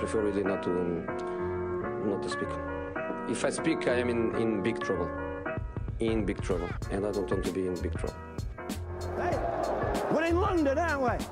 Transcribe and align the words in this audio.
prefer 0.00 0.22
really 0.22 0.42
not 0.42 0.62
to 0.62 0.70
um, 0.70 1.04
not 2.08 2.22
to 2.22 2.30
speak. 2.30 2.48
If 3.28 3.44
I 3.44 3.50
speak, 3.50 3.86
I 3.86 3.96
am 4.00 4.08
in, 4.08 4.34
in 4.36 4.62
big 4.62 4.80
trouble. 4.80 5.08
In 6.00 6.24
big 6.24 6.40
trouble, 6.40 6.70
and 6.90 7.06
I 7.06 7.12
don't 7.12 7.30
want 7.30 7.44
to 7.44 7.52
be 7.52 7.66
in 7.66 7.74
big 7.74 7.92
trouble. 7.92 8.16
Hey, 9.18 9.38
we're 10.10 10.24
in 10.24 10.40
London, 10.40 10.78
aren't 10.78 11.02
we? 11.02 11.26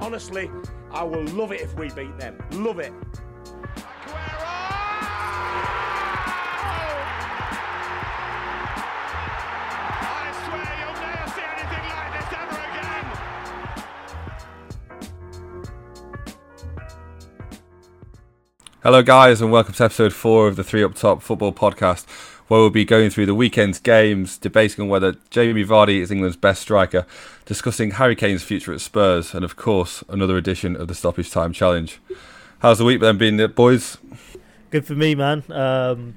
Honestly, 0.00 0.50
I 0.90 1.02
will 1.02 1.24
love 1.26 1.52
it 1.52 1.60
if 1.60 1.76
we 1.76 1.90
beat 1.90 2.16
them. 2.18 2.42
Love 2.52 2.78
it. 2.78 2.94
Hello, 18.82 19.00
guys, 19.00 19.40
and 19.40 19.52
welcome 19.52 19.72
to 19.74 19.84
episode 19.84 20.12
four 20.12 20.48
of 20.48 20.56
the 20.56 20.64
Three 20.64 20.82
Up 20.82 20.96
Top 20.96 21.22
Football 21.22 21.52
Podcast, 21.52 22.04
where 22.48 22.58
we'll 22.58 22.68
be 22.68 22.84
going 22.84 23.10
through 23.10 23.26
the 23.26 23.34
weekend's 23.34 23.78
games, 23.78 24.36
debating 24.36 24.82
on 24.82 24.88
whether 24.88 25.14
Jamie 25.30 25.64
Vardy 25.64 26.00
is 26.00 26.10
England's 26.10 26.36
best 26.36 26.62
striker, 26.62 27.06
discussing 27.44 27.92
Harry 27.92 28.16
Kane's 28.16 28.42
future 28.42 28.72
at 28.72 28.80
Spurs, 28.80 29.34
and 29.34 29.44
of 29.44 29.54
course, 29.54 30.02
another 30.08 30.36
edition 30.36 30.74
of 30.74 30.88
the 30.88 30.96
Stoppage 30.96 31.30
Time 31.30 31.52
Challenge. 31.52 32.00
How's 32.58 32.78
the 32.78 32.84
week 32.84 33.00
then 33.00 33.18
been, 33.18 33.40
uh, 33.40 33.46
boys? 33.46 33.98
Good 34.70 34.84
for 34.84 34.94
me, 34.96 35.14
man. 35.14 35.44
Um, 35.48 36.16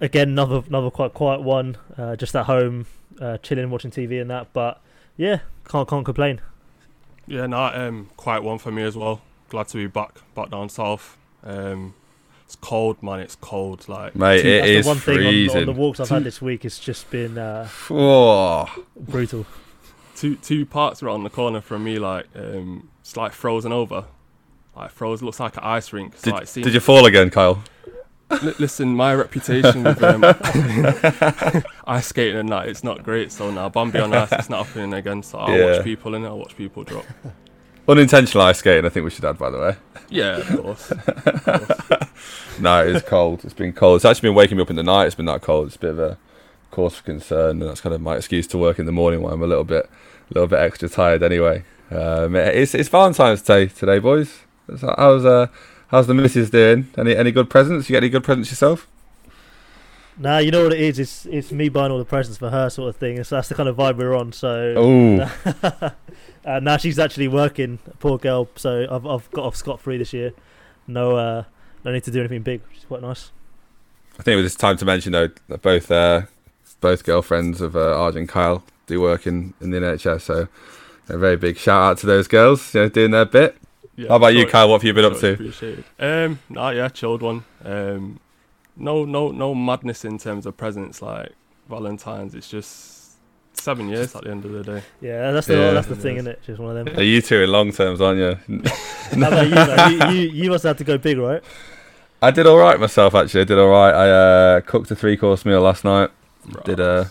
again, 0.00 0.30
another 0.30 0.64
another 0.66 0.90
quite 0.90 1.14
quiet 1.14 1.42
one. 1.42 1.76
Uh, 1.96 2.16
just 2.16 2.34
at 2.34 2.46
home, 2.46 2.86
uh, 3.20 3.38
chilling, 3.38 3.70
watching 3.70 3.92
TV 3.92 4.20
and 4.20 4.28
that. 4.28 4.52
But 4.52 4.80
yeah, 5.16 5.38
can't 5.68 5.88
can't 5.88 6.04
complain. 6.04 6.40
Yeah, 7.28 7.46
no, 7.46 7.62
um, 7.62 8.10
quite 8.16 8.42
one 8.42 8.58
for 8.58 8.72
me 8.72 8.82
as 8.82 8.96
well. 8.96 9.20
Glad 9.50 9.68
to 9.68 9.76
be 9.76 9.86
back, 9.86 10.16
back 10.34 10.50
down 10.50 10.68
south. 10.68 11.16
Um, 11.44 11.94
it's 12.44 12.56
cold, 12.56 13.02
man. 13.02 13.20
It's 13.20 13.36
cold. 13.36 13.88
Like, 13.88 14.14
Mate, 14.14 14.44
it 14.44 14.60
That's 14.60 14.70
is 14.70 14.84
the 14.84 14.88
one 14.90 14.98
thing 14.98 15.14
on, 15.14 15.20
freezing. 15.22 15.60
on 15.60 15.66
the 15.66 15.72
walks 15.72 16.00
I've 16.00 16.08
had 16.08 16.24
this 16.24 16.42
week. 16.42 16.64
It's 16.64 16.78
just 16.78 17.10
been 17.10 17.38
uh, 17.38 17.68
Oh, 17.90 18.66
brutal. 18.96 19.46
two 20.16 20.36
two 20.36 20.66
parts 20.66 21.02
around 21.02 21.24
the 21.24 21.30
corner 21.30 21.60
from 21.60 21.84
me, 21.84 21.98
like, 21.98 22.26
um, 22.36 22.88
it's 23.00 23.16
like 23.16 23.32
frozen 23.32 23.72
over. 23.72 24.04
Like 24.76 24.90
frozen, 24.90 25.26
looks 25.26 25.40
like 25.40 25.56
an 25.56 25.64
ice 25.64 25.92
rink. 25.92 26.12
It's 26.14 26.22
did, 26.22 26.32
like, 26.34 26.52
did 26.52 26.72
you 26.74 26.80
fall 26.80 27.04
again, 27.06 27.28
Kyle? 27.30 27.62
Li- 28.42 28.54
listen, 28.58 28.94
my 28.96 29.14
reputation 29.14 29.82
with 29.84 30.02
um, 30.02 30.24
ice 31.86 32.06
skating 32.06 32.38
and 32.38 32.48
that, 32.48 32.66
it's 32.68 32.82
not 32.82 33.02
great. 33.02 33.30
So 33.30 33.50
now, 33.50 33.68
Bambi 33.68 33.98
on 33.98 34.14
ice, 34.14 34.32
it's 34.32 34.48
not 34.48 34.64
happening 34.66 34.94
again. 34.94 35.22
So 35.22 35.38
I'll 35.38 35.58
Yeah. 35.58 35.76
watch 35.76 35.84
people 35.84 36.14
and 36.14 36.24
I'll 36.24 36.38
watch 36.38 36.56
people 36.56 36.82
drop. 36.84 37.04
Unintentional 37.88 38.44
ice 38.44 38.58
skating, 38.58 38.84
I 38.84 38.88
think 38.88 39.04
we 39.04 39.10
should 39.10 39.24
add, 39.24 39.38
by 39.38 39.50
the 39.50 39.58
way. 39.58 39.76
Yeah, 40.08 40.36
of 40.36 40.62
course. 40.62 40.92
No, 42.58 42.86
it 42.86 42.94
is 42.94 43.02
cold. 43.02 43.44
It's 43.44 43.54
been 43.54 43.72
cold. 43.72 43.96
It's 43.96 44.04
actually 44.04 44.28
been 44.28 44.36
waking 44.36 44.56
me 44.56 44.62
up 44.62 44.70
in 44.70 44.76
the 44.76 44.82
night. 44.82 45.06
It's 45.06 45.14
been 45.14 45.26
that 45.26 45.42
cold. 45.42 45.68
It's 45.68 45.76
a 45.76 45.78
bit 45.80 45.90
of 45.90 45.98
a 45.98 46.18
cause 46.70 46.96
for 46.96 47.02
concern, 47.02 47.60
and 47.60 47.62
that's 47.62 47.80
kind 47.80 47.94
of 47.94 48.00
my 48.00 48.16
excuse 48.16 48.46
to 48.48 48.58
work 48.58 48.78
in 48.78 48.86
the 48.86 48.92
morning 48.92 49.22
when 49.22 49.32
I'm 49.32 49.42
a 49.42 49.46
little 49.46 49.64
bit, 49.64 49.86
a 50.30 50.34
little 50.34 50.48
bit 50.48 50.60
extra 50.60 50.88
tired. 50.88 51.22
Anyway, 51.22 51.64
um, 51.90 52.36
it's 52.36 52.74
it's 52.74 52.88
Valentine's 52.88 53.42
Day 53.42 53.66
today, 53.66 53.98
boys. 53.98 54.40
How's 54.80 55.24
uh, 55.24 55.48
how's 55.88 56.06
the 56.06 56.14
missus 56.14 56.50
doing? 56.50 56.88
Any 56.96 57.16
any 57.16 57.32
good 57.32 57.48
presents? 57.50 57.88
You 57.88 57.94
get 57.94 58.02
any 58.04 58.10
good 58.10 58.24
presents 58.24 58.50
yourself? 58.50 58.86
Nah, 60.18 60.38
you 60.38 60.50
know 60.50 60.64
what 60.64 60.72
it 60.72 60.80
is? 60.80 60.98
It's 60.98 61.26
it's 61.26 61.52
me 61.52 61.68
buying 61.68 61.90
all 61.90 61.98
the 61.98 62.04
presents 62.04 62.38
for 62.38 62.50
her, 62.50 62.68
sort 62.68 62.90
of 62.90 62.96
thing. 62.96 63.22
So 63.24 63.36
that's 63.36 63.48
the 63.48 63.54
kind 63.54 63.68
of 63.68 63.76
vibe 63.76 63.96
we're 63.96 64.14
on. 64.14 64.32
So 64.32 64.74
Oh, 64.76 65.92
uh, 66.44 66.60
now 66.60 66.76
she's 66.76 66.98
actually 66.98 67.28
working, 67.28 67.78
poor 67.98 68.18
girl. 68.18 68.48
So 68.56 68.86
I've 68.90 69.06
I've 69.06 69.30
got 69.30 69.46
off 69.46 69.56
scot 69.56 69.80
free 69.80 69.98
this 69.98 70.12
year. 70.12 70.32
No 70.86 71.16
uh, 71.16 71.44
no 71.84 71.92
need 71.92 72.04
to 72.04 72.10
do 72.10 72.20
anything 72.20 72.42
big, 72.42 72.60
which 72.68 72.78
is 72.78 72.84
quite 72.84 73.00
nice. 73.02 73.32
I 74.18 74.22
think 74.22 74.38
it 74.38 74.42
was 74.42 74.54
time 74.54 74.76
to 74.76 74.84
mention 74.84 75.12
though 75.12 75.30
that 75.48 75.62
both 75.62 75.90
uh, 75.90 76.22
both 76.80 77.04
girlfriends 77.04 77.60
of 77.60 77.74
uh, 77.74 77.78
Arj 77.78 78.16
and 78.16 78.28
Kyle 78.28 78.62
do 78.86 79.00
work 79.00 79.26
in, 79.26 79.54
in 79.60 79.70
the 79.70 79.78
NHS. 79.78 80.20
So 80.22 80.48
a 81.08 81.16
very 81.18 81.36
big 81.36 81.56
shout 81.56 81.82
out 81.82 81.98
to 81.98 82.06
those 82.06 82.28
girls, 82.28 82.74
you 82.74 82.82
know, 82.82 82.88
doing 82.88 83.10
their 83.12 83.24
bit. 83.24 83.56
Yeah, 83.96 84.08
How 84.08 84.16
about 84.16 84.34
you, 84.34 84.46
Kyle? 84.46 84.68
What 84.68 84.80
have 84.80 84.84
you 84.84 84.94
been 84.94 85.04
up 85.04 85.18
to? 85.18 85.84
Um, 85.98 86.38
nah, 86.48 86.70
yeah, 86.70 86.88
chilled 86.88 87.22
one. 87.22 87.44
Um, 87.64 88.20
no, 88.76 89.04
no, 89.04 89.30
no 89.30 89.54
madness 89.54 90.04
in 90.04 90.18
terms 90.18 90.46
of 90.46 90.56
presents 90.56 91.02
like 91.02 91.32
Valentine's. 91.68 92.34
It's 92.34 92.48
just 92.48 93.16
seven 93.54 93.88
years 93.88 94.14
at 94.16 94.24
the 94.24 94.30
end 94.30 94.44
of 94.44 94.52
the 94.52 94.62
day. 94.62 94.82
Yeah, 95.00 95.30
that's 95.32 95.46
the 95.46 95.54
Yeah. 95.54 95.70
that's 95.72 95.86
the 95.88 95.96
thing, 95.96 96.16
isn't 96.16 96.30
it? 96.30 96.40
Just 96.44 96.58
one 96.60 96.76
of 96.76 96.84
them. 96.86 96.96
Are 96.96 97.02
you 97.02 97.20
two 97.22 97.42
in 97.42 97.50
long 97.52 97.72
terms, 97.72 98.00
aren't 98.00 98.18
you? 98.18 98.60
How 99.20 99.28
about 99.28 99.46
you, 99.46 99.54
man? 99.54 100.14
you, 100.14 100.20
you? 100.22 100.30
You 100.44 100.50
must 100.50 100.64
have 100.64 100.78
to 100.78 100.84
go 100.84 100.98
big, 100.98 101.18
right? 101.18 101.42
I 102.20 102.30
did 102.30 102.46
all 102.46 102.56
right 102.56 102.78
myself. 102.78 103.14
Actually, 103.14 103.42
I 103.42 103.44
did 103.44 103.58
all 103.58 103.68
right. 103.68 103.92
I 103.92 104.10
uh, 104.10 104.60
cooked 104.60 104.90
a 104.90 104.96
three 104.96 105.16
course 105.16 105.44
meal 105.44 105.60
last 105.60 105.84
night. 105.84 106.10
Did 106.64 106.80
a 106.80 107.10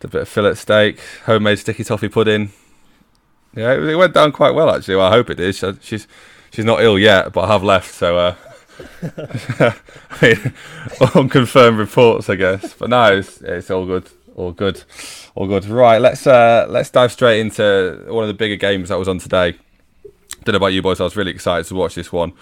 did 0.00 0.08
a 0.08 0.12
bit 0.12 0.22
of 0.22 0.28
fillet 0.28 0.54
steak, 0.54 1.00
homemade 1.26 1.58
sticky 1.58 1.84
toffee 1.84 2.08
pudding. 2.08 2.52
Yeah, 3.54 3.72
it, 3.72 3.82
it 3.82 3.96
went 3.96 4.14
down 4.14 4.32
quite 4.32 4.54
well 4.54 4.70
actually. 4.74 4.96
Well, 4.96 5.06
I 5.06 5.10
hope 5.10 5.30
it 5.30 5.34
did. 5.36 5.54
She, 5.54 5.72
she's 5.80 6.06
she's 6.52 6.64
not 6.64 6.82
ill 6.82 6.98
yet, 6.98 7.32
but 7.32 7.42
I 7.42 7.52
have 7.52 7.62
left. 7.62 7.92
So, 7.94 8.16
uh, 8.16 8.34
I 9.02 9.74
mean, 10.22 10.54
unconfirmed 11.14 11.78
reports, 11.78 12.28
I 12.28 12.36
guess. 12.36 12.74
But 12.74 12.90
no, 12.90 13.18
it's, 13.18 13.40
it's 13.42 13.70
all 13.70 13.86
good. 13.86 14.10
All 14.36 14.52
good. 14.52 14.82
All 15.34 15.46
good. 15.46 15.64
Right, 15.66 16.00
let's 16.00 16.26
uh, 16.26 16.66
let's 16.68 16.90
dive 16.90 17.12
straight 17.12 17.40
into 17.40 18.04
one 18.08 18.24
of 18.24 18.28
the 18.28 18.34
bigger 18.34 18.56
games 18.56 18.88
that 18.88 18.98
was 18.98 19.08
on 19.08 19.18
today. 19.18 19.56
Don't 20.44 20.52
know 20.54 20.56
about 20.56 20.68
you 20.68 20.82
boys. 20.82 21.00
I 21.00 21.04
was 21.04 21.16
really 21.16 21.32
excited 21.32 21.66
to 21.66 21.74
watch 21.74 21.94
this 21.94 22.12
one. 22.12 22.32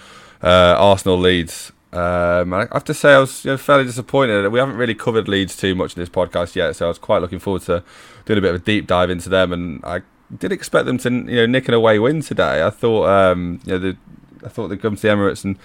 Uh, 0.42 0.76
Arsenal 0.78 1.18
Leeds. 1.18 1.72
Um, 1.92 2.52
I 2.52 2.68
have 2.72 2.84
to 2.84 2.94
say, 2.94 3.14
I 3.14 3.18
was 3.18 3.44
you 3.44 3.52
know, 3.52 3.56
fairly 3.56 3.84
disappointed. 3.84 4.46
We 4.52 4.58
haven't 4.58 4.76
really 4.76 4.94
covered 4.94 5.26
Leeds 5.26 5.56
too 5.56 5.74
much 5.74 5.96
in 5.96 6.00
this 6.00 6.08
podcast 6.08 6.54
yet, 6.54 6.76
so 6.76 6.84
I 6.84 6.88
was 6.88 6.98
quite 6.98 7.22
looking 7.22 7.38
forward 7.38 7.62
to 7.62 7.82
doing 8.26 8.38
a 8.38 8.42
bit 8.42 8.54
of 8.54 8.60
a 8.60 8.64
deep 8.64 8.86
dive 8.86 9.10
into 9.10 9.28
them. 9.28 9.52
And 9.52 9.80
I 9.84 10.02
did 10.36 10.52
expect 10.52 10.86
them 10.86 10.98
to, 10.98 11.10
you 11.10 11.36
know, 11.36 11.46
nick 11.46 11.66
an 11.66 11.74
away 11.74 11.98
win 11.98 12.20
today. 12.20 12.62
I 12.62 12.70
thought, 12.70 13.08
um, 13.08 13.60
you 13.64 13.72
know, 13.72 13.78
the, 13.78 13.96
I 14.44 14.48
thought 14.48 14.68
they'd 14.68 14.80
come 14.80 14.96
to 14.96 15.02
the 15.02 15.08
Emirates 15.08 15.44
and 15.44 15.58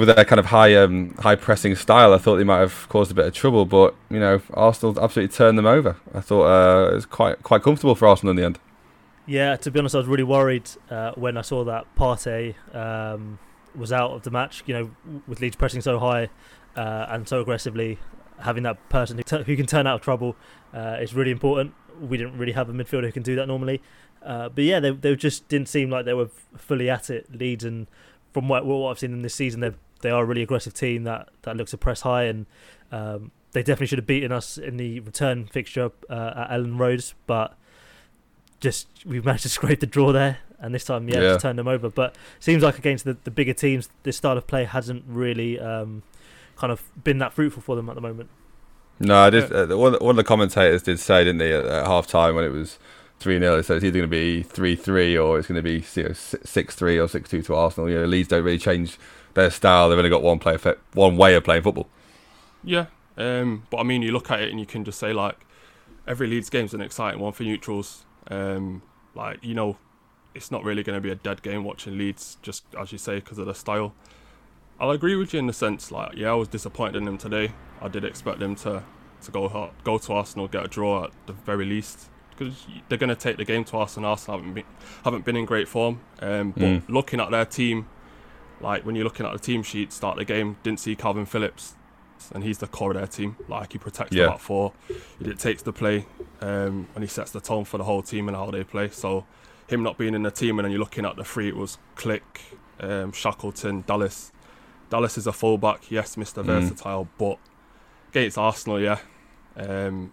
with 0.00 0.14
their 0.14 0.24
kind 0.24 0.38
of 0.38 0.46
high, 0.46 0.74
um, 0.74 1.14
high 1.20 1.36
pressing 1.36 1.76
style, 1.76 2.12
I 2.12 2.18
thought 2.18 2.36
they 2.36 2.44
might 2.44 2.58
have 2.58 2.88
caused 2.88 3.10
a 3.10 3.14
bit 3.14 3.26
of 3.26 3.34
trouble. 3.34 3.64
But 3.64 3.94
you 4.10 4.18
know, 4.18 4.40
Arsenal 4.52 4.98
absolutely 5.00 5.34
turned 5.34 5.56
them 5.56 5.66
over. 5.66 5.96
I 6.12 6.20
thought 6.20 6.44
uh, 6.44 6.90
it 6.90 6.94
was 6.94 7.06
quite, 7.06 7.42
quite 7.42 7.62
comfortable 7.62 7.94
for 7.94 8.08
Arsenal 8.08 8.30
in 8.30 8.36
the 8.36 8.44
end. 8.44 8.58
Yeah, 9.26 9.56
to 9.56 9.70
be 9.70 9.78
honest, 9.78 9.94
I 9.94 9.98
was 9.98 10.06
really 10.06 10.24
worried 10.24 10.68
uh, 10.90 11.12
when 11.12 11.36
I 11.36 11.42
saw 11.42 11.64
that 11.64 11.86
Partey 11.96 12.54
um, 12.74 13.38
was 13.74 13.92
out 13.92 14.10
of 14.10 14.22
the 14.22 14.30
match. 14.30 14.62
You 14.66 14.74
know, 14.74 15.20
with 15.26 15.40
Leeds 15.40 15.56
pressing 15.56 15.80
so 15.80 15.98
high 15.98 16.28
uh, 16.76 17.06
and 17.08 17.28
so 17.28 17.40
aggressively, 17.40 17.98
having 18.40 18.64
that 18.64 18.88
person 18.88 19.16
who, 19.16 19.22
t- 19.22 19.42
who 19.44 19.56
can 19.56 19.66
turn 19.66 19.86
out 19.86 19.96
of 19.96 20.00
trouble 20.02 20.36
uh, 20.74 20.98
is 21.00 21.14
really 21.14 21.30
important. 21.30 21.74
We 22.00 22.16
didn't 22.16 22.36
really 22.36 22.52
have 22.52 22.68
a 22.68 22.72
midfielder 22.72 23.04
who 23.04 23.12
can 23.12 23.22
do 23.22 23.36
that 23.36 23.46
normally. 23.46 23.80
Uh, 24.22 24.48
but 24.48 24.64
yeah, 24.64 24.80
they 24.80 24.90
they 24.90 25.14
just 25.14 25.48
didn't 25.48 25.68
seem 25.68 25.90
like 25.90 26.04
they 26.04 26.14
were 26.14 26.30
fully 26.56 26.88
at 26.90 27.10
it. 27.10 27.26
Leeds 27.34 27.64
and 27.64 27.86
from 28.34 28.48
what, 28.48 28.66
what 28.66 28.90
I've 28.90 28.98
seen 28.98 29.12
in 29.14 29.22
this 29.22 29.34
season, 29.34 29.60
they 29.60 29.70
they 30.02 30.10
are 30.10 30.22
a 30.22 30.26
really 30.26 30.42
aggressive 30.42 30.74
team 30.74 31.04
that 31.04 31.30
that 31.42 31.56
looks 31.56 31.70
to 31.70 31.78
press 31.78 32.02
high 32.02 32.24
and. 32.24 32.44
Um, 32.92 33.30
they 33.52 33.62
definitely 33.62 33.86
should 33.86 33.98
have 34.00 34.06
beaten 34.06 34.32
us 34.32 34.58
in 34.58 34.78
the 34.78 34.98
return 35.00 35.46
fixture 35.46 35.92
uh, 36.10 36.32
at 36.36 36.50
Elland 36.50 36.76
Road, 36.80 37.04
but 37.28 37.56
just 38.60 38.88
we 39.06 39.20
managed 39.20 39.44
to 39.44 39.48
scrape 39.58 39.78
the 39.80 39.86
draw 39.86 40.10
there, 40.12 40.38
and 40.58 40.74
this 40.74 40.84
time, 40.84 41.08
yeah, 41.08 41.16
Yeah. 41.20 41.28
just 41.34 41.40
turned 41.42 41.58
them 41.58 41.68
over. 41.68 41.88
But 41.88 42.16
seems 42.40 42.62
like 42.64 42.78
against 42.78 43.04
the, 43.04 43.16
the 43.24 43.30
bigger 43.30 43.52
teams, 43.52 43.88
this 44.02 44.16
style 44.16 44.36
of 44.36 44.46
play 44.48 44.64
hasn't 44.64 45.04
really 45.06 45.60
um, 45.60 46.02
kind 46.56 46.72
of 46.72 46.82
been 47.04 47.18
that 47.18 47.32
fruitful 47.32 47.62
for 47.62 47.76
them 47.76 47.88
at 47.88 47.94
the 47.94 48.00
moment. 48.00 48.28
No, 48.98 49.16
I 49.18 49.30
did. 49.30 49.52
Uh, 49.52 49.76
one, 49.78 49.94
one 49.94 50.10
of 50.10 50.16
the 50.16 50.24
commentators 50.24 50.82
did 50.82 50.98
say, 50.98 51.22
didn't 51.24 51.38
they, 51.38 51.52
at, 51.52 51.64
at 51.64 51.86
half 51.86 52.06
time 52.08 52.34
when 52.34 52.44
it 52.44 52.50
was 52.52 52.78
3 53.24 53.38
0, 53.38 53.62
so 53.62 53.74
it's 53.74 53.84
either 53.84 53.98
going 53.98 54.10
to 54.10 54.16
be 54.16 54.42
3 54.42 54.76
3 54.76 55.16
or 55.16 55.38
it's 55.38 55.48
going 55.48 55.56
to 55.56 55.62
be 55.62 55.80
6 55.80 56.36
3 56.74 56.98
or 56.98 57.08
6 57.08 57.30
2 57.30 57.42
to 57.42 57.54
Arsenal. 57.54 57.88
You 57.88 58.00
know, 58.00 58.04
Leeds 58.04 58.28
don't 58.28 58.44
really 58.44 58.58
change 58.58 58.98
their 59.32 59.50
style. 59.50 59.88
They've 59.88 59.98
only 59.98 60.10
got 60.10 60.22
one 60.22 60.38
play, 60.38 60.58
one 60.92 61.16
way 61.16 61.34
of 61.34 61.42
playing 61.42 61.62
football. 61.62 61.88
Yeah, 62.62 62.86
um, 63.16 63.66
but 63.70 63.78
I 63.78 63.82
mean, 63.82 64.02
you 64.02 64.12
look 64.12 64.30
at 64.30 64.42
it 64.42 64.50
and 64.50 64.60
you 64.60 64.66
can 64.66 64.84
just 64.84 64.98
say 64.98 65.14
like 65.14 65.46
every 66.06 66.26
Leeds 66.26 66.50
game's 66.50 66.74
an 66.74 66.82
exciting 66.82 67.18
one 67.18 67.32
for 67.32 67.44
neutrals. 67.44 68.04
Um, 68.28 68.82
like 69.14 69.42
you 69.42 69.54
know, 69.54 69.78
it's 70.34 70.50
not 70.50 70.62
really 70.62 70.82
going 70.82 70.96
to 70.96 71.00
be 71.00 71.10
a 71.10 71.14
dead 71.14 71.42
game 71.42 71.64
watching 71.64 71.96
Leeds, 71.96 72.36
just 72.42 72.64
as 72.78 72.92
you 72.92 72.98
say, 72.98 73.16
because 73.16 73.38
of 73.38 73.46
the 73.46 73.54
style. 73.54 73.94
I'll 74.78 74.90
agree 74.90 75.16
with 75.16 75.32
you 75.32 75.38
in 75.38 75.46
the 75.46 75.54
sense, 75.54 75.90
like 75.90 76.14
yeah, 76.14 76.30
I 76.30 76.34
was 76.34 76.48
disappointed 76.48 76.96
in 76.96 77.06
them 77.06 77.16
today. 77.16 77.52
I 77.80 77.88
did 77.88 78.04
expect 78.04 78.38
them 78.38 78.54
to 78.56 78.82
to 79.22 79.30
go 79.30 79.70
go 79.82 79.96
to 79.96 80.12
Arsenal, 80.12 80.46
get 80.46 80.66
a 80.66 80.68
draw 80.68 81.04
at 81.04 81.10
the 81.26 81.32
very 81.32 81.64
least, 81.64 82.10
because 82.36 82.66
they're 82.88 82.98
going 82.98 83.08
to 83.08 83.16
take 83.16 83.36
the 83.36 83.44
game 83.44 83.64
to 83.64 83.76
Arsenal. 83.76 84.10
Arsenal 84.10 84.38
haven't 84.38 84.54
been, 84.54 84.64
haven't 85.04 85.24
been 85.24 85.36
in 85.36 85.44
great 85.44 85.68
form. 85.68 86.00
Um, 86.20 86.50
but 86.52 86.62
Mm. 86.62 86.82
looking 86.88 87.20
at 87.20 87.30
their 87.30 87.44
team, 87.44 87.86
like 88.60 88.84
when 88.84 88.94
you're 88.96 89.04
looking 89.04 89.26
at 89.26 89.32
the 89.32 89.38
team 89.38 89.62
sheet, 89.62 89.92
start 89.92 90.16
the 90.16 90.24
game, 90.24 90.56
didn't 90.62 90.80
see 90.80 90.96
Calvin 90.96 91.26
Phillips, 91.26 91.74
and 92.32 92.42
he's 92.44 92.58
the 92.58 92.66
core 92.66 92.90
of 92.92 92.96
their 92.96 93.06
team. 93.06 93.36
Like 93.48 93.72
he 93.72 93.78
protects 93.78 94.14
Yeah. 94.16 94.24
the 94.24 94.30
back 94.32 94.40
four, 94.40 94.72
he 95.18 95.24
dictates 95.24 95.62
the 95.62 95.72
play, 95.72 96.06
um, 96.40 96.88
and 96.94 97.02
he 97.04 97.06
sets 97.08 97.30
the 97.30 97.40
tone 97.40 97.64
for 97.64 97.78
the 97.78 97.84
whole 97.84 98.02
team 98.02 98.28
and 98.28 98.36
how 98.36 98.50
they 98.50 98.64
play. 98.64 98.88
So 98.90 99.26
him 99.66 99.82
not 99.82 99.96
being 99.98 100.14
in 100.14 100.22
the 100.22 100.30
team, 100.30 100.58
and 100.58 100.64
then 100.64 100.72
you're 100.72 100.80
looking 100.80 101.04
at 101.04 101.16
the 101.16 101.24
three. 101.24 101.48
It 101.48 101.56
was 101.56 101.78
Klich, 101.96 102.20
um, 102.80 103.12
Shackleton, 103.12 103.82
Dallas. 103.86 104.30
Dallas 104.90 105.16
is 105.18 105.26
a 105.26 105.32
fullback, 105.32 105.90
yes, 105.90 106.16
Mister 106.16 106.42
Mm. 106.42 106.46
Versatile, 106.46 107.08
but 107.18 107.38
against 108.10 108.38
Arsenal, 108.38 108.80
yeah. 108.80 108.98
Um, 109.56 110.12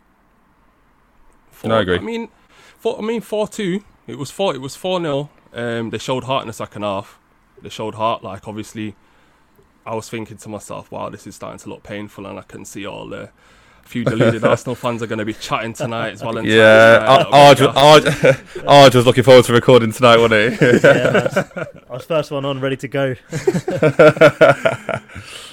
No, 1.64 1.76
I 1.76 1.82
agree. 1.82 1.98
I 1.98 2.02
mean, 2.02 2.30
four, 2.78 2.98
I 3.00 3.02
mean, 3.02 3.22
four 3.22 3.48
two. 3.48 3.84
It 4.08 4.18
was 4.18 4.32
four. 4.32 4.54
It 4.56 4.62
was 4.62 4.76
four 4.76 5.00
0 5.00 5.30
Um, 5.54 5.90
they 5.90 5.98
showed 5.98 6.24
heart 6.26 6.44
in 6.44 6.48
the 6.48 6.54
second 6.54 6.82
half. 6.82 7.20
They 7.62 7.70
showed 7.70 7.96
heart. 7.96 8.24
Like 8.24 8.48
obviously, 8.48 8.96
I 9.86 9.96
was 9.96 10.10
thinking 10.10 10.38
to 10.38 10.50
myself, 10.50 10.92
"Wow, 10.92 11.10
this 11.10 11.28
is 11.28 11.36
starting 11.36 11.60
to 11.60 11.70
look 11.70 11.84
painful," 11.84 12.26
and 12.26 12.40
I 12.40 12.44
can 12.44 12.66
see 12.66 12.86
all 12.86 13.08
the 13.08 13.30
few 13.84 14.04
deluded 14.04 14.44
Arsenal 14.44 14.76
fans 14.76 15.04
are 15.04 15.08
going 15.08 15.20
to 15.20 15.26
be 15.26 15.34
chatting 15.34 15.74
tonight. 15.74 16.14
It's 16.14 16.22
Valentine's 16.22 16.54
Yeah, 16.54 17.06
night, 17.08 17.58
Arj 17.58 18.96
was 18.96 19.06
looking 19.06 19.24
forward 19.24 19.46
to 19.46 19.54
recording 19.54 19.92
tonight, 19.92 20.18
wasn't 20.18 20.54
he? 20.54 20.68
yeah, 20.88 21.08
I 21.08 21.24
was, 21.24 21.38
I 21.90 21.94
was 21.94 22.06
first 22.06 22.32
one 22.32 22.46
on, 22.46 22.60
ready 22.60 22.78
to 22.78 22.88
go. 22.88 23.16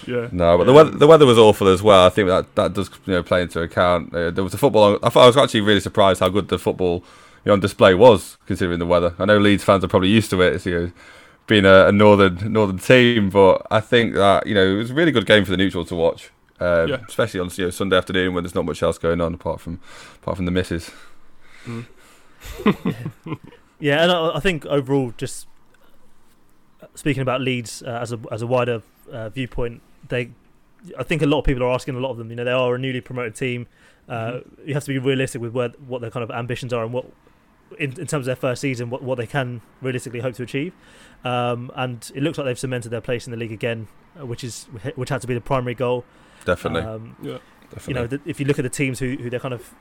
yeah. 0.07 0.29
No, 0.33 0.59
but 0.59 0.65
the 0.65 0.73
weather 0.73 0.91
the 0.91 1.07
weather 1.07 1.27
was 1.27 1.39
awful 1.39 1.69
as 1.69 1.83
well. 1.83 2.07
I 2.07 2.11
think 2.11 2.29
that 2.29 2.55
that 2.55 2.75
does 2.75 2.91
you 3.07 3.15
know 3.15 3.23
play 3.23 3.43
into 3.43 3.61
account. 3.61 4.15
Uh, 4.15 4.31
there 4.31 4.45
was 4.45 4.55
a 4.55 4.59
football. 4.59 4.99
I 5.03 5.11
thought 5.11 5.25
I 5.25 5.27
was 5.27 5.37
actually 5.37 5.63
really 5.63 5.81
surprised 5.81 6.21
how 6.21 6.29
good 6.29 6.49
the 6.49 6.59
football 6.59 7.05
you 7.45 7.51
know, 7.51 7.55
on 7.55 7.61
display 7.61 7.95
was 7.95 8.37
considering 8.47 8.79
the 8.79 8.87
weather. 8.87 9.15
I 9.19 9.25
know 9.25 9.39
Leeds 9.39 9.65
fans 9.65 9.85
are 9.85 9.89
probably 9.89 10.09
used 10.11 10.31
to 10.31 10.43
it. 10.43 10.55
It's, 10.55 10.67
you 10.67 10.81
know, 10.81 10.93
being 11.47 11.65
a, 11.65 11.87
a 11.87 11.93
northern 11.93 12.53
northern 12.53 12.79
team, 12.79 13.31
but 13.31 13.67
I 13.71 13.81
think 13.81 14.15
that 14.15 14.47
you 14.47 14.55
know 14.55 14.67
it 14.67 14.77
was 14.77 14.91
a 14.91 14.95
really 14.95 15.13
good 15.13 15.27
game 15.27 15.45
for 15.45 15.51
the 15.51 15.57
neutral 15.57 15.85
to 15.87 15.95
watch, 15.95 16.31
uh, 16.61 16.87
Yeah. 16.89 16.97
especially 17.09 17.41
on 17.41 17.51
you 17.57 17.65
know, 17.65 17.71
Sunday 17.71 17.97
afternoon 17.97 18.35
when 18.35 18.45
there's 18.45 18.55
not 18.55 18.65
much 18.65 18.83
else 18.83 18.99
going 18.99 19.21
on 19.21 19.35
apart 19.35 19.61
from 19.61 19.81
apart 20.23 20.37
from 20.37 20.45
the 20.47 20.51
misses. 20.53 20.91
Yeah, 23.81 24.03
and 24.03 24.11
I, 24.11 24.37
I 24.37 24.41
think 24.41 24.67
overall, 24.67 25.13
just 25.17 25.47
speaking 26.97 27.21
about 27.23 27.41
Leeds 27.41 27.81
uh, 27.83 27.91
as 28.03 28.13
a 28.13 28.19
as 28.33 28.43
a 28.43 28.47
wider 28.47 28.83
uh, 29.13 29.29
viewpoint, 29.29 29.83
they, 30.09 30.31
I 30.99 31.05
think 31.05 31.23
a 31.23 31.27
lot 31.27 31.39
of 31.41 31.45
people 31.45 31.63
are 31.63 31.73
asking 31.73 31.95
a 31.95 32.01
lot 32.01 32.11
of 32.11 32.17
them. 32.17 32.29
You 32.31 32.35
know, 32.37 32.45
they 32.45 32.51
are 32.51 32.75
a 32.75 32.79
newly 32.79 33.01
promoted 33.01 33.37
team. 33.37 33.69
Uh, 34.09 34.41
You 34.67 34.75
have 34.75 34.85
to 34.85 34.91
be 34.93 34.99
realistic 34.99 35.41
with 35.41 35.53
where, 35.53 35.69
what 35.87 36.01
their 36.01 36.11
kind 36.11 36.25
of 36.25 36.31
ambitions 36.33 36.73
are 36.73 36.83
and 36.83 36.93
what, 36.93 37.07
in, 37.79 37.91
in 38.01 38.07
terms 38.09 38.15
of 38.15 38.25
their 38.25 38.37
first 38.37 38.61
season, 38.63 38.91
what, 38.91 39.03
what 39.03 39.17
they 39.17 39.27
can 39.27 39.61
realistically 39.81 40.21
hope 40.21 40.35
to 40.37 40.43
achieve. 40.43 40.73
Um, 41.25 41.71
and 41.77 42.11
it 42.17 42.23
looks 42.25 42.37
like 42.39 42.47
they've 42.47 42.59
cemented 42.59 42.89
their 42.89 43.01
place 43.03 43.27
in 43.29 43.31
the 43.31 43.37
league 43.37 43.53
again, 43.53 43.87
uh, 44.21 44.27
which 44.27 44.43
is 44.43 44.65
which 44.97 45.11
had 45.11 45.21
to 45.21 45.29
be 45.29 45.35
the 45.35 45.41
primary 45.41 45.75
goal. 45.77 46.05
Definitely, 46.49 46.83
Um, 46.89 47.17
Yeah. 47.23 47.39
definitely. 47.71 47.89
you 47.89 47.95
know, 48.01 48.07
the, 48.07 48.21
if 48.25 48.41
you 48.41 48.47
look 48.47 48.59
at 48.59 48.63
the 48.63 48.71
teams 48.71 48.99
who, 48.99 49.17
who 49.17 49.29
they're 49.31 49.39
kind 49.41 49.53
of, 49.55 49.75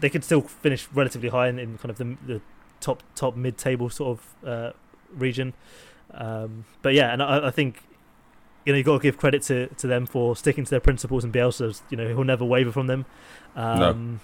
they 0.00 0.08
could 0.08 0.22
still 0.24 0.42
finish 0.42 0.86
relatively 0.94 1.28
high 1.28 1.48
in, 1.48 1.58
in 1.58 1.78
kind 1.78 1.90
of 1.90 1.98
the, 1.98 2.16
the 2.26 2.40
top 2.80 3.02
top 3.14 3.34
mid 3.36 3.58
table 3.58 3.90
sort 3.90 4.18
of 4.18 4.48
uh, 4.48 4.70
region. 5.16 5.52
Um, 6.14 6.64
but 6.82 6.94
yeah, 6.94 7.12
and 7.12 7.22
I, 7.22 7.48
I 7.48 7.50
think 7.50 7.82
you 8.64 8.72
know 8.72 8.76
you 8.78 8.84
got 8.84 8.98
to 8.98 9.02
give 9.02 9.16
credit 9.18 9.42
to, 9.44 9.66
to 9.66 9.86
them 9.86 10.06
for 10.06 10.36
sticking 10.36 10.64
to 10.64 10.70
their 10.70 10.80
principles 10.80 11.24
and 11.24 11.32
Bielsa's. 11.32 11.82
You 11.90 11.96
know, 11.96 12.06
he'll 12.08 12.24
never 12.24 12.44
waver 12.44 12.70
from 12.72 12.86
them. 12.86 13.04
Um, 13.56 14.20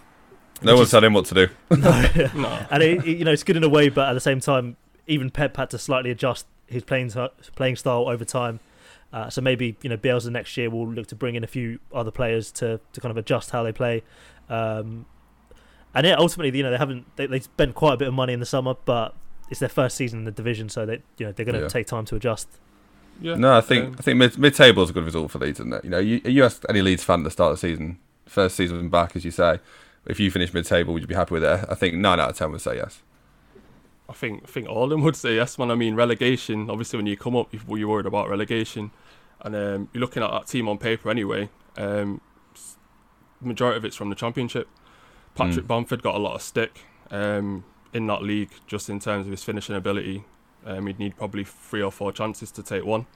no 0.62 0.72
which 0.72 0.76
one's 0.78 0.80
is- 0.88 0.90
telling 0.92 1.06
him 1.06 1.14
what 1.14 1.24
to 1.26 1.34
do. 1.34 1.48
no, 1.76 1.76
No. 2.34 2.66
and 2.70 2.82
it, 2.82 3.04
it- 3.06 3.18
you 3.18 3.24
know 3.24 3.32
it's 3.32 3.44
good 3.44 3.56
in 3.56 3.64
a 3.64 3.68
way, 3.68 3.88
but 3.88 4.08
at 4.08 4.12
the 4.14 4.20
same 4.20 4.40
time, 4.40 4.76
even 5.06 5.30
Pep 5.30 5.56
had 5.56 5.70
to 5.70 5.78
slightly 5.78 6.10
adjust 6.10 6.46
his 6.66 6.82
playing 6.84 7.10
t- 7.10 7.26
playing 7.56 7.76
style 7.76 8.08
over 8.08 8.24
time. 8.24 8.60
Uh, 9.12 9.30
so 9.30 9.40
maybe 9.40 9.76
you 9.82 9.88
know 9.88 9.96
Bielsa 9.96 10.30
next 10.30 10.56
year 10.56 10.68
will 10.70 10.86
look 10.88 11.06
to 11.08 11.14
bring 11.14 11.34
in 11.34 11.42
a 11.42 11.46
few 11.46 11.78
other 11.94 12.10
players 12.10 12.50
to, 12.52 12.78
to 12.92 13.00
kind 13.00 13.10
of 13.10 13.16
adjust 13.16 13.50
how 13.50 13.62
they 13.62 13.72
play. 13.72 14.02
Um, 14.50 15.06
and 15.94 16.06
yeah, 16.06 16.16
ultimately, 16.16 16.56
you 16.56 16.62
know, 16.62 16.70
they 16.70 16.76
haven't 16.76 17.04
they, 17.16 17.26
they 17.26 17.40
spent 17.40 17.74
quite 17.74 17.94
a 17.94 17.96
bit 17.96 18.08
of 18.08 18.14
money 18.14 18.32
in 18.32 18.40
the 18.40 18.46
summer, 18.46 18.74
but 18.84 19.14
it's 19.50 19.60
their 19.60 19.68
first 19.70 19.96
season 19.96 20.18
in 20.20 20.24
the 20.26 20.30
division, 20.30 20.68
so 20.68 20.84
they 20.84 21.00
you 21.16 21.26
know 21.26 21.32
they're 21.32 21.46
going 21.46 21.54
to 21.56 21.62
Yeah. 21.62 21.68
take 21.68 21.86
time 21.86 22.04
to 22.06 22.16
adjust. 22.16 22.48
Yeah. 23.20 23.34
No, 23.36 23.56
I 23.56 23.62
think 23.62 23.86
um, 23.86 23.96
I 23.98 24.02
think 24.02 24.18
mid 24.18 24.38
mid 24.38 24.54
table 24.54 24.82
is 24.82 24.90
a 24.90 24.92
good 24.92 25.04
result 25.04 25.30
for 25.30 25.38
Leeds, 25.38 25.58
isn't 25.60 25.72
it? 25.72 25.84
You 25.84 25.90
know, 25.90 25.98
you 25.98 26.20
you 26.24 26.44
ask 26.44 26.62
any 26.68 26.82
Leeds 26.82 27.02
fan 27.02 27.20
at 27.20 27.24
the 27.24 27.30
start 27.30 27.52
of 27.52 27.60
the 27.60 27.66
season, 27.68 27.98
first 28.26 28.56
season 28.56 28.88
back, 28.90 29.16
as 29.16 29.24
you 29.24 29.30
say, 29.30 29.58
if 30.06 30.20
you 30.20 30.30
finish 30.30 30.52
mid 30.52 30.66
table, 30.66 30.92
would 30.92 31.02
you 31.02 31.08
be 31.08 31.14
happy 31.14 31.32
with 31.34 31.44
it? 31.44 31.64
I 31.68 31.74
think 31.74 31.94
nine 31.96 32.20
out 32.20 32.30
of 32.30 32.36
ten 32.36 32.52
would 32.52 32.60
say 32.60 32.76
yes. 32.76 33.00
I 34.08 34.12
think 34.14 34.42
I 34.44 34.46
think 34.46 34.68
all 34.68 34.84
of 34.84 34.90
them 34.90 35.02
would 35.02 35.16
say 35.16 35.34
yes, 35.36 35.58
man. 35.58 35.70
I 35.70 35.74
mean, 35.74 35.94
relegation. 35.94 36.70
Obviously, 36.70 36.96
when 36.96 37.06
you 37.06 37.16
come 37.16 37.36
up, 37.36 37.52
you- 37.52 37.76
you're 37.76 37.88
worried 37.88 38.06
about 38.06 38.28
relegation, 38.28 38.90
and 39.42 39.54
um, 39.54 39.88
you're 39.92 40.00
looking 40.00 40.22
at 40.22 40.30
that 40.30 40.46
team 40.46 40.68
on 40.68 40.78
paper 40.78 41.10
anyway. 41.10 41.50
Um, 41.76 42.20
majority 43.40 43.76
of 43.76 43.84
it's 43.84 43.96
from 43.96 44.08
the 44.10 44.16
championship. 44.16 44.68
Patrick 45.34 45.64
Mm. 45.66 45.68
Bamford 45.68 46.02
got 46.02 46.14
a 46.14 46.18
lot 46.18 46.34
of 46.34 46.42
stick 46.42 46.80
um, 47.10 47.64
in 47.92 48.06
that 48.08 48.22
league, 48.22 48.50
just 48.66 48.90
in 48.90 48.98
terms 48.98 49.26
of 49.26 49.30
his 49.30 49.44
finishing 49.44 49.76
ability. 49.76 50.24
Um, 50.66 50.86
he'd 50.86 50.98
need 50.98 51.16
probably 51.16 51.44
three 51.44 51.82
or 51.82 51.92
four 51.92 52.10
chances 52.12 52.50
to 52.52 52.62
take 52.62 52.84
one, 52.84 53.06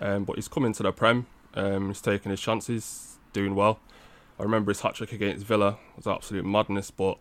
um, 0.00 0.24
but 0.24 0.36
he's 0.36 0.48
coming 0.48 0.72
to 0.74 0.82
the 0.82 0.92
Prem. 0.92 1.26
Um, 1.54 1.88
he's 1.88 2.00
taking 2.00 2.30
his 2.30 2.40
chances, 2.40 3.18
doing 3.32 3.54
well. 3.54 3.78
I 4.40 4.42
remember 4.42 4.70
his 4.70 4.80
hat 4.80 4.94
trick 4.94 5.12
against 5.12 5.44
Villa 5.46 5.76
was 5.96 6.06
absolute 6.06 6.44
madness, 6.44 6.90
but 6.90 7.18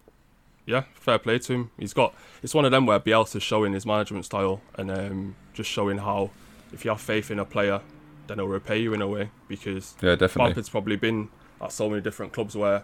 yeah, 0.66 0.84
fair 0.94 1.20
play 1.20 1.40
to 1.40 1.54
him. 1.54 1.72
He's 1.78 1.94
got 1.94 2.14
it's 2.42 2.54
one 2.54 2.66
of 2.66 2.72
them 2.72 2.86
where 2.86 3.00
Bielsa's 3.00 3.44
showing 3.44 3.74
his 3.74 3.86
management 3.86 4.26
style 4.26 4.62
and 4.76 4.92
um, 4.92 5.36
just 5.54 5.70
showing 5.70 6.00
how 6.00 6.32
if 6.74 6.84
you 6.84 6.92
have 6.92 7.02
faith 7.02 7.32
in 7.32 7.40
a 7.40 7.46
player, 7.46 7.82
then 8.28 8.38
he'll 8.38 8.48
repay 8.48 8.80
you 8.80 8.94
in 8.94 9.02
a 9.02 9.08
way 9.08 9.30
because 9.48 9.96
Yeah, 10.02 10.16
definitely. 10.16 10.50
Bamford's 10.50 10.70
probably 10.70 10.96
been 10.96 11.30
at 11.62 11.72
so 11.72 11.90
many 11.90 12.02
different 12.02 12.34
clubs 12.34 12.56
where 12.56 12.84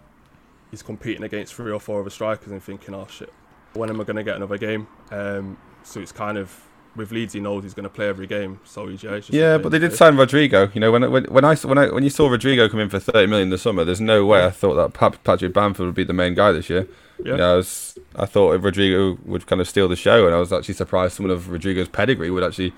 he's 0.70 0.82
competing 0.82 1.24
against 1.24 1.54
three 1.54 1.72
or 1.72 1.80
four 1.80 2.02
other 2.02 2.10
strikers 2.10 2.52
and 2.52 2.64
thinking, 2.64 2.94
oh 2.94 3.08
shit, 3.10 3.32
when 3.74 3.90
am 3.90 4.00
I 4.00 4.04
going 4.04 4.16
to 4.16 4.24
get 4.24 4.36
another 4.36 4.58
game? 4.58 4.88
Um, 5.12 5.58
so 5.84 6.00
it's 6.00 6.12
kind 6.12 6.38
of 6.38 6.58
with 6.96 7.12
Leeds, 7.12 7.34
he 7.34 7.40
knows 7.40 7.64
he's 7.64 7.74
going 7.74 7.84
to 7.84 7.90
play 7.90 8.08
every 8.08 8.28
game. 8.28 8.60
So 8.66 8.88
yeah, 8.88 9.20
Yeah, 9.30 9.58
but 9.58 9.70
they 9.70 9.80
did 9.80 9.94
sign 9.94 10.18
Rodrigo. 10.18 10.70
You 10.74 10.82
know, 10.82 10.92
when 10.92 11.10
when 11.12 11.26
when 11.26 11.46
I 11.46 11.56
when 11.56 11.78
I 11.78 11.88
when 11.88 12.04
you 12.04 12.10
saw 12.10 12.28
Rodrigo 12.28 12.68
come 12.68 12.80
in 12.80 12.90
for 12.90 13.00
thirty 13.00 13.28
million 13.28 13.48
in 13.48 13.50
the 13.50 13.58
summer, 13.58 13.84
there's 13.84 14.02
no 14.02 14.26
way 14.26 14.46
I 14.46 14.50
thought 14.50 14.76
that 14.76 15.24
Patrick 15.24 15.54
Bamford 15.54 15.86
would 15.86 15.96
be 15.96 16.04
the 16.04 16.14
main 16.14 16.34
guy 16.34 16.52
this 16.52 16.70
year. 16.70 16.88
Yeah. 17.24 17.32
You 17.32 17.38
know, 17.38 17.54
I, 17.54 17.56
was, 17.58 18.00
I 18.16 18.26
thought 18.26 18.60
Rodrigo 18.62 19.18
would 19.26 19.46
kind 19.46 19.62
of 19.62 19.70
steal 19.70 19.88
the 19.88 19.96
show, 19.96 20.26
and 20.26 20.36
I 20.36 20.40
was 20.40 20.52
actually 20.52 20.74
surprised 20.74 21.16
someone 21.16 21.36
of 21.36 21.50
Rodrigo's 21.50 21.88
pedigree 21.88 22.32
would 22.32 22.44
actually 22.44 22.74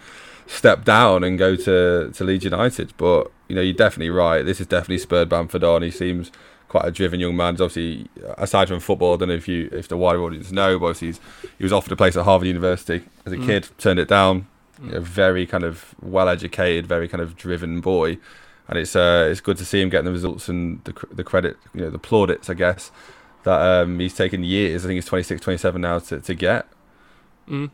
step 0.47 0.83
down 0.83 1.23
and 1.23 1.37
go 1.39 1.55
to 1.55 2.11
to 2.11 2.23
Leeds 2.23 2.43
United. 2.43 2.93
But 2.97 3.31
you 3.47 3.55
know, 3.55 3.61
you're 3.61 3.73
definitely 3.73 4.09
right. 4.09 4.43
This 4.43 4.59
has 4.59 4.67
definitely 4.67 4.99
spurred 4.99 5.29
Bamford 5.29 5.63
on. 5.63 5.81
He 5.81 5.91
seems 5.91 6.31
quite 6.73 6.85
a 6.85 6.91
driven 6.91 7.19
young 7.19 7.35
man. 7.35 7.53
He's 7.53 7.61
obviously, 7.61 8.07
aside 8.39 8.67
from 8.67 8.79
football, 8.79 9.13
I 9.13 9.17
don't 9.17 9.27
know 9.27 9.35
if 9.35 9.47
you 9.47 9.69
if 9.71 9.87
the 9.89 9.95
wider 9.95 10.21
audience 10.23 10.51
know, 10.51 10.79
but 10.79 10.87
obviously 10.87 11.09
he's, 11.09 11.19
he 11.59 11.63
was 11.63 11.71
offered 11.71 11.91
a 11.91 11.95
place 11.95 12.17
at 12.17 12.25
Harvard 12.25 12.47
University 12.47 13.03
as 13.27 13.31
a 13.31 13.37
Mm. 13.37 13.45
kid, 13.45 13.69
turned 13.77 13.99
it 13.99 14.07
down. 14.07 14.47
You 14.83 14.93
know, 14.93 14.99
very 15.01 15.45
kind 15.45 15.63
of 15.63 15.93
well 16.01 16.27
educated, 16.27 16.87
very 16.87 17.07
kind 17.07 17.21
of 17.21 17.35
driven 17.37 17.79
boy, 17.79 18.17
and 18.67 18.79
it's 18.79 18.95
uh, 18.95 19.27
it's 19.31 19.39
good 19.39 19.57
to 19.57 19.65
see 19.65 19.79
him 19.81 19.89
getting 19.89 20.05
the 20.05 20.11
results 20.11 20.49
and 20.49 20.83
the 20.85 20.93
the 21.11 21.23
credit, 21.23 21.57
you 21.75 21.81
know, 21.81 21.91
the 21.91 21.99
plaudits, 21.99 22.49
I 22.49 22.55
guess, 22.55 22.91
that 23.43 23.59
um, 23.61 23.99
he's 23.99 24.15
taken 24.15 24.43
years. 24.43 24.83
I 24.83 24.87
think 24.87 24.95
he's 24.95 25.05
26, 25.05 25.41
27 25.41 25.79
now 25.79 25.99
to, 25.99 26.19
to 26.21 26.33
get. 26.33 26.65
Mm. 27.47 27.69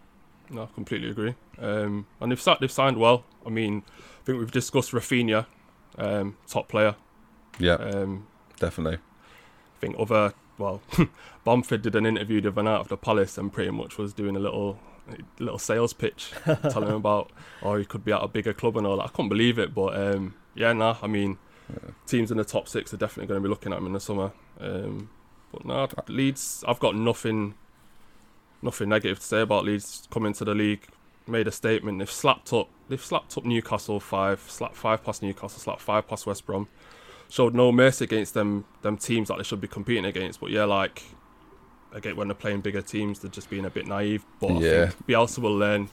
No, 0.49 0.63
I 0.63 0.67
completely 0.75 1.09
agree. 1.09 1.35
Um, 1.57 2.05
and 2.19 2.31
they've, 2.31 2.45
they've 2.59 2.71
signed 2.71 2.97
well. 2.97 3.23
I 3.45 3.49
mean, 3.49 3.83
I 3.87 4.25
think 4.25 4.39
we've 4.39 4.51
discussed 4.51 4.91
Raphinha, 4.91 5.45
um, 5.97 6.37
top 6.47 6.67
player. 6.67 6.95
Yeah, 7.59 7.73
Um, 7.75 8.27
definitely. 8.59 8.97
I 8.97 9.79
think 9.79 9.95
other 9.97 10.33
well, 10.59 10.81
Bamford 11.45 11.81
did 11.81 11.95
an 11.95 12.05
interview 12.05 12.41
the 12.41 12.49
other 12.49 12.63
night 12.63 12.79
of 12.79 12.89
the 12.89 12.97
Palace 12.97 13.37
and 13.37 13.51
pretty 13.51 13.71
much 13.71 13.97
was 13.97 14.13
doing 14.13 14.35
a 14.35 14.39
little 14.39 14.77
little 15.39 15.57
sales 15.57 15.93
pitch, 15.93 16.33
telling 16.69 16.89
him 16.89 16.95
about 16.95 17.31
oh 17.63 17.75
he 17.75 17.85
could 17.85 18.05
be 18.05 18.11
at 18.11 18.21
a 18.21 18.27
bigger 18.27 18.53
club 18.53 18.77
and 18.77 18.85
all 18.85 18.97
that. 18.97 19.05
I 19.05 19.07
couldn't 19.07 19.29
believe 19.29 19.57
it, 19.57 19.73
but 19.73 19.95
um, 19.95 20.35
yeah, 20.53 20.73
nah. 20.73 20.97
I 21.01 21.07
mean, 21.07 21.39
teams 22.05 22.29
in 22.29 22.37
the 22.37 22.43
top 22.43 22.67
six 22.67 22.93
are 22.93 22.97
definitely 22.97 23.27
going 23.27 23.41
to 23.41 23.47
be 23.47 23.49
looking 23.49 23.71
at 23.71 23.79
him 23.79 23.87
in 23.87 23.93
the 23.93 23.99
summer. 23.99 24.31
Um, 24.59 25.09
but 25.51 25.65
nah, 25.65 25.87
Leeds. 26.07 26.63
I've 26.67 26.79
got 26.79 26.95
nothing, 26.95 27.55
nothing 28.61 28.89
negative 28.89 29.19
to 29.19 29.25
say 29.25 29.41
about 29.41 29.65
Leeds 29.65 30.07
coming 30.11 30.33
to 30.33 30.45
the 30.45 30.53
league. 30.53 30.87
Made 31.25 31.47
a 31.47 31.51
statement. 31.51 31.99
They've 31.99 32.11
slapped 32.11 32.53
up. 32.53 32.69
They've 32.87 33.03
slapped 33.03 33.37
up 33.37 33.45
Newcastle 33.45 33.99
five. 33.99 34.41
Slapped 34.47 34.75
five 34.75 35.03
past 35.03 35.23
Newcastle. 35.23 35.59
Slapped 35.59 35.81
five 35.81 36.07
past 36.07 36.25
West 36.25 36.45
Brom 36.45 36.67
showed 37.29 37.53
no 37.53 37.71
mercy 37.71 38.03
against 38.05 38.33
them 38.33 38.65
them 38.81 38.97
teams 38.97 39.27
that 39.29 39.37
they 39.37 39.43
should 39.43 39.61
be 39.61 39.67
competing 39.67 40.05
against. 40.05 40.39
But 40.39 40.49
yeah, 40.51 40.65
like 40.65 41.03
again 41.93 42.15
when 42.15 42.27
they're 42.27 42.35
playing 42.35 42.61
bigger 42.61 42.81
teams, 42.81 43.19
they're 43.19 43.31
just 43.31 43.49
being 43.49 43.65
a 43.65 43.69
bit 43.69 43.87
naive. 43.87 44.25
But 44.39 44.47
I 44.47 44.59
Yeah. 44.59 44.85
think 44.87 45.07
Bielsa 45.07 45.39
will 45.39 45.55
learn. 45.57 45.89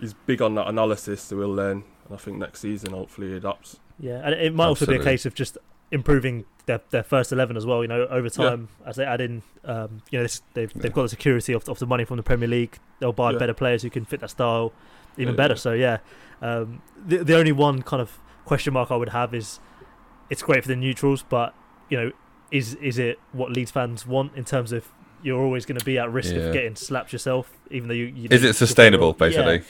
He's 0.00 0.12
big 0.12 0.42
on 0.42 0.54
that 0.56 0.68
analysis, 0.68 1.22
so 1.22 1.38
he'll 1.38 1.48
learn. 1.54 1.84
And 2.04 2.14
I 2.14 2.16
think 2.16 2.36
next 2.38 2.60
season, 2.60 2.92
hopefully, 2.92 3.28
he 3.28 3.34
adapts. 3.34 3.78
Yeah, 3.98 4.20
and 4.24 4.34
it 4.34 4.54
might 4.54 4.66
also 4.66 4.86
be 4.86 4.96
a 4.96 5.02
case 5.02 5.24
of 5.24 5.34
just 5.34 5.56
improving 5.90 6.44
their, 6.66 6.80
their 6.90 7.02
first 7.02 7.32
eleven 7.32 7.56
as 7.56 7.64
well. 7.64 7.80
You 7.82 7.88
know, 7.88 8.02
over 8.10 8.26
Yeah. 8.26 8.50
time 8.50 8.68
as 8.84 8.96
they 8.96 9.04
add 9.04 9.20
in, 9.20 9.42
um, 9.64 10.02
you 10.10 10.18
know, 10.18 10.24
this, 10.24 10.42
they've 10.54 10.72
they've 10.74 10.92
got 10.92 11.02
the 11.02 11.08
security 11.08 11.52
of, 11.54 11.66
of 11.68 11.78
the 11.78 11.86
money 11.86 12.04
from 12.04 12.16
the 12.18 12.22
Premier 12.22 12.48
League. 12.48 12.78
They'll 12.98 13.12
buy 13.12 13.32
Yeah. 13.32 13.38
better 13.38 13.54
players 13.54 13.82
who 13.82 13.90
can 13.90 14.04
fit 14.04 14.20
that 14.20 14.30
style 14.30 14.72
even 15.16 15.32
Yeah, 15.34 15.36
better. 15.36 15.54
yeah. 15.54 15.58
So 15.58 15.72
yeah, 15.72 15.98
um, 16.42 16.82
the 17.06 17.24
the 17.24 17.36
only 17.38 17.52
one 17.52 17.82
kind 17.82 18.02
of 18.02 18.18
question 18.44 18.74
mark 18.74 18.90
I 18.90 18.96
would 18.96 19.08
have 19.10 19.32
is 19.34 19.60
it's 20.30 20.42
great 20.42 20.62
for 20.62 20.68
the 20.68 20.76
neutrals, 20.76 21.22
but 21.22 21.54
you 21.88 21.96
know, 21.98 22.12
is 22.50 22.74
is 22.74 22.98
it 22.98 23.18
what 23.32 23.52
Leeds 23.52 23.70
fans 23.70 24.06
want 24.06 24.34
in 24.36 24.44
terms 24.44 24.72
of 24.72 24.90
you're 25.22 25.40
always 25.40 25.66
going 25.66 25.78
to 25.78 25.84
be 25.84 25.98
at 25.98 26.10
risk 26.10 26.34
Yeah. 26.34 26.40
of 26.40 26.52
getting 26.52 26.76
slapped 26.76 27.12
yourself, 27.12 27.50
even 27.70 27.88
though 27.88 27.94
you. 27.94 28.06
you 28.06 28.28
Is 28.30 28.44
it 28.44 28.54
sustainable, 28.54 29.08
yeah. 29.08 29.26
basically? 29.26 29.62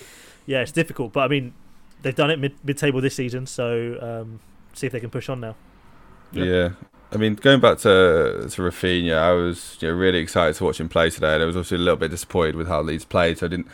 Yeah, 0.46 0.60
it's 0.60 0.72
difficult, 0.72 1.12
but 1.12 1.20
I 1.20 1.28
mean, 1.28 1.54
they've 2.02 2.14
done 2.14 2.30
it 2.30 2.38
mid 2.38 2.54
mid 2.64 2.78
table 2.78 3.00
this 3.00 3.14
season, 3.14 3.46
so 3.46 3.98
um, 4.00 4.40
see 4.74 4.86
if 4.86 4.92
they 4.92 5.00
can 5.00 5.10
push 5.10 5.28
on 5.28 5.40
now. 5.40 5.56
Yeah. 6.32 6.70
I 7.12 7.18
mean, 7.18 7.34
going 7.36 7.60
back 7.60 7.78
to 7.78 8.48
to 8.50 8.62
Raphinha, 8.62 9.16
I 9.16 9.32
was 9.32 9.78
you 9.80 9.88
know, 9.88 9.94
really 9.94 10.18
excited 10.18 10.56
to 10.56 10.64
watch 10.64 10.80
him 10.80 10.88
play 10.88 11.08
today, 11.10 11.34
and 11.34 11.42
I 11.42 11.46
was 11.46 11.56
also 11.56 11.76
a 11.76 11.78
little 11.78 11.96
bit 11.96 12.10
disappointed 12.10 12.56
with 12.56 12.68
how 12.68 12.82
Leeds 12.82 13.04
played. 13.04 13.38
So 13.38 13.46
I 13.46 13.48
didn't, 13.48 13.68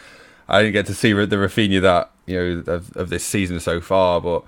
I 0.49 0.63
didn't 0.63 0.75
get 0.75 0.87
to 0.87 0.95
see 0.95 1.13
the 1.13 1.37
Raphinha 1.37 1.81
that 1.83 2.11
you 2.27 2.37
know 2.37 2.73
of, 2.73 2.95
of 2.97 3.09
this 3.09 3.25
season 3.25 3.59
so 3.59 3.81
far. 3.81 4.21
But 4.21 4.45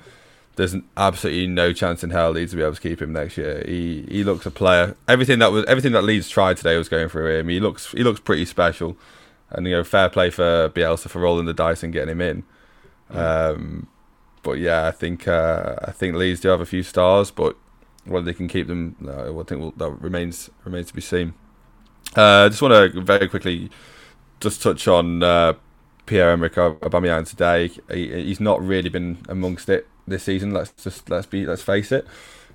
there's 0.56 0.76
absolutely 0.96 1.46
no 1.46 1.72
chance 1.72 2.04
in 2.04 2.10
hell 2.10 2.30
Leeds 2.30 2.54
will 2.54 2.60
be 2.60 2.64
able 2.64 2.74
to 2.74 2.80
keep 2.80 3.02
him 3.02 3.12
next 3.12 3.36
year. 3.36 3.62
He 3.66 4.04
he 4.08 4.24
looks 4.24 4.46
a 4.46 4.50
player. 4.50 4.96
Everything 5.08 5.38
that 5.40 5.52
was 5.52 5.64
everything 5.66 5.92
that 5.92 6.04
Leeds 6.04 6.28
tried 6.28 6.56
today 6.56 6.76
was 6.76 6.88
going 6.88 7.08
through 7.08 7.38
him. 7.38 7.48
He 7.48 7.60
looks 7.60 7.90
he 7.92 8.04
looks 8.04 8.20
pretty 8.20 8.44
special, 8.44 8.96
and 9.50 9.66
you 9.66 9.72
know 9.72 9.84
fair 9.84 10.08
play 10.08 10.30
for 10.30 10.68
Bielsa 10.68 11.08
for 11.08 11.20
rolling 11.20 11.46
the 11.46 11.54
dice 11.54 11.82
and 11.82 11.92
getting 11.92 12.12
him 12.12 12.20
in. 12.20 12.44
Um, 13.10 13.88
but 14.42 14.58
yeah, 14.58 14.86
I 14.86 14.90
think 14.92 15.26
uh, 15.26 15.76
I 15.82 15.90
think 15.90 16.14
Leeds 16.14 16.40
do 16.40 16.48
have 16.48 16.60
a 16.60 16.66
few 16.66 16.82
stars, 16.82 17.30
but 17.30 17.56
whether 18.04 18.26
they 18.26 18.34
can 18.34 18.48
keep 18.48 18.68
them, 18.68 18.96
no, 19.00 19.40
I 19.40 19.42
think 19.44 19.60
will 19.60 19.72
that 19.72 19.90
remains 19.90 20.50
remains 20.64 20.88
to 20.88 20.94
be 20.94 21.00
seen. 21.00 21.34
Uh, 22.16 22.44
I 22.44 22.48
just 22.48 22.62
want 22.62 22.92
to 22.92 23.00
very 23.00 23.28
quickly 23.28 23.70
just 24.40 24.62
touch 24.62 24.86
on 24.86 25.22
uh, 25.22 25.54
Pierre 26.06 26.30
Emerick 26.30 26.54
Aubameyang 26.54 27.28
today. 27.28 27.70
He, 27.90 28.12
he's 28.24 28.40
not 28.40 28.62
really 28.62 28.88
been 28.88 29.18
amongst 29.28 29.68
it 29.68 29.88
this 30.06 30.22
season. 30.24 30.52
Let's 30.52 30.70
just 30.82 31.08
let's 31.10 31.26
be 31.26 31.46
let's 31.46 31.62
face 31.62 31.92
it. 31.92 32.06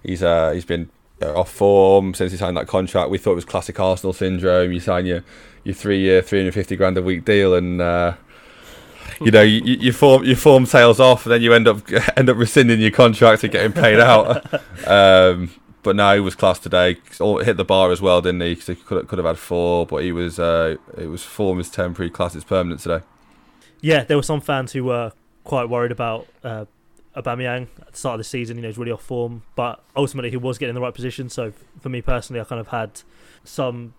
He's 0.03 0.23
uh, 0.23 0.51
he's 0.51 0.65
been 0.65 0.89
uh, 1.21 1.37
off 1.39 1.51
form 1.51 2.13
since 2.13 2.31
he 2.31 2.37
signed 2.37 2.57
that 2.57 2.67
contract. 2.67 3.09
We 3.09 3.17
thought 3.17 3.33
it 3.33 3.35
was 3.35 3.45
classic 3.45 3.79
Arsenal 3.79 4.13
syndrome. 4.13 4.71
You 4.71 4.79
sign 4.79 5.05
your 5.05 5.23
your 5.63 5.75
three 5.75 5.99
year, 5.99 6.21
three 6.21 6.39
hundred 6.39 6.53
fifty 6.53 6.75
grand 6.75 6.97
a 6.97 7.01
week 7.01 7.25
deal, 7.25 7.53
and 7.55 7.81
uh, 7.81 8.13
you 9.19 9.31
know 9.31 9.41
you, 9.41 9.61
you 9.63 9.91
form 9.91 10.23
you 10.23 10.35
form 10.35 10.65
tails 10.65 10.99
off, 10.99 11.25
and 11.25 11.33
then 11.33 11.41
you 11.41 11.53
end 11.53 11.67
up 11.67 11.81
end 12.17 12.29
up 12.29 12.37
rescinding 12.37 12.79
your 12.79 12.91
contract 12.91 13.43
and 13.43 13.51
getting 13.51 13.73
paid 13.73 13.99
out. 13.99 14.45
um, 14.87 15.51
but 15.81 15.95
no, 15.95 16.13
he 16.13 16.19
was 16.19 16.35
class 16.35 16.59
today. 16.59 16.97
Hit 17.19 17.57
the 17.57 17.65
bar 17.65 17.91
as 17.91 18.01
well, 18.01 18.21
didn't 18.21 18.41
he? 18.41 18.55
'Cause 18.55 18.67
he 18.67 18.75
could 18.75 19.07
could 19.07 19.17
have 19.19 19.25
had 19.25 19.37
four, 19.37 19.85
but 19.85 20.03
he 20.03 20.11
was 20.11 20.39
uh, 20.39 20.75
it 20.97 21.07
was 21.07 21.23
form 21.23 21.59
is 21.59 21.69
temporary, 21.69 22.09
class 22.09 22.35
is 22.35 22.43
permanent 22.43 22.81
today. 22.81 23.01
Yeah, 23.81 24.03
there 24.03 24.17
were 24.17 24.23
some 24.23 24.41
fans 24.41 24.73
who 24.73 24.83
were 24.83 25.13
quite 25.45 25.69
worried 25.69 25.91
about 25.91 26.27
uh, 26.43 26.65
Aubameyang 27.21 27.67
at 27.81 27.91
the 27.91 27.97
start 27.97 28.15
of 28.15 28.19
the 28.19 28.23
season. 28.23 28.57
You 28.57 28.63
know, 28.63 28.69
he's 28.69 28.77
really 28.77 28.91
off 28.91 29.03
form, 29.03 29.43
but 29.55 29.83
ultimately 29.95 30.29
he 30.29 30.37
was 30.37 30.57
getting 30.57 30.71
in 30.71 30.75
the 30.75 30.81
right 30.81 30.93
position. 30.93 31.29
So 31.29 31.53
for 31.79 31.89
me 31.89 32.01
personally, 32.01 32.39
I 32.39 32.43
kind 32.43 32.61
of 32.61 32.69
had 32.69 33.01
some 33.43 33.93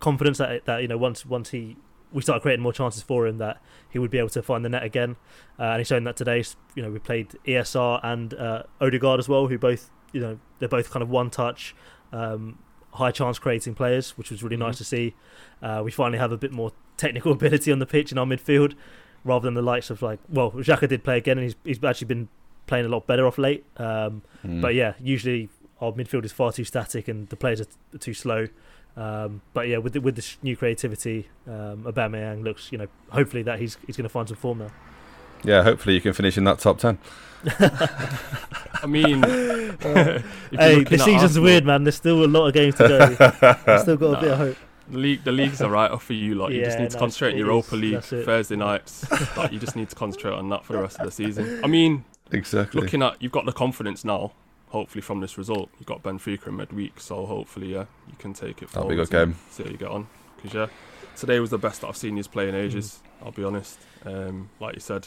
confidence 0.00 0.38
that 0.38 0.64
that 0.64 0.82
you 0.82 0.88
know 0.88 0.98
once 0.98 1.24
once 1.24 1.50
he 1.50 1.76
we 2.12 2.22
started 2.22 2.40
creating 2.40 2.62
more 2.62 2.72
chances 2.72 3.02
for 3.02 3.26
him 3.26 3.38
that 3.38 3.60
he 3.90 3.98
would 3.98 4.10
be 4.10 4.18
able 4.18 4.28
to 4.30 4.42
find 4.42 4.64
the 4.64 4.68
net 4.68 4.82
again, 4.82 5.16
uh, 5.58 5.64
and 5.64 5.80
he's 5.80 5.88
shown 5.88 6.04
that 6.04 6.16
today. 6.16 6.42
You 6.74 6.82
know, 6.82 6.90
we 6.90 6.98
played 6.98 7.30
ESR 7.46 8.00
and 8.02 8.34
uh, 8.34 8.62
Odegaard 8.80 9.18
as 9.18 9.28
well, 9.28 9.48
who 9.48 9.58
both 9.58 9.90
you 10.12 10.20
know 10.20 10.38
they're 10.58 10.68
both 10.68 10.90
kind 10.90 11.02
of 11.02 11.10
one 11.10 11.30
touch. 11.30 11.74
Um, 12.12 12.58
high 12.92 13.10
chance 13.10 13.38
creating 13.38 13.74
players, 13.74 14.16
which 14.16 14.30
was 14.30 14.42
really 14.42 14.56
nice 14.56 14.78
to 14.78 14.84
see. 14.84 15.14
Uh, 15.62 15.82
we 15.84 15.90
finally 15.90 16.18
have 16.18 16.32
a 16.32 16.36
bit 16.36 16.52
more 16.52 16.72
technical 16.96 17.32
ability 17.38 17.70
on 17.70 17.78
the 17.78 17.86
pitch 17.86 18.10
in 18.12 18.18
our 18.18 18.26
midfield, 18.26 18.74
rather 19.24 19.44
than 19.44 19.54
the 19.54 19.62
likes 19.62 19.90
of 19.90 20.02
like 20.02 20.20
well, 20.28 20.52
Xhaka 20.52 20.88
did 20.88 21.04
play 21.04 21.18
again, 21.18 21.38
and 21.38 21.44
he's 21.44 21.56
he's 21.64 21.82
actually 21.84 22.06
been 22.06 22.28
playing 22.66 22.86
a 22.86 22.88
lot 22.88 23.06
better 23.06 23.26
off 23.26 23.38
late. 23.38 23.64
Um, 23.76 24.22
Mm. 24.46 24.60
But 24.60 24.74
yeah, 24.74 24.92
usually 25.00 25.48
our 25.80 25.90
midfield 25.92 26.24
is 26.24 26.30
far 26.30 26.52
too 26.52 26.62
static 26.64 27.08
and 27.08 27.28
the 27.30 27.36
players 27.36 27.60
are 27.60 27.64
t- 27.64 27.98
too 27.98 28.14
slow. 28.14 28.46
Um, 28.96 29.40
but 29.54 29.66
yeah, 29.66 29.78
with 29.78 29.92
the, 29.94 30.00
with 30.00 30.14
this 30.14 30.38
new 30.42 30.56
creativity, 30.56 31.28
um, 31.48 31.82
Aubameyang 31.84 32.44
looks 32.44 32.70
you 32.70 32.78
know 32.78 32.86
hopefully 33.10 33.42
that 33.42 33.58
he's 33.58 33.76
he's 33.86 33.96
going 33.96 34.04
to 34.04 34.08
find 34.08 34.28
some 34.28 34.36
form 34.36 34.58
now. 34.58 34.70
yeah, 35.42 35.62
hopefully 35.64 35.94
you 35.96 36.00
can 36.00 36.12
finish 36.12 36.38
in 36.38 36.44
that 36.44 36.60
top 36.60 36.78
ten. 36.78 36.98
I 38.82 38.86
mean, 38.86 39.22
if 39.24 39.82
you're 39.84 40.60
Hey, 40.60 40.84
the 40.84 40.98
season's 40.98 41.22
Arsenal, 41.22 41.44
weird, 41.44 41.64
man. 41.66 41.84
There's 41.84 41.96
still 41.96 42.24
a 42.24 42.26
lot 42.26 42.46
of 42.46 42.54
games 42.54 42.74
to 42.76 42.88
go. 42.88 43.62
I 43.66 43.78
still 43.82 43.96
got 43.96 44.18
a 44.18 44.20
bit 44.20 44.30
of 44.32 44.38
hope. 44.38 44.56
The 44.88 44.98
league, 44.98 45.24
the 45.24 45.32
league's 45.32 45.60
a 45.60 45.68
writer 45.68 45.98
for 45.98 46.12
you. 46.12 46.36
Like 46.36 46.52
you 46.52 46.64
just 46.64 46.76
Yeah, 46.76 46.82
need 46.84 46.90
to 46.90 46.96
no, 46.96 47.00
concentrate 47.00 47.32
on 47.32 47.38
Europa 47.38 47.74
is. 47.74 47.80
League 47.80 48.02
Thursday 48.24 48.56
nights. 48.56 49.36
like 49.36 49.52
you 49.52 49.58
just 49.58 49.74
need 49.76 49.88
to 49.90 49.96
concentrate 49.96 50.34
on 50.34 50.48
that 50.50 50.64
for 50.64 50.74
the 50.74 50.78
rest 50.80 50.98
of 51.00 51.06
the 51.06 51.10
season. 51.12 51.60
I 51.64 51.66
mean, 51.66 52.04
Exactly. 52.32 52.80
looking 52.80 53.02
at 53.02 53.20
you've 53.20 53.32
got 53.32 53.46
the 53.46 53.52
confidence 53.52 54.04
now. 54.04 54.32
Hopefully, 54.70 55.00
from 55.00 55.20
this 55.20 55.38
result, 55.38 55.70
you've 55.78 55.86
got 55.86 56.02
Benfica 56.02 56.48
in 56.48 56.56
midweek, 56.56 56.98
so 57.00 57.24
hopefully, 57.24 57.72
yeah, 57.72 57.84
you 58.08 58.14
can 58.18 58.32
take 58.32 58.62
it. 58.62 58.70
That'll 58.72 58.88
be 58.88 58.94
a 58.94 58.98
good 58.98 59.10
game. 59.10 59.36
See 59.50 59.62
how 59.62 59.70
you 59.70 59.76
get 59.76 59.88
on. 59.88 60.08
Because 60.36 60.54
yeah, 60.54 60.66
today 61.16 61.38
was 61.38 61.50
the 61.50 61.58
best 61.58 61.82
that 61.82 61.86
I've 61.86 61.96
seen 61.96 62.16
you 62.16 62.24
play 62.24 62.48
in 62.48 62.54
ages. 62.54 63.00
I'll 63.22 63.30
be 63.30 63.44
honest. 63.44 63.78
Um, 64.04 64.50
like 64.60 64.74
you 64.74 64.80
said, 64.80 65.06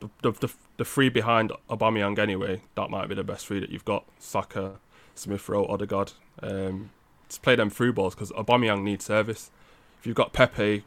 the, 0.00 0.10
the 0.22 0.32
the 0.32 0.52
the 0.76 0.84
three 0.84 1.08
behind 1.08 1.50
Aubameyang 1.70 2.18
anyway, 2.18 2.60
that 2.74 2.90
might 2.90 3.08
be 3.08 3.14
the 3.14 3.24
best 3.24 3.46
three 3.46 3.60
that 3.60 3.70
you've 3.70 3.84
got. 3.84 4.04
Saka, 4.18 4.78
Smith 5.14 5.48
Rowe, 5.48 5.66
Odegaard. 5.66 6.12
Um, 6.42 6.90
just 7.28 7.42
play 7.42 7.56
them 7.56 7.70
through 7.70 7.94
balls 7.94 8.14
because 8.14 8.32
Aubameyang 8.32 8.82
needs 8.82 9.04
service. 9.04 9.50
If 9.98 10.06
you've 10.06 10.16
got 10.16 10.32
Pepe, 10.32 10.84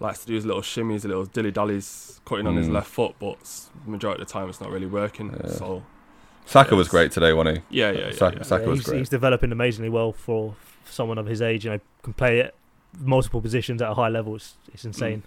likes 0.00 0.20
to 0.20 0.26
do 0.26 0.34
his 0.34 0.44
little 0.44 0.62
shimmies, 0.62 1.04
little 1.04 1.24
dilly 1.24 1.50
dallies, 1.50 2.20
cutting 2.24 2.46
on 2.46 2.56
his 2.56 2.68
Mm. 2.68 2.72
left 2.72 2.88
foot, 2.88 3.14
but 3.18 3.36
majority 3.86 4.22
of 4.22 4.28
the 4.28 4.32
time 4.32 4.48
it's 4.48 4.60
not 4.60 4.70
really 4.70 4.86
working. 4.86 5.36
Yeah. 5.44 5.50
So 5.50 5.82
Saka 6.46 6.74
was 6.76 6.88
great 6.88 7.10
today, 7.12 7.32
wasn't 7.32 7.58
he? 7.58 7.78
yeah, 7.78 7.90
yeah, 7.92 8.06
yeah. 8.08 8.12
Saka, 8.12 8.36
yeah. 8.38 8.42
Saka 8.42 8.62
Yeah, 8.64 8.68
was 8.70 8.78
he's, 8.80 8.86
great. 8.86 8.98
he's 8.98 9.08
developing 9.08 9.52
amazingly 9.52 9.88
well 9.88 10.12
for 10.12 10.56
someone 10.84 11.16
of 11.18 11.26
his 11.26 11.40
age. 11.40 11.64
You 11.64 11.72
know, 11.72 11.80
can 12.02 12.12
play 12.12 12.40
at 12.40 12.54
multiple 12.98 13.40
positions 13.40 13.80
at 13.82 13.90
a 13.90 13.94
high 13.94 14.08
level. 14.08 14.36
It's, 14.36 14.54
it's 14.72 14.84
insane. 14.84 15.22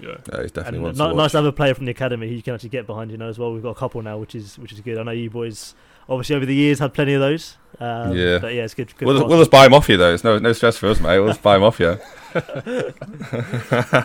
yeah. 0.00 0.16
Yeah, 0.32 0.42
he's 0.42 0.50
definitely 0.52 0.80
one 0.80 0.92
ni- 0.94 0.98
nice 0.98 1.14
watch. 1.14 1.30
to 1.32 1.36
have 1.38 1.44
a 1.46 1.52
player 1.52 1.74
from 1.74 1.84
the 1.86 1.92
academy 1.92 2.28
who 2.28 2.34
you 2.34 2.42
can 2.42 2.54
actually 2.54 2.68
get 2.70 2.86
behind. 2.86 3.10
You 3.10 3.16
know, 3.16 3.28
as 3.28 3.38
well. 3.38 3.52
We've 3.52 3.62
got 3.62 3.70
a 3.70 3.74
couple 3.78 4.02
now, 4.02 4.18
which 4.18 4.34
is 4.34 4.58
which 4.58 4.72
is 4.72 4.80
good. 4.80 4.98
I 4.98 5.02
know 5.04 5.12
you 5.12 5.30
boys, 5.30 5.74
obviously 6.08 6.36
over 6.36 6.46
the 6.46 6.54
years, 6.54 6.78
had 6.78 6.94
plenty 6.94 7.14
of 7.14 7.20
those. 7.20 7.56
Um, 7.78 8.16
Yeah. 8.16 8.38
but 8.38 8.54
yeah, 8.54 8.62
it's 8.64 8.72
good. 8.74 8.96
good 8.96 9.06
We'll, 9.06 9.26
we'll 9.28 9.38
just 9.38 9.50
buy 9.50 9.66
him 9.66 9.74
off 9.74 9.88
you 9.88 9.96
though. 9.98 10.14
It's 10.14 10.24
no 10.24 10.38
no 10.38 10.52
stress 10.54 10.78
for 10.78 10.88
us, 10.88 10.98
mate. 11.00 11.18
We'll 11.18 11.28
just 11.28 11.42
buy 11.42 11.56
him 11.56 11.62
off 11.62 11.78
you. 11.78 11.98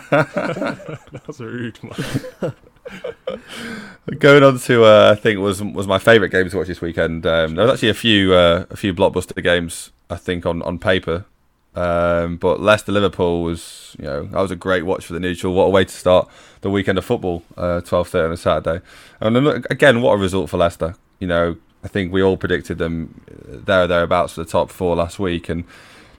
That's 0.02 1.40
rude, 1.40 1.78
man. 1.82 2.54
Going 4.18 4.42
on 4.42 4.58
to 4.58 4.84
uh, 4.84 5.14
I 5.16 5.20
think 5.20 5.38
was 5.40 5.62
was 5.62 5.86
my 5.86 5.98
favourite 5.98 6.30
game 6.32 6.48
to 6.50 6.56
watch 6.58 6.66
this 6.66 6.80
weekend. 6.80 7.24
Um, 7.26 7.54
there 7.54 7.64
was 7.64 7.74
actually 7.74 7.90
a 7.90 7.94
few 7.94 8.34
uh, 8.34 8.66
a 8.70 8.76
few 8.76 8.92
blockbuster 8.92 9.40
games 9.42 9.90
I 10.10 10.16
think 10.16 10.44
on 10.44 10.60
on 10.62 10.78
paper, 10.78 11.24
um, 11.74 12.36
but 12.36 12.60
Leicester 12.60 12.92
Liverpool 12.92 13.42
was 13.42 13.96
you 13.98 14.04
know 14.04 14.24
that 14.24 14.40
was 14.40 14.50
a 14.50 14.56
great 14.56 14.84
watch 14.84 15.06
for 15.06 15.12
the 15.14 15.20
neutral. 15.20 15.54
What 15.54 15.64
a 15.64 15.70
way 15.70 15.84
to 15.84 15.90
start 15.94 16.28
the 16.60 16.70
weekend 16.70 16.98
of 16.98 17.04
football. 17.04 17.42
Uh, 17.56 17.80
Twelve 17.80 18.08
thirty 18.08 18.26
on 18.26 18.32
a 18.32 18.36
Saturday, 18.36 18.84
and 19.20 19.34
then, 19.36 19.44
look, 19.44 19.66
again 19.70 20.02
what 20.02 20.12
a 20.12 20.16
result 20.18 20.50
for 20.50 20.58
Leicester. 20.58 20.96
You 21.20 21.28
know 21.28 21.56
I 21.84 21.88
think 21.88 22.12
we 22.12 22.22
all 22.22 22.36
predicted 22.36 22.78
them 22.78 23.20
there 23.26 23.84
or 23.84 23.86
thereabouts 23.86 24.34
for 24.34 24.44
the 24.44 24.50
top 24.50 24.70
four 24.70 24.96
last 24.96 25.18
week, 25.18 25.48
and 25.48 25.64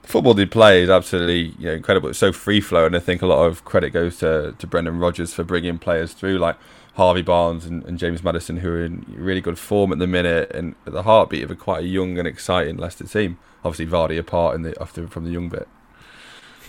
the 0.02 0.08
football 0.08 0.34
they 0.34 0.46
play 0.46 0.82
is 0.82 0.90
absolutely 0.90 1.54
you 1.58 1.66
know 1.66 1.74
incredible. 1.74 2.08
It's 2.08 2.18
so 2.18 2.32
free 2.32 2.60
flow, 2.60 2.86
and 2.86 2.96
I 2.96 3.00
think 3.00 3.22
a 3.22 3.26
lot 3.26 3.44
of 3.44 3.64
credit 3.64 3.90
goes 3.90 4.18
to 4.18 4.54
to 4.58 4.66
Brendan 4.66 4.98
Rodgers 4.98 5.34
for 5.34 5.44
bringing 5.44 5.78
players 5.78 6.12
through 6.12 6.38
like. 6.38 6.56
Harvey 6.94 7.22
Barnes 7.22 7.66
and, 7.66 7.84
and 7.86 7.98
James 7.98 8.22
Maddison, 8.22 8.58
who 8.58 8.70
are 8.70 8.84
in 8.84 9.04
really 9.08 9.40
good 9.40 9.58
form 9.58 9.90
at 9.90 9.98
the 9.98 10.06
minute, 10.06 10.52
and 10.54 10.76
at 10.86 10.92
the 10.92 11.02
heartbeat 11.02 11.42
of 11.42 11.50
a 11.50 11.56
quite 11.56 11.82
a 11.82 11.86
young 11.88 12.20
and 12.20 12.28
exciting 12.28 12.76
Leicester 12.76 13.04
team. 13.04 13.36
Obviously, 13.64 13.86
Vardy 13.86 14.16
apart 14.16 14.54
in 14.54 14.62
the 14.62 14.80
after 14.80 15.08
from 15.08 15.24
the 15.24 15.32
young 15.32 15.48
bit. 15.48 15.68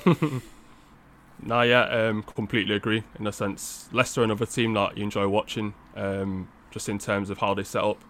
Nah, 1.42 1.62
yeah, 1.62 1.84
um, 1.84 2.24
completely 2.24 2.76
agree. 2.76 3.04
In 3.20 3.28
a 3.28 3.32
sense, 3.32 3.90
Leicester 3.92 4.24
another 4.24 4.46
team 4.46 4.74
that 4.74 4.98
you 4.98 5.04
enjoy 5.04 5.28
watching. 5.28 5.74
Um, 5.96 6.48
just 6.72 6.90
in 6.90 6.98
terms 7.00 7.30
of 7.30 7.38
how 7.38 7.54
they 7.54 7.64
set 7.64 7.84
up, 7.84 8.04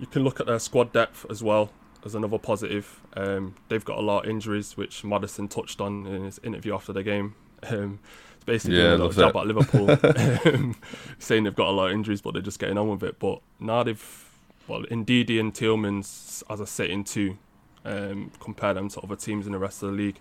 you 0.00 0.06
can 0.06 0.24
look 0.24 0.40
at 0.40 0.46
their 0.46 0.58
squad 0.58 0.92
depth 0.92 1.26
as 1.30 1.42
well 1.42 1.70
as 2.04 2.14
another 2.14 2.38
positive. 2.38 3.00
Um, 3.16 3.54
they've 3.68 3.84
got 3.84 3.98
a 3.98 4.00
lot 4.02 4.24
of 4.24 4.30
injuries, 4.30 4.76
which 4.76 5.04
Maddison 5.04 5.48
touched 5.48 5.80
on 5.80 6.06
in 6.06 6.24
his 6.24 6.40
interview 6.42 6.74
after 6.74 6.92
the 6.92 7.02
game. 7.02 7.34
Um, 7.68 8.00
it's 8.36 8.44
basically 8.44 8.78
Yeah, 8.78 8.90
a 8.90 8.96
little 8.96 9.10
jab 9.10 9.36
at 9.36 9.46
Liverpool, 9.46 9.90
um, 10.54 10.76
saying 11.18 11.44
they've 11.44 11.54
got 11.54 11.68
a 11.68 11.72
lot 11.72 11.86
of 11.88 11.92
injuries, 11.92 12.22
but 12.22 12.32
they're 12.32 12.42
just 12.42 12.58
getting 12.58 12.78
on 12.78 12.88
with 12.88 13.02
it. 13.02 13.18
But 13.18 13.40
now 13.58 13.82
they've, 13.82 14.30
well, 14.66 14.82
Ndidi 14.82 15.38
and 15.38 15.52
Tielemans 15.52 16.42
as 16.48 16.60
a 16.60 16.66
setting 16.66 17.04
two, 17.04 17.36
um, 17.84 18.32
compare 18.40 18.72
them 18.72 18.88
to 18.90 19.00
other 19.00 19.16
teams 19.16 19.46
in 19.46 19.52
the 19.52 19.58
rest 19.58 19.82
of 19.82 19.90
the 19.90 19.94
league. 19.96 20.20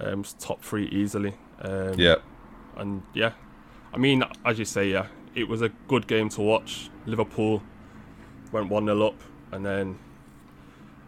Um, 0.00 0.24
top 0.38 0.62
three 0.62 0.86
easily. 0.86 1.34
Um, 1.60 1.94
Yeah, 1.96 2.16
and 2.76 3.02
yeah, 3.14 3.32
I 3.92 3.98
mean, 3.98 4.24
as 4.44 4.58
you 4.58 4.64
say, 4.64 4.90
yeah, 4.90 5.06
it 5.34 5.48
was 5.48 5.62
a 5.62 5.68
good 5.88 6.06
game 6.06 6.28
to 6.30 6.42
watch. 6.42 6.90
Liverpool 7.06 7.62
went 8.52 8.68
1 8.68 8.84
0 8.86 9.06
up, 9.06 9.14
and 9.50 9.64
then, 9.64 9.98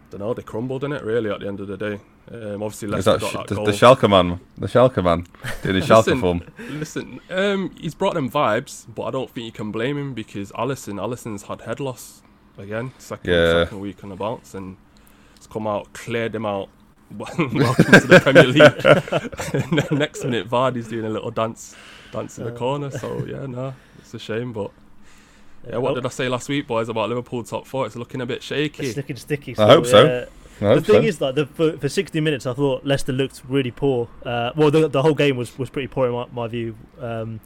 I 0.07 0.11
don't 0.11 0.19
know, 0.21 0.33
they 0.33 0.41
crumbled 0.41 0.83
in 0.83 0.91
it 0.91 1.03
really 1.03 1.29
at 1.29 1.39
the 1.39 1.47
end 1.47 1.59
of 1.59 1.67
the 1.67 1.77
day. 1.77 1.99
Um, 2.31 2.63
obviously, 2.63 2.87
is 2.87 3.05
Leicester 3.05 3.11
that 3.13 3.21
got 3.21 3.29
sh- 3.29 3.33
that 3.33 3.47
the, 3.47 3.55
goal. 3.55 3.65
the 3.65 3.71
Schalke 3.71 4.09
man? 4.09 4.39
The 4.57 4.67
Schalke 4.67 5.03
man 5.03 5.27
doing 5.61 5.75
his 5.75 5.85
Schalke 5.89 6.07
Listen, 6.07 6.19
form. 6.21 6.41
Listen, 6.57 7.19
um, 7.29 7.75
he's 7.79 7.93
brought 7.93 8.15
them 8.15 8.29
vibes, 8.31 8.85
but 8.93 9.03
I 9.03 9.11
don't 9.11 9.29
think 9.29 9.45
you 9.45 9.51
can 9.51 9.71
blame 9.71 9.97
him 9.97 10.13
because 10.15 10.51
Alisson, 10.53 10.99
Alisson's 10.99 11.43
had 11.43 11.61
head 11.61 11.79
loss 11.79 12.23
again, 12.57 12.93
second, 12.97 13.31
Yeah. 13.31 13.63
second 13.65 13.79
week 13.79 14.03
on 14.03 14.09
the 14.09 14.15
bounce, 14.15 14.55
and 14.55 14.77
it's 15.35 15.45
come 15.45 15.67
out, 15.67 15.93
cleared 15.93 16.33
him 16.33 16.45
out 16.47 16.69
welcome 17.15 17.51
to 17.51 18.07
the 18.07 18.19
Premier 18.19 18.47
League. 18.47 19.61
And 19.91 19.91
Next 19.99 20.23
minute, 20.23 20.49
Vardy's 20.49 20.87
doing 20.87 21.05
a 21.05 21.09
little 21.09 21.29
dance, 21.29 21.75
dance 22.11 22.39
in 22.39 22.45
the 22.45 22.51
corner. 22.51 22.89
So 22.89 23.23
yeah, 23.25 23.45
no, 23.45 23.75
it's 23.99 24.13
a 24.15 24.19
shame. 24.19 24.51
But 24.51 24.71
yeah, 25.69 25.77
what 25.77 25.95
did 25.95 26.05
I 26.05 26.09
say 26.09 26.29
last 26.29 26.49
week, 26.49 26.67
boys, 26.67 26.89
about 26.89 27.09
Liverpool 27.09 27.43
top 27.43 27.65
four? 27.67 27.85
It's 27.85 27.95
looking 27.95 28.21
a 28.21 28.25
bit 28.25 28.43
shaky. 28.43 28.87
It's 28.87 28.97
looking 28.97 29.15
sticky. 29.15 29.57
I 29.57 29.67
hope 29.67 29.85
so. 29.85 30.05
yeah. 30.05 30.25
I 30.61 30.73
hope 30.73 30.85
the 30.85 30.93
thing 30.93 31.01
so. 31.01 31.07
is, 31.07 31.21
like, 31.21 31.35
the, 31.35 31.45
for, 31.47 31.77
for 31.77 31.89
60 31.89 32.19
minutes, 32.21 32.45
I 32.45 32.53
thought 32.53 32.85
Leicester 32.85 33.11
looked 33.11 33.41
really 33.47 33.71
poor. 33.71 34.07
Uh, 34.25 34.51
well, 34.55 34.71
the, 34.71 34.87
the 34.87 35.01
whole 35.01 35.13
game 35.13 35.35
was, 35.35 35.57
was 35.59 35.69
pretty 35.69 35.87
poor 35.87 36.07
in 36.07 36.13
my, 36.13 36.25
my 36.31 36.47
view. 36.47 36.77
Um, 36.99 37.41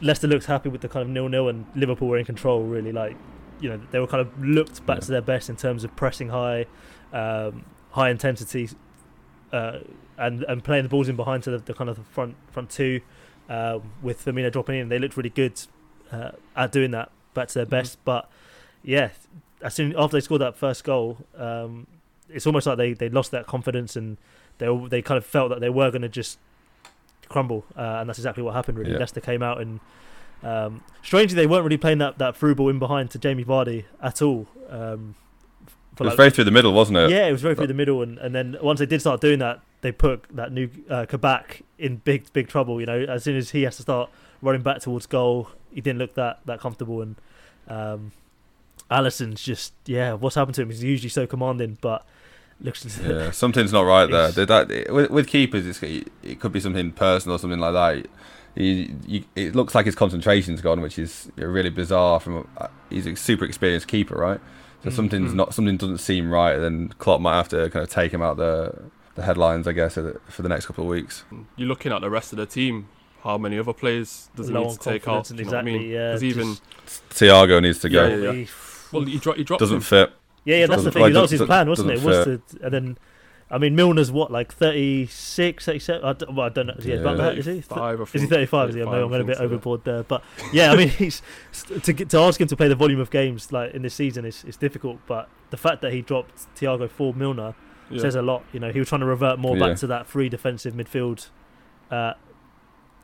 Leicester 0.00 0.26
looked 0.26 0.46
happy 0.46 0.68
with 0.68 0.80
the 0.80 0.88
kind 0.88 1.02
of 1.02 1.08
nil 1.08 1.28
nil, 1.28 1.48
and 1.48 1.66
Liverpool 1.74 2.08
were 2.08 2.18
in 2.18 2.24
control. 2.24 2.62
Really, 2.62 2.92
like 2.92 3.16
you 3.60 3.68
know, 3.70 3.80
they 3.90 3.98
were 3.98 4.06
kind 4.06 4.20
of 4.20 4.42
looked 4.44 4.84
back 4.86 4.96
Yeah. 4.98 5.04
to 5.06 5.10
their 5.12 5.22
best 5.22 5.48
in 5.48 5.56
terms 5.56 5.84
of 5.84 5.94
pressing 5.96 6.28
high, 6.28 6.66
um, 7.12 7.64
high 7.92 8.10
intensity, 8.10 8.68
uh, 9.52 9.78
and 10.18 10.42
and 10.44 10.62
playing 10.62 10.82
the 10.84 10.88
balls 10.88 11.08
in 11.08 11.16
behind 11.16 11.42
to 11.44 11.50
the, 11.52 11.58
the 11.58 11.74
kind 11.74 11.88
of 11.88 11.96
the 11.96 12.02
front 12.04 12.34
front 12.50 12.68
two, 12.70 13.00
uh, 13.48 13.78
with 14.02 14.22
Firmino 14.24 14.52
dropping 14.52 14.76
in. 14.76 14.88
They 14.90 14.98
looked 14.98 15.16
really 15.16 15.30
good 15.30 15.58
uh, 16.12 16.32
at 16.54 16.72
doing 16.72 16.90
that, 16.90 17.10
back 17.36 17.46
to 17.48 17.54
their 17.54 17.66
best. 17.66 17.98
But 18.04 18.28
yeah, 18.82 19.10
as 19.62 19.74
soon 19.74 19.94
after 19.96 20.16
they 20.16 20.20
scored 20.20 20.40
that 20.40 20.56
first 20.56 20.82
goal, 20.82 21.18
um, 21.36 21.86
it's 22.28 22.46
almost 22.46 22.66
like 22.66 22.76
they, 22.78 22.92
they 22.94 23.08
lost 23.08 23.30
that 23.30 23.46
confidence 23.46 23.94
and 23.94 24.16
they 24.58 24.66
they 24.88 25.02
kind 25.02 25.16
of 25.18 25.24
felt 25.24 25.50
that 25.50 25.60
they 25.60 25.70
were 25.70 25.90
going 25.92 26.02
to 26.02 26.08
just 26.08 26.38
crumble, 27.28 27.64
uh, 27.76 27.98
and 28.00 28.08
that's 28.08 28.18
exactly 28.18 28.42
what 28.42 28.54
happened. 28.54 28.78
Really, 28.78 28.92
Yeah. 28.92 28.98
Leicester 28.98 29.20
came 29.20 29.42
out 29.42 29.60
and 29.60 29.78
um, 30.42 30.82
strangely 31.02 31.34
they 31.36 31.46
weren't 31.46 31.64
really 31.64 31.76
playing 31.78 31.98
that, 31.98 32.18
that 32.18 32.36
through 32.36 32.54
ball 32.56 32.68
in 32.68 32.78
behind 32.78 33.10
to 33.12 33.18
Jamie 33.18 33.44
Vardy 33.44 33.84
at 34.02 34.20
all. 34.22 34.46
Um, 34.68 35.14
It 35.94 36.00
was 36.00 36.08
like- 36.08 36.16
very 36.16 36.30
through 36.30 36.44
the 36.44 36.50
middle, 36.50 36.72
wasn't 36.72 36.98
it? 36.98 37.10
yeah, 37.10 37.26
it 37.26 37.32
was 37.32 37.42
very 37.42 37.54
through 37.54 37.68
the 37.68 37.74
middle, 37.74 38.02
and, 38.02 38.18
and 38.18 38.34
then 38.34 38.56
once 38.60 38.78
they 38.80 38.86
did 38.86 39.00
start 39.00 39.20
doing 39.20 39.38
that, 39.38 39.60
they 39.80 39.92
put 39.92 40.24
that 40.34 40.52
new 40.52 40.68
uh, 40.90 41.06
Kabak 41.06 41.62
in 41.78 41.96
big 41.96 42.32
big 42.32 42.48
trouble. 42.48 42.80
You 42.80 42.86
know, 42.86 42.98
as 43.08 43.24
soon 43.24 43.36
as 43.36 43.50
he 43.50 43.62
has 43.62 43.76
to 43.76 43.82
start 43.82 44.10
running 44.42 44.62
back 44.62 44.80
towards 44.80 45.06
goal, 45.06 45.48
he 45.72 45.80
didn't 45.80 45.98
look 45.98 46.14
that 46.14 46.40
that 46.46 46.60
comfortable, 46.60 47.00
and 47.02 47.16
um, 47.68 48.12
Alisson's 48.90 49.42
just 49.42 49.72
yeah, 49.86 50.12
what's 50.14 50.36
happened 50.36 50.54
to 50.56 50.62
him? 50.62 50.70
He's 50.70 50.84
usually 50.84 51.10
so 51.10 51.26
commanding, 51.26 51.78
but 51.80 52.06
looks 52.60 52.98
Yeah, 52.98 53.30
something's 53.32 53.72
not 53.72 53.82
right 53.82 54.06
there. 54.10 54.28
It's- 54.28 54.34
Did 54.34 54.48
that 54.48 54.92
with, 54.92 55.10
with 55.10 55.26
keepers? 55.26 55.66
It's, 55.66 55.82
it 56.22 56.40
could 56.40 56.52
be 56.52 56.60
something 56.60 56.92
personal 56.92 57.36
or 57.36 57.38
something 57.38 57.60
like 57.60 57.72
that. 57.74 58.08
He, 58.54 58.94
you, 59.06 59.24
it 59.34 59.54
looks 59.54 59.74
like 59.74 59.84
his 59.84 59.94
concentration's 59.94 60.62
gone, 60.62 60.80
which 60.80 60.98
is 60.98 61.30
really 61.36 61.68
bizarre. 61.68 62.20
From 62.20 62.48
a, 62.56 62.70
he's 62.88 63.06
a 63.06 63.14
super 63.14 63.44
experienced 63.44 63.88
keeper, 63.88 64.14
right? 64.14 64.40
So 64.82 64.90
Mm, 64.90 64.94
something's 64.94 65.32
mm. 65.32 65.36
not 65.36 65.54
something 65.54 65.76
doesn't 65.76 65.98
seem 65.98 66.30
right. 66.30 66.56
Then 66.56 66.94
Klopp 66.98 67.20
might 67.20 67.36
have 67.36 67.48
to 67.50 67.68
kind 67.70 67.82
of 67.82 67.90
take 67.90 68.12
him 68.12 68.22
out 68.22 68.36
the 68.38 68.84
the 69.14 69.22
headlines, 69.22 69.66
I 69.66 69.72
guess, 69.72 69.94
for 69.94 70.42
the 70.42 70.48
next 70.48 70.66
couple 70.66 70.84
of 70.84 70.90
weeks. 70.90 71.24
You're 71.56 71.68
looking 71.68 71.92
at 71.92 72.00
the 72.02 72.10
rest 72.10 72.32
of 72.32 72.38
the 72.38 72.46
team. 72.46 72.88
How 73.22 73.38
many 73.38 73.58
other 73.58 73.72
players 73.72 74.28
does 74.36 74.48
he 74.48 74.54
need 74.54 74.70
to 74.70 74.78
take 74.78 75.02
out? 75.08 75.26
confidence 75.26 75.30
and 75.30 75.38
you 75.40 75.44
know 75.46 75.50
what 75.50 75.56
I 75.56 75.60
exactly 75.60 75.78
mean? 75.78 75.90
yeah. 75.90 76.12
'Cause 76.12 76.24
even 76.24 76.46
just- 76.84 77.08
Thiago 77.10 77.62
needs 77.62 77.78
to 77.80 77.88
go. 77.88 78.06
Yeah, 78.06 78.30
yeah, 78.32 78.46
well, 78.92 79.02
he, 79.04 79.18
dro- 79.18 79.32
he 79.34 79.42
dropped 79.44 79.60
Doesn't 79.60 79.76
him. 79.76 79.82
fit. 79.82 80.12
Yeah, 80.44 80.56
yeah, 80.58 80.66
that's 80.66 80.84
the 80.84 80.90
Doesn't- 80.90 80.92
thing. 80.92 81.02
like, 81.02 81.12
that 81.14 81.22
was 81.22 81.30
his 81.32 81.42
plan, 81.42 81.68
wasn't 81.68 81.90
it? 81.90 81.94
doesn't 82.02 82.06
Was 82.08 82.40
to, 82.52 82.64
and 82.64 82.72
then, 82.74 82.98
I 83.50 83.58
mean, 83.58 83.74
Milner's 83.76 84.12
what, 84.12 84.30
like 84.30 84.52
36, 84.54 85.64
37? 85.64 86.04
I 86.04 86.12
don't, 86.12 86.34
well, 86.34 86.46
I 86.46 86.48
don't 86.50 86.66
know. 86.68 86.74
Yeah, 86.80 86.94
about 86.96 87.16
Yeah. 87.18 87.24
that, 87.24 87.38
is 87.38 87.46
he? 87.46 87.60
35, 87.62 88.00
Is 88.14 88.22
he 88.22 88.26
35? 88.28 88.68
Is 88.68 88.74
he? 88.76 88.80
I 88.82 88.84
35, 88.84 88.92
know 89.00 89.04
I'm 89.04 89.10
going 89.10 89.20
a 89.20 89.24
I 89.24 89.26
bit 89.26 89.26
think 89.26 89.36
so, 89.36 89.42
yeah. 89.42 89.46
overboard 89.46 89.84
there, 89.84 90.02
but 90.04 90.22
yeah, 90.52 90.72
I 90.72 90.76
mean, 90.76 90.88
he's 90.90 91.22
to 91.82 91.92
get, 91.92 92.10
to 92.10 92.18
ask 92.18 92.40
him 92.40 92.46
to 92.48 92.56
play 92.56 92.68
the 92.68 92.74
volume 92.76 93.00
of 93.00 93.10
games 93.10 93.50
like 93.50 93.74
in 93.74 93.82
this 93.82 93.94
season 93.94 94.24
is, 94.24 94.44
is 94.44 94.56
difficult. 94.56 94.98
But 95.08 95.28
the 95.50 95.56
fact 95.56 95.82
that 95.82 95.92
he 95.92 96.00
dropped 96.02 96.46
Thiago 96.56 96.88
for 96.88 97.12
Milner 97.14 97.54
Yeah. 97.90 98.02
says 98.02 98.14
a 98.14 98.22
lot. 98.22 98.44
You 98.52 98.60
know, 98.60 98.70
he 98.70 98.78
was 98.78 98.88
trying 98.88 99.00
to 99.00 99.06
revert 99.06 99.38
more 99.40 99.56
Yeah. 99.56 99.66
back 99.68 99.76
to 99.78 99.86
that 99.88 100.06
free 100.06 100.28
defensive 100.28 100.74
midfield, 100.74 101.28
uh, 101.90 102.12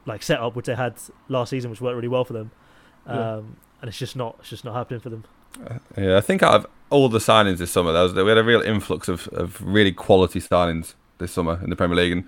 like 0.06 0.22
setup 0.22 0.56
which 0.56 0.66
they 0.66 0.74
had 0.74 0.94
last 1.28 1.50
season, 1.50 1.70
which 1.70 1.80
worked 1.80 1.96
really 1.96 2.08
well 2.08 2.24
for 2.24 2.32
them. 2.32 2.50
Um, 3.06 3.16
Yeah. 3.18 3.36
and 3.82 3.88
it's 3.88 3.98
just 3.98 4.16
not, 4.16 4.36
it's 4.40 4.50
just 4.50 4.64
not 4.64 4.74
happening 4.74 5.00
for 5.00 5.10
them. 5.10 5.24
Yeah, 5.96 6.16
I 6.16 6.20
think 6.20 6.42
out 6.42 6.54
of 6.54 6.66
all 6.90 7.08
the 7.08 7.18
signings 7.18 7.58
this 7.58 7.70
summer, 7.70 7.92
there 7.92 8.02
was, 8.02 8.14
we 8.14 8.26
had 8.28 8.38
a 8.38 8.44
real 8.44 8.62
influx 8.62 9.08
of, 9.08 9.28
of 9.28 9.60
really 9.62 9.92
quality 9.92 10.40
signings 10.40 10.94
this 11.18 11.32
summer 11.32 11.60
in 11.62 11.70
the 11.70 11.76
Premier 11.76 11.96
League. 11.96 12.12
And 12.12 12.24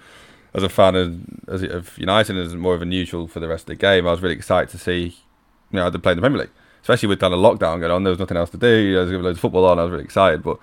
as 0.53 0.63
a 0.63 0.69
fan 0.69 0.95
of, 0.95 1.19
as 1.49 1.63
of 1.63 1.97
United, 1.99 2.37
as 2.37 2.55
more 2.55 2.75
of 2.75 2.83
a 2.83 2.85
neutral 2.85 3.27
for 3.27 3.41
the 3.41 3.49
rest 3.49 3.63
of 3.63 3.67
the 3.69 3.75
game, 3.77 4.07
I 4.07 4.11
was 4.11 4.21
really 4.21 4.35
excited 4.35 4.69
to 4.71 4.79
see, 4.79 5.17
you 5.71 5.77
know, 5.79 5.89
they 5.91 5.99
play 5.99 6.13
in 6.13 6.19
the 6.19 6.23
Premier 6.23 6.41
League, 6.41 6.51
especially 6.83 7.09
with 7.09 7.19
kind 7.19 7.33
of 7.35 7.41
lockdown 7.41 7.81
going 7.81 7.91
on. 7.91 8.05
There 8.05 8.11
was 8.11 8.19
nothing 8.21 8.37
else 8.37 8.51
to 8.51 8.57
do. 8.59 8.69
You 8.69 8.95
know, 8.95 9.07
there 9.07 9.17
was 9.17 9.25
loads 9.25 9.37
of 9.39 9.41
football 9.41 9.65
on. 9.65 9.79
I 9.79 9.83
was 9.83 9.91
really 9.91 10.05
excited. 10.05 10.43
But 10.43 10.59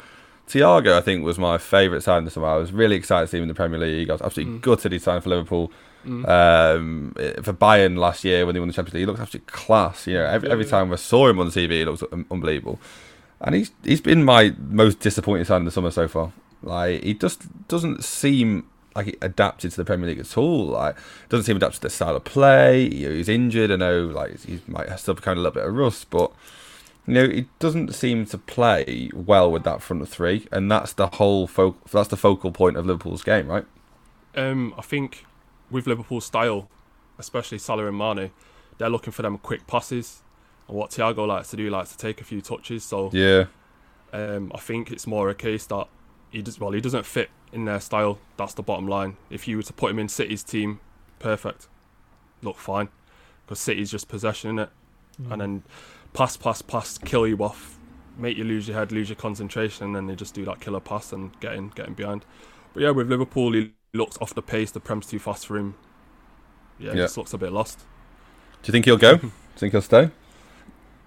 Thiago, 0.47 0.93
I 0.93 1.01
think, 1.01 1.23
was 1.25 1.39
my 1.39 1.57
favourite 1.57 2.03
signing 2.03 2.25
this 2.25 2.35
summer. 2.35 2.47
I 2.47 2.57
was 2.57 2.71
really 2.71 2.95
excited 2.95 3.25
to 3.25 3.31
see 3.31 3.37
him 3.37 3.43
in 3.43 3.47
the 3.49 3.55
Premier 3.55 3.79
League. 3.79 4.09
I 4.09 4.13
was 4.13 4.21
absolutely 4.21 4.59
Mm. 4.59 4.61
gutted 4.61 4.91
he 4.91 4.99
signed 4.99 5.23
for 5.23 5.29
Liverpool. 5.29 5.71
Mm. 6.05 6.27
Um, 6.27 7.13
for 7.43 7.53
Bayern 7.53 7.97
last 7.97 8.23
year 8.23 8.45
when 8.45 8.53
they 8.53 8.59
won 8.59 8.67
the 8.67 8.73
Champions 8.73 8.93
League, 8.93 9.01
he 9.01 9.05
looked 9.05 9.19
absolutely 9.19 9.51
class. 9.51 10.07
You 10.07 10.15
know, 10.15 10.25
every, 10.25 10.49
every 10.49 10.65
time 10.65 10.91
I 10.91 10.95
saw 10.95 11.27
him 11.27 11.39
on 11.39 11.49
the 11.49 11.51
TV, 11.51 11.71
he 11.71 11.85
looked 11.85 12.03
unbelievable. 12.31 12.79
And 13.39 13.55
he's 13.55 13.71
he's 13.83 14.01
been 14.01 14.23
my 14.23 14.53
most 14.69 14.99
disappointing 14.99 15.45
signing 15.45 15.67
of 15.67 15.73
the 15.73 15.75
summer 15.75 15.91
so 15.91 16.07
far. 16.07 16.31
Like 16.63 17.03
he 17.03 17.13
just 17.13 17.67
doesn't 17.67 18.03
seem 18.03 18.67
like 18.95 19.05
he 19.07 19.15
adapted 19.21 19.71
to 19.71 19.77
the 19.77 19.85
Premier 19.85 20.09
League 20.09 20.19
at 20.19 20.37
all. 20.37 20.65
Like 20.67 20.95
doesn't 21.29 21.45
seem 21.45 21.57
adapted 21.57 21.81
to 21.81 21.87
the 21.87 21.89
style 21.89 22.15
of 22.15 22.23
play. 22.23 22.87
You 22.87 23.09
know, 23.09 23.15
he's 23.15 23.29
injured. 23.29 23.71
I 23.71 23.77
know, 23.77 24.05
like 24.05 24.41
he 24.41 24.61
might 24.67 24.95
still 24.99 25.13
be 25.13 25.21
kind 25.21 25.37
of 25.37 25.43
a 25.43 25.47
little 25.49 25.61
bit 25.61 25.67
of 25.67 25.75
rust, 25.75 26.09
but 26.09 26.31
you 27.07 27.13
know, 27.13 27.27
he 27.27 27.47
doesn't 27.59 27.95
seem 27.95 28.25
to 28.27 28.37
play 28.37 29.09
well 29.13 29.51
with 29.51 29.63
that 29.63 29.81
front 29.81 30.03
of 30.03 30.09
three, 30.09 30.47
and 30.51 30.71
that's 30.71 30.93
the 30.93 31.07
whole 31.07 31.47
fo- 31.47 31.77
that's 31.91 32.09
the 32.09 32.17
focal 32.17 32.51
point 32.51 32.77
of 32.77 32.85
Liverpool's 32.85 33.23
game, 33.23 33.47
right? 33.47 33.65
Um, 34.35 34.73
I 34.77 34.81
think 34.81 35.25
with 35.71 35.87
Liverpool's 35.87 36.25
style, 36.25 36.69
especially 37.17 37.57
Salah 37.57 37.87
and 37.87 37.97
Mane, 37.97 38.31
they're 38.77 38.89
looking 38.89 39.13
for 39.13 39.21
them 39.21 39.37
quick 39.37 39.67
passes. 39.67 40.21
And 40.67 40.77
what 40.77 40.91
Thiago 40.91 41.27
likes 41.27 41.49
to 41.51 41.57
do, 41.57 41.65
he 41.65 41.69
likes 41.69 41.91
to 41.91 41.97
take 41.97 42.21
a 42.21 42.23
few 42.23 42.41
touches. 42.41 42.83
So 42.83 43.09
Yeah, 43.13 43.45
um, 44.13 44.51
I 44.53 44.59
think 44.59 44.91
it's 44.91 45.07
more 45.07 45.29
a 45.29 45.35
case 45.35 45.65
that 45.67 45.87
he 46.31 46.41
does 46.41 46.59
well. 46.59 46.71
He 46.71 46.81
doesn't 46.81 47.05
fit 47.05 47.29
in 47.51 47.65
their 47.65 47.79
style. 47.79 48.19
That's 48.37 48.53
the 48.53 48.63
bottom 48.63 48.87
line. 48.87 49.17
If 49.29 49.47
you 49.47 49.57
were 49.57 49.63
to 49.63 49.73
put 49.73 49.91
him 49.91 49.99
in 49.99 50.07
City's 50.09 50.43
team, 50.43 50.79
perfect, 51.19 51.67
look 52.41 52.57
fine, 52.57 52.89
because 53.45 53.59
City's 53.59 53.91
just 53.91 54.07
possession 54.07 54.49
in 54.51 54.59
it, 54.59 54.69
Mm. 55.21 55.31
and 55.33 55.41
then 55.41 55.63
pass, 56.13 56.37
pass, 56.37 56.61
pass, 56.61 56.97
kill 56.97 57.27
you 57.27 57.37
off, 57.39 57.77
make 58.17 58.37
you 58.37 58.45
lose 58.45 58.65
your 58.67 58.77
head, 58.77 58.93
lose 58.93 59.09
your 59.09 59.17
concentration, 59.17 59.85
and 59.85 59.95
then 59.95 60.07
they 60.07 60.15
just 60.15 60.33
do 60.33 60.45
that 60.45 60.61
killer 60.61 60.79
pass 60.79 61.11
and 61.11 61.37
get 61.41 61.53
in, 61.53 61.67
get 61.69 61.87
in 61.87 61.93
behind. 61.93 62.25
But 62.73 62.83
yeah, 62.83 62.91
with 62.91 63.09
Liverpool, 63.09 63.51
he 63.51 63.73
looks 63.93 64.17
off 64.21 64.33
the 64.33 64.41
pace. 64.41 64.71
The 64.71 64.79
prem's 64.79 65.05
too 65.07 65.19
fast 65.19 65.45
for 65.45 65.57
him. 65.57 65.75
Yeah, 66.79 66.91
he 66.93 66.97
Yeah. 66.97 67.03
just 67.05 67.17
looks 67.17 67.33
a 67.33 67.37
bit 67.37 67.51
lost. 67.51 67.79
do 68.63 68.67
you 68.69 68.71
think 68.73 68.85
he'll 68.85 68.97
go? 68.97 69.15
do 69.17 69.25
you 69.27 69.31
think 69.57 69.71
he'll 69.73 69.81
stay? 69.81 70.11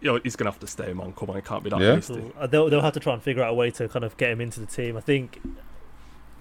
You 0.00 0.12
know, 0.12 0.20
he's 0.22 0.34
gonna 0.36 0.50
have 0.50 0.58
to 0.60 0.66
stay, 0.66 0.92
man. 0.92 1.12
Come 1.12 1.30
on, 1.30 1.36
he 1.36 1.42
can't 1.42 1.62
be 1.62 1.70
that 1.70 1.80
Yeah. 1.80 1.94
hasty. 1.94 2.32
Uh, 2.38 2.46
they'll 2.48 2.68
they'll 2.68 2.80
have 2.82 2.92
to 2.94 3.00
try 3.00 3.14
and 3.14 3.22
figure 3.22 3.42
out 3.42 3.50
a 3.50 3.54
way 3.54 3.70
to 3.70 3.88
kind 3.88 4.04
of 4.04 4.16
get 4.16 4.30
him 4.30 4.40
into 4.40 4.58
the 4.60 4.66
team. 4.66 4.96
I 4.96 5.00
think 5.00 5.40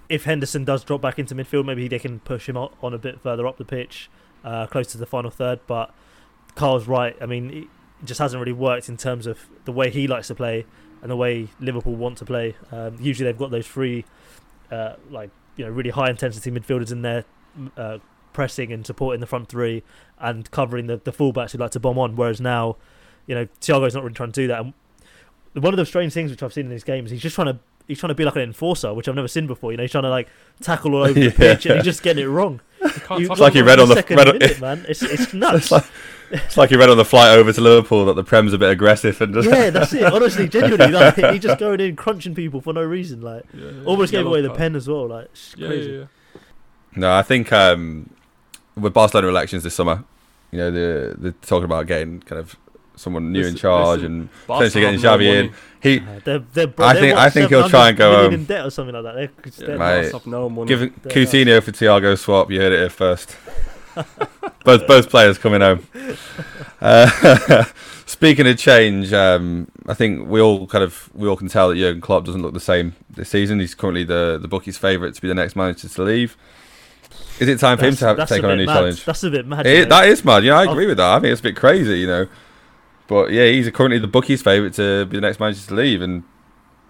if 0.08 0.24
Henderson 0.24 0.64
does 0.64 0.82
drop 0.84 1.00
back 1.00 1.18
into 1.18 1.34
midfield, 1.34 1.64
maybe 1.64 1.86
they 1.88 1.98
can 2.00 2.18
push 2.20 2.48
him 2.48 2.56
on 2.56 2.70
on 2.82 2.92
a 2.92 2.98
bit 2.98 3.20
further 3.20 3.46
up 3.46 3.56
the 3.56 3.64
pitch, 3.64 4.10
uh, 4.44 4.66
close 4.66 4.88
to 4.88 4.98
the 4.98 5.06
final 5.06 5.30
third. 5.30 5.60
But 5.66 5.94
Carl's 6.56 6.86
right. 6.88 7.16
I 7.22 7.26
mean, 7.26 7.50
it 7.50 7.68
just 8.04 8.18
hasn't 8.20 8.38
really 8.40 8.52
worked 8.52 8.88
in 8.88 8.96
terms 8.98 9.26
of 9.26 9.38
the 9.64 9.72
way 9.72 9.88
he 9.88 10.06
likes 10.06 10.26
to 10.28 10.34
play 10.34 10.66
and 11.00 11.10
the 11.10 11.16
way 11.16 11.48
Liverpool 11.60 11.94
want 11.94 12.18
to 12.18 12.24
play. 12.26 12.56
Um, 12.72 12.96
usually, 13.00 13.30
they've 13.30 13.38
got 13.38 13.50
those 13.52 13.66
three, 13.68 14.04
uh, 14.70 14.94
like 15.10 15.30
you 15.56 15.64
know, 15.64 15.70
really 15.70 15.90
high 15.90 16.10
intensity 16.10 16.50
midfielders 16.50 16.90
in 16.92 17.02
there. 17.02 17.24
Uh, 17.76 17.98
pressing 18.32 18.72
and 18.72 18.84
supporting 18.84 19.20
the 19.20 19.28
front 19.28 19.48
three 19.48 19.80
and 20.18 20.50
covering 20.50 20.88
the, 20.88 20.96
the 20.96 21.12
fullbacks 21.12 21.52
who 21.52 21.58
like 21.58 21.70
to 21.70 21.78
bomb 21.78 21.96
on 21.96 22.16
whereas 22.16 22.40
now 22.40 22.74
you 23.28 23.34
know 23.36 23.46
Thiago's 23.60 23.94
not 23.94 24.02
really 24.02 24.12
trying 24.16 24.32
to 24.32 24.40
do 24.40 24.48
that 24.48 24.58
and 24.58 24.74
one 25.54 25.72
of 25.72 25.78
the 25.78 25.86
strange 25.86 26.12
things 26.12 26.32
which 26.32 26.42
I've 26.42 26.52
seen 26.52 26.66
in 26.66 26.72
his 26.72 26.82
games, 26.82 27.12
he's 27.12 27.22
just 27.22 27.36
trying 27.36 27.46
to 27.46 27.60
he's 27.86 28.00
trying 28.00 28.08
to 28.08 28.14
be 28.16 28.24
like 28.24 28.34
an 28.34 28.42
enforcer, 28.42 28.92
which 28.92 29.08
I've 29.08 29.14
never 29.14 29.28
seen 29.28 29.46
before. 29.46 29.70
You 29.70 29.76
know, 29.76 29.84
he's 29.84 29.92
trying 29.92 30.02
to 30.02 30.10
like 30.10 30.28
tackle 30.60 30.94
all 30.96 31.04
over 31.04 31.18
Yeah. 31.20 31.28
the 31.28 31.34
pitch, 31.36 31.66
and 31.66 31.76
he's 31.76 31.84
just 31.84 32.02
getting 32.02 32.24
it 32.24 32.26
wrong. 32.26 32.60
He 32.92 33.00
can't 33.00 33.20
You- 33.20 33.28
touch 33.28 33.38
like 33.38 33.52
he 33.54 33.62
read 33.62 33.78
on 33.80 33.88
the- 33.88 33.94
second 33.94 34.16
read 34.16 34.28
on- 34.28 34.38
minute, 34.38 34.60
man. 34.60 34.84
It's 34.88 35.02
it's 35.02 35.32
nuts. 35.34 35.56
It's 35.64 35.70
like, 35.72 35.84
it's 36.30 36.56
like 36.56 36.70
he 36.70 36.76
read 36.76 36.88
on 36.90 36.96
the 36.96 37.04
flight 37.04 37.36
over 37.38 37.52
to 37.52 37.60
Liverpool 37.60 38.06
that 38.06 38.14
the 38.14 38.24
Prem's 38.24 38.52
a 38.52 38.58
bit 38.58 38.70
aggressive 38.70 39.20
and 39.20 39.34
just 39.34 39.48
yeah, 39.48 39.70
that's 39.70 39.92
it. 39.92 40.04
Honestly, 40.04 40.48
genuinely, 40.48 40.88
like, 40.92 41.16
he 41.16 41.38
just 41.38 41.58
going 41.58 41.80
in 41.80 41.94
crunching 41.96 42.34
people 42.34 42.60
for 42.60 42.72
no 42.72 42.82
reason. 42.82 43.20
Like 43.20 43.44
Yeah, 43.54 43.70
yeah, 43.70 43.84
almost 43.84 44.10
gave 44.10 44.20
yellow 44.20 44.30
away 44.30 44.40
the 44.40 44.48
card. 44.48 44.58
pen 44.58 44.76
as 44.76 44.88
well. 44.88 45.06
Like 45.08 45.26
it's 45.26 45.54
Yeah, 45.56 45.66
crazy. 45.68 45.90
yeah, 45.90 45.98
yeah. 45.98 46.40
No, 46.96 47.12
I 47.14 47.22
think 47.22 47.52
um, 47.52 48.10
with 48.76 48.92
Barcelona 48.92 49.28
elections 49.28 49.62
this 49.64 49.74
summer, 49.74 50.04
you 50.50 50.58
know, 50.58 50.70
they're, 50.70 51.14
they're 51.14 51.32
talking 51.42 51.64
about 51.64 51.86
getting 51.86 52.20
kind 52.20 52.38
of 52.40 52.56
someone 52.96 53.32
new 53.32 53.44
in 53.46 53.56
charge 53.56 54.00
listen, 54.00 54.06
and 54.06 54.28
potentially 54.46 54.80
getting 54.82 55.00
have 55.00 55.20
Xavi 55.20 55.44
in. 55.44 55.52
He, 55.82 55.98
Uh, 55.98 56.20
they're, 56.24 56.38
they're, 56.52 56.66
bro- 56.66 56.86
I 56.86 56.92
they're, 56.94 57.02
think- 57.02 57.14
what, 57.16 57.22
I 57.26 57.30
think 57.30 57.48
he'll 57.50 57.68
try 57.68 57.88
and 57.90 57.98
go 57.98 58.10
million 58.10 58.30
home. 58.32 58.40
in 58.40 58.44
debt 58.46 58.64
or 58.66 58.70
something 58.70 58.94
like 58.94 59.04
that. 59.04 59.14
They're, 59.14 59.66
Yeah, 59.68 59.76
they're 59.78 60.02
Mate, 60.12 60.26
no 60.26 60.48
money. 60.48 60.68
giving 60.68 60.94
They're 61.02 61.12
Coutinho 61.12 61.62
for 61.62 61.72
Thiago 61.72 62.18
swap, 62.18 62.50
you 62.50 62.60
heard 62.60 62.72
it 62.72 62.78
here 62.78 62.88
first. 62.90 63.36
both 64.64 64.86
both 64.86 65.08
players 65.10 65.38
coming 65.38 65.60
home. 65.60 65.86
Uh, 66.80 67.64
Speaking 68.06 68.46
of 68.46 68.58
change, 68.58 69.12
um, 69.12 69.68
I 69.86 69.94
think 69.94 70.28
we 70.28 70.40
all 70.40 70.66
kind 70.66 70.84
of 70.84 71.08
we 71.14 71.26
all 71.28 71.36
can 71.36 71.48
tell 71.48 71.68
that 71.70 71.76
Jurgen 71.76 72.00
Klopp 72.02 72.24
doesn't 72.24 72.42
look 72.42 72.52
the 72.54 72.60
same 72.60 72.94
this 73.10 73.30
season. 73.30 73.60
He's 73.60 73.74
currently 73.74 74.04
the 74.04 74.38
the 74.40 74.48
bookies' 74.48 74.76
favourite 74.76 75.14
to 75.14 75.22
be 75.22 75.28
the 75.28 75.34
next 75.34 75.56
manager 75.56 75.88
to 75.88 76.02
leave. 76.02 76.36
Is 77.40 77.48
it 77.48 77.58
time 77.58 77.78
for 77.78 77.86
him 77.86 77.96
to 77.96 78.04
have, 78.06 78.16
that's 78.16 78.30
take 78.30 78.44
on 78.44 78.50
a 78.50 78.56
new 78.56 78.66
mad. 78.66 78.74
challenge? 78.74 79.04
That's 79.04 79.22
a 79.24 79.30
bit 79.30 79.46
mad. 79.46 79.66
It- 79.66 79.88
that 79.88 80.08
is 80.08 80.24
mad. 80.24 80.44
Yeah, 80.44 80.56
I 80.58 80.62
I've- 80.62 80.72
agree 80.72 80.86
with 80.86 80.98
that. 80.98 81.14
I 81.14 81.20
think 81.20 81.32
it's 81.32 81.40
a 81.40 81.44
bit 81.44 81.56
crazy, 81.56 81.98
you 82.00 82.06
know. 82.06 82.26
But 83.06 83.32
yeah, 83.32 83.46
he's 83.46 83.70
currently 83.70 83.98
the 83.98 84.06
bookies' 84.08 84.42
favourite 84.42 84.74
to 84.74 85.06
be 85.06 85.16
the 85.18 85.20
next 85.20 85.40
manager 85.40 85.66
to 85.68 85.74
leave, 85.74 86.00
and 86.02 86.24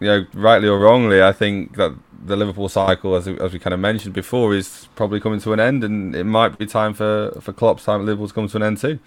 you 0.01 0.09
know, 0.09 0.27
rightly 0.35 0.69
or 0.69 0.79
wrongly, 0.79 1.23
I 1.23 1.33
think 1.33 1.77
that 1.77 1.95
the 2.25 2.37
Liverpool 2.37 2.69
cycle, 2.69 3.17
as 3.17 3.29
as 3.29 3.53
we 3.53 3.59
kind 3.59 3.75
of 3.75 3.81
mentioned 3.81 4.15
before, 4.15 4.55
is 4.55 4.89
probably 4.97 5.21
coming 5.21 5.41
to 5.41 5.53
an 5.53 5.61
end, 5.61 5.85
and 5.85 6.15
it 6.17 6.25
might 6.25 6.59
be 6.59 6.67
time 6.67 6.95
for 6.95 7.33
for 7.41 7.53
Klopp's 7.53 7.85
time 7.85 8.01
at 8.01 8.07
Liverpool 8.07 8.29
to 8.29 8.35
come 8.35 8.49
to 8.49 8.57
an 8.59 8.63
end 8.65 8.79
too. 8.79 9.01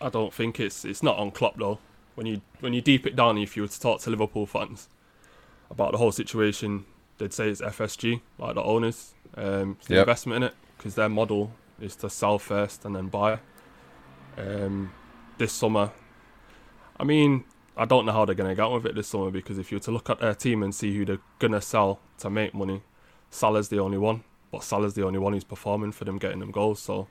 I 0.00 0.08
don't 0.08 0.32
think 0.32 0.60
it's 0.60 0.84
it's 0.84 1.02
not 1.02 1.18
on 1.18 1.30
Klopp 1.30 1.56
though. 1.58 1.78
When 2.14 2.26
you 2.26 2.40
when 2.60 2.72
you 2.72 2.80
deep 2.80 3.06
it 3.06 3.16
down, 3.16 3.38
if 3.38 3.56
you 3.56 3.62
were 3.62 3.68
to 3.68 3.80
talk 3.80 4.00
to 4.02 4.10
Liverpool 4.10 4.46
fans 4.46 4.88
about 5.70 5.92
the 5.92 5.98
whole 5.98 6.12
situation, 6.12 6.86
they'd 7.18 7.32
say 7.34 7.48
it's 7.50 7.60
FSG, 7.62 8.22
like 8.38 8.54
the 8.56 8.62
owners, 8.62 9.14
um, 9.36 9.76
it's 9.78 9.88
the 9.88 9.94
Yep. 9.94 9.96
investment 9.96 10.38
in 10.38 10.42
it, 10.50 10.54
because 10.78 10.94
their 10.96 11.08
model 11.08 11.52
is 11.80 11.96
to 11.96 12.10
sell 12.10 12.38
first 12.38 12.84
and 12.84 12.96
then 12.96 13.08
buy. 13.08 13.40
Um, 14.36 14.92
this 15.38 15.52
summer, 15.52 15.92
I 17.04 17.06
mean, 17.06 17.44
I 17.76 17.84
don't 17.84 18.06
know 18.06 18.12
how 18.12 18.24
they're 18.24 18.34
gonna 18.34 18.54
get 18.54 18.62
on 18.64 18.72
with 18.72 18.86
it 18.86 18.94
this 18.94 19.08
summer 19.08 19.30
because 19.30 19.58
if 19.58 19.70
you 19.70 19.76
were 19.76 19.82
to 19.82 19.90
look 19.90 20.08
at 20.08 20.20
their 20.20 20.34
team 20.34 20.62
and 20.62 20.74
see 20.74 20.96
who 20.96 21.04
they're 21.04 21.18
gonna 21.38 21.60
sell 21.60 22.00
to 22.18 22.30
make 22.30 22.54
money, 22.54 22.80
Salah's 23.30 23.68
the 23.68 23.78
only 23.78 23.98
one, 23.98 24.24
but 24.50 24.64
Salah's 24.64 24.94
the 24.94 25.04
only 25.04 25.18
one 25.18 25.34
who's 25.34 25.44
performing 25.44 25.92
for 25.92 26.06
them, 26.06 26.16
getting 26.16 26.38
them 26.38 26.50
goals. 26.50 26.80
So 26.80 27.08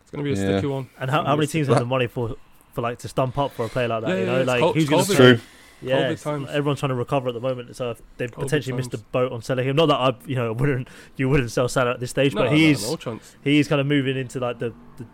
it's 0.00 0.10
gonna 0.10 0.24
be 0.24 0.32
a 0.32 0.34
Yeah. 0.34 0.58
sticky 0.58 0.66
one. 0.66 0.88
And 0.98 1.08
how, 1.08 1.22
how 1.24 1.36
many 1.36 1.46
teams 1.46 1.68
have 1.68 1.78
the 1.78 1.84
money 1.84 2.08
for 2.08 2.34
for 2.72 2.80
like 2.82 2.98
to 2.98 3.08
stump 3.08 3.38
up 3.38 3.52
for 3.52 3.66
a 3.66 3.68
player 3.68 3.86
like 3.86 4.02
that? 4.02 4.10
Yeah, 4.10 4.16
you 4.16 4.26
know, 4.26 4.40
it's 4.40 4.48
like 4.48 4.60
co- 4.60 4.72
who's 4.72 4.88
going 4.88 5.04
to 5.04 5.14
True. 5.14 5.40
Yeah, 5.80 6.12
times. 6.16 6.48
everyone's 6.50 6.80
trying 6.80 6.88
to 6.88 6.96
recover 6.96 7.28
at 7.28 7.34
the 7.34 7.40
moment, 7.40 7.76
so 7.76 7.94
they've 8.16 8.28
COVID 8.32 8.40
potentially 8.40 8.76
missed 8.76 8.90
the 8.90 8.98
boat 8.98 9.30
on 9.30 9.42
selling 9.42 9.68
him. 9.68 9.76
Not 9.76 9.86
that 9.86 9.94
I, 10.00 10.14
you 10.26 10.34
know, 10.34 10.52
wouldn't 10.52 10.88
you 11.16 11.28
wouldn't 11.28 11.52
sell 11.52 11.68
Salah 11.68 11.92
at 11.92 12.00
this 12.00 12.10
stage, 12.10 12.34
No, 12.34 12.42
but 12.42 12.52
he 12.52 12.64
no, 12.64 12.70
is 12.72 13.06
no 13.06 13.20
he 13.44 13.60
is 13.60 13.68
kind 13.68 13.80
of 13.80 13.86
moving 13.86 14.16
into 14.16 14.40
like 14.40 14.58
the 14.58 14.74
the, 14.96 15.06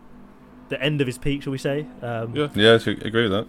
the 0.71 0.83
end 0.83 1.03
of 1.03 1.07
his 1.07 1.19
peak, 1.19 1.43
shall 1.43 1.51
we 1.51 1.59
say? 1.59 1.85
Um, 2.01 2.35
Yeah. 2.35 2.49
Yeah, 2.55 2.79
I 2.81 2.91
agree 3.07 3.29
with 3.29 3.33
that. 3.33 3.47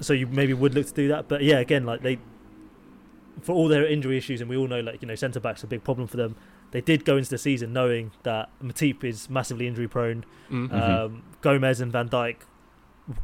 So 0.00 0.12
you 0.12 0.26
maybe 0.26 0.54
would 0.54 0.74
look 0.74 0.86
to 0.86 0.94
do 0.94 1.08
that. 1.08 1.28
But 1.28 1.42
yeah, 1.42 1.58
again, 1.58 1.84
like 1.84 2.02
they, 2.02 2.18
for 3.42 3.52
all 3.54 3.68
their 3.68 3.86
injury 3.86 4.16
issues, 4.16 4.40
and 4.40 4.48
we 4.48 4.56
all 4.56 4.68
know 4.68 4.80
like 4.80 5.02
you 5.02 5.08
know 5.08 5.14
centre 5.14 5.40
backs 5.40 5.62
are 5.62 5.66
a 5.66 5.70
big 5.70 5.84
problem 5.84 6.06
for 6.06 6.16
them. 6.16 6.36
They 6.70 6.80
did 6.80 7.04
go 7.04 7.16
into 7.18 7.28
the 7.30 7.38
season 7.38 7.72
knowing 7.72 8.12
that 8.22 8.48
Matip 8.62 9.04
is 9.04 9.28
massively 9.28 9.66
injury 9.66 9.88
prone. 9.88 10.24
Mm. 10.50 10.68
Mhm. 10.70 10.82
Um, 11.04 11.22
Gomez 11.42 11.80
and 11.80 11.92
Van 11.92 12.08
Dijk. 12.08 12.36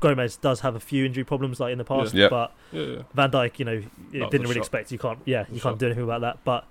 Gomez 0.00 0.36
does 0.36 0.60
have 0.60 0.74
a 0.74 0.80
few 0.80 1.06
injury 1.06 1.24
problems 1.24 1.60
like 1.60 1.72
in 1.72 1.78
the 1.78 1.84
past, 1.84 2.12
Yeah. 2.12 2.28
but 2.28 2.52
yeah, 2.72 2.82
yeah. 2.82 3.02
Van 3.14 3.30
Dijk, 3.30 3.58
you 3.58 3.64
know, 3.64 3.82
it 4.12 4.30
didn't 4.30 4.42
really 4.42 4.54
shot. 4.54 4.58
expect. 4.58 4.92
You 4.92 4.98
can't, 4.98 5.18
yeah, 5.24 5.40
you 5.48 5.58
A 5.58 5.60
can't 5.60 5.62
shot. 5.62 5.78
do 5.78 5.86
anything 5.86 6.04
about 6.04 6.20
that. 6.22 6.38
But 6.44 6.66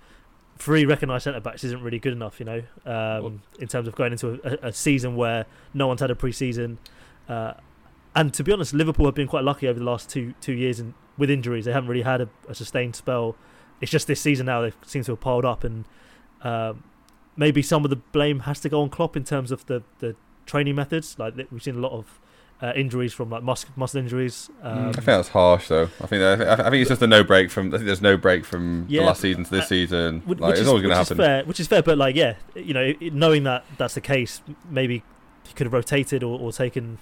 three 0.58 0.86
recognised 0.86 1.24
centre 1.24 1.40
backs 1.40 1.64
isn't 1.64 1.82
really 1.82 2.00
good 2.00 2.14
enough, 2.14 2.40
you 2.40 2.46
know, 2.46 2.62
um, 2.86 3.42
in 3.60 3.68
terms 3.68 3.88
of 3.88 3.96
going 3.96 4.12
into 4.12 4.40
a, 4.44 4.68
a 4.68 4.74
season 4.74 5.16
where 5.16 5.46
no 5.74 5.88
one's 5.88 6.02
had 6.02 6.12
a 6.12 6.16
pre-season. 6.16 6.78
Uh, 7.30 7.54
and 8.20 8.34
to 8.34 8.44
be 8.44 8.52
honest, 8.52 8.74
Liverpool 8.74 9.06
have 9.06 9.16
been 9.16 9.28
quite 9.28 9.44
lucky 9.44 9.68
over 9.68 9.80
the 9.80 9.86
last 9.86 10.10
two 10.10 10.34
two 10.42 10.54
years 10.54 10.80
and 10.80 10.94
with 11.18 11.30
injuries. 11.30 11.66
They 11.66 11.72
haven't 11.74 11.90
really 11.90 12.04
had 12.04 12.22
a, 12.22 12.30
a 12.50 12.56
sustained 12.56 12.96
spell. 12.96 13.36
It's 13.82 13.92
just 13.92 14.08
this 14.08 14.20
season 14.22 14.46
now 14.48 14.62
they 14.62 14.74
seem 14.86 15.04
to 15.04 15.12
have 15.14 15.20
piled 15.22 15.46
up, 15.46 15.64
and 15.64 15.86
um, 16.42 16.84
maybe 17.36 17.62
some 17.62 17.84
of 17.84 17.90
the 17.90 17.96
blame 17.96 18.42
has 18.42 18.60
to 18.62 18.70
go 18.70 18.82
on 18.82 18.90
Klopp 18.90 19.16
in 19.16 19.24
terms 19.24 19.52
of 19.52 19.66
the, 19.68 19.84
the 20.00 20.16
training 20.46 20.76
methods. 20.76 21.18
Like 21.20 21.36
we've 21.52 21.62
seen 21.64 21.76
a 21.76 21.80
lot 21.80 21.92
of 21.92 22.20
uh, 22.62 22.74
injuries 22.76 23.14
from 23.14 23.30
like 23.30 23.44
mus- 23.44 23.66
muscle 23.76 24.00
injuries. 24.00 24.50
Um, 24.64 24.90
I 24.90 24.92
think 24.94 25.06
that's 25.06 25.30
harsh, 25.30 25.68
though. 25.68 25.90
I 26.02 26.08
think 26.08 26.22
that, 26.22 26.60
I 26.60 26.70
think 26.72 26.82
it's 26.82 26.90
just 26.90 27.02
a 27.04 27.08
no 27.08 27.24
break 27.24 27.52
from. 27.52 27.68
I 27.68 27.78
think 27.78 27.86
there's 27.86 28.02
no 28.02 28.18
break 28.18 28.46
from 28.46 28.86
Yeah. 28.90 29.02
the 29.02 29.08
last 29.08 29.22
season 29.22 29.44
to 29.44 29.52
this 29.52 29.66
Uh, 29.66 29.68
season. 29.68 30.22
Which, 30.26 30.40
Like, 30.40 30.50
which 30.50 30.54
it's 30.54 30.62
is, 30.62 30.68
always 30.68 30.82
going 30.82 30.94
to 30.96 31.00
which 31.00 31.04
is 31.06 31.10
happen. 31.10 31.18
fair, 31.24 31.46
which 31.46 31.60
is 31.60 31.68
fair, 31.68 31.84
but 31.84 31.98
like, 32.00 32.16
yeah, 32.16 32.34
you 32.56 32.74
know, 32.74 32.94
knowing 33.00 33.44
that 33.44 33.64
that's 33.78 33.94
the 33.94 34.02
case, 34.02 34.42
maybe 34.70 35.04
he 35.48 35.54
could 35.54 35.66
have 35.68 35.74
rotated 35.74 36.24
or, 36.24 36.40
or 36.40 36.52
taken, 36.52 36.98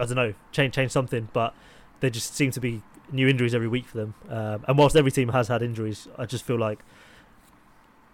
I 0.00 0.06
don't 0.06 0.16
know, 0.16 0.34
change 0.52 0.74
change 0.74 0.90
something. 0.90 1.28
But 1.32 1.54
there 2.00 2.10
just 2.10 2.34
seem 2.34 2.50
to 2.52 2.60
be 2.60 2.82
new 3.12 3.28
injuries 3.28 3.54
every 3.54 3.68
week 3.68 3.86
for 3.86 3.98
them. 3.98 4.14
Um, 4.28 4.64
and 4.66 4.78
whilst 4.78 4.96
every 4.96 5.10
team 5.10 5.28
has 5.30 5.48
had 5.48 5.62
injuries, 5.62 6.08
I 6.18 6.26
just 6.26 6.44
feel 6.44 6.58
like, 6.58 6.80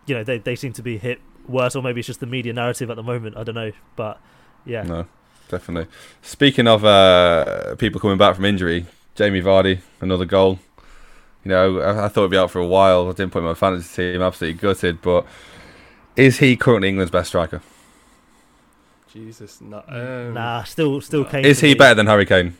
you 0.06 0.14
know, 0.14 0.24
they 0.24 0.38
they 0.38 0.56
seem 0.56 0.72
to 0.74 0.82
be 0.82 0.98
hit 0.98 1.20
worse, 1.48 1.76
or 1.76 1.82
maybe 1.82 2.00
it's 2.00 2.06
just 2.06 2.20
the 2.20 2.26
media 2.26 2.52
narrative 2.52 2.90
at 2.90 2.96
the 2.96 3.02
moment. 3.02 3.36
I 3.36 3.44
don't 3.44 3.54
know, 3.54 3.72
but 3.94 4.20
yeah, 4.64 4.82
No, 4.82 5.06
definitely. 5.48 5.88
Speaking 6.22 6.66
of 6.66 6.84
uh, 6.84 7.76
people 7.76 8.00
coming 8.00 8.18
back 8.18 8.34
from 8.34 8.44
injury, 8.44 8.86
Jamie 9.14 9.40
Vardy, 9.42 9.80
another 10.00 10.24
goal. 10.24 10.58
You 11.44 11.50
know, 11.50 11.78
I, 11.80 12.06
I 12.06 12.08
thought 12.08 12.22
he'd 12.22 12.32
be 12.32 12.36
out 12.36 12.50
for 12.50 12.58
a 12.58 12.66
while. 12.66 13.08
I 13.08 13.12
didn't 13.12 13.30
put 13.30 13.44
my 13.44 13.54
fantasy 13.54 14.12
team. 14.12 14.22
Absolutely 14.22 14.58
gutted. 14.58 15.00
But 15.00 15.26
is 16.16 16.38
he 16.38 16.56
currently 16.56 16.88
England's 16.88 17.12
best 17.12 17.28
striker? 17.28 17.62
Jesus, 19.16 19.60
no, 19.60 19.82
um, 19.88 20.34
nah, 20.34 20.62
still 20.64 21.00
still 21.00 21.22
nah. 21.24 21.30
Kane. 21.30 21.44
Is 21.44 21.60
he 21.60 21.68
me. 21.68 21.74
better 21.74 21.94
than 21.94 22.06
Harry 22.06 22.26
Kane? 22.26 22.56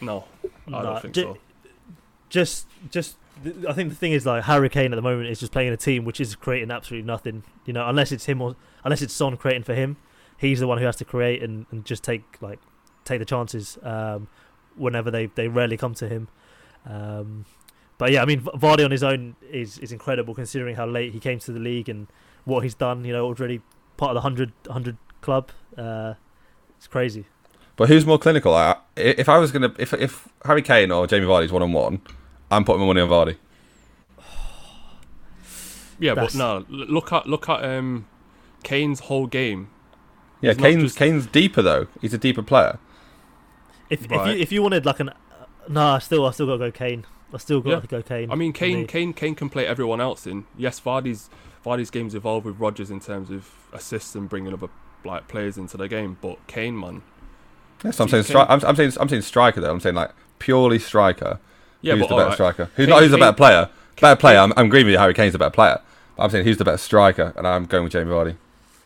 No, 0.00 0.24
I 0.44 0.70
Nah, 0.70 0.82
don't 0.82 1.02
think 1.02 1.14
ju- 1.14 1.22
so. 1.22 1.38
just 2.28 2.66
just 2.90 3.16
th- 3.42 3.56
I 3.68 3.72
think 3.72 3.88
the 3.88 3.94
thing 3.96 4.12
is 4.12 4.26
like 4.26 4.44
Harry 4.44 4.68
Kane 4.68 4.92
at 4.92 4.96
the 4.96 5.02
moment 5.02 5.28
is 5.30 5.40
just 5.40 5.50
playing 5.52 5.72
a 5.72 5.76
team 5.76 6.04
which 6.04 6.20
is 6.20 6.36
creating 6.36 6.70
absolutely 6.70 7.06
nothing. 7.06 7.42
You 7.64 7.72
know, 7.72 7.88
unless 7.88 8.12
it's 8.12 8.26
him 8.26 8.42
or 8.42 8.54
unless 8.84 9.00
it's 9.02 9.14
Son 9.14 9.36
creating 9.36 9.62
for 9.64 9.74
him, 9.74 9.96
he's 10.36 10.60
the 10.60 10.66
one 10.66 10.78
who 10.78 10.84
has 10.84 10.96
to 10.96 11.04
create 11.04 11.42
and, 11.42 11.66
and 11.70 11.84
just 11.84 12.04
take 12.04 12.22
like 12.40 12.58
take 13.04 13.18
the 13.18 13.24
chances 13.24 13.78
um, 13.82 14.28
whenever 14.76 15.10
they 15.10 15.26
they 15.26 15.48
rarely 15.48 15.76
come 15.78 15.94
to 15.94 16.06
him. 16.08 16.28
Um, 16.86 17.46
but 17.96 18.12
yeah, 18.12 18.22
I 18.22 18.26
mean 18.26 18.42
Vardy 18.42 18.84
on 18.84 18.90
his 18.90 19.02
own 19.02 19.36
is 19.50 19.78
is 19.78 19.90
incredible 19.90 20.34
considering 20.34 20.76
how 20.76 20.86
late 20.86 21.12
he 21.12 21.18
came 21.18 21.38
to 21.40 21.52
the 21.52 21.58
league 21.58 21.88
and 21.88 22.06
what 22.44 22.62
he's 22.62 22.74
done. 22.74 23.04
You 23.04 23.12
know, 23.14 23.24
already 23.24 23.62
part 23.96 24.10
of 24.10 24.14
the 24.14 24.20
100, 24.20 24.52
100 24.66 24.96
club. 25.22 25.50
Uh, 25.78 26.14
it's 26.76 26.86
crazy. 26.86 27.26
But 27.76 27.88
who's 27.88 28.04
more 28.04 28.18
clinical? 28.18 28.54
I, 28.54 28.76
if 28.96 29.28
I 29.28 29.38
was 29.38 29.52
gonna, 29.52 29.72
if 29.78 29.92
if 29.94 30.28
Harry 30.44 30.62
Kane 30.62 30.90
or 30.90 31.06
Jamie 31.06 31.26
Vardy's 31.26 31.52
one 31.52 31.62
on 31.62 31.72
one, 31.72 32.00
I'm 32.50 32.64
putting 32.64 32.80
my 32.80 32.86
money 32.86 33.00
on 33.00 33.08
Vardy. 33.08 33.36
Yeah, 36.00 36.14
That's- 36.14 36.34
but 36.34 36.38
no. 36.38 36.64
Look 36.68 37.12
at 37.12 37.26
look 37.26 37.48
at 37.48 37.64
um, 37.64 38.06
Kane's 38.62 39.00
whole 39.00 39.26
game. 39.26 39.68
Yeah, 40.40 40.52
He's 40.52 40.60
Kane's 40.62 40.82
just- 40.84 40.96
Kane's 40.98 41.26
deeper 41.26 41.62
though. 41.62 41.88
He's 42.00 42.14
a 42.14 42.18
deeper 42.18 42.42
player. 42.42 42.78
If 43.90 44.04
if 44.04 44.10
you 44.12 44.32
if 44.32 44.52
you 44.52 44.62
wanted 44.62 44.86
like 44.86 45.00
an 45.00 45.08
uh, 45.08 45.14
nah, 45.68 45.98
still 45.98 46.24
I 46.26 46.30
still 46.30 46.46
got 46.46 46.52
to 46.52 46.58
go 46.58 46.70
Kane. 46.70 47.04
I 47.34 47.38
still 47.38 47.60
got 47.60 47.70
Yeah. 47.70 47.80
to 47.80 47.86
go 47.86 48.02
Kane. 48.02 48.30
I 48.30 48.36
mean, 48.36 48.52
Kane 48.52 48.80
me. 48.80 48.86
Kane 48.86 49.12
Kane 49.12 49.34
can 49.34 49.48
play 49.48 49.66
everyone 49.66 50.00
else 50.00 50.26
in. 50.26 50.44
Yes, 50.56 50.80
Vardy's 50.80 51.30
Vardy's 51.64 51.90
game's 51.90 52.14
evolved 52.14 52.46
with 52.46 52.58
Rodgers 52.60 52.90
in 52.90 53.00
terms 53.00 53.30
of 53.30 53.50
assists 53.72 54.14
and 54.14 54.28
bringing 54.28 54.52
other 54.52 54.68
like 55.04 55.28
players 55.28 55.56
into 55.56 55.76
the 55.76 55.88
game, 55.88 56.18
but 56.20 56.44
Kane, 56.46 56.78
man, 56.78 57.02
Yes, 57.84 58.00
I'm 58.00 58.08
saying. 58.08 58.24
Stri- 58.24 58.46
I'm, 58.48 58.60
I'm 58.64 58.76
saying. 58.76 58.92
I'm 59.00 59.08
saying 59.08 59.22
striker 59.22 59.60
though. 59.60 59.70
I'm 59.70 59.80
saying 59.80 59.94
like 59.94 60.10
purely 60.38 60.78
striker. 60.78 61.38
yeah, 61.80 61.94
who's 61.94 62.02
but 62.02 62.08
the 62.08 62.14
better 62.16 62.28
right. 62.28 62.34
striker? 62.34 62.70
Who's 62.76 62.86
Kane- 62.86 62.90
not? 62.90 63.02
Who's 63.02 63.10
the 63.10 63.16
Kane- 63.16 63.22
better 63.22 63.36
player? 63.36 63.70
Better 64.00 64.16
player. 64.20 64.38
I'm, 64.38 64.52
I'm 64.56 64.66
agreeing 64.66 64.86
with 64.86 64.92
you. 64.94 64.98
Harry 64.98 65.14
Kane's 65.14 65.32
the 65.32 65.38
better 65.38 65.50
player. 65.50 65.80
But 66.16 66.24
I'm 66.24 66.30
saying 66.30 66.44
who's 66.44 66.56
the 66.56 66.64
better 66.64 66.78
striker, 66.78 67.32
and 67.36 67.46
I'm 67.46 67.66
going 67.66 67.84
with 67.84 67.92
Jamie 67.92 68.10
Vardy. 68.10 68.36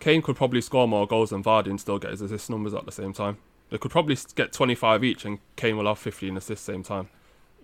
Kane 0.01 0.21
could 0.21 0.37
probably 0.37 0.61
score 0.61 0.89
more 0.89 1.07
goals 1.07 1.31
than 1.31 1.43
Vardy 1.43 1.69
and 1.69 1.81
still 1.81 1.99
get 1.99 2.11
his 2.11 2.21
assist 2.21 2.51
numbers 2.51 2.75
at 2.75 2.85
the 2.85 2.93
same 2.93 3.13
time. 3.13 3.39
They 3.71 3.79
could 3.79 3.91
probably 3.91 4.17
get 4.35 4.53
25 4.53 5.05
each, 5.05 5.25
and 5.25 5.39
Kane 5.57 5.77
will 5.77 5.87
have 5.87 5.99
15 5.99 6.37
assists 6.37 6.67
same 6.67 6.83
time. 6.83 7.09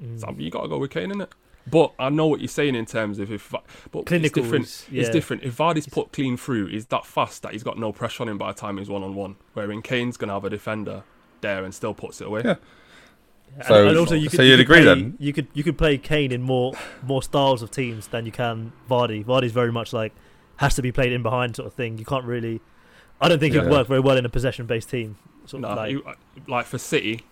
Mm. 0.02 0.20
So 0.20 0.34
you 0.38 0.50
got 0.50 0.62
to 0.62 0.68
go 0.68 0.78
with 0.78 0.90
Kane 0.90 1.10
in 1.10 1.20
it. 1.20 1.30
But 1.70 1.92
I 1.98 2.08
know 2.10 2.26
what 2.26 2.40
you're 2.40 2.48
saying 2.48 2.74
in 2.74 2.86
terms 2.86 3.18
of 3.18 3.30
if, 3.32 3.50
but 3.90 4.06
clinical 4.06 4.20
it's 4.20 4.32
different. 4.32 4.64
is- 4.64 4.86
It's 4.92 5.08
different. 5.10 5.42
If 5.42 5.56
Vardy's 5.56 5.86
put 5.88 6.12
clean 6.12 6.36
through, 6.36 6.66
he's 6.66 6.86
that 6.86 7.04
fast 7.06 7.42
that 7.42 7.52
he's 7.52 7.62
got 7.62 7.78
no 7.78 7.92
pressure 7.92 8.22
on 8.22 8.28
him 8.28 8.38
by 8.38 8.52
the 8.52 8.58
time 8.58 8.78
he's 8.78 8.88
one 8.88 9.02
on 9.02 9.14
one. 9.14 9.36
Wherein 9.54 9.82
Kane's 9.82 10.16
gonna 10.16 10.32
have 10.34 10.44
a 10.44 10.50
defender 10.50 11.02
there 11.40 11.64
and 11.64 11.74
still 11.74 11.94
puts 11.94 12.20
it 12.20 12.26
away. 12.26 12.42
Yeah. 12.44 12.56
And- 13.56 13.64
So- 13.66 13.88
and 13.88 13.96
also 13.98 14.14
you 14.14 14.28
so 14.28 14.36
could, 14.38 14.44
you 14.44 14.50
you'd 14.50 14.56
could 14.58 14.60
agree 14.60 14.76
play, 14.82 14.84
then? 14.84 15.16
You 15.18 15.32
could 15.32 15.46
you 15.54 15.62
could 15.64 15.78
play 15.78 15.98
Kane 15.98 16.32
in 16.32 16.42
more 16.42 16.72
more 17.02 17.22
styles 17.22 17.62
of 17.62 17.70
teams 17.70 18.08
than 18.08 18.26
you 18.26 18.32
can 18.32 18.72
Vardy. 18.90 19.24
Vardy's 19.24 19.52
very 19.52 19.72
much 19.72 19.92
like 19.92 20.12
has 20.56 20.74
to 20.74 20.82
be 20.82 20.92
played 20.92 21.12
in 21.12 21.22
behind 21.22 21.56
sort 21.56 21.66
of 21.66 21.72
thing. 21.74 21.98
You 21.98 22.04
can't 22.04 22.24
really. 22.24 22.60
I 23.20 23.28
don't 23.28 23.38
think 23.38 23.54
Yeah. 23.54 23.62
he'd 23.62 23.70
work 23.70 23.88
very 23.88 24.00
well 24.00 24.16
in 24.16 24.24
a 24.24 24.28
possession 24.28 24.66
based 24.66 24.90
team. 24.90 25.16
Sort 25.46 25.62
of 25.64 25.70
Nah, 25.70 25.74
like, 25.76 25.90
you- 25.92 26.02
uh, 26.04 26.14
like 26.46 26.66
for 26.66 26.78
City, 26.78 27.22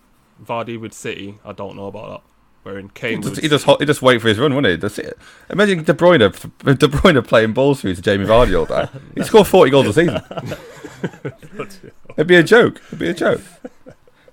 Vardy 0.44 0.80
with 0.80 0.92
City, 0.92 1.38
I 1.44 1.52
don't 1.52 1.76
know 1.76 1.86
about 1.86 2.08
that. 2.10 2.22
Wherein 2.66 2.88
Kane 2.88 3.18
He 3.18 3.22
just, 3.22 3.34
would 3.36 3.42
he 3.44 3.48
just 3.48 3.64
he 3.80 3.86
just 3.86 4.02
wait 4.02 4.20
for 4.20 4.26
his 4.26 4.40
run, 4.40 4.52
wouldn't 4.52 4.72
he? 4.72 4.76
That's 4.76 4.98
it. 4.98 5.16
Imagine 5.50 5.84
De 5.84 5.94
Bruyne, 5.94 6.18
De 6.78 6.88
Bruyne 6.88 7.24
playing 7.24 7.52
balls 7.52 7.80
through 7.80 7.94
to 7.94 8.02
Jamie 8.02 8.24
Vardy 8.26 8.58
all 8.58 8.66
day. 8.66 8.88
He 9.14 9.22
scored 9.22 9.46
40 9.46 9.70
goals 9.70 9.86
a 9.86 9.92
season. 9.92 10.20
It'd 12.16 12.26
be 12.26 12.34
a 12.34 12.42
joke. 12.42 12.80
It'd 12.88 12.98
be 12.98 13.08
a 13.08 13.14
joke. 13.14 13.40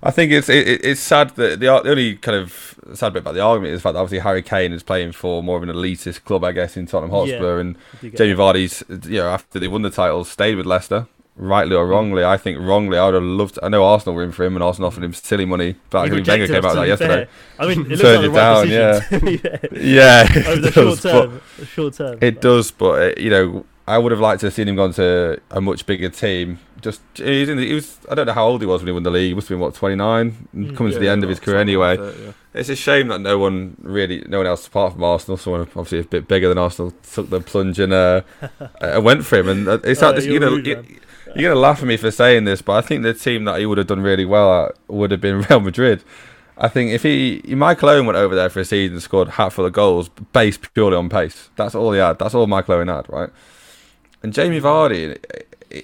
I 0.02 0.10
think 0.10 0.32
it's 0.32 0.48
it, 0.48 0.66
it- 0.66 0.84
it's 0.84 1.00
sad 1.00 1.30
that 1.36 1.60
the, 1.60 1.66
the 1.66 1.90
only 1.90 2.16
kind 2.16 2.36
of 2.38 2.74
sad 2.94 3.12
bit 3.12 3.20
about 3.20 3.34
the 3.34 3.40
argument 3.40 3.72
is 3.72 3.78
the 3.78 3.82
fact 3.82 3.94
that 3.94 4.00
obviously 4.00 4.18
Harry 4.22 4.42
Kane 4.42 4.72
is 4.72 4.82
playing 4.82 5.12
for 5.12 5.42
more 5.42 5.56
of 5.56 5.62
an 5.62 5.68
elitist 5.68 6.24
club, 6.24 6.42
I 6.44 6.50
guess, 6.52 6.76
in 6.76 6.86
Tottenham 6.86 7.10
Hotspur, 7.12 7.60
and 7.60 7.76
you 8.02 8.10
Jamie 8.10 8.34
Vardy's, 8.34 8.82
you 9.08 9.18
know, 9.18 9.28
after 9.28 9.58
they 9.60 9.68
won 9.68 9.82
the 9.82 9.90
title, 9.90 10.24
stayed 10.24 10.56
with 10.56 10.66
Leicester. 10.66 11.06
Rightly 11.36 11.74
or 11.76 11.86
wrongly. 11.86 12.24
I 12.24 12.36
think 12.36 12.58
wrongly. 12.58 12.98
I 12.98 13.06
would 13.06 13.14
have 13.14 13.22
loved. 13.22 13.58
I 13.62 13.68
know 13.68 13.84
Arsenal 13.84 14.14
were 14.14 14.22
in 14.24 14.32
for 14.32 14.44
him, 14.44 14.54
and 14.56 14.62
Arsenal 14.62 14.88
offered 14.88 15.04
him 15.04 15.12
silly 15.14 15.44
money. 15.44 15.76
But 15.90 15.98
I 16.06 16.08
think 16.10 16.26
Wenger 16.26 16.46
came 16.46 16.64
out 16.64 16.74
that 16.74 16.88
yesterday. 16.88 17.28
I 17.58 17.66
mean, 17.66 17.90
it 17.90 17.98
Turned 18.00 18.22
like 18.22 18.24
it 18.24 18.28
right 18.30 18.34
down, 18.34 18.66
decision. 18.68 19.20
to 19.20 19.26
be 19.26 19.36
fair. 19.36 19.60
Yeah, 19.72 20.26
Over 20.48 20.60
the 20.60 20.68
it 20.68 20.74
short 20.74 20.86
does, 20.86 21.02
but- 21.02 21.12
term. 21.12 21.40
Short 21.66 21.94
term. 21.94 22.18
It 22.20 22.40
does, 22.40 22.70
but 22.70 23.02
uh, 23.18 23.20
you 23.20 23.30
know, 23.30 23.66
I 23.86 23.98
would 23.98 24.12
have 24.12 24.20
liked 24.20 24.40
to 24.40 24.46
have 24.46 24.54
seen 24.54 24.68
him 24.68 24.76
gone 24.76 24.92
to 24.94 25.40
a 25.50 25.60
much 25.60 25.86
bigger 25.86 26.08
team. 26.08 26.58
Just 26.84 27.00
he's 27.14 27.48
in 27.48 27.56
the, 27.56 27.66
he 27.66 27.72
was. 27.74 27.98
I 28.10 28.14
don't 28.14 28.26
know 28.26 28.32
how 28.34 28.46
old 28.46 28.60
he 28.60 28.66
was 28.66 28.80
when 28.82 28.88
he 28.88 28.92
won 28.92 29.02
the 29.02 29.10
league. 29.10 29.28
He 29.30 29.34
must 29.34 29.48
have 29.48 29.56
been 29.56 29.60
what 29.60 29.74
twenty 29.74 29.96
nine, 29.96 30.46
Mm. 30.54 30.76
coming 30.76 30.92
to 30.92 30.98
the 30.98 31.08
end 31.08 31.22
of 31.24 31.30
his 31.30 31.40
career 31.40 31.56
anyway. 31.58 31.96
like 31.96 32.14
that, 32.14 32.22
yeah. 32.22 32.32
It's 32.52 32.68
a 32.68 32.76
shame 32.76 33.08
that 33.08 33.20
no 33.20 33.38
one 33.38 33.76
really, 33.82 34.22
no 34.28 34.36
one 34.38 34.46
else 34.46 34.66
apart 34.66 34.92
from 34.92 35.02
Arsenal, 35.02 35.36
someone 35.38 35.62
obviously 35.62 36.00
a 36.00 36.04
bit 36.04 36.28
bigger 36.28 36.48
than 36.48 36.58
Arsenal, 36.58 36.92
took 37.12 37.30
the 37.30 37.40
plunge 37.40 37.78
and 37.80 37.92
uh, 37.92 38.20
uh, 38.80 39.00
went 39.02 39.24
for 39.24 39.36
him. 39.38 39.48
And 39.48 39.66
uh, 39.66 39.78
it's 39.82 40.02
Oh, 40.02 40.06
like 40.08 40.16
this, 40.16 40.26
you're 40.26 40.38
know, 40.40 40.56
you, 40.56 40.76
man. 40.76 41.00
you're 41.34 41.50
gonna 41.50 41.60
laugh 41.60 41.80
at 41.80 41.86
me 41.88 41.96
for 41.96 42.10
saying 42.10 42.44
this, 42.44 42.60
but 42.62 42.74
I 42.74 42.80
think 42.86 43.02
the 43.02 43.14
team 43.14 43.44
that 43.46 43.58
he 43.58 43.66
would 43.66 43.78
have 43.78 43.86
done 43.86 44.00
really 44.02 44.26
well 44.26 44.66
at 44.66 44.72
would 44.88 45.10
have 45.10 45.20
been 45.22 45.40
Real 45.48 45.60
Madrid. 45.60 46.04
I 46.58 46.68
think 46.68 46.90
if 46.92 47.02
he, 47.02 47.42
Michael 47.48 47.88
Owen 47.88 48.04
went 48.06 48.16
over 48.18 48.34
there 48.36 48.50
for 48.50 48.60
a 48.60 48.64
season, 48.64 49.00
scored 49.00 49.28
a 49.28 49.30
hatful 49.32 49.64
of 49.64 49.72
goals, 49.72 50.10
based 50.32 50.72
purely 50.74 50.96
on 50.96 51.08
pace. 51.08 51.48
That's 51.56 51.74
all 51.74 51.92
he 51.92 51.98
had. 51.98 52.18
That's 52.18 52.34
all 52.34 52.46
Michael 52.46 52.74
Owen 52.74 52.88
had, 52.88 53.08
right? 53.08 53.30
And 54.22 54.32
Jamie 54.32 54.60
Vardy, 54.60 55.18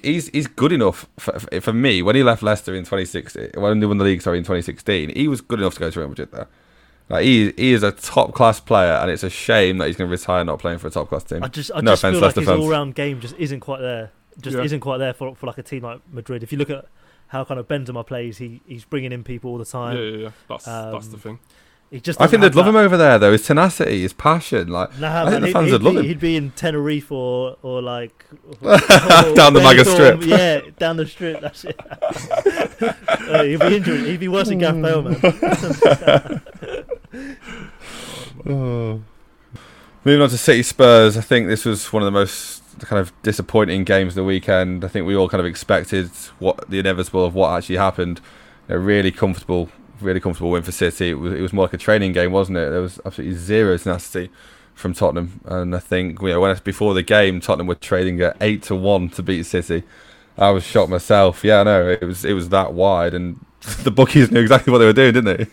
he's 0.03 0.29
he's 0.29 0.46
good 0.46 0.72
enough 0.72 1.07
for, 1.18 1.38
for 1.61 1.72
me. 1.72 2.03
When 2.03 2.16
he 2.16 2.22
left 2.22 2.42
Leicester 2.42 2.74
in 2.74 2.85
2016, 2.85 3.50
when 3.61 3.81
they 3.81 3.87
won 3.87 3.98
the 3.98 4.05
league, 4.05 4.22
sorry, 4.22 4.38
in 4.38 4.44
2016, 4.44 5.14
he 5.14 5.29
was 5.29 5.40
good 5.40 5.59
enough 5.61 5.74
to 5.74 5.81
go 5.81 5.90
to 5.90 5.98
Real 6.00 6.09
Madrid 6.09 6.31
there. 6.33 6.48
Like 7.09 7.24
he 7.24 7.53
he 7.57 7.72
is 7.72 7.83
a 7.83 7.90
top 7.92 8.35
class 8.35 8.61
player, 8.61 8.92
and 8.92 9.11
it's 9.11 9.22
a 9.24 9.31
shame 9.31 9.79
that 9.79 9.88
he's 9.88 9.96
going 9.96 10.09
to 10.09 10.12
retire 10.12 10.44
not 10.44 10.59
playing 10.61 10.79
for 10.79 10.87
a 10.87 10.90
top 10.90 11.09
class 11.09 11.24
team. 11.24 11.42
I 11.42 11.48
just, 11.48 11.70
I 11.74 11.81
No 11.81 11.92
just 11.92 12.05
offense, 12.05 12.14
feel 12.14 12.20
like 12.20 12.37
Leicester 12.37 12.53
his 12.53 12.61
all 12.64 12.68
round 12.70 12.94
game 12.94 13.20
just 13.20 13.35
isn't 13.37 13.61
quite 13.61 13.81
there. 13.81 14.12
Just 14.40 14.57
Yeah. 14.57 14.62
isn't 14.62 14.81
quite 14.81 14.98
there 14.98 15.12
for 15.12 15.35
for 15.35 15.46
like 15.46 15.59
a 15.59 15.62
team 15.62 15.83
like 15.83 16.00
Madrid. 16.12 16.42
If 16.44 16.53
you 16.53 16.59
look 16.59 16.70
at 16.70 16.87
how 17.29 17.44
kind 17.44 17.59
of 17.59 17.66
Benzema 17.66 18.07
plays, 18.07 18.38
he 18.38 18.61
he's 18.66 18.85
bringing 18.85 19.11
in 19.12 19.24
people 19.24 19.50
all 19.50 19.59
the 19.59 19.64
time. 19.64 19.96
Yeah, 19.96 20.03
yeah, 20.05 20.16
yeah. 20.16 20.31
That's 20.48 20.64
that's 20.64 21.07
the 21.09 21.14
Um, 21.16 21.20
thing. 21.20 21.38
He 21.90 21.98
just 22.00 22.20
I 22.20 22.29
think 22.29 22.42
they'd 22.42 22.55
love 22.55 22.68
him 22.68 22.76
over 22.76 22.96
there 22.96 23.18
though. 23.18 23.33
His 23.33 23.44
tenacity, 23.44 24.03
his 24.03 24.12
passion, 24.12 24.68
like 24.68 24.96
Nah, 25.00 25.22
I 25.26 25.31
think 25.31 25.33
man, 25.33 25.40
the 25.40 25.46
he'd- 25.48 25.53
fans 25.53 25.66
he'd, 25.66 25.72
would 25.72 25.83
love 25.83 25.94
be, 25.94 25.98
him. 26.00 26.05
He'd 26.07 26.20
be 26.20 26.37
in 26.37 26.50
Tenerife 26.53 27.11
or 27.11 27.57
or 27.62 27.83
like 27.83 28.24
Down 28.62 29.53
the 29.55 29.61
Maga 29.61 29.83
Benidorm, 29.83 29.92
Strip. 29.94 30.22
Yeah, 30.22 30.61
down 30.79 30.96
the 30.98 31.07
strip. 31.07 31.40
That's 31.40 31.64
it. 31.64 31.81
Uh, 33.29 33.42
he'd 33.42 33.59
be 33.59 33.76
injured. 33.76 34.07
He'd 34.07 34.20
be 34.20 34.29
worse 34.29 34.48
than 34.48 34.59
Bale, 34.61 35.03
man. 35.03 35.20
Moving 38.44 40.22
on 40.22 40.31
to 40.31 40.38
City 40.38 40.62
Spurs, 40.62 41.16
I 41.16 41.20
think 41.20 41.48
this 41.48 41.64
was 41.64 41.92
one 41.92 42.03
of 42.03 42.07
the 42.07 42.11
most 42.12 42.62
kind 42.81 42.98
of 43.00 43.12
disappointing 43.22 43.85
games 43.85 44.12
of 44.12 44.14
the 44.16 44.24
weekend. 44.24 44.85
I 44.85 44.88
think 44.88 45.07
we 45.07 45.14
all 45.14 45.29
kind 45.29 45.40
of 45.40 45.46
expected 45.46 46.11
what 46.38 46.70
the 46.70 46.79
inevitable 46.79 47.24
of 47.24 47.35
what 47.35 47.50
actually 47.57 47.76
happened. 47.76 48.20
A 48.68 48.79
really 48.79 49.11
comfortable, 49.11 49.68
really 50.00 50.20
comfortable 50.20 50.50
win 50.50 50.62
for 50.62 50.72
City. 50.72 51.10
It 51.10 51.14
was, 51.14 51.32
it 51.32 51.40
was 51.40 51.52
more 51.52 51.64
like 51.64 51.74
a 51.74 51.78
training 51.78 52.12
game, 52.12 52.32
wasn't 52.32 52.58
it? 52.58 52.70
There 52.70 52.80
was 52.80 53.00
absolutely 53.04 53.36
zero 53.36 53.76
tenacity 53.78 54.30
from 54.74 54.94
Tottenham, 54.94 55.40
and 55.44 55.74
I 55.74 55.78
think 55.78 56.20
you 56.22 56.28
know 56.28 56.40
when 56.40 56.56
before 56.64 56.94
the 56.94 57.02
game, 57.02 57.40
Tottenham 57.40 57.66
were 57.66 57.74
trading 57.74 58.20
at 58.20 58.36
eight 58.40 58.62
to 58.64 58.74
one 58.74 59.08
to 59.10 59.22
beat 59.22 59.44
City. 59.44 59.82
I 60.38 60.50
was 60.50 60.64
shocked 60.64 60.90
myself. 60.90 61.44
Yeah, 61.44 61.62
no, 61.62 61.88
it 61.88 62.02
was 62.02 62.24
it 62.24 62.32
was 62.32 62.48
that 62.48 62.72
wide, 62.72 63.12
and 63.14 63.44
the 63.82 63.90
bookies 63.90 64.30
knew 64.30 64.40
exactly 64.40 64.70
what 64.72 64.78
they 64.78 64.86
were 64.86 64.92
doing, 64.92 65.12
didn't 65.14 65.36
they? 65.36 65.46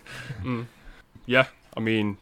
Mm. 0.43 0.67
Yeah, 1.25 1.47
I 1.75 1.81
mean, 1.81 2.17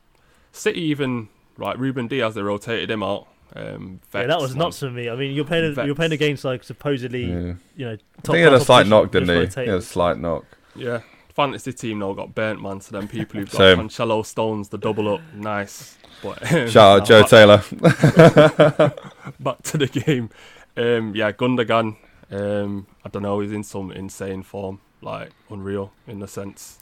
City 0.51 0.81
even 0.81 1.29
like 1.57 1.77
Ruben 1.77 2.07
Dias, 2.07 2.33
they 2.33 2.41
rotated 2.41 2.89
him 2.89 3.03
out. 3.03 3.27
Um, 3.55 4.01
yeah, 4.13 4.25
that 4.25 4.39
was 4.41 4.51
man. 4.51 4.59
nuts 4.65 4.79
for 4.79 4.89
me. 4.89 5.09
I 5.09 5.15
mean, 5.15 5.33
you're 5.33 5.45
playing 5.45 5.75
Vex. 5.75 5.85
you're 5.85 5.95
playing 5.95 6.11
against 6.11 6.43
like 6.43 6.63
supposedly 6.63 7.25
Yeah. 7.25 7.53
you 7.77 7.85
know. 7.85 7.91
I 7.93 8.21
think 8.21 8.35
he 8.37 8.41
had 8.41 8.53
a 8.53 8.59
slight 8.59 8.87
knock, 8.87 9.11
didn't 9.11 9.29
he? 9.29 9.35
rotate 9.35 9.65
He 9.65 9.69
had 9.69 9.79
a 9.79 9.83
slight 9.83 10.17
knock. 10.17 10.45
Yeah, 10.75 11.01
fantasy 11.35 11.73
team 11.73 11.99
now 11.99 12.13
got 12.13 12.33
burnt, 12.33 12.61
man. 12.61 12.79
To 12.79 12.91
them 12.91 13.07
people 13.07 13.39
who've 13.39 13.51
got 13.51 13.57
Same. 13.57 13.77
Cancelo, 13.77 14.25
Stones, 14.25 14.69
the 14.69 14.77
double 14.77 15.13
up, 15.13 15.21
nice. 15.33 15.97
But 16.23 16.45
Shout 16.69 17.01
out 17.01 17.05
Joe 17.05 17.21
back, 17.21 17.29
Taylor. 17.29 17.57
back 19.39 19.61
to 19.63 19.77
the 19.77 19.87
game. 19.87 20.29
Um, 20.77 21.13
yeah, 21.15 21.31
Gundogan. 21.31 21.97
Um, 22.31 22.87
I 23.03 23.09
don't 23.09 23.21
know. 23.23 23.39
He's 23.41 23.51
in 23.51 23.63
some 23.63 23.91
insane 23.91 24.43
form, 24.43 24.79
like 25.01 25.29
unreal 25.49 25.91
in 26.07 26.19
the 26.19 26.27
sense. 26.27 26.79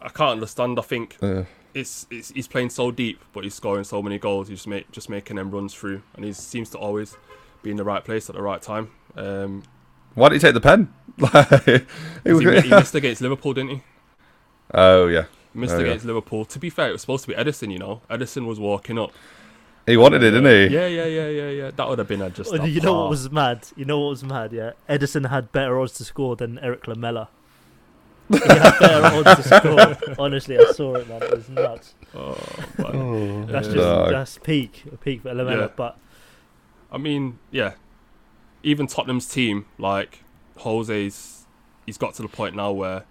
I 0.00 0.08
can't 0.08 0.32
understand. 0.32 0.78
I 0.78 0.82
think 0.82 1.16
Uh, 1.22 1.44
it's, 1.72 2.06
it's 2.10 2.30
he's 2.30 2.48
playing 2.48 2.70
so 2.70 2.90
deep, 2.90 3.20
but 3.32 3.44
he's 3.44 3.54
scoring 3.54 3.84
so 3.84 4.02
many 4.02 4.18
goals. 4.18 4.48
He's 4.48 4.58
just 4.58 4.68
make 4.68 4.90
just 4.90 5.08
making 5.08 5.36
them 5.36 5.50
runs 5.50 5.74
through, 5.74 6.02
and 6.14 6.24
he 6.24 6.32
seems 6.32 6.70
to 6.70 6.78
always 6.78 7.16
be 7.62 7.70
in 7.70 7.76
the 7.76 7.84
right 7.84 8.04
place 8.04 8.28
at 8.28 8.36
the 8.36 8.42
right 8.42 8.60
time. 8.60 8.90
Um, 9.16 9.62
why 10.14 10.28
did 10.28 10.36
he 10.36 10.40
take 10.40 10.54
the 10.54 10.60
pen? 10.60 10.92
Like, 11.18 11.68
it 11.68 11.86
he, 12.24 12.32
was- 12.32 12.64
he 12.64 12.70
missed 12.70 12.94
against 12.94 13.20
Liverpool, 13.20 13.54
didn't 13.54 13.70
he? 13.70 13.82
oh 14.72 15.06
yeah, 15.06 15.26
Missed 15.54 15.74
Oh, 15.74 15.78
yeah. 15.78 15.84
against 15.86 16.04
Liverpool. 16.04 16.44
To 16.46 16.58
be 16.58 16.70
fair, 16.70 16.88
it 16.88 16.92
was 16.92 17.00
supposed 17.02 17.24
to 17.24 17.28
be 17.28 17.34
Ederson. 17.34 17.70
You 17.72 17.78
know, 17.78 18.00
Ederson 18.10 18.46
was 18.46 18.58
walking 18.58 18.98
up. 18.98 19.12
he 19.86 19.96
wanted 19.96 20.22
it, 20.24 20.30
didn't 20.32 20.46
he? 20.70 20.74
Yeah, 20.74 20.86
yeah, 20.86 21.04
yeah, 21.04 21.28
yeah, 21.28 21.50
yeah. 21.50 21.70
That 21.76 21.88
would 21.88 21.98
have 21.98 22.08
been 22.08 22.22
a 22.22 22.30
just. 22.30 22.52
Oh, 22.52 22.56
a 22.56 22.66
you 22.66 22.80
know 22.80 22.94
what 23.02 23.10
was 23.10 23.30
mad? 23.30 23.68
You 23.76 23.84
know 23.84 24.00
what 24.00 24.08
was 24.10 24.24
mad? 24.24 24.52
Yeah, 24.52 24.72
Ederson 24.88 25.28
had 25.30 25.52
better 25.52 25.78
odds 25.78 25.92
to 25.94 26.04
score 26.04 26.34
than 26.34 26.58
Erik 26.58 26.88
Lamela. 26.88 27.28
he 28.30 28.38
had 28.38 28.78
better 28.80 29.04
odds 29.30 29.48
to 29.48 29.60
score. 29.60 30.14
Honestly, 30.18 30.58
I 30.58 30.72
saw 30.72 30.94
it, 30.96 31.08
man. 31.08 31.22
It 31.22 31.30
was 31.30 31.48
nuts. 31.48 31.94
Oh, 32.14 32.36
man. 32.78 32.96
Oh, 32.96 33.44
that's 33.46 33.66
just 33.68 33.76
Dog. 33.78 34.10
that's 34.10 34.38
peak, 34.38 34.82
peak 35.02 35.22
for 35.22 35.32
Lamela. 35.34 35.60
Yeah. 35.66 35.68
But 35.76 35.96
I 36.90 36.98
mean, 36.98 37.38
yeah. 37.52 37.74
Even 38.64 38.86
Tottenham's 38.88 39.28
team, 39.28 39.66
like 39.78 40.23
Jose's, 40.58 41.46
he's 41.86 41.98
got 41.98 42.14
to 42.14 42.22
the 42.22 42.28
point 42.28 42.54
now 42.54 42.72
where 42.72 43.04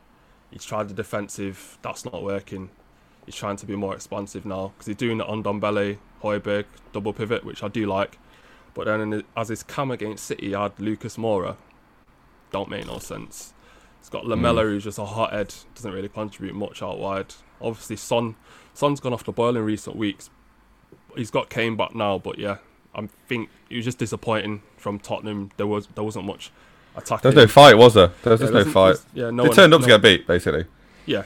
he's 0.51 0.63
tried 0.63 0.89
the 0.89 0.93
defensive. 0.93 1.77
That's 1.81 2.05
not 2.05 2.23
working. 2.23 2.69
He's 3.25 3.35
trying 3.35 3.57
to 3.57 3.65
be 3.65 3.75
more 3.75 3.95
expansive 3.95 4.45
now 4.45 4.73
because 4.73 4.87
he's 4.87 4.95
doing 4.95 5.19
it 5.19 5.27
on 5.27 5.43
Ndombele, 5.43 5.97
Højbjerg, 6.21 6.65
double 6.91 7.13
pivot, 7.13 7.45
which 7.45 7.63
I 7.63 7.67
do 7.67 7.85
like. 7.85 8.17
But 8.73 8.85
then 8.85 9.01
in 9.01 9.09
the, 9.11 9.25
as 9.37 9.49
his 9.49 9.63
cam 9.63 9.91
against 9.91 10.25
City, 10.25 10.47
he 10.47 10.53
had 10.53 10.79
Lucas 10.79 11.17
Moura. 11.17 11.57
Don't 12.51 12.69
make 12.69 12.85
no 12.85 12.99
sense. 12.99 13.53
He's 13.99 14.09
got 14.09 14.25
Lamela, 14.25 14.63
mm. 14.63 14.71
who's 14.71 14.83
just 14.83 14.99
a 14.99 15.05
hothead, 15.05 15.53
doesn't 15.75 15.93
really 15.93 16.09
contribute 16.09 16.55
much 16.55 16.81
out 16.81 16.99
wide. 16.99 17.33
Obviously, 17.61 17.95
Son, 17.95 18.35
Son's 18.73 18.99
gone 18.99 19.13
off 19.13 19.23
the 19.23 19.31
boil 19.31 19.55
in 19.55 19.63
recent 19.63 19.95
weeks. 19.95 20.29
He's 21.15 21.31
got 21.31 21.49
Kane 21.49 21.77
back 21.77 21.95
now, 21.95 22.17
but 22.17 22.37
yeah, 22.37 22.57
I 22.93 23.07
think 23.27 23.49
it 23.69 23.75
was 23.77 23.85
just 23.85 23.99
disappointing 23.99 24.61
from 24.77 24.99
Tottenham. 24.99 25.51
There 25.57 25.67
was 25.67 25.87
there 25.95 26.03
wasn't 26.03 26.25
much 26.25 26.51
attacking. 26.95 27.31
There 27.31 27.31
was 27.31 27.35
no 27.35 27.47
fight, 27.47 27.77
was 27.77 27.93
there? 27.93 28.11
There 28.23 28.31
was 28.33 28.41
Yeah, 28.41 28.49
no 28.49 28.65
fight. 28.65 28.97
Yeah, 29.13 29.29
no 29.31 29.43
they 29.43 29.49
one- 29.49 29.55
turned 29.55 29.73
up 29.73 29.81
no 29.81 29.87
to 29.87 29.93
get 29.93 30.01
beat, 30.01 30.27
basically. 30.27 30.65
yeah, 31.05 31.23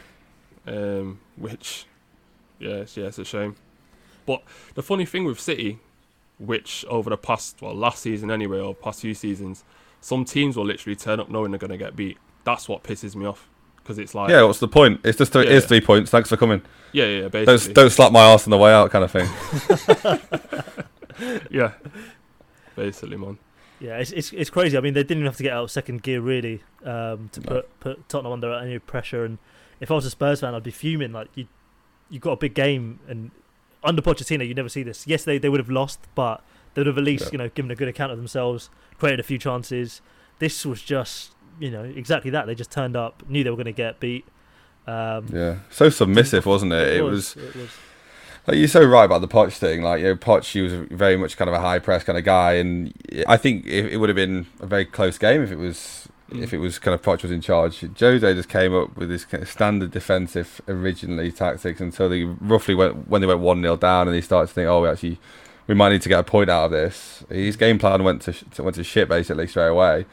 um, 0.67 1.19
which 1.35 1.85
yeah, 2.59 2.69
it's, 2.77 2.97
yeah, 2.97 3.05
it's 3.07 3.19
a 3.19 3.25
shame. 3.25 3.55
But 4.25 4.41
the 4.75 4.83
funny 4.83 5.05
thing 5.05 5.23
with 5.25 5.39
City, 5.39 5.79
which 6.39 6.83
over 6.89 7.09
the 7.09 7.17
past 7.17 7.61
well 7.61 7.73
last 7.75 8.01
season 8.01 8.29
anyway, 8.31 8.59
or 8.59 8.75
past 8.75 9.01
few 9.01 9.13
seasons, 9.13 9.63
some 10.01 10.25
teams 10.25 10.57
will 10.57 10.65
literally 10.65 10.95
turn 10.95 11.19
up 11.19 11.29
knowing 11.29 11.51
they're 11.51 11.59
gonna 11.59 11.77
get 11.77 11.95
beat. 11.95 12.17
That's 12.43 12.67
what 12.69 12.83
pisses 12.83 13.15
me 13.15 13.25
off 13.25 13.47
because 13.77 13.97
it's 13.99 14.13
like 14.15 14.29
Yeah, 14.29 14.43
what's 14.43 14.59
the 14.59 14.67
point? 14.67 15.01
It's 15.03 15.17
just 15.17 15.31
th- 15.33 15.45
Yeah, 15.47 15.53
it's 15.55 15.63
yeah. 15.65 15.67
three 15.67 15.81
points. 15.81 16.11
Thanks 16.11 16.29
for 16.29 16.37
coming. 16.37 16.61
yeah, 16.91 17.05
yeah, 17.05 17.27
basically, 17.29 17.73
Don't 17.73 17.73
don't 17.83 17.89
slap 17.89 18.11
my 18.11 18.21
ass 18.33 18.45
on 18.45 18.51
the 18.51 18.57
way 18.57 18.71
out, 18.73 18.91
kind 18.91 19.03
of 19.05 19.11
thing. 19.11 19.27
yeah, 21.51 21.71
basically, 22.75 23.17
man. 23.17 23.37
Yeah, 23.79 23.97
it's, 23.97 24.11
it's 24.11 24.31
it's 24.33 24.49
crazy. 24.49 24.77
I 24.77 24.81
mean, 24.81 24.93
they 24.93 25.03
didn't 25.03 25.17
even 25.19 25.25
have 25.27 25.37
to 25.37 25.43
get 25.43 25.53
out 25.53 25.63
of 25.65 25.71
second 25.71 26.01
gear 26.03 26.19
really 26.21 26.63
um, 26.83 27.29
to 27.33 27.39
No. 27.41 27.47
put 27.47 27.79
put 27.79 28.09
Tottenham 28.09 28.33
under 28.33 28.53
any 28.53 28.79
pressure. 28.79 29.23
And 29.25 29.37
if 29.79 29.91
I 29.91 29.93
was 29.95 30.05
a 30.05 30.09
Spurs 30.09 30.41
fan, 30.41 30.53
I'd 30.55 30.63
be 30.63 30.71
fuming. 30.71 31.11
Like 31.13 31.29
you, 31.35 31.47
you 32.09 32.19
got 32.19 32.31
a 32.31 32.37
big 32.37 32.53
game, 32.53 32.99
and 33.07 33.31
under 33.83 34.01
Pochettino, 34.01 34.47
you 34.47 34.53
never 34.53 34.69
see 34.69 34.83
this. 34.83 35.05
Yes, 35.07 35.23
they, 35.23 35.37
they 35.37 35.49
would 35.49 35.59
have 35.59 35.69
lost, 35.69 35.99
but 36.15 36.43
they 36.73 36.79
would 36.81 36.87
have 36.87 36.97
at 36.97 37.03
least 37.03 37.25
Yeah. 37.25 37.29
you 37.33 37.37
know 37.39 37.49
given 37.49 37.71
a 37.71 37.75
good 37.75 37.87
account 37.87 38.11
of 38.11 38.17
themselves, 38.17 38.69
created 38.97 39.19
a 39.19 39.23
few 39.23 39.37
chances. 39.37 40.01
This 40.39 40.65
was 40.65 40.81
just 40.81 41.31
you 41.59 41.69
know 41.71 41.83
exactly 41.83 42.31
that. 42.31 42.45
They 42.47 42.55
just 42.55 42.71
turned 42.71 42.95
up, 42.95 43.23
knew 43.29 43.43
they 43.43 43.49
were 43.49 43.55
going 43.55 43.65
to 43.65 43.71
get 43.71 43.99
beat. 43.99 44.25
Um, 44.87 45.25
Yeah, 45.33 45.57
so 45.69 45.89
submissive, 45.89 46.45
wasn't 46.45 46.71
it? 46.73 46.97
It 46.97 47.01
was. 47.03 47.35
It 47.35 47.55
was. 47.55 47.69
Like, 48.47 48.57
you're 48.57 48.67
so 48.69 48.83
right 48.85 49.03
about 49.03 49.19
the 49.21 49.27
Poch 49.27 49.51
thing. 49.57 49.81
Like, 49.81 49.99
you 49.99 50.05
know, 50.07 50.15
Poch, 50.15 50.49
he 50.49 50.61
was 50.61 50.71
very 50.73 51.17
much 51.17 51.35
kind 51.35 51.49
of 51.49 51.53
a 51.55 51.59
high 51.59 51.79
press 51.79 52.03
kind 52.05 52.17
of 52.17 52.23
guy, 52.23 52.53
and 52.53 52.93
I 53.27 53.35
think 53.35 53.65
it, 53.65 53.93
it 53.93 53.97
would 53.97 54.07
have 54.09 54.15
been 54.15 54.47
a 54.61 54.65
very 54.65 54.85
close 54.85 55.17
game 55.17 55.41
if 55.43 55.51
it 55.51 55.57
was 55.57 56.07
Mm. 56.31 56.43
if 56.43 56.53
it 56.53 56.57
was 56.57 56.77
kind 56.77 56.93
of 56.93 57.01
Poch 57.01 57.21
was 57.21 57.31
in 57.31 57.39
charge. 57.39 57.79
Jose 57.97 58.33
just 58.33 58.49
came 58.49 58.75
up 58.75 58.97
with 58.97 59.07
this 59.07 59.23
kind 59.23 59.41
of 59.41 59.49
standard 59.49 59.91
defensive 59.91 60.59
originally 60.67 61.31
tactics 61.31 61.79
until 61.79 62.09
they 62.09 62.25
roughly 62.25 62.75
went 62.75 63.07
when 63.07 63.21
they 63.21 63.27
went 63.27 63.39
one 63.39 63.61
0 63.61 63.77
down, 63.77 64.09
and 64.09 64.15
he 64.15 64.21
started 64.21 64.47
to 64.47 64.53
think, 64.53 64.67
oh, 64.67 64.81
we 64.81 64.89
actually 64.89 65.19
we 65.67 65.73
might 65.73 65.89
need 65.91 66.01
to 66.01 66.09
get 66.09 66.19
a 66.19 66.23
point 66.23 66.49
out 66.49 66.65
of 66.65 66.71
this. 66.71 67.23
His 67.29 67.55
game 67.55 67.79
plan 67.79 68.03
went 68.03 68.23
to, 68.23 68.33
sh- 68.33 68.43
went 68.59 68.75
to 68.75 68.83
shit 68.83 69.07
basically 69.07 69.47
straight 69.47 69.67
away. 69.67 70.05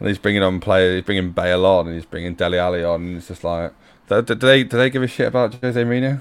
and 0.00 0.08
he's 0.08 0.18
bringing 0.18 0.42
on 0.42 0.58
players, 0.58 0.96
he's 0.96 1.04
bringing 1.04 1.30
Bale 1.30 1.64
on, 1.64 1.86
and 1.86 1.94
he's 1.94 2.06
bringing 2.06 2.34
Dele 2.34 2.58
Alli 2.58 2.82
on, 2.82 3.02
and 3.06 3.16
it's 3.18 3.28
just 3.28 3.44
like. 3.44 3.72
Do, 4.20 4.34
do 4.34 4.46
they 4.46 4.64
do 4.64 4.76
they 4.76 4.90
give 4.90 5.02
a 5.02 5.06
shit 5.06 5.28
about 5.28 5.54
Jose 5.54 5.82
Mourinho? 5.82 6.20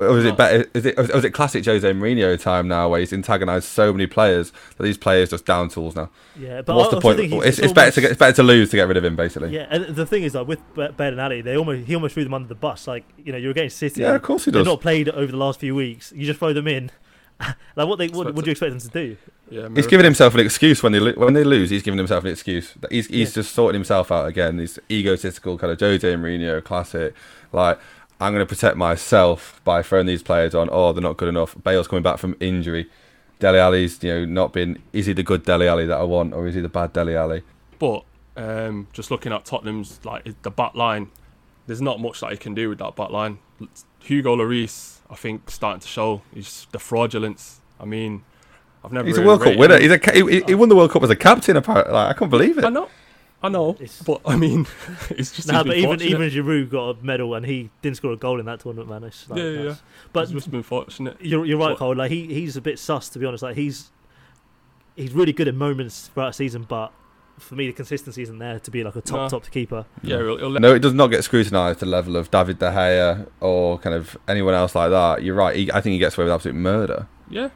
Or 0.00 0.18
is 0.18 0.24
it 0.24 0.36
better? 0.36 0.66
Is 0.74 0.86
it, 0.86 0.98
is 0.98 1.24
it 1.24 1.30
classic 1.30 1.64
Jose 1.64 1.90
Mourinho 1.92 2.40
time 2.40 2.68
now, 2.68 2.88
where 2.88 3.00
he's 3.00 3.12
antagonised 3.12 3.68
so 3.68 3.92
many 3.92 4.06
players 4.06 4.52
that 4.76 4.82
these 4.82 4.98
players 4.98 5.30
just 5.30 5.46
down 5.46 5.68
tools 5.68 5.94
now? 5.94 6.10
Yeah, 6.38 6.62
but 6.62 6.76
What's 6.76 6.92
I- 6.92 6.96
the 6.96 7.00
point? 7.00 7.20
It's, 7.20 7.58
it's 7.58 7.72
better 7.72 7.90
to 7.92 8.00
get, 8.00 8.10
it's 8.10 8.18
better 8.18 8.36
to 8.36 8.42
lose 8.42 8.70
to 8.70 8.76
get 8.76 8.88
rid 8.88 8.96
of 8.96 9.04
him, 9.04 9.16
basically. 9.16 9.50
Yeah, 9.54 9.66
and 9.70 9.94
the 9.94 10.06
thing 10.06 10.22
is, 10.22 10.34
like 10.34 10.48
with 10.48 10.60
Bale 10.74 10.92
and 10.98 11.20
Alli, 11.20 11.40
they 11.42 11.56
almost 11.56 11.86
he 11.86 11.94
almost 11.94 12.14
threw 12.14 12.24
them 12.24 12.34
under 12.34 12.48
the 12.48 12.54
bus. 12.54 12.86
Like 12.86 13.04
you 13.24 13.32
know, 13.32 13.38
you're 13.38 13.52
against 13.52 13.76
City. 13.76 14.00
Yeah, 14.00 14.14
of 14.14 14.22
course 14.22 14.44
he 14.44 14.50
does. 14.50 14.60
They've 14.60 14.72
not 14.72 14.80
played 14.80 15.08
over 15.08 15.30
the 15.30 15.38
last 15.38 15.60
few 15.60 15.74
weeks. 15.74 16.12
You 16.12 16.26
just 16.26 16.38
throw 16.38 16.52
them 16.52 16.66
in. 16.66 16.90
like 17.76 17.88
what 17.88 17.98
they 17.98 18.08
what, 18.08 18.28
Expect 18.28 18.36
what 18.36 18.44
do 18.44 18.48
you 18.48 18.52
expect 18.52 18.70
them 18.70 18.80
to 18.80 18.88
do? 18.88 19.16
Yeah, 19.50 19.62
He's 19.62 19.70
miracle. 19.70 19.90
giving 19.90 20.04
himself 20.04 20.34
an 20.34 20.40
excuse 20.40 20.82
when 20.82 20.92
they 20.92 21.00
lo- 21.00 21.14
when 21.16 21.32
they 21.34 21.44
lose. 21.44 21.70
He's 21.70 21.82
giving 21.82 21.98
himself 21.98 22.24
an 22.24 22.30
excuse. 22.30 22.74
He's 22.90 23.06
he's 23.06 23.30
Yeah. 23.30 23.34
just 23.42 23.54
sorting 23.54 23.74
himself 23.78 24.12
out 24.12 24.26
again. 24.28 24.58
He's 24.58 24.78
egotistical, 24.90 25.58
kind 25.58 25.72
of 25.72 25.80
Jose 25.80 26.06
Mourinho 26.14 26.62
classic. 26.62 27.14
Like 27.52 27.78
I'm 28.20 28.32
going 28.34 28.46
to 28.46 28.54
protect 28.54 28.76
myself 28.76 29.60
by 29.64 29.82
throwing 29.82 30.06
these 30.06 30.22
players 30.22 30.54
on. 30.54 30.68
Oh, 30.70 30.92
they're 30.92 31.02
not 31.02 31.16
good 31.16 31.28
enough. 31.30 31.56
Bale's 31.64 31.88
coming 31.88 32.02
back 32.02 32.18
from 32.18 32.36
injury. 32.38 32.88
Dele 33.38 33.58
Alli's 33.58 34.02
you 34.04 34.10
know 34.12 34.24
not 34.26 34.52
been. 34.52 34.78
Is 34.92 35.06
he 35.06 35.14
the 35.14 35.22
good 35.22 35.44
Dele 35.44 35.66
Alli 35.66 35.86
that 35.86 35.96
I 35.98 36.04
want, 36.04 36.34
or 36.34 36.46
is 36.46 36.54
he 36.54 36.60
the 36.60 36.68
bad 36.68 36.92
Dele 36.92 37.16
Alli? 37.16 37.42
But 37.78 38.04
um, 38.36 38.88
just 38.92 39.10
looking 39.10 39.32
at 39.32 39.46
Tottenham's 39.46 39.98
like 40.04 40.42
the 40.42 40.50
back 40.50 40.74
line, 40.74 41.08
there's 41.66 41.80
not 41.80 41.98
much 42.00 42.20
that 42.20 42.30
he 42.32 42.36
can 42.36 42.54
do 42.54 42.68
with 42.68 42.78
that 42.78 42.94
back 42.96 43.08
line. 43.10 43.38
Hugo 44.00 44.36
Lloris, 44.36 44.98
I 45.08 45.14
think, 45.14 45.50
starting 45.50 45.80
to 45.80 45.88
show 45.88 46.22
he's 46.34 46.66
the 46.72 46.78
fraudulence. 46.78 47.60
I 47.78 47.84
mean, 47.84 48.22
I've 48.84 48.92
never. 48.92 49.06
He's 49.06 49.18
a 49.18 49.22
World 49.22 49.42
Cup 49.42 49.56
winner. 49.56 49.78
He's 49.78 49.90
a 49.92 49.98
he, 50.12 50.40
he 50.46 50.54
won 50.54 50.68
the 50.68 50.76
World 50.76 50.90
Cup 50.90 51.02
as 51.02 51.10
a 51.10 51.16
captain. 51.16 51.56
Apparently, 51.56 51.92
like, 51.92 52.14
I 52.14 52.18
can't 52.18 52.30
believe 52.30 52.58
it. 52.58 52.64
I 52.64 52.68
know, 52.70 52.88
I 53.42 53.48
know, 53.48 53.70
It's- 53.72 54.02
but 54.02 54.20
I 54.26 54.36
mean, 54.36 54.66
it's 55.10 55.32
just. 55.32 55.48
Nah, 55.48 55.62
but 55.64 55.76
even 55.76 55.98
fortunate. 55.98 56.10
even 56.10 56.30
Giroud 56.30 56.70
got 56.70 56.88
a 56.98 57.02
medal 57.04 57.34
and 57.34 57.44
he 57.46 57.70
didn't 57.82 57.96
score 57.98 58.12
a 58.12 58.16
goal 58.16 58.38
in 58.40 58.46
that 58.46 58.60
tournament, 58.60 58.88
man. 58.88 59.04
It's 59.04 59.28
like, 59.28 59.38
Yeah, 59.38 59.44
yeah, 59.50 59.62
yeah. 59.62 59.74
But 60.12 60.26
he's 60.28 60.34
just 60.34 60.50
been 60.50 60.62
fortunate. 60.62 61.16
you're 61.20 61.44
you're 61.46 61.58
right, 61.58 61.70
But- 61.70 61.78
Cole. 61.78 61.96
Like 61.96 62.10
he 62.10 62.26
he's 62.32 62.56
a 62.56 62.60
bit 62.60 62.78
sus 62.78 63.08
to 63.10 63.18
be 63.18 63.26
honest. 63.26 63.42
Like 63.42 63.56
he's 63.56 63.90
he's 64.96 65.12
really 65.12 65.32
good 65.32 65.48
in 65.48 65.56
moments 65.56 66.08
throughout 66.08 66.28
the 66.30 66.34
season, 66.34 66.64
but 66.68 66.92
for 67.40 67.54
me 67.56 67.66
the 67.66 67.72
consistency 67.72 68.22
isn't 68.22 68.38
there 68.38 68.58
to 68.60 68.70
be 68.70 68.84
like 68.84 68.94
a 68.96 69.00
top 69.00 69.16
Nah. 69.18 69.28
top 69.28 69.50
keeper. 69.50 69.84
Yeah, 70.02 70.18
he'll, 70.18 70.36
he'll 70.38 70.50
No, 70.50 70.74
it 70.74 70.80
does 70.80 70.94
not 70.94 71.08
get 71.08 71.24
scrutinised 71.24 71.80
to 71.80 71.84
the 71.86 71.90
level 71.90 72.16
of 72.16 72.30
David 72.30 72.58
De 72.58 72.70
Gea 72.70 73.26
or 73.40 73.78
kind 73.78 73.94
of 73.96 74.16
anyone 74.28 74.54
else 74.54 74.74
like 74.74 74.90
that. 74.90 75.22
You're 75.22 75.34
right. 75.34 75.56
He, 75.56 75.72
I 75.72 75.80
think 75.80 75.92
he 75.94 75.98
gets 75.98 76.16
away 76.16 76.24
with 76.26 76.34
absolute 76.34 76.54
murder. 76.56 77.08
Yeah. 77.28 77.48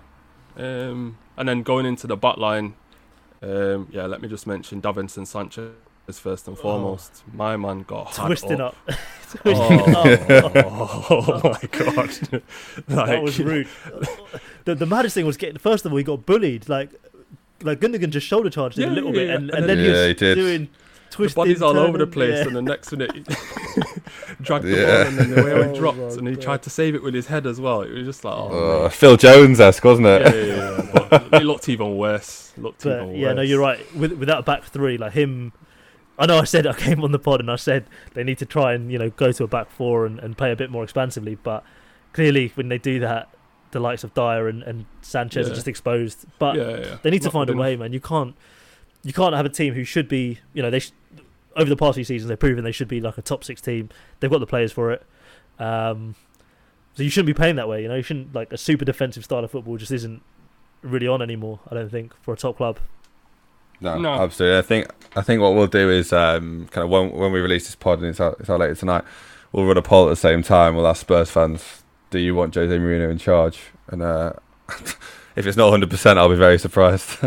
Um, 0.57 1.19
and 1.37 1.49
then 1.49 1.63
going 1.63 1.87
into 1.87 2.07
the 2.07 2.17
back 2.17 2.37
line, 2.39 2.75
um, 3.43 3.89
yeah, 3.91 4.07
let 4.07 4.23
me 4.23 4.29
just 4.29 4.47
mention 4.47 4.81
Davinson 4.81 5.27
Sanchez 5.27 5.73
first 6.13 6.47
and 6.49 6.57
foremost. 6.59 7.23
My 7.33 7.57
man 7.57 7.83
got 7.83 8.15
had 8.17 8.27
Twisting 8.27 8.61
up. 8.61 8.77
up. 8.89 8.95
Twisting 9.31 9.55
Oh, 9.57 10.45
up. 10.55 11.11
oh 11.11 11.41
my 11.45 11.69
god! 11.71 12.43
That 12.89 13.23
was 13.23 13.39
rude. 13.41 13.69
the, 14.65 14.75
the 14.75 14.87
maddest 14.87 15.15
thing 15.15 15.27
was 15.27 15.37
getting 15.37 15.57
first 15.59 15.85
of 15.87 15.93
all 15.93 15.99
he 15.99 16.05
got 16.05 16.25
bullied. 16.27 16.69
Like 16.69 16.91
like 17.65 17.81
Gundogan 17.81 18.11
just 18.11 18.27
shoulder 18.27 18.51
charged 18.51 18.79
him 18.79 18.85
Yeah, 18.89 18.95
a 18.95 18.95
little 18.95 19.11
yeah, 19.15 19.21
bit, 19.21 19.31
and, 19.31 19.51
And 19.51 19.59
and 19.61 19.69
then- 19.69 19.79
then 19.79 19.79
he 19.79 19.85
Yeah, 19.93 19.99
was 19.99 20.07
he 20.09 20.15
did. 20.15 20.35
doing 20.37 20.69
The 21.11 21.17
twisting. 21.17 21.41
body's 21.43 21.63
all 21.63 21.79
over 21.79 21.99
the 21.99 22.07
place, 22.07 22.39
yeah. 22.39 22.47
and 22.47 22.55
the 22.57 22.63
next 22.63 22.93
minute 22.93 23.13
he 23.15 23.23
dragged 24.43 24.65
the 24.65 24.77
Yeah. 24.77 24.85
ball, 24.87 25.07
and 25.09 25.19
then 25.19 25.31
the 25.31 25.43
way 25.45 25.53
Oh 25.55 25.61
it 25.63 25.75
dropped, 25.75 25.99
my 25.99 26.05
and 26.05 26.29
he 26.29 26.35
God. 26.35 26.43
tried 26.43 26.63
to 26.63 26.71
save 26.71 26.95
it 26.95 27.03
with 27.03 27.15
his 27.15 27.27
head 27.27 27.47
as 27.47 27.61
well. 27.61 27.83
It 27.83 27.93
was 27.93 28.05
just 28.07 28.25
like, 28.25 28.35
oh, 28.37 28.85
Uh, 28.85 28.89
Phil 28.89 29.17
Jones 29.17 29.61
esque, 29.61 29.85
wasn't 29.85 30.07
it? 30.09 30.23
yeah, 30.23 30.35
yeah, 30.35 30.47
yeah, 30.55 31.09
yeah. 31.33 31.39
It 31.41 31.45
looked 31.45 31.69
even 31.69 31.97
worse. 31.97 32.53
Looked 32.57 32.85
But 32.85 33.03
even 33.03 33.17
yeah, 33.17 33.29
worse. 33.29 33.37
no, 33.37 33.43
you're 33.43 33.61
right. 33.61 33.95
With 33.97 34.13
without 34.13 34.41
a 34.41 34.43
back 34.43 34.65
three, 34.65 34.97
like 34.99 35.13
him, 35.13 35.53
I 36.19 36.27
know 36.27 36.39
I 36.39 36.45
said 36.45 36.67
I 36.75 36.75
came 36.75 37.03
on 37.03 37.13
the 37.13 37.19
pod 37.19 37.41
and 37.41 37.51
I 37.51 37.57
said 37.57 37.87
they 38.15 38.25
need 38.25 38.39
to 38.39 38.47
try 38.47 38.75
and 38.75 38.91
you 38.93 38.99
know 38.99 39.11
go 39.11 39.33
to 39.33 39.45
a 39.45 39.49
back 39.49 39.71
four 39.71 40.07
and, 40.07 40.19
and 40.19 40.37
play 40.37 40.51
a 40.53 40.57
bit 40.57 40.71
more 40.71 40.83
expansively. 40.85 41.37
But 41.37 41.65
clearly, 42.13 42.53
when 42.55 42.69
they 42.69 42.79
do 42.79 42.99
that, 43.01 43.29
the 43.75 43.81
likes 43.81 44.03
of 44.05 44.15
Dier 44.15 44.49
and, 44.49 44.63
and 44.63 44.87
Sanchez 45.03 45.51
are 45.51 45.55
just 45.55 45.69
exposed. 45.69 46.25
But 46.39 46.57
Yeah, 46.57 46.79
yeah. 46.79 46.97
they 47.03 47.11
need 47.11 47.21
to 47.23 47.27
Not 47.27 47.33
find 47.35 47.51
a 47.51 47.55
way, 47.57 47.77
man. 47.77 47.93
You 47.93 48.01
can't 48.01 48.35
you 49.03 49.13
can't 49.13 49.35
have 49.35 49.45
a 49.45 49.51
team 49.51 49.75
who 49.75 49.85
should 49.85 50.09
be 50.09 50.39
you 50.55 50.63
know 50.63 50.71
they 50.71 50.79
sh- 50.79 50.93
over 51.57 51.69
the 51.69 51.77
past 51.77 51.95
few 51.97 52.05
seasons 52.05 52.29
they've 52.31 52.39
proven 52.39 52.65
they 52.65 52.73
should 52.73 52.89
be 52.89 53.01
like 53.03 53.19
a 53.19 53.23
top 53.23 53.45
six 53.45 53.61
team. 53.61 53.91
They've 54.21 54.31
got 54.31 54.39
the 54.41 54.47
players 54.47 54.73
for 54.73 54.91
it. 54.93 55.03
Um, 55.59 56.15
so 56.97 57.03
you 57.03 57.11
shouldn't 57.11 57.27
be 57.27 57.35
playing 57.35 57.57
that 57.57 57.69
way. 57.69 57.83
You 57.83 57.89
know, 57.89 57.97
you 57.97 58.03
shouldn't 58.03 58.35
like 58.35 58.53
a 58.53 58.57
super 58.59 58.85
defensive 58.85 59.25
style 59.25 59.45
of 59.45 59.51
football 59.51 59.77
just 59.77 59.93
isn't 59.93 60.23
really 60.83 61.07
on 61.07 61.21
anymore. 61.23 61.61
I 61.71 61.75
don't 61.75 61.91
think 61.91 62.15
for 62.23 62.33
a 62.33 62.37
top 62.37 62.57
club. 62.57 62.79
No, 63.81 63.99
No. 63.99 64.11
absolutely. 64.15 64.59
I 64.59 64.63
think 64.63 64.87
I 65.17 65.23
think 65.23 65.43
what 65.43 65.55
we'll 65.55 65.67
do 65.67 65.91
is 65.91 66.13
um, 66.13 66.69
kind 66.71 66.85
of 66.85 66.91
when 66.91 67.11
when 67.13 67.33
we 67.33 67.41
release 67.41 67.67
this 67.67 67.75
pod 67.75 67.99
and 67.99 68.09
it's 68.09 68.21
out, 68.21 68.37
it's 68.41 68.49
out 68.49 68.61
later 68.61 68.75
tonight, 68.75 69.05
we'll 69.53 69.67
run 69.67 69.77
a 69.77 69.83
poll 69.83 70.07
at 70.07 70.11
the 70.11 70.17
same 70.17 70.43
time. 70.43 70.77
We'll 70.77 70.87
ask 70.87 71.01
Spurs 71.03 71.31
fans, 71.31 71.83
"Do 72.11 72.19
you 72.19 72.35
want 72.35 72.55
Jose 72.55 72.77
Mourinho 72.77 73.11
in 73.11 73.19
charge?" 73.19 73.61
And 73.89 74.03
uh, 74.03 74.33
if 75.37 75.47
it's 75.47 75.57
not 75.57 75.65
100, 75.67 75.91
percent 75.91 76.19
I'll 76.19 76.29
be 76.29 76.37
very 76.37 76.59
surprised. 76.59 77.09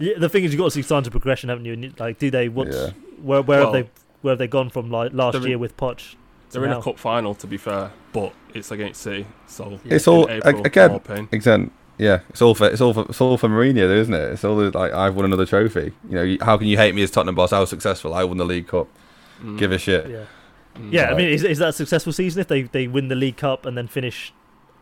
Yeah, 0.00 0.14
the 0.18 0.28
thing 0.28 0.42
is, 0.42 0.52
you've 0.52 0.58
got 0.58 0.64
to 0.64 0.70
see 0.72 0.82
signs 0.82 1.06
of 1.06 1.12
progression, 1.12 1.50
haven't 1.50 1.66
you? 1.66 1.72
And 1.74 2.00
like, 2.00 2.18
do 2.18 2.28
they 2.28 2.48
what's 2.48 2.74
Yeah. 2.76 2.90
where 3.22 3.42
where 3.42 3.60
Well, 3.60 3.72
have 3.72 3.84
they 3.84 3.90
where 4.22 4.32
have 4.32 4.38
they 4.38 4.48
gone 4.48 4.68
from 4.68 4.90
like 4.90 5.12
last 5.12 5.36
in- 5.36 5.44
year 5.44 5.56
with 5.58 5.76
Poch? 5.76 5.96
to 5.98 6.16
They're 6.50 6.64
in 6.64 6.72
a 6.72 6.82
cup 6.82 6.98
final, 6.98 7.32
to 7.36 7.46
be 7.46 7.56
fair, 7.56 7.92
but 8.12 8.32
it's 8.54 8.72
against 8.72 9.02
City, 9.02 9.24
so 9.46 9.78
It's 9.84 10.08
all 10.08 10.26
in 10.26 10.38
April, 10.38 10.62
a- 10.62 10.66
again. 10.66 10.98
pain. 11.00 11.28
Exent. 11.32 11.72
Yeah, 11.96 12.20
it's 12.28 12.42
all 12.42 12.56
for 12.56 12.66
it's 12.68 12.80
all 12.80 12.92
for 12.92 13.02
it's 13.08 13.20
all 13.20 13.38
for 13.38 13.48
Mourinho, 13.48 13.86
though, 13.86 13.94
isn't 13.94 14.14
it? 14.14 14.32
It's 14.32 14.44
all 14.44 14.56
like 14.70 14.92
I've 14.92 15.14
won 15.14 15.26
another 15.26 15.46
trophy. 15.46 15.92
You 16.08 16.14
know, 16.16 16.22
you- 16.22 16.38
how 16.42 16.56
can 16.58 16.66
you 16.66 16.76
hate 16.76 16.92
me 16.96 17.02
as 17.04 17.12
Tottenham 17.12 17.36
boss? 17.36 17.52
I 17.52 17.60
was 17.60 17.70
successful. 17.70 18.14
I 18.14 18.24
won 18.24 18.36
the 18.38 18.44
League 18.44 18.66
Cup. 18.66 18.88
Mm. 19.40 19.58
Give 19.58 19.70
a 19.70 19.78
shit. 19.78 20.08
Yeah. 20.10 20.24
Yeah. 20.90 21.10
I 21.10 21.14
mean, 21.14 21.28
is 21.28 21.42
is 21.44 21.58
that 21.58 21.68
a 21.70 21.72
successful 21.72 22.12
season 22.12 22.40
if 22.40 22.48
they 22.48 22.62
they 22.62 22.86
win 22.86 23.08
the 23.08 23.14
League 23.14 23.36
Cup 23.36 23.66
and 23.66 23.76
then 23.76 23.86
finish 23.88 24.32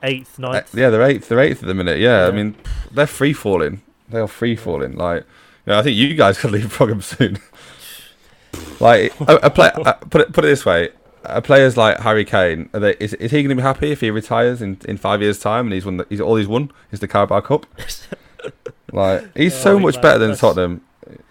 eighth, 0.03 0.39
Uh, 0.39 0.51
ninth? 0.51 0.75
yeah, 0.75 0.91
they're 0.91 1.03
eighth. 1.03 1.29
They're 1.29 1.41
eighth 1.41 1.63
at 1.63 1.67
the 1.67 1.75
minute. 1.75 1.99
Yeah, 1.99 2.27
I 2.27 2.31
mean, 2.31 2.55
they're 2.91 3.07
free 3.07 3.33
falling. 3.33 3.83
They 4.09 4.19
are 4.21 4.27
free 4.29 4.57
falling. 4.57 4.97
Like, 4.97 5.25
you 5.67 5.73
know, 5.73 5.79
I 5.79 5.83
think 5.83 5.97
you 5.97 6.15
guys 6.15 6.39
could 6.41 6.51
leave 6.51 6.71
Program 6.71 7.01
soon. 7.03 7.39
like, 8.81 9.19
a, 9.21 9.37
a 9.45 9.51
play, 9.51 9.71
uh, 9.75 9.93
put 9.95 10.21
it 10.23 10.33
put 10.33 10.45
it 10.45 10.49
this 10.49 10.65
way: 10.67 10.91
uh, 11.25 11.41
players 11.41 11.77
like 11.77 11.99
Harry 12.01 12.25
Kane, 12.25 12.69
are 12.75 12.81
they, 12.81 12.95
is 13.01 13.15
is 13.15 13.31
he 13.31 13.43
going 13.43 13.57
to 13.57 13.61
be 13.61 13.63
happy 13.63 13.91
if 13.93 14.01
he 14.01 14.11
retires 14.11 14.61
in, 14.61 14.79
in 14.87 14.97
five 14.97 15.23
years' 15.23 15.39
time 15.39 15.67
and 15.67 15.73
he's 15.75 15.85
won? 15.85 15.97
The, 15.99 16.07
he's 16.09 16.21
all 16.21 16.37
he's 16.37 16.49
won 16.49 16.71
is 16.91 17.01
the 17.01 17.09
Carabao 17.09 17.41
Cup. 17.41 17.67
like, 18.93 19.35
he's 19.37 19.55
Oh, 19.55 19.59
so 19.59 19.79
much 19.79 20.01
better 20.03 20.19
than 20.19 20.31
that's- 20.31 20.41
Tottenham. 20.41 20.83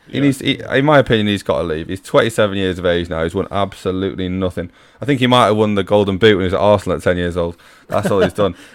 He 0.08 0.18
Yeah. 0.18 0.22
needs, 0.22 0.40
he, 0.40 0.60
in 0.72 0.86
my 0.86 1.00
opinion, 1.00 1.28
he's 1.28 1.44
got 1.44 1.60
to 1.60 1.64
leave. 1.64 1.88
He's 1.88 2.02
27 2.02 2.58
years 2.58 2.78
of 2.80 2.86
age 2.86 3.10
now. 3.10 3.24
He's 3.24 3.34
won 3.34 3.48
absolutely 3.52 4.28
nothing. 4.28 4.70
I 5.00 5.06
think 5.06 5.20
he 5.22 5.28
might 5.28 5.46
have 5.46 5.56
won 5.58 5.76
the 5.76 5.84
Golden 5.84 6.18
Boot 6.18 6.36
when 6.36 6.42
he 6.42 6.46
was 6.46 6.54
at 6.54 6.60
Arsenal 6.60 6.98
at 6.98 7.04
10 7.04 7.18
years 7.18 7.38
old. 7.38 7.56
That's 7.88 8.12
all 8.12 8.20
he's 8.22 8.34
done. 8.34 8.56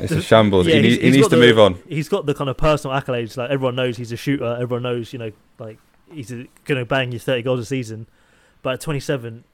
It's 0.00 0.12
a 0.12 0.20
shambles. 0.20 0.66
Yeah, 0.66 0.74
he 0.76 0.82
he's- 0.82 0.94
he 0.98 1.00
he's 1.06 1.14
needs 1.16 1.28
to 1.28 1.36
the- 1.36 1.40
move 1.46 1.58
on. 1.58 1.78
He's 1.88 2.08
got 2.08 2.26
the 2.26 2.34
kind 2.34 2.50
of 2.50 2.56
personal 2.56 3.00
accolades. 3.00 3.36
Like 3.36 3.50
everyone 3.50 3.76
knows 3.76 3.96
he's 3.96 4.10
a 4.12 4.16
shooter. 4.16 4.58
Everyone 4.60 4.82
knows 4.82 5.12
you 5.12 5.18
know 5.18 5.30
like 5.60 5.78
he's 6.12 6.28
going 6.30 6.48
to 6.80 6.84
bang 6.84 7.12
you 7.12 7.18
thirty 7.20 7.42
goals 7.42 7.60
a 7.60 7.64
season. 7.64 8.06
But 8.62 8.74
at 8.74 8.80
twenty 8.80 8.98
seven. 9.00 9.44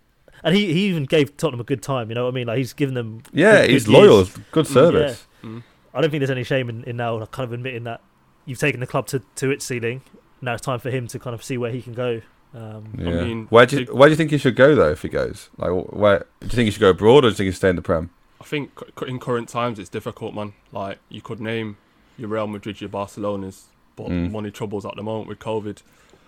And 0.43 0.57
he, 0.57 0.73
he 0.73 0.87
even 0.87 1.05
gave 1.05 1.37
Tottenham 1.37 1.61
a 1.61 1.65
good 1.65 1.83
time, 1.83 2.09
you 2.09 2.15
know 2.15 2.25
what 2.25 2.31
I 2.31 2.35
mean? 2.35 2.47
Like 2.49 2.59
he's 2.59 2.73
given 2.73 2.95
them. 2.95 3.23
Yeah, 3.33 3.61
good- 3.61 3.71
he's 3.71 3.85
good 3.85 3.93
loyal. 3.93 4.17
years. 4.17 4.39
Good 4.53 4.65
Mm, 4.67 4.73
service. 4.73 5.27
Mm. 5.45 5.63
I 5.95 6.01
don't 6.01 6.11
think 6.11 6.21
there's 6.23 6.31
any 6.31 6.45
shame 6.45 6.69
in, 6.71 6.83
in 6.85 6.97
now 6.97 7.25
kind 7.27 7.45
of 7.45 7.53
admitting 7.53 7.85
that 7.85 8.01
you've 8.47 8.59
taken 8.59 8.81
the 8.81 8.87
club 8.87 9.07
to, 9.09 9.21
to 9.37 9.51
its 9.51 9.65
ceiling. 9.67 10.01
Now 10.43 10.53
it's 10.55 10.63
time 10.63 10.81
for 10.81 10.91
him 10.91 11.07
to 11.09 11.19
kind 11.19 11.33
of 11.35 11.43
see 11.43 11.57
where 11.57 11.71
he 11.71 11.81
can 11.81 11.95
go. 11.95 12.21
Um, 12.55 12.95
Yeah. 12.99 13.23
mean, 13.25 13.47
where 13.49 13.65
do 13.65 13.81
you, 13.83 13.95
where 13.95 14.09
do 14.09 14.13
you 14.13 14.17
think 14.17 14.31
he 14.31 14.37
should 14.39 14.57
go 14.57 14.75
though? 14.75 14.91
If 14.91 15.01
he 15.03 15.09
goes, 15.09 15.49
like, 15.57 15.71
where 15.71 16.19
do 16.41 16.47
you 16.47 16.49
think 16.51 16.65
he 16.67 16.71
should 16.73 16.81
go 16.81 16.91
abroad, 16.91 17.19
or 17.25 17.29
do 17.29 17.29
you 17.29 17.35
think 17.35 17.47
he 17.47 17.51
should 17.53 17.57
stay 17.59 17.71
in 17.71 17.77
the 17.77 17.83
Prem? 17.83 18.11
I 18.41 18.45
think 18.45 18.73
in 19.07 19.19
current 19.21 19.49
times 19.49 19.79
it's 19.79 19.89
difficult, 19.89 20.35
man. 20.35 20.53
Like 20.73 20.99
you 21.09 21.23
could 21.23 21.41
name 21.41 21.79
your 22.19 22.29
Real 22.29 22.47
Madrid, 22.47 22.81
your 22.81 22.91
Barcelona's, 22.91 23.69
but 23.97 24.09
Mm. 24.09 24.31
money 24.33 24.51
troubles 24.51 24.85
at 24.85 24.97
the 24.97 25.03
moment 25.03 25.29
with 25.29 25.39
COVID. 25.39 25.79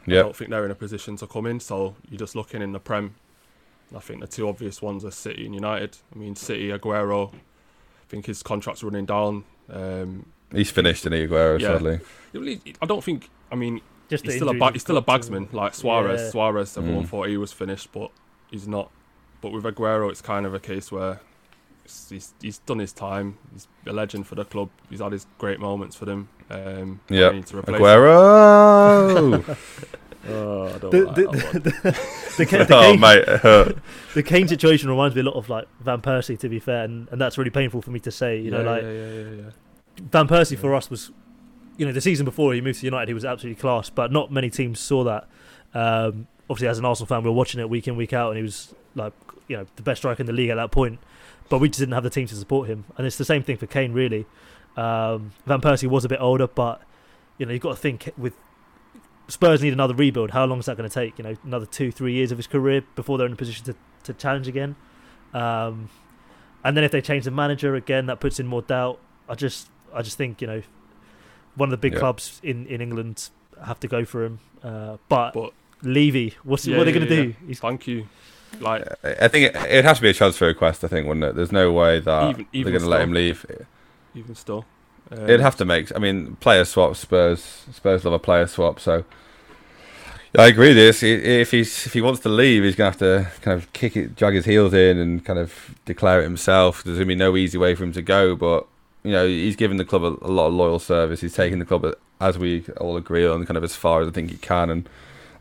I 0.07 0.11
don't 0.11 0.37
think 0.37 0.51
they're 0.51 0.65
in 0.65 0.71
a 0.71 0.75
position 0.75 1.17
to 1.17 1.27
come 1.27 1.47
in, 1.47 1.61
so 1.61 1.97
you're 2.11 2.19
just 2.19 2.37
looking 2.37 2.63
in 2.63 2.73
the 2.73 2.79
Prem. 2.81 3.15
I 3.95 4.01
think 4.01 4.21
the 4.21 4.27
two 4.27 4.49
obvious 4.49 4.81
ones 4.83 5.05
are 5.05 5.11
City 5.11 5.45
and 5.47 5.55
United. 5.55 5.99
I 6.15 6.19
mean, 6.19 6.37
City, 6.37 6.69
Aguero. 6.71 7.33
I 7.35 7.39
think 8.09 8.27
his 8.27 8.43
contract's 8.43 8.83
running 8.83 9.07
down. 9.07 9.45
Um, 9.71 10.27
he's 10.53 10.71
finished 10.71 11.07
in 11.07 11.13
Aguero, 11.13 11.59
Yeah. 11.61 11.69
sadly. 11.79 12.01
I 12.83 12.87
don't 12.87 13.03
think. 13.05 13.29
I 13.51 13.57
mean, 13.57 13.81
just 14.09 14.25
he's 14.25 14.37
still 14.37 14.49
a 14.49 14.53
injuries 14.53 14.73
he's 14.75 14.83
still 14.83 14.97
a 14.99 15.03
got 15.03 15.23
to- 15.23 15.31
bagsman 15.31 15.53
like 15.53 15.75
Suarez. 15.75 16.21
Yeah. 16.21 16.31
Suarez, 16.31 16.77
everyone 16.79 17.05
Mm. 17.05 17.09
thought 17.09 17.29
he 17.29 17.37
was 17.37 17.53
finished, 17.53 17.91
but 17.93 18.11
he's 18.51 18.67
not. 18.69 18.91
But 19.41 19.53
with 19.53 19.65
Aguero, 19.65 20.11
it's 20.11 20.21
kind 20.23 20.47
of 20.47 20.55
a 20.55 20.61
case 20.61 20.91
where 20.93 21.21
he's 22.09 22.33
he's 22.41 22.59
done 22.59 22.79
his 22.79 22.93
time. 22.93 23.37
He's 23.53 23.69
a 23.87 23.93
legend 23.93 24.27
for 24.27 24.35
the 24.37 24.45
club. 24.45 24.71
He's 24.91 25.01
had 25.01 25.13
his 25.13 25.27
great 25.39 25.61
moments 25.61 25.97
for 25.97 26.05
them. 26.07 26.29
Um, 26.51 27.01
Yeah. 27.09 27.31
to 27.31 27.59
replace. 27.59 27.81
Aguero. 27.81 29.57
Oh, 30.27 30.69
I 30.75 30.79
don't 30.79 30.91
The, 30.91 31.05
like 31.05 31.15
the, 31.17 31.23
that 31.23 31.29
one. 31.29 31.63
the, 32.39 32.47
Kane, 32.47 32.67
the, 32.67 32.75
oh 32.79 32.81
Kane, 32.93 32.99
mate, 33.01 33.19
it 33.29 33.41
hurt. 33.41 33.77
the 34.15 34.23
Kane 34.23 34.49
situation 34.49 34.89
reminds 34.89 35.15
me 35.15 35.21
a 35.21 35.25
lot 35.25 35.35
of 35.35 35.51
like 35.51 35.67
Van 35.83 36.01
Persie, 36.01 36.39
to 36.39 36.49
be 36.49 36.59
fair, 36.59 36.85
and, 36.85 37.09
and 37.11 37.21
that's 37.21 37.37
really 37.37 37.51
painful 37.51 37.83
for 37.83 37.91
me 37.91 38.01
to 38.01 38.11
say. 38.11 38.39
You 38.41 38.51
know, 38.51 38.63
Yeah, 38.63 38.71
like 38.71 38.83
yeah, 38.85 38.91
yeah, 38.91 39.07
yeah, 39.13 39.31
yeah. 39.43 39.51
Van 40.11 40.27
Persie 40.27 40.57
for 40.57 40.75
us 40.75 40.89
was 40.89 41.11
you 41.77 41.87
know, 41.87 41.93
the 41.93 42.01
season 42.01 42.25
before 42.25 42.55
he 42.55 42.61
moved 42.61 42.81
to 42.81 42.87
United, 42.87 43.09
he 43.09 43.15
was 43.15 43.25
absolutely 43.25 43.61
class, 43.61 43.91
but 43.91 44.13
not 44.13 44.31
many 44.31 44.51
teams 44.51 44.81
saw 44.81 45.05
that. 45.05 45.29
Um, 45.75 46.27
obviously, 46.49 46.69
as 46.69 46.79
an 46.79 46.85
Arsenal 46.85 47.07
fan, 47.07 47.23
we 47.23 47.31
were 47.31 47.37
watching 47.37 47.61
it 47.61 47.69
week 47.69 47.89
in, 47.89 47.97
week 47.97 48.13
out, 48.13 48.31
and 48.31 48.37
he 48.37 48.43
was 48.43 48.75
like, 48.95 49.13
you 49.49 49.57
know, 49.57 49.67
the 49.77 49.83
best 49.83 50.01
striker 50.01 50.23
in 50.23 50.27
the 50.27 50.33
league 50.33 50.51
at 50.51 50.57
that 50.57 50.71
point. 50.71 50.99
But 51.49 51.59
we 51.59 51.69
just 51.69 51.81
didn't 51.81 51.95
have 51.95 52.05
the 52.05 52.11
team 52.11 52.27
to 52.29 52.35
support 52.35 52.69
him, 52.69 52.85
and 52.97 53.07
it's 53.07 53.19
the 53.19 53.25
same 53.25 53.43
thing 53.43 53.57
for 53.57 53.67
Kane, 53.67 53.93
really. 53.93 54.27
Um, 54.77 55.33
Van 55.47 55.61
Persie 55.61 55.89
was 55.89 56.05
a 56.05 56.09
bit 56.09 56.21
older, 56.21 56.47
but 56.47 56.83
you 57.39 57.47
know, 57.47 57.53
you've 57.53 57.63
got 57.63 57.71
to 57.71 57.77
think 57.77 58.11
with 58.17 58.35
Spurs 59.29 59.63
need 59.63 59.73
another 59.73 59.95
rebuild. 59.95 60.31
How 60.31 60.45
long 60.45 60.59
is 60.59 60.67
that 60.67 60.77
going 60.77 60.89
to 60.89 60.95
take? 60.95 61.19
You 61.19 61.25
know, 61.25 61.37
another 61.45 61.67
two, 61.67 61.91
three 61.91 62.13
years 62.13 62.31
of 62.31 62.39
his 62.39 62.47
career 62.47 62.83
before 62.95 63.19
they're 63.19 63.27
in 63.27 63.33
a 63.33 63.37
position 63.37 63.65
to, 63.67 63.75
to 64.05 64.15
challenge 64.15 64.49
again. 64.49 64.77
Um, 65.33 65.89
and 66.63 66.77
then 66.77 66.85
if 66.85 66.93
they 66.93 67.01
change 67.01 67.25
the 67.25 67.31
manager 67.31 67.75
again, 67.75 68.07
that 68.07 68.21
puts 68.21 68.39
in 68.39 68.47
more 68.47 68.63
doubt. 68.63 69.01
I 69.29 69.35
just, 69.35 69.69
I 69.93 70.03
just 70.03 70.19
think 70.19 70.41
you 70.41 70.47
know, 70.47 70.63
one 71.57 71.69
of 71.69 71.71
the 71.71 71.77
big 71.77 71.93
Yeah. 71.95 71.99
clubs 72.01 72.41
in, 72.43 72.67
in 72.67 72.81
England 72.81 73.29
have 73.65 73.79
to 73.81 73.89
go 73.89 74.05
for 74.05 74.25
him. 74.25 74.39
Uh, 74.63 74.97
but, 75.09 75.33
But- 75.35 75.53
Levy, 75.83 76.35
what's 76.45 76.67
Yeah, 76.67 76.79
what 76.79 76.83
are 76.83 76.85
they 76.91 76.99
going 76.99 77.07
to 77.09 77.15
yeah. 77.15 77.23
do? 77.23 77.35
He's, 77.47 77.61
Thank 77.61 77.87
you. 77.87 78.09
Like 78.61 78.87
I 79.03 79.27
think 79.29 79.53
it, 79.55 79.57
it 79.69 79.85
has 79.85 79.97
to 79.99 80.03
be 80.03 80.11
a 80.11 80.15
transfer 80.15 80.47
request. 80.47 80.85
I 80.85 80.89
think, 80.89 81.07
wouldn't 81.09 81.25
it? 81.25 81.35
There's 81.35 81.51
no 81.53 81.73
way 81.73 81.99
that 82.01 82.31
Even- 82.31 82.47
even 82.53 82.73
they're 82.73 82.79
going 82.81 82.89
to 82.91 82.97
let 82.97 83.01
him 83.03 83.13
leave. 83.13 83.45
even 84.15 84.35
still, 84.37 84.65
um, 85.11 85.25
It'd 85.25 85.41
have 85.41 85.57
to 85.57 85.65
make. 85.65 85.95
I 85.95 85.99
mean, 85.99 86.37
player 86.37 86.65
swap. 86.65 86.95
Spurs. 86.97 87.65
Spurs 87.73 88.05
love 88.05 88.15
a 88.15 88.19
player 88.21 88.47
swap. 88.47 88.79
So 88.79 89.05
I 90.39 90.47
agree 90.47 90.69
with 90.69 90.77
this. 90.77 91.03
If 91.03 91.51
he's 91.51 91.87
if 91.87 91.93
he 91.95 92.01
wants 92.01 92.21
to 92.21 92.29
leave, 92.29 92.63
he's 92.63 92.77
gonna 92.77 92.91
have 92.91 92.99
to 93.01 93.29
kind 93.41 93.61
of 93.61 93.73
kick 93.73 93.97
it, 93.97 94.15
drag 94.17 94.35
his 94.35 94.45
heels 94.45 94.73
in, 94.73 94.99
and 94.99 95.25
kind 95.25 95.39
of 95.39 95.75
declare 95.85 96.21
it 96.21 96.25
himself. 96.25 96.83
There's 96.85 96.97
gonna 96.99 97.07
be 97.07 97.15
no 97.17 97.37
easy 97.37 97.59
way 97.59 97.75
for 97.75 97.83
him 97.85 97.93
to 97.93 98.03
go. 98.03 98.35
But 98.37 98.67
you 99.05 99.13
know, 99.13 99.27
he's 99.27 99.55
given 99.57 99.77
the 99.77 99.85
club 99.85 100.03
a, 100.03 100.17
a 100.27 100.33
lot 100.33 100.47
of 100.49 100.55
loyal 100.55 100.79
service. 100.79 101.21
He's 101.21 101.35
taken 101.35 101.59
the 101.59 101.65
club, 101.65 101.87
as 102.21 102.39
we 102.39 102.65
all 102.81 102.97
agree 102.97 103.27
on, 103.27 103.45
kind 103.47 103.57
of 103.57 103.63
as 103.65 103.77
far 103.77 104.01
as 104.01 104.09
I 104.09 104.11
think 104.11 104.31
he 104.31 104.37
can. 104.39 104.71
And 104.71 104.89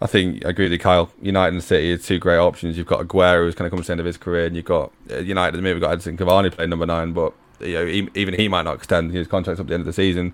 I 0.02 0.06
think 0.08 0.46
I 0.46 0.50
agree 0.50 0.66
with 0.66 0.74
you, 0.74 0.80
Kyle. 0.80 1.12
United 1.22 1.54
and 1.54 1.64
City 1.64 1.92
are 1.94 1.98
two 1.98 2.20
great 2.20 2.38
options. 2.38 2.78
You've 2.78 2.88
got 2.88 3.00
Aguero, 3.08 3.46
who's 3.46 3.56
kind 3.56 3.66
of 3.66 3.72
coming 3.72 3.84
to 3.84 3.88
the 3.88 3.94
end 3.94 4.00
of 4.02 4.06
his 4.06 4.18
career, 4.18 4.46
and 4.48 4.56
you've 4.56 4.66
got 4.66 4.92
uh, 5.10 5.18
United. 5.20 5.58
At 5.58 5.64
the 5.64 5.72
we've 5.74 5.82
got 5.82 5.98
Edinson 5.98 6.18
Cavani 6.18 6.52
playing 6.52 6.70
number 6.70 6.86
nine, 6.86 7.14
but 7.14 7.34
you 7.62 7.74
know, 7.74 7.86
e- 7.86 8.10
even 8.16 8.34
he 8.34 8.48
might 8.50 8.64
not 8.64 8.76
extend 8.76 9.12
his 9.14 9.28
contract 9.28 9.60
up 9.60 9.66
to 9.66 9.70
the 9.70 9.74
end 9.76 9.82
of 9.82 9.86
the 9.88 9.94
season. 9.94 10.34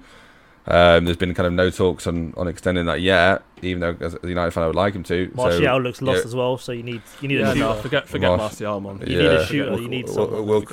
Um, 0.67 1.05
there's 1.05 1.17
been 1.17 1.33
kind 1.33 1.47
of 1.47 1.53
no 1.53 1.69
talks 1.71 2.05
on, 2.05 2.33
on 2.37 2.47
extending 2.47 2.85
that 2.85 3.01
yet, 3.01 3.41
even 3.63 3.79
though 3.79 3.95
as 4.05 4.15
a 4.21 4.27
United 4.27 4.51
fan 4.51 4.63
I 4.63 4.67
would 4.67 4.75
like 4.75 4.93
him 4.93 5.03
to. 5.03 5.31
Martial 5.33 5.61
so, 5.63 5.77
looks 5.77 6.01
lost 6.01 6.19
yeah, 6.19 6.25
as 6.25 6.35
well, 6.35 6.57
so 6.57 6.71
you 6.71 6.83
need 6.83 7.01
you 7.21 7.27
need 7.27 7.39
yeah, 7.39 7.51
a 7.51 7.53
shooter. 7.53 7.59
no, 7.59 7.73
forget 7.75 8.07
forget 8.07 8.29
Marsh- 8.29 8.59
Martial, 8.61 8.79
man. 8.81 8.99
You 9.01 9.05
need 9.17 9.25
a 9.25 9.33
Yeah. 9.35 9.45
shooter. 9.45 9.65
Forget- 9.71 9.81
You 9.83 9.89
need 9.89 10.05
Well, 10.05 10.13
someone. 10.15 10.45
well, 10.47 10.63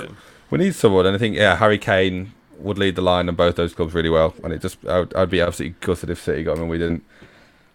we 0.51 0.57
need 0.59 0.75
someone, 0.75 1.05
and 1.05 1.15
I 1.15 1.19
think 1.19 1.35
yeah, 1.35 1.55
Harry 1.55 1.77
Kane 1.77 2.31
would 2.59 2.77
lead 2.77 2.95
the 2.95 3.01
line 3.01 3.29
on 3.29 3.35
both 3.35 3.55
those 3.55 3.73
clubs 3.73 3.93
really 3.93 4.09
well, 4.09 4.33
and 4.43 4.51
it 4.53 4.61
just 4.61 4.77
I 4.87 4.99
would, 4.99 5.13
I'd 5.15 5.29
be 5.29 5.41
absolutely 5.41 5.75
gutted 5.81 6.09
if 6.09 6.21
City 6.21 6.43
got 6.43 6.55
him 6.57 6.63
and 6.63 6.69
we 6.69 6.77
didn't. 6.77 7.03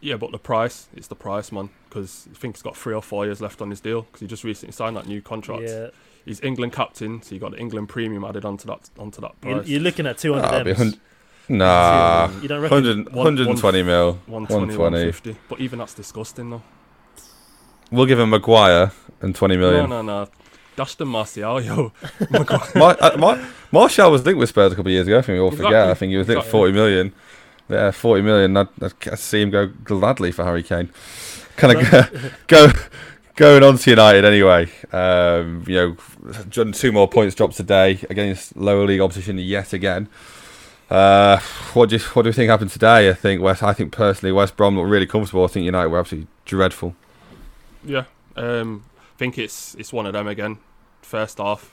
Yeah, 0.00 0.16
but 0.16 0.32
the 0.32 0.38
price, 0.38 0.88
it's 0.96 1.06
the 1.06 1.14
price, 1.14 1.52
man. 1.52 1.70
Because 1.88 2.26
I 2.30 2.34
think 2.36 2.56
he's 2.56 2.62
got 2.62 2.76
three 2.76 2.92
or 2.94 3.02
four 3.02 3.24
years 3.24 3.40
left 3.40 3.62
on 3.62 3.70
his 3.70 3.80
deal. 3.80 4.02
Because 4.02 4.20
he 4.20 4.26
just 4.26 4.42
recently 4.42 4.72
signed 4.72 4.96
that 4.96 5.06
new 5.06 5.22
contract. 5.22 5.62
Yeah, 5.62 5.88
He's 6.24 6.40
England 6.42 6.72
captain, 6.72 7.20
so 7.22 7.34
you 7.34 7.40
got 7.40 7.52
the 7.52 7.58
England 7.58 7.88
premium 7.88 8.24
added 8.24 8.44
onto 8.44 8.66
that 8.66 8.90
onto 8.98 9.20
that 9.20 9.32
you're, 9.44 9.56
price. 9.56 9.68
you're 9.68 9.80
looking 9.80 10.06
at 10.06 10.18
two 10.18 10.34
Ah, 10.34 10.54
it'd 10.54 10.64
be 10.64 10.72
hundred. 10.72 10.94
hun- 10.94 11.00
Nah, 11.48 12.30
You 12.40 12.48
don't 12.48 12.62
reckon? 12.62 12.84
100, 12.84 13.06
One- 13.14 13.24
120 13.36 13.82
mil, 13.82 14.12
120, 14.26 14.76
120. 14.76 14.76
150. 14.78 15.36
But 15.48 15.60
even 15.60 15.78
that's 15.80 15.92
disgusting, 15.94 16.50
though. 16.50 16.62
We'll 17.90 18.06
give 18.06 18.18
him 18.20 18.30
Maguire 18.30 18.92
and 19.20 19.34
20 19.34 19.56
million. 19.56 19.90
No, 19.90 20.02
no, 20.02 20.24
no. 20.24 20.28
The 20.76 21.04
Martial, 21.06 21.60
yo. 21.60 21.92
Maguire. 22.30 22.60
Mar- 22.74 22.96
uh, 23.00 23.16
Mar- 23.18 23.40
Martial 23.70 24.10
was 24.10 24.24
linked 24.24 24.38
with 24.38 24.48
Spurs 24.48 24.72
a 24.72 24.76
couple 24.76 24.88
of 24.88 24.92
years 24.92 25.06
ago. 25.06 25.18
I 25.18 25.22
think 25.22 25.36
we 25.36 25.40
all 25.40 25.48
Exactly. 25.48 25.66
forget. 25.66 25.88
I 25.88 25.94
think 25.94 26.10
he 26.10 26.16
was 26.16 26.28
linked 26.28 26.40
Exactly. 26.40 26.58
40 26.58 26.72
million. 26.72 27.12
Yeah, 27.68 27.90
40 27.90 28.22
million. 28.22 28.56
I'd, 28.56 28.68
I'd, 28.82 29.18
see 29.18 29.42
him 29.42 29.50
go 29.50 29.66
gladly 29.66 30.32
for 30.32 30.44
Harry 30.44 30.62
Kane. 30.62 30.90
Kind 31.56 31.78
of 31.78 31.90
go, 31.90 32.28
go 32.48 32.72
going 33.36 33.62
on 33.62 33.76
to 33.78 33.90
United 33.90 34.24
anyway. 34.24 34.70
Um, 34.92 35.64
you 35.66 35.96
know, 36.50 36.72
two 36.72 36.92
more 36.92 37.08
points 37.08 37.34
dropped 37.34 37.56
today 37.56 38.00
against 38.10 38.56
lower 38.56 38.86
league 38.86 39.00
opposition 39.00 39.38
yet 39.38 39.72
again. 39.72 40.08
Uh, 40.90 41.38
what 41.72 41.88
do 41.88 41.96
you 41.96 42.02
what 42.12 42.22
do 42.22 42.28
you 42.28 42.32
think 42.34 42.50
happened 42.50 42.70
today? 42.70 43.08
I 43.08 43.14
think 43.14 43.40
West. 43.40 43.62
I 43.62 43.72
think 43.72 43.92
personally, 43.92 44.32
West 44.32 44.56
Brom 44.56 44.76
looked 44.76 44.90
really 44.90 45.06
comfortable. 45.06 45.44
I 45.44 45.48
think 45.48 45.64
United 45.64 45.88
were 45.88 45.98
absolutely 46.00 46.28
dreadful. 46.44 46.94
yeah. 47.84 48.04
Um, 48.36 48.84
think 49.22 49.38
it's 49.38 49.76
it's 49.76 49.92
one 49.92 50.04
of 50.06 50.12
them 50.14 50.26
again. 50.26 50.58
First 51.00 51.38
half, 51.38 51.72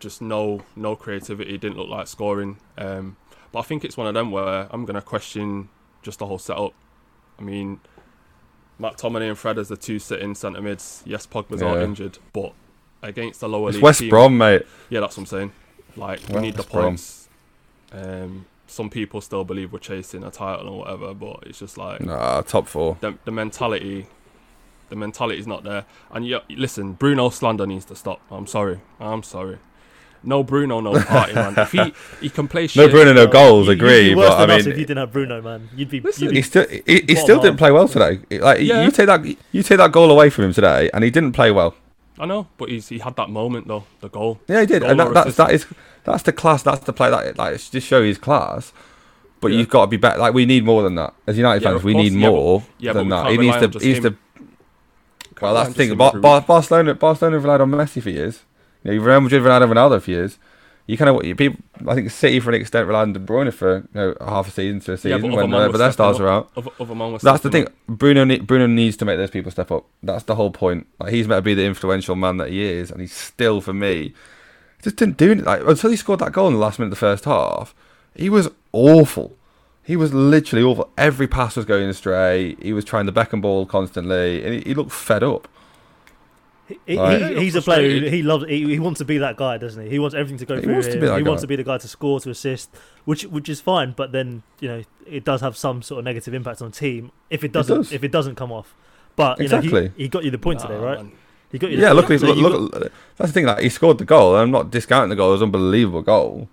just 0.00 0.20
no 0.20 0.62
no 0.74 0.96
creativity. 0.96 1.56
Didn't 1.58 1.76
look 1.78 1.88
like 1.88 2.08
scoring. 2.08 2.56
Um, 2.76 3.16
but 3.52 3.60
I 3.60 3.62
think 3.62 3.84
it's 3.84 3.96
one 3.96 4.08
of 4.08 4.14
them 4.14 4.32
where 4.32 4.66
I'm 4.70 4.84
gonna 4.84 5.00
question 5.02 5.68
just 6.02 6.18
the 6.18 6.26
whole 6.26 6.38
setup. 6.40 6.72
I 7.38 7.42
mean, 7.42 7.78
Matt 8.80 8.96
McTominay 8.96 9.28
and 9.28 9.38
Fred 9.38 9.58
as 9.58 9.68
the 9.68 9.76
two 9.76 9.98
sitting 10.00 10.34
centre 10.34 10.60
mids. 10.60 11.02
Yes, 11.06 11.24
Pogba's 11.26 11.62
out 11.62 11.76
Yeah. 11.78 11.84
injured, 11.84 12.18
but 12.32 12.52
against 13.02 13.38
the 13.40 13.48
lower 13.48 13.68
It's 13.68 13.76
league 13.76 13.84
West 13.84 14.00
team, 14.00 14.10
Brom, 14.10 14.36
mate. 14.36 14.62
Yeah, 14.90 15.00
that's 15.00 15.16
what 15.16 15.22
I'm 15.22 15.26
saying. 15.26 15.52
Like 15.96 16.20
we 16.28 16.40
need 16.40 16.54
the 16.56 16.64
points. 16.64 17.28
Um, 17.92 18.46
some 18.66 18.90
people 18.90 19.20
still 19.20 19.44
believe 19.44 19.72
we're 19.72 19.78
chasing 19.78 20.24
a 20.24 20.30
title 20.32 20.68
or 20.68 20.78
whatever, 20.80 21.14
but 21.14 21.44
it's 21.46 21.60
just 21.60 21.78
like 21.78 22.00
Nah, 22.00 22.40
top 22.42 22.66
four. 22.66 22.96
the 23.00 23.14
the 23.24 23.30
mentality. 23.30 24.08
The 24.88 24.96
mentality's 24.96 25.46
not 25.46 25.64
there. 25.64 25.84
And 26.12 26.26
yeah, 26.26 26.40
listen, 26.50 26.92
Bruno 26.92 27.30
slander 27.30 27.66
needs 27.66 27.84
to 27.86 27.96
stop. 27.96 28.20
I'm 28.30 28.46
sorry. 28.46 28.80
I'm 29.00 29.22
sorry. 29.22 29.58
No 30.26 30.42
Bruno, 30.42 30.80
no 30.80 30.98
party, 31.02 31.34
man. 31.34 31.54
If 31.56 31.72
he 31.72 31.92
he 32.20 32.30
can 32.30 32.48
play 32.48 32.66
shit. 32.68 32.86
No 32.86 32.90
Bruno, 32.90 33.12
no 33.12 33.26
goals. 33.26 33.68
agree, 33.68 34.14
but 34.14 34.32
I 34.40 34.46
mean, 34.46 34.60
if 34.60 34.66
you 34.66 34.72
didn't 34.86 34.96
have 34.98 35.12
Bruno, 35.12 35.42
man, 35.42 35.68
you'd 35.76 35.90
be. 35.90 36.00
Listen, 36.00 36.24
you'd 36.24 36.30
be 36.30 36.36
he 36.36 36.42
still 36.42 36.66
he, 36.68 37.04
he 37.06 37.14
still 37.14 37.40
didn't 37.40 37.58
play 37.58 37.70
well 37.70 37.88
today. 37.88 38.20
Like 38.38 38.60
Yeah. 38.60 38.84
you 38.84 38.90
take 38.90 39.06
that 39.06 39.24
you 39.52 39.62
take 39.62 39.78
that 39.78 39.92
goal 39.92 40.10
away 40.10 40.30
from 40.30 40.44
him 40.46 40.52
today, 40.54 40.88
and 40.94 41.04
he 41.04 41.10
didn't 41.10 41.32
play 41.32 41.50
well. 41.50 41.74
I 42.18 42.24
know, 42.26 42.46
but 42.56 42.68
he's 42.70 42.88
he 42.88 43.00
had 43.00 43.16
that 43.16 43.28
moment 43.28 43.68
though, 43.68 43.84
the 44.00 44.08
goal. 44.08 44.40
Yeah, 44.48 44.60
he 44.60 44.66
did, 44.66 44.82
and 44.82 44.98
that, 44.98 45.12
that's 45.12 45.36
that 45.36 45.50
is 45.50 45.66
that's 46.04 46.22
the 46.22 46.32
class. 46.32 46.62
That's 46.62 46.80
the 46.84 46.92
play 46.94 47.10
that 47.10 47.36
like 47.36 47.54
it's 47.56 47.68
just 47.68 47.86
show 47.86 48.02
his 48.02 48.16
class. 48.16 48.72
But 49.42 49.50
Yeah. 49.52 49.58
you've 49.58 49.68
got 49.68 49.82
to 49.82 49.86
be 49.88 49.98
better. 49.98 50.18
Like 50.18 50.32
we 50.32 50.46
need 50.46 50.64
more 50.64 50.82
than 50.82 50.94
that 50.94 51.12
as 51.26 51.36
United 51.36 51.62
Yeah, 51.62 51.72
fans. 51.72 51.84
We 51.84 51.92
need 51.92 52.12
yeah, 52.14 52.30
more 52.30 52.62
but 52.80 52.92
than 52.94 53.08
that. 53.10 53.30
He 53.30 53.36
needs 53.36 53.56
to. 53.58 53.64
on 53.64 53.70
just 53.72 53.84
He 53.84 53.92
needs 53.92 54.04
him. 54.06 54.14
to. 54.14 54.18
Well, 55.40 55.54
that's 55.54 55.68
the 55.68 55.74
thing. 55.74 55.86
Just 55.88 55.92
him 55.92 55.98
Bar- 55.98 56.08
every 56.10 56.20
Bar- 56.20 56.38
week. 56.40 56.46
Barcelona, 56.46 56.94
Barcelona 56.94 57.38
relied 57.38 57.60
on 57.60 57.70
Messi 57.70 58.02
for 58.02 58.10
years. 58.10 58.42
You 58.82 58.92
know, 58.98 59.02
Real 59.04 59.20
Madrid 59.20 59.42
relied 59.42 59.62
on 59.62 59.68
Ronaldo 59.70 60.00
for 60.02 60.10
years. 60.10 60.38
You 60.86 60.98
kind 60.98 61.08
of 61.08 61.24
you 61.24 61.34
people. 61.34 61.64
I 61.88 61.94
think 61.94 62.10
City, 62.10 62.40
for 62.40 62.50
an 62.50 62.60
extent, 62.60 62.86
relied 62.86 63.02
on 63.02 63.12
De 63.14 63.20
Bruyne 63.20 63.52
for 63.52 63.76
you 63.76 63.84
know, 63.94 64.14
half 64.20 64.48
a 64.48 64.50
season 64.50 64.80
to 64.80 64.92
a 64.92 64.94
Yeah, 64.94 64.98
season 64.98 65.20
but 65.22 65.38
other 65.38 65.46
when, 65.46 65.54
uh, 65.54 65.68
but 65.72 65.78
their 65.78 65.92
stars 65.92 66.20
are 66.20 66.28
out. 66.28 66.50
Other, 66.56 66.70
other 66.78 67.18
That's 67.22 67.42
the 67.42 67.50
thing. 67.50 67.66
up. 67.66 67.72
Bruno 67.88 68.24
ne- 68.24 68.40
Bruno 68.40 68.66
needs 68.66 68.96
to 68.98 69.04
make 69.06 69.16
those 69.16 69.30
people 69.30 69.50
step 69.50 69.70
up. 69.72 69.86
That's 70.02 70.24
the 70.24 70.34
whole 70.34 70.50
point. 70.50 70.86
Like, 71.00 71.12
he's 71.14 71.26
meant 71.26 71.38
to 71.38 71.42
be 71.42 71.54
the 71.54 71.64
influential 71.64 72.16
man 72.16 72.36
that 72.36 72.50
he 72.50 72.62
is, 72.62 72.90
and 72.90 73.00
he's 73.00 73.14
still 73.14 73.60
for 73.62 73.72
me 73.72 74.12
just 74.84 74.96
didn't 74.96 75.16
do 75.16 75.32
it. 75.32 75.42
Like 75.44 75.62
until 75.66 75.90
he 75.90 75.96
scored 75.96 76.20
that 76.20 76.32
goal 76.32 76.46
in 76.48 76.52
the 76.54 76.60
last 76.60 76.78
minute 76.78 76.88
of 76.88 76.90
the 76.90 76.96
first 76.96 77.24
half, 77.24 77.74
he 78.14 78.28
was 78.28 78.50
awful. 78.72 79.34
He 79.84 79.96
was 79.96 80.14
literally 80.14 80.64
awful. 80.64 80.90
Every 80.96 81.26
pass 81.28 81.56
was 81.56 81.64
going 81.66 81.88
astray. 81.88 82.56
He 82.60 82.72
was 82.72 82.84
trying 82.84 83.06
the 83.06 83.12
Beckham 83.12 83.40
ball 83.42 83.66
constantly, 83.66 84.42
and 84.44 84.54
he, 84.54 84.60
he 84.60 84.74
looked 84.74 84.92
fed 84.92 85.22
up. 85.22 85.46
He, 86.66 86.78
he- 86.86 86.96
Like- 86.96 87.22
he- 87.22 87.40
he's 87.40 87.54
a 87.54 87.60
player. 87.60 88.00
Who, 88.00 88.06
he 88.08 88.22
loves. 88.22 88.46
He, 88.46 88.64
he 88.66 88.78
wants 88.78 88.98
to 88.98 89.04
be 89.04 89.18
that 89.18 89.36
guy, 89.36 89.58
doesn't 89.58 89.84
he? 89.84 89.90
He 89.90 89.98
wants 89.98 90.14
everything 90.14 90.38
to 90.38 90.46
go 90.46 90.56
He 90.56 90.62
through 90.62 90.72
wants 90.72 90.86
to 90.88 90.94
him. 90.94 91.00
be 91.00 91.06
that 91.08 91.16
he 91.18 91.22
wants 91.22 91.42
to 91.42 91.46
be 91.46 91.56
the 91.56 91.64
guy 91.64 91.76
to 91.76 91.86
score, 91.88 92.18
to 92.20 92.30
assist, 92.30 92.70
which 93.04 93.24
which 93.26 93.50
is 93.50 93.60
fine. 93.60 93.92
But 93.94 94.12
then 94.12 94.42
you 94.60 94.68
know 94.68 94.82
it 95.06 95.24
does 95.24 95.42
have 95.42 95.56
some 95.58 95.82
sort 95.82 95.98
of 95.98 96.04
negative 96.06 96.32
impact 96.32 96.62
on 96.62 96.72
team 96.72 97.12
if 97.28 97.44
it 97.44 97.52
doesn't 97.52 97.76
does. 97.76 97.92
if 97.92 98.02
it 98.02 98.10
doesn't 98.10 98.36
come 98.36 98.50
off. 98.50 98.74
But 99.16 99.38
you 99.38 99.48
know, 99.48 99.58
Exactly. 99.58 99.92
he, 99.96 100.04
he 100.04 100.08
got 100.08 100.24
you 100.24 100.30
the 100.30 100.38
point 100.38 100.60
today, 100.60 100.76
right? 100.78 100.96
man. 100.98 101.12
He 101.52 101.58
got 101.58 101.70
you. 101.70 101.76
The 101.76 101.82
Yeah, 101.82 101.92
point. 101.92 102.08
look, 102.08 102.20
So 102.20 102.26
look, 102.28 102.36
you 102.38 102.48
look, 102.48 102.92
that's 103.18 103.30
the 103.30 103.34
thing. 103.34 103.44
Like 103.44 103.58
he 103.62 103.68
scored 103.68 103.98
the 103.98 104.06
goal. 104.06 104.34
I'm 104.34 104.50
not 104.50 104.70
discounting 104.70 105.10
the 105.10 105.16
goal. 105.16 105.28
It 105.28 105.32
was 105.32 105.42
an 105.42 105.48
unbelievable 105.48 106.00
goal. 106.02 106.48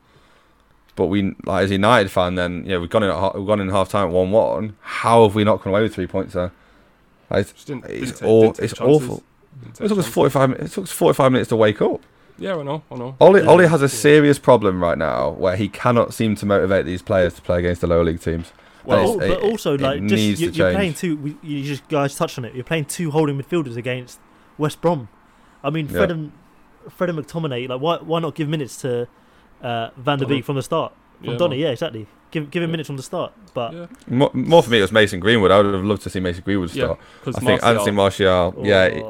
But 0.95 1.05
we, 1.07 1.35
like 1.45 1.63
as 1.65 1.71
a 1.71 1.75
United 1.75 2.11
fan, 2.11 2.35
then 2.35 2.63
you 2.63 2.71
know 2.71 2.79
we've 2.81 2.89
gone 2.89 3.03
in. 3.03 3.09
At, 3.09 3.35
we've 3.35 3.47
gone 3.47 3.59
in 3.61 3.69
half 3.69 3.89
time 3.89 4.07
at 4.07 4.13
one 4.13 4.31
one. 4.31 4.75
How 4.81 5.23
have 5.23 5.35
we 5.35 5.43
not 5.43 5.61
come 5.61 5.71
away 5.71 5.81
with 5.83 5.95
three 5.95 6.07
points 6.07 6.33
there? 6.33 6.51
Like, 7.29 7.41
it's 7.41 7.53
Just 7.53 7.67
didn't- 7.67 7.85
it's, 7.85 8.19
didn't 8.19 8.41
take- 8.41 8.53
take 8.55 8.63
it's 8.71 8.81
awful. 8.81 9.23
It 9.79 9.87
took 9.89 9.97
us 9.99 10.07
45 10.07 10.49
minutes. 10.49 10.71
It 10.71 10.75
took 10.75 10.83
us 10.85 10.91
45 10.91 11.31
minutes 11.31 11.49
to 11.49 11.55
wake 11.55 11.81
up. 11.81 12.01
Yeah, 12.37 12.57
I 12.57 12.63
know, 12.63 12.83
I 12.91 12.95
know. 12.95 13.15
Ole, 13.21 13.37
Yeah, 13.43 13.49
Ole 13.49 13.67
has 13.67 13.81
a 13.81 13.85
yeah. 13.85 13.89
serious 13.89 14.39
problem 14.39 14.81
right 14.83 14.97
now 14.97 15.29
where 15.31 15.55
he 15.55 15.69
cannot 15.69 16.13
seem 16.13 16.35
to 16.35 16.45
motivate 16.45 16.85
these 16.85 17.01
players 17.01 17.33
to 17.35 17.41
play 17.41 17.59
against 17.59 17.81
the 17.81 17.87
lower 17.87 18.03
league 18.03 18.19
teams. 18.21 18.51
But, 18.85 18.99
It's- 19.03 19.15
but 19.17 19.29
it- 19.29 19.43
also, 19.43 19.75
it 19.75 19.81
like, 19.81 20.01
just 20.01 20.13
needs 20.13 20.41
you, 20.41 20.51
to 20.51 20.57
you're 20.57 20.71
playing 20.73 20.93
two. 20.95 21.37
You 21.43 21.63
just 21.63 21.87
guys 21.87 22.15
touched 22.15 22.37
on 22.39 22.45
it. 22.45 22.53
You're 22.55 22.63
playing 22.63 22.85
two 22.85 23.11
holding 23.11 23.39
midfielders 23.41 23.77
against 23.77 24.19
West 24.57 24.81
Brom. 24.81 25.07
I 25.63 25.69
mean, 25.69 25.85
Yeah. 25.85 25.91
Fred 25.97 26.11
and 26.11 26.31
Fred 26.89 27.09
and 27.11 27.19
McTominay. 27.19 27.69
Like, 27.69 27.79
why 27.79 27.97
why 27.97 28.19
not 28.19 28.33
give 28.33 28.49
minutes 28.49 28.75
to 28.81 29.07
uh, 29.63 29.89
Van 29.97 30.17
de 30.19 30.25
Beek 30.25 30.43
from 30.45 30.55
the 30.55 30.63
start? 30.63 30.93
From 31.19 31.31
Yeah, 31.31 31.37
Donny, 31.37 31.57
yeah, 31.57 31.69
exactly. 31.69 32.07
Give 32.31 32.49
give 32.49 32.63
him 32.63 32.69
Yeah. 32.69 32.71
minutes 32.71 32.87
from 32.87 32.97
the 32.97 33.03
start. 33.03 33.33
But 33.53 33.73
Yeah, 33.73 33.85
More, 34.07 34.31
more 34.33 34.63
for 34.63 34.69
me, 34.69 34.77
it 34.79 34.81
was 34.81 34.91
Mason 34.91 35.19
Greenwood. 35.19 35.51
I 35.51 35.57
would 35.61 35.73
have 35.73 35.83
loved 35.83 36.01
to 36.03 36.09
see 36.09 36.19
Mason 36.19 36.43
Greenwood 36.45 36.69
start. 36.69 36.97
Because 37.19 37.35
I 37.35 37.45
think 37.45 37.63
Anthony 37.63 37.91
Martial, 37.91 38.55
yeah, 38.63 38.85
it- 38.85 39.05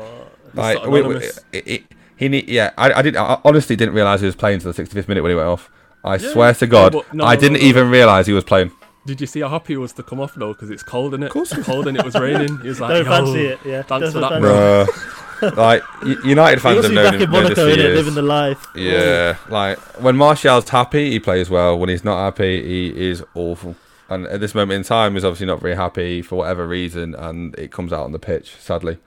like, 0.53 0.85
we- 0.87 1.01
we- 1.03 1.15
it- 1.17 1.39
it- 1.53 1.83
he 2.17 2.27
need, 2.29 2.49
yeah. 2.49 2.71
I, 2.77 2.93
I 2.93 3.01
didn't. 3.01 3.17
I 3.21 3.39
honestly 3.45 3.75
didn't 3.75 3.93
realize 3.95 4.19
he 4.21 4.25
was 4.27 4.35
playing 4.35 4.59
to 4.59 4.71
the 4.71 4.73
65th 4.73 5.07
minute 5.07 5.21
when 5.23 5.31
he 5.31 5.35
went 5.35 5.47
off. 5.47 5.69
I 6.03 6.15
Yeah, 6.15 6.29
swear 6.31 6.53
to 6.55 6.67
God, 6.67 6.93
but 6.93 7.13
no, 7.13 7.23
I 7.25 7.35
no, 7.35 7.39
didn't 7.41 7.53
no, 7.57 7.59
no. 7.61 7.65
even 7.67 7.89
realize 7.89 8.25
he 8.27 8.33
was 8.33 8.43
playing. 8.43 8.71
Did 9.05 9.21
you 9.21 9.25
see 9.27 9.39
how 9.41 9.49
happy 9.49 9.73
he 9.73 9.77
was 9.77 9.93
to 9.93 10.03
come 10.03 10.19
off 10.19 10.33
though? 10.35 10.53
Because 10.53 10.69
it's 10.69 10.83
cold 10.83 11.13
in 11.15 11.23
it. 11.23 11.27
Of 11.27 11.31
course. 11.31 11.53
cold 11.63 11.87
and 11.87 11.97
it 11.97 12.03
was 12.05 12.13
raining. 12.15 12.59
He 12.59 12.67
was 12.67 12.79
like, 12.79 12.89
Don't 12.91 13.05
Yo, 13.05 13.11
fancy 13.11 13.45
it. 13.45 13.59
Yeah. 13.65 13.81
dance 13.83 13.87
Don't 13.87 14.11
for 14.11 14.19
that, 14.19 14.39
bro. 14.41 14.85
Bruh. 15.41 15.55
like 15.57 15.83
United 16.25 16.61
fans 16.61 16.75
wants 16.83 16.89
have 16.89 16.89
to 16.89 16.89
be 16.89 16.95
known 16.95 17.05
back 17.05 17.13
him 17.15 17.21
in 17.21 17.31
known 17.31 17.43
this 17.49 17.57
Monaco, 17.57 17.81
years. 17.81 17.97
Living 17.97 18.13
the 18.15 18.21
life. 18.21 18.65
Yeah, 18.75 19.37
like 19.49 19.77
when 20.01 20.15
Martial's 20.15 20.69
happy, 20.69 21.11
he 21.11 21.19
plays 21.19 21.49
well. 21.49 21.77
When 21.79 21.89
he's 21.89 22.03
not 22.03 22.17
happy, 22.23 22.61
he 22.63 23.09
is 23.09 23.23
awful. 23.35 23.75
And 24.09 24.27
at 24.27 24.39
this 24.41 24.53
moment 24.53 24.77
in 24.77 24.83
time, 24.83 25.13
he's 25.13 25.23
obviously 25.23 25.47
not 25.47 25.61
very 25.61 25.75
happy 25.75 26.21
for 26.21 26.35
whatever 26.37 26.67
reason, 26.67 27.15
and 27.15 27.55
it 27.57 27.71
comes 27.71 27.93
out 27.93 28.03
on 28.03 28.11
the 28.11 28.19
pitch. 28.19 28.55
Sadly, 28.59 28.97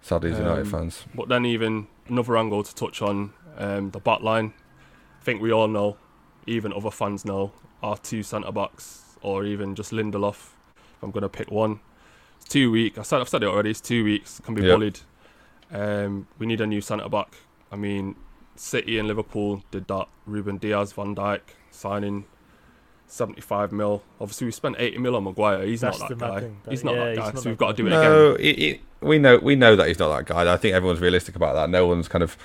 sadly, 0.00 0.32
as 0.32 0.38
United 0.38 0.66
Um, 0.66 0.70
fans. 0.70 1.04
But 1.14 1.28
then 1.28 1.44
even 1.46 1.86
another 2.08 2.36
angle 2.36 2.62
to 2.64 2.74
touch 2.74 3.00
on 3.02 3.32
um, 3.56 3.90
the 3.92 4.00
back 4.00 4.20
line. 4.20 4.52
I 5.20 5.24
think 5.24 5.40
we 5.40 5.52
all 5.52 5.68
know, 5.68 5.96
even 6.46 6.72
other 6.72 6.90
fans 6.90 7.24
know, 7.24 7.52
our 7.82 7.96
two 7.96 8.22
centre 8.24 8.50
backs 8.50 9.16
or 9.22 9.44
even 9.44 9.76
just 9.76 9.92
Lindelof. 9.92 10.48
I'm 11.00 11.12
gonna 11.12 11.28
pick 11.28 11.50
one, 11.52 11.78
it's 12.40 12.48
too 12.48 12.72
weak. 12.72 12.98
I 12.98 13.02
said 13.02 13.20
I've 13.20 13.28
said 13.28 13.44
it 13.44 13.48
already. 13.48 13.70
It's 13.70 13.80
two 13.80 14.02
weeks. 14.02 14.40
Can 14.44 14.54
be 14.56 14.62
Yep. 14.62 14.70
bullied. 14.76 15.00
Um, 15.72 16.26
we 16.38 16.46
need 16.46 16.60
a 16.60 16.66
new 16.66 16.80
centre 16.80 17.08
back. 17.08 17.34
I 17.70 17.76
mean, 17.76 18.16
City 18.56 18.98
and 18.98 19.08
Liverpool 19.08 19.62
did 19.70 19.88
that. 19.88 20.08
Ruben 20.26 20.58
Dias, 20.58 20.92
Van 20.92 21.14
Dijk 21.14 21.40
signing. 21.70 22.24
75 23.06 23.72
mil. 23.72 24.02
Obviously, 24.20 24.46
we 24.46 24.50
spent 24.52 24.76
80 24.78 24.98
mil 24.98 25.16
on 25.16 25.24
Maguire. 25.24 25.64
He's 25.66 25.82
That's 25.82 26.00
not 26.00 26.08
that 26.10 26.18
guy. 26.18 26.40
thing. 26.40 26.56
He's 26.68 26.82
not 26.82 26.94
yeah, 26.94 27.04
that 27.06 27.16
guy. 27.16 27.24
not 27.26 27.34
So 27.36 27.42
that 27.42 27.48
we've 27.50 27.58
got 27.58 27.76
to 27.76 27.82
do 27.82 27.86
it 27.86 27.90
No, 27.90 28.34
again. 28.34 28.46
it, 28.46 28.58
it, 28.58 28.80
we 29.00 29.18
know 29.18 29.36
we 29.38 29.54
know 29.54 29.76
that 29.76 29.88
he's 29.88 29.98
not 29.98 30.16
that 30.16 30.26
guy. 30.26 30.50
I 30.50 30.56
think 30.56 30.74
everyone's 30.74 31.00
realistic 31.00 31.36
about 31.36 31.54
that. 31.54 31.68
No 31.68 31.86
one's 31.86 32.08
kind 32.08 32.22
of 32.22 32.38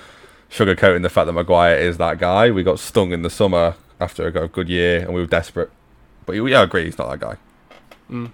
sugarcoating 0.50 1.02
the 1.02 1.08
fact 1.08 1.26
that 1.26 1.32
Maguire 1.32 1.76
is 1.76 1.96
that 1.98 2.18
guy. 2.18 2.50
We 2.50 2.62
got 2.62 2.78
stung 2.80 3.12
in 3.12 3.22
the 3.22 3.30
summer 3.30 3.76
after 3.98 4.26
a 4.26 4.48
good 4.48 4.68
year, 4.68 5.00
and 5.00 5.14
we 5.14 5.20
were 5.22 5.26
desperate. 5.26 5.70
But 6.26 6.32
yeah, 6.34 6.60
I 6.60 6.64
agree, 6.64 6.84
he's 6.84 6.98
not 6.98 7.08
that 7.10 7.20
guy. 7.20 7.36
Mm. 8.10 8.30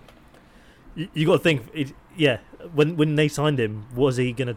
You, 0.97 1.09
you 1.15 1.27
got 1.27 1.35
to 1.35 1.39
think. 1.39 1.69
It, 1.73 1.93
yeah. 2.17 2.39
When 2.73 2.97
when 2.97 3.15
they 3.15 3.29
signed 3.29 3.61
him, 3.61 3.87
was 3.95 4.17
he 4.17 4.33
gonna 4.33 4.57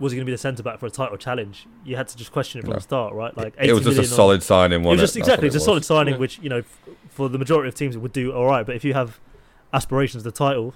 was 0.00 0.12
he 0.12 0.16
gonna 0.18 0.26
be 0.26 0.32
the 0.32 0.38
centre 0.38 0.62
back 0.62 0.78
for 0.80 0.86
a 0.86 0.90
title 0.90 1.16
challenge? 1.16 1.66
You 1.84 1.96
had 1.96 2.08
to 2.08 2.16
just 2.16 2.32
question 2.32 2.58
it 2.58 2.62
from 2.62 2.70
No. 2.70 2.76
the 2.76 2.80
start, 2.82 3.14
right? 3.14 3.36
Like 3.36 3.54
It 3.60 3.72
was 3.72 3.84
just 3.84 3.86
a 3.86 3.90
million 4.00 4.10
on- 4.12 4.16
solid 4.16 4.42
signing. 4.42 4.80
It 4.82 4.86
Wasn't 4.86 5.00
just 5.00 5.14
That's 5.14 5.26
exactly 5.26 5.48
what 5.48 5.54
it's 5.54 5.62
a 5.62 5.66
solid 5.66 5.84
signing, 5.84 6.14
Yeah. 6.14 6.20
which 6.20 6.38
you 6.42 6.48
know, 6.48 6.58
f- 6.58 6.78
for 7.10 7.28
the 7.28 7.38
majority 7.38 7.68
of 7.68 7.74
teams, 7.74 7.94
it 7.96 7.98
would 7.98 8.12
do 8.12 8.32
all 8.32 8.46
right. 8.46 8.64
But 8.66 8.74
if 8.76 8.84
you 8.84 8.94
have 8.94 9.20
aspirations, 9.72 10.22
the 10.24 10.32
title, 10.32 10.74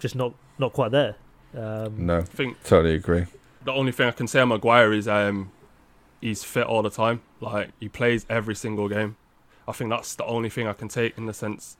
just 0.00 0.14
not 0.14 0.34
not 0.58 0.72
quite 0.72 0.90
there. 0.90 1.16
Um, 1.56 2.06
No, 2.06 2.18
I 2.18 2.22
think 2.22 2.62
totally 2.64 2.94
agree. 2.94 3.26
the 3.64 3.72
only 3.72 3.92
thing 3.92 4.06
I 4.08 4.12
can 4.12 4.26
say 4.26 4.40
on 4.40 4.48
Maguire 4.48 4.92
is 4.92 5.06
um, 5.08 5.50
he's 6.20 6.44
fit 6.44 6.66
all 6.66 6.82
the 6.82 6.90
time. 6.90 7.20
Like 7.40 7.70
he 7.80 7.88
plays 7.88 8.24
every 8.30 8.54
single 8.54 8.88
game. 8.88 9.16
I 9.66 9.72
think 9.72 9.90
that's 9.90 10.14
the 10.14 10.24
only 10.24 10.48
thing 10.50 10.66
I 10.66 10.72
can 10.72 10.88
take 10.88 11.16
in 11.18 11.26
the 11.26 11.32
sense. 11.34 11.76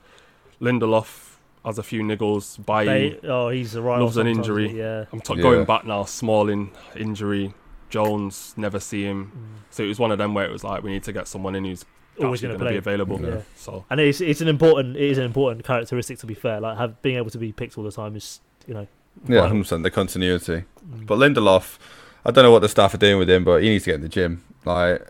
Lindelof 0.60 1.31
has 1.64 1.78
a 1.78 1.82
few 1.82 2.02
niggles. 2.02 2.64
Bailly, 2.64 3.18
They, 3.22 3.28
oh, 3.28 3.48
he's 3.48 3.74
a 3.74 3.82
right. 3.82 4.00
Loves 4.00 4.16
an 4.16 4.26
injury. 4.26 4.70
Yeah. 4.76 5.04
I'm 5.12 5.20
t- 5.20 5.34
Yeah. 5.36 5.42
going 5.42 5.64
back 5.64 5.84
now. 5.86 6.04
Smalling 6.04 6.72
injury. 6.96 7.54
Jones 7.90 8.54
never 8.56 8.80
see 8.80 9.04
him. 9.04 9.32
Mm. 9.34 9.62
So 9.70 9.82
it 9.84 9.86
was 9.88 9.98
one 9.98 10.10
of 10.10 10.18
them 10.18 10.32
where 10.34 10.44
it 10.46 10.50
was 10.50 10.64
like 10.64 10.82
we 10.82 10.90
need 10.90 11.02
to 11.04 11.12
get 11.12 11.28
someone 11.28 11.54
in 11.54 11.64
who's 11.64 11.84
Always 12.20 12.40
actually 12.40 12.48
going 12.48 12.58
going 12.60 12.74
to 12.74 12.80
to 12.80 12.82
be 12.82 12.90
available. 12.90 13.20
Yeah. 13.22 13.42
So 13.56 13.84
And 13.90 14.00
it's 14.00 14.20
it's 14.20 14.40
an 14.40 14.48
important 14.48 14.96
it 14.96 15.02
is 15.02 15.18
an 15.18 15.24
important 15.24 15.64
characteristic 15.64 16.18
to 16.18 16.26
be 16.26 16.34
fair. 16.34 16.60
Like 16.60 16.78
have 16.78 17.00
being 17.02 17.16
able 17.16 17.30
to 17.30 17.38
be 17.38 17.52
picked 17.52 17.76
all 17.78 17.84
the 17.84 17.92
time 17.92 18.16
is 18.16 18.40
you 18.66 18.74
know. 18.74 18.86
Yeah, 19.28 19.42
vital. 19.42 19.58
100% 19.58 19.82
the 19.82 19.90
continuity. 19.90 20.64
Mm. 20.90 21.06
But 21.06 21.18
Lindelof, 21.18 21.78
I 22.24 22.30
don't 22.30 22.44
know 22.44 22.50
what 22.50 22.62
the 22.62 22.68
staff 22.68 22.94
are 22.94 22.98
doing 22.98 23.18
with 23.18 23.28
him, 23.28 23.44
but 23.44 23.62
he 23.62 23.68
needs 23.68 23.84
to 23.84 23.90
get 23.90 23.96
in 23.96 24.00
the 24.02 24.08
gym. 24.08 24.42
Like 24.64 25.06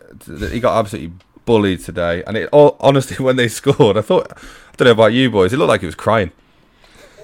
he 0.51 0.59
got 0.59 0.77
absolutely 0.77 1.15
bullied 1.45 1.79
today, 1.79 2.23
and 2.27 2.35
it 2.35 2.49
all, 2.51 2.75
honestly, 2.81 3.23
when 3.23 3.37
they 3.37 3.47
scored, 3.61 3.95
I 3.97 4.01
thought 4.01 4.33
I 4.33 4.75
don't 4.75 4.87
know 4.87 4.91
about 4.91 5.13
you 5.13 5.29
boys, 5.31 5.53
it 5.53 5.57
looked 5.57 5.69
like 5.69 5.79
he 5.81 5.85
was 5.85 5.95
crying. 5.95 6.31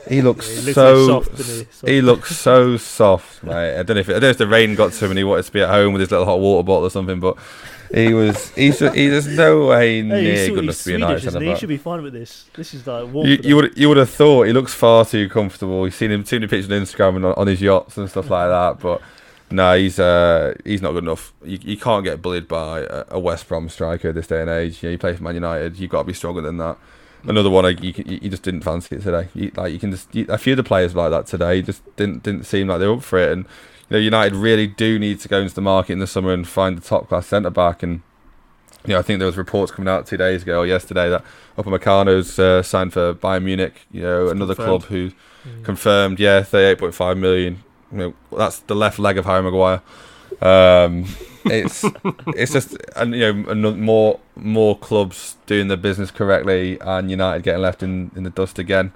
He 0.10 0.22
looks 0.22 0.50
Yeah, 0.50 0.62
he 0.62 0.66
looks 0.66 0.76
so 0.76 1.08
soft, 1.08 1.84
he? 1.86 1.94
He 1.94 2.02
looks 2.02 2.36
so 2.36 2.78
soft, 2.78 3.44
mate. 3.44 3.80
I 3.80 3.84
don't 3.84 3.96
know 3.96 4.02
if 4.02 4.10
it, 4.10 4.14
I 4.14 4.16
don't 4.16 4.24
know 4.24 4.30
if 4.30 4.38
the 4.38 4.48
rain 4.48 4.76
got 4.76 4.92
to 4.92 5.06
him 5.06 5.12
and 5.12 5.18
he 5.18 5.24
wanted 5.24 5.46
to 5.46 5.52
be 5.52 5.62
at 5.62 5.70
home 5.70 5.94
with 5.94 6.02
his 6.02 6.12
little 6.12 6.26
hot 6.26 6.40
water 6.40 6.64
bottle 6.64 6.86
or 6.86 6.90
something, 6.90 7.20
but 7.20 7.38
he 7.94 8.14
was 8.14 8.50
he's 8.52 8.80
he, 8.80 9.08
there's 9.08 9.28
no 9.28 9.68
way 9.68 9.98
Hey, 9.98 10.02
near 10.02 10.22
he's, 10.22 10.50
good 10.50 10.64
enough 10.64 10.78
to 10.78 10.86
be 10.86 10.96
a 10.96 11.00
Swedish, 11.00 11.26
isn't 11.26 11.42
he? 11.42 11.50
He 11.50 11.56
should 11.56 11.70
be 11.70 11.78
fine 11.78 12.02
with 12.02 12.14
this. 12.14 12.46
This 12.56 12.74
is 12.74 12.86
like 12.88 13.12
warm 13.12 13.28
You, 13.28 13.40
you 13.44 13.56
would 13.56 13.78
you 13.78 13.88
would 13.88 13.98
have 13.98 14.10
thought 14.10 14.48
he 14.48 14.54
looks 14.54 14.74
far 14.74 15.06
too 15.06 15.30
comfortable. 15.30 15.86
You've 15.86 15.96
seen 15.96 16.12
him 16.12 16.24
too 16.24 16.38
many 16.38 16.48
pictures 16.48 16.72
on 16.72 16.82
Instagram 16.82 17.18
and 17.18 17.26
on, 17.26 17.34
on 17.34 17.48
his 17.48 17.62
yachts 17.62 17.98
and 17.98 18.10
stuff 18.10 18.30
like 18.30 18.50
that. 18.50 18.80
But 18.80 19.02
no, 19.52 19.78
he's 19.78 20.00
uh, 20.00 20.54
he's 20.64 20.82
not 20.82 20.92
good 20.92 21.04
enough. 21.04 21.34
You, 21.44 21.58
you 21.62 21.78
can't 21.78 22.04
get 22.04 22.22
bullied 22.22 22.48
by 22.48 22.82
a, 22.82 23.06
a 23.12 23.20
West 23.20 23.48
Brom 23.48 23.70
striker 23.70 24.12
this 24.12 24.28
day 24.28 24.42
and 24.42 24.50
age. 24.50 24.84
You, 24.84 24.90
know, 24.90 24.92
you 24.92 24.98
play 24.98 25.16
for 25.16 25.24
Man 25.24 25.36
United. 25.36 25.78
You've 25.78 25.90
got 25.90 26.00
to 26.00 26.06
be 26.06 26.14
stronger 26.14 26.42
than 26.42 26.58
that. 26.58 26.78
Another 27.24 27.50
one, 27.50 27.64
like, 27.66 27.84
you, 27.84 27.94
can- 27.94 28.08
you 28.08 28.20
you 28.22 28.30
just 28.30 28.44
didn't 28.44 28.62
fancy 28.62 28.96
it 28.96 29.02
today. 29.02 29.28
You, 29.34 29.52
like 29.56 29.74
you 29.74 29.80
can 29.80 29.92
just 29.92 30.14
you, 30.16 30.26
a 30.30 30.38
few 30.38 30.54
of 30.54 30.58
the 30.58 30.64
players 30.64 30.96
like 30.96 31.12
that 31.12 31.26
today 31.28 31.62
just 31.62 31.84
didn't 31.98 32.24
didn't 32.24 32.46
seem 32.46 32.68
like 32.68 32.80
they're 32.80 32.92
up 32.94 33.04
for 33.04 33.20
it. 33.20 33.32
And 33.32 33.46
you 33.90 33.96
know, 33.96 33.98
United 33.98 34.36
really 34.36 34.68
do 34.68 34.98
need 35.00 35.20
to 35.22 35.28
go 35.28 35.40
into 35.42 35.54
the 35.56 35.62
market 35.62 35.94
in 35.94 36.00
the 36.00 36.08
summer 36.08 36.32
and 36.32 36.48
find 36.48 36.78
the 36.78 36.82
top 36.82 37.10
class 37.10 37.28
centre 37.28 37.50
back. 37.50 37.84
And 37.84 38.02
you 38.86 38.94
know, 38.94 39.00
I 39.00 39.02
think 39.02 39.20
there 39.20 39.26
was 39.26 39.36
reports 39.38 39.72
coming 39.74 39.90
out 39.90 40.08
two 40.08 40.16
days 40.18 40.44
ago 40.44 40.60
or 40.60 40.66
yesterday 40.66 41.10
that 41.10 41.24
Upamecano's 41.58 42.40
uh, 42.40 42.64
signed 42.64 42.94
for 42.94 43.14
Bayern 43.14 43.44
Munich. 43.44 43.82
You 43.92 44.04
know, 44.04 44.24
It's 44.24 44.32
another 44.32 44.56
confirmed. 44.56 44.84
club 44.84 44.90
who 44.92 45.12
Mm. 45.48 45.64
confirmed, 45.64 46.20
yeah, 46.20 46.42
thirty-eight 46.44 46.80
point 46.80 46.94
five 46.94 47.18
million. 47.18 47.64
You 47.94 47.98
know, 47.98 48.14
that's 48.38 48.60
the 48.60 48.76
left 48.76 49.00
leg 49.00 49.18
of 49.18 49.26
Harry 49.26 49.42
Maguire. 49.42 49.82
Um, 50.42 51.06
it's 51.52 51.84
it's 52.28 52.54
just 52.54 52.78
and 52.96 53.14
you 53.14 53.34
know 53.34 53.72
more 53.76 54.20
more 54.36 54.78
clubs 54.78 55.36
doing 55.46 55.68
their 55.68 55.78
business 55.78 56.12
correctly 56.12 56.78
and 56.82 57.10
United 57.12 57.44
getting 57.44 57.62
left 57.62 57.84
in, 57.84 58.12
in 58.16 58.24
the 58.24 58.30
dust 58.30 58.60
again. 58.60 58.92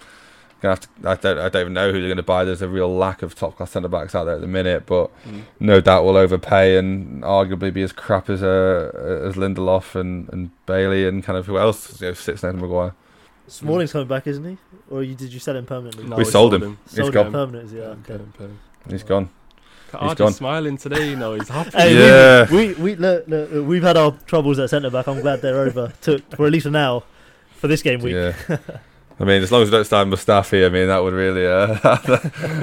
Gonna 0.62 0.76
have 0.76 0.80
to, 0.82 1.10
I 1.10 1.16
don't 1.16 1.38
I 1.40 1.50
don't 1.50 1.62
even 1.62 1.74
know 1.74 1.92
who 1.92 2.00
they're 2.00 2.08
going 2.08 2.16
to 2.18 2.24
buy. 2.24 2.46
There's 2.46 2.62
a 2.62 2.70
real 2.70 2.88
lack 2.96 3.22
of 3.22 3.36
top 3.36 3.58
class 3.58 3.72
centre 3.72 3.90
backs 3.90 4.16
out 4.16 4.24
there 4.24 4.36
at 4.36 4.42
the 4.42 4.48
minute, 4.48 4.86
but 4.86 5.12
Mm. 5.28 5.42
no 5.60 5.82
doubt 5.82 6.06
will 6.06 6.16
overpay 6.16 6.78
and 6.78 7.22
arguably 7.24 7.74
be 7.74 7.82
as 7.82 7.92
crap 7.92 8.30
as 8.30 8.42
uh, 8.42 8.92
as 9.28 9.36
Lindelof 9.36 9.94
and, 10.00 10.30
and 10.32 10.52
Bailly 10.66 11.06
and 11.06 11.22
kind 11.22 11.38
of 11.38 11.48
who 11.48 11.58
else 11.58 12.00
you 12.00 12.08
know, 12.08 12.14
sits 12.14 12.44
next 12.44 12.56
to 12.56 12.62
Maguire. 12.62 12.94
Smalling's 13.48 13.92
coming 13.92 14.08
back, 14.08 14.26
isn't 14.26 14.46
he? 14.46 14.58
Or 14.90 15.04
you, 15.04 15.16
did 15.16 15.34
you 15.34 15.40
sell 15.40 15.58
him 15.58 15.66
permanently? 15.66 16.06
No, 16.06 16.16
We 16.16 16.24
sold 16.24 16.54
him. 16.54 16.78
He's 16.86 16.96
Sold 16.96 17.12
gone. 17.12 17.26
him 17.28 17.34
permanent, 17.34 17.66
is 17.66 17.72
he? 17.72 17.80
Yeah, 17.80 17.84
Okay, 17.88 18.14
okay. 18.14 18.24
okay. 18.46 18.54
He's 18.90 19.04
gone. 19.04 19.30
He's 20.02 20.10
He's 20.10 20.18
gone. 20.18 20.28
gone. 20.28 20.34
smiling 20.34 20.78
today. 20.78 21.10
You 21.10 21.16
know, 21.16 21.34
he's 21.36 21.50
happy. 21.50 21.72
Hey, 21.72 21.96
Yeah. 21.98 22.50
we, 22.52 22.68
we, 22.70 22.74
we 22.76 22.96
look, 22.96 23.28
look, 23.28 23.52
look, 23.52 23.68
we've 23.68 23.84
had 23.84 23.98
our 23.98 24.12
troubles 24.26 24.60
at 24.60 24.70
centre 24.70 24.90
back. 24.90 25.08
I'm 25.08 25.22
glad 25.22 25.42
they're 25.42 25.60
over 25.62 25.94
to, 26.02 26.20
for 26.36 26.46
at 26.46 26.52
least 26.52 26.66
for 26.66 26.72
now 26.72 27.04
for 27.58 27.68
this 27.68 27.82
game 27.82 28.02
week. 28.02 28.14
Yeah. 28.16 28.36
I 29.20 29.26
mean, 29.26 29.44
as 29.44 29.52
long 29.52 29.62
as 29.62 29.68
we 29.70 29.72
don't 29.72 29.86
start 29.86 30.08
Mustafi, 30.08 30.66
I 30.66 30.70
mean, 30.70 30.88
that 30.88 31.04
would 31.04 31.14
really 31.14 31.46
uh, 31.46 31.68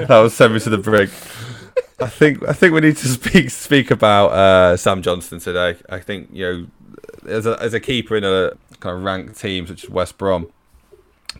that 0.05 0.19
would 0.21 0.31
send 0.33 0.53
me 0.53 0.59
to 0.59 0.69
the 0.69 0.77
brink. 0.77 1.09
I 1.99 2.07
think 2.07 2.47
I 2.47 2.53
think 2.53 2.73
we 2.73 2.81
need 2.81 2.97
to 2.97 3.07
speak 3.07 3.49
speak 3.51 3.89
about 3.91 4.31
uh, 4.31 4.75
Sam 4.77 5.01
Johnstone 5.01 5.39
today. 5.39 5.77
I 5.89 5.99
think 5.99 6.29
you 6.33 6.43
know, 7.23 7.29
as 7.29 7.45
a 7.45 7.57
as 7.61 7.73
a 7.73 7.79
keeper 7.79 8.17
in 8.17 8.23
a 8.25 8.51
kind 8.79 8.97
of 8.97 9.03
ranked 9.03 9.39
team 9.39 9.65
such 9.65 9.85
as 9.85 9.89
West 9.89 10.17
Brom, 10.17 10.47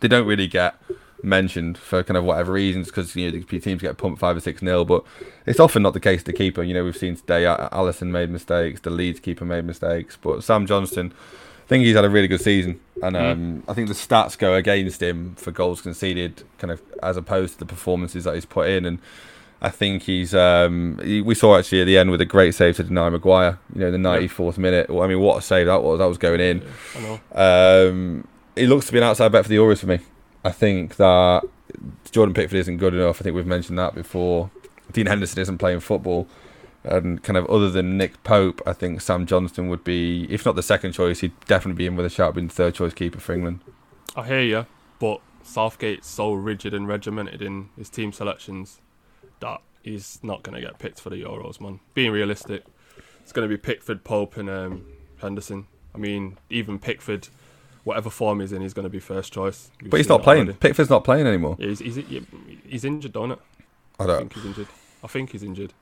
they 0.00 0.08
don't 0.08 0.26
really 0.26 0.46
get 0.46 0.74
mentioned 1.22 1.78
for 1.78 2.02
kind 2.02 2.16
of 2.16 2.24
whatever 2.24 2.52
reasons 2.52 2.88
because 2.88 3.14
you 3.16 3.30
know 3.30 3.38
the 3.38 3.60
teams 3.60 3.82
get 3.82 3.96
pumped 3.96 4.20
five 4.20 4.36
or 4.36 4.40
six 4.40 4.62
nil, 4.62 4.84
but 4.84 5.04
it's 5.46 5.60
often 5.60 5.82
not 5.82 5.94
the 5.94 6.00
case. 6.00 6.22
The 6.22 6.32
keeper, 6.32 6.62
you 6.62 6.74
know, 6.74 6.84
we've 6.84 6.96
seen 6.96 7.16
today, 7.16 7.42
Alisson 7.44 8.08
made 8.08 8.30
mistakes, 8.30 8.80
the 8.80 8.90
Leeds 8.90 9.20
keeper 9.20 9.44
made 9.44 9.64
mistakes, 9.64 10.18
but 10.20 10.42
Sam 10.44 10.66
Johnstone. 10.66 11.12
I 11.64 11.68
think 11.72 11.84
he's 11.84 11.94
had 11.96 12.04
a 12.04 12.10
really 12.10 12.28
good 12.28 12.40
season, 12.40 12.80
and 13.02 13.16
um, 13.16 13.62
I 13.66 13.72
think 13.72 13.88
the 13.88 13.94
stats 13.94 14.36
go 14.36 14.54
against 14.54 15.00
him 15.00 15.36
for 15.36 15.52
goals 15.52 15.80
conceded, 15.80 16.42
kind 16.58 16.70
of 16.70 16.82
as 17.02 17.16
opposed 17.16 17.54
to 17.54 17.58
the 17.60 17.66
performances 17.66 18.24
that 18.24 18.34
he's 18.34 18.44
put 18.44 18.68
in. 18.68 18.84
And 18.84 18.98
I 19.62 19.70
think 19.70 20.02
he's. 20.02 20.34
Um, 20.34 20.98
he, 21.02 21.22
we 21.22 21.34
saw 21.36 21.56
actually 21.56 21.80
at 21.82 21.84
the 21.84 21.96
end 21.96 22.10
with 22.10 22.20
a 22.20 22.26
great 22.26 22.54
save 22.54 22.76
to 22.76 22.84
deny 22.84 23.08
Maguire. 23.08 23.58
You 23.74 23.82
know, 23.82 23.90
the 23.92 23.96
ninety 23.96 24.28
fourth 24.28 24.58
minute. 24.58 24.90
Well, 24.90 25.02
I 25.02 25.06
mean, 25.06 25.20
what 25.20 25.38
a 25.38 25.40
save 25.40 25.66
that 25.66 25.82
was! 25.82 26.00
That 26.00 26.06
was 26.06 26.18
going 26.18 26.40
in. 26.40 26.68
I 26.96 27.00
know. 27.00 27.90
Um, 27.90 28.28
he 28.56 28.66
looks 28.66 28.86
to 28.86 28.92
be 28.92 28.98
an 28.98 29.04
outside 29.04 29.30
bet 29.30 29.44
for 29.44 29.48
the 29.48 29.58
Orioles 29.58 29.80
for 29.80 29.86
me. 29.86 30.00
I 30.44 30.50
think 30.50 30.96
that 30.96 31.42
Jordan 32.10 32.34
Pickford 32.34 32.58
isn't 32.58 32.78
good 32.78 32.94
enough. 32.94 33.20
I 33.20 33.24
think 33.24 33.36
we've 33.36 33.46
mentioned 33.46 33.78
that 33.78 33.94
before. 33.94 34.50
Dean 34.92 35.06
Henderson 35.06 35.40
isn't 35.40 35.58
playing 35.58 35.80
football. 35.80 36.28
And 36.84 37.22
kind 37.22 37.36
of 37.36 37.46
other 37.46 37.70
than 37.70 37.96
Nick 37.96 38.22
Pope, 38.24 38.60
I 38.66 38.72
think 38.72 39.00
Sam 39.00 39.24
Johnstone 39.24 39.68
would 39.68 39.84
be, 39.84 40.26
if 40.28 40.44
not 40.44 40.56
the 40.56 40.62
second 40.62 40.92
choice, 40.92 41.20
he'd 41.20 41.38
definitely 41.46 41.78
be 41.78 41.86
in 41.86 41.94
with 41.94 42.06
a 42.06 42.10
shout 42.10 42.34
being 42.34 42.48
third 42.48 42.74
choice 42.74 42.92
keeper 42.92 43.20
for 43.20 43.32
England. 43.32 43.60
I 44.16 44.26
hear 44.26 44.42
you, 44.42 44.66
but 44.98 45.20
Southgate's 45.44 46.08
so 46.08 46.32
rigid 46.32 46.74
and 46.74 46.88
regimented 46.88 47.40
in 47.40 47.68
his 47.76 47.88
team 47.88 48.12
selections 48.12 48.80
that 49.38 49.60
he's 49.82 50.18
not 50.22 50.42
going 50.42 50.54
to 50.56 50.60
get 50.60 50.78
picked 50.78 51.00
for 51.00 51.10
the 51.10 51.22
Euros, 51.22 51.60
man. 51.60 51.78
Being 51.94 52.10
realistic, 52.10 52.64
it's 53.20 53.32
going 53.32 53.48
to 53.48 53.54
be 53.54 53.60
Pickford, 53.60 54.02
Pope, 54.02 54.36
and 54.36 54.50
um, 54.50 54.84
Henderson. 55.18 55.66
I 55.94 55.98
mean, 55.98 56.38
even 56.50 56.80
Pickford, 56.80 57.28
whatever 57.84 58.10
form 58.10 58.40
he's 58.40 58.52
in, 58.52 58.62
he's 58.62 58.74
going 58.74 58.84
to 58.84 58.90
be 58.90 59.00
first 59.00 59.32
choice. 59.32 59.70
We've 59.82 59.90
But 59.90 59.98
he's 59.98 60.08
not 60.08 60.22
playing. 60.22 60.48
already. 60.48 60.54
Pickford's 60.54 60.90
not 60.90 61.04
playing 61.04 61.26
anymore. 61.26 61.58
Yeah, 61.58 61.68
he's, 61.68 61.78
he's, 61.80 61.98
he's 62.68 62.84
injured, 62.84 63.12
don't 63.12 63.32
it? 63.32 63.38
I 63.98 64.06
I 64.06 64.06
don't. 64.06 64.18
think 64.18 64.34
he's 64.34 64.44
injured. 64.44 64.68
I 65.02 65.06
think 65.08 65.30
he's 65.32 65.42
injured. 65.42 65.74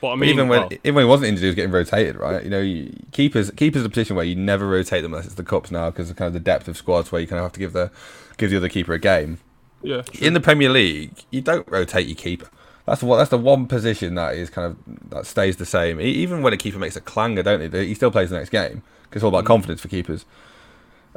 But 0.00 0.12
I 0.12 0.16
But 0.18 0.26
mean, 0.26 0.30
even 0.30 0.48
when 0.48 0.48
well, 0.48 0.68
even 0.84 0.94
when 0.94 1.04
he 1.04 1.08
wasn't 1.08 1.28
injured, 1.28 1.42
he 1.42 1.46
was 1.48 1.54
getting 1.56 1.72
rotated, 1.72 2.16
right? 2.16 2.42
You 2.44 2.50
know, 2.50 2.60
you, 2.60 2.94
keepers 3.12 3.50
keepers 3.52 3.84
a 3.84 3.88
position 3.88 4.16
where 4.16 4.24
you 4.24 4.36
never 4.36 4.66
rotate 4.66 5.02
them 5.02 5.12
unless 5.12 5.26
it's 5.26 5.34
the 5.36 5.44
cups 5.44 5.70
now 5.70 5.90
because 5.90 6.10
of 6.10 6.16
kind 6.16 6.28
of 6.28 6.32
the 6.34 6.40
depth 6.40 6.68
of 6.68 6.76
squads 6.76 7.10
where 7.12 7.20
you 7.20 7.26
kind 7.26 7.38
of 7.38 7.44
have 7.44 7.52
to 7.52 7.60
give 7.60 7.72
the 7.72 7.90
give 8.36 8.50
the 8.50 8.56
other 8.58 8.68
keeper 8.68 8.92
a 8.92 8.98
game. 8.98 9.38
yeah, 9.82 10.02
In 10.20 10.34
the 10.34 10.40
Premier 10.40 10.70
League, 10.70 11.24
you 11.30 11.40
don't 11.40 11.66
rotate 11.68 12.06
your 12.06 12.16
keeper. 12.16 12.48
That's 12.86 13.02
what 13.02 13.18
that's 13.18 13.30
the 13.30 13.38
one 13.38 13.66
position 13.66 14.14
that 14.14 14.34
is 14.34 14.50
kind 14.50 14.66
of 14.66 15.10
that 15.10 15.26
stays 15.26 15.56
the 15.56 15.66
same. 15.66 16.00
Even 16.00 16.42
when 16.42 16.52
a 16.52 16.56
keeper 16.56 16.78
makes 16.78 16.96
a 16.96 17.00
clanger, 17.00 17.42
don't 17.42 17.60
he? 17.72 17.86
He 17.86 17.94
still 17.94 18.10
plays 18.10 18.30
the 18.30 18.36
next 18.36 18.50
game 18.50 18.82
because 19.04 19.20
it's 19.20 19.24
all 19.24 19.28
about 19.30 19.44
mm. 19.44 19.48
confidence 19.48 19.80
for 19.80 19.88
keepers. 19.88 20.24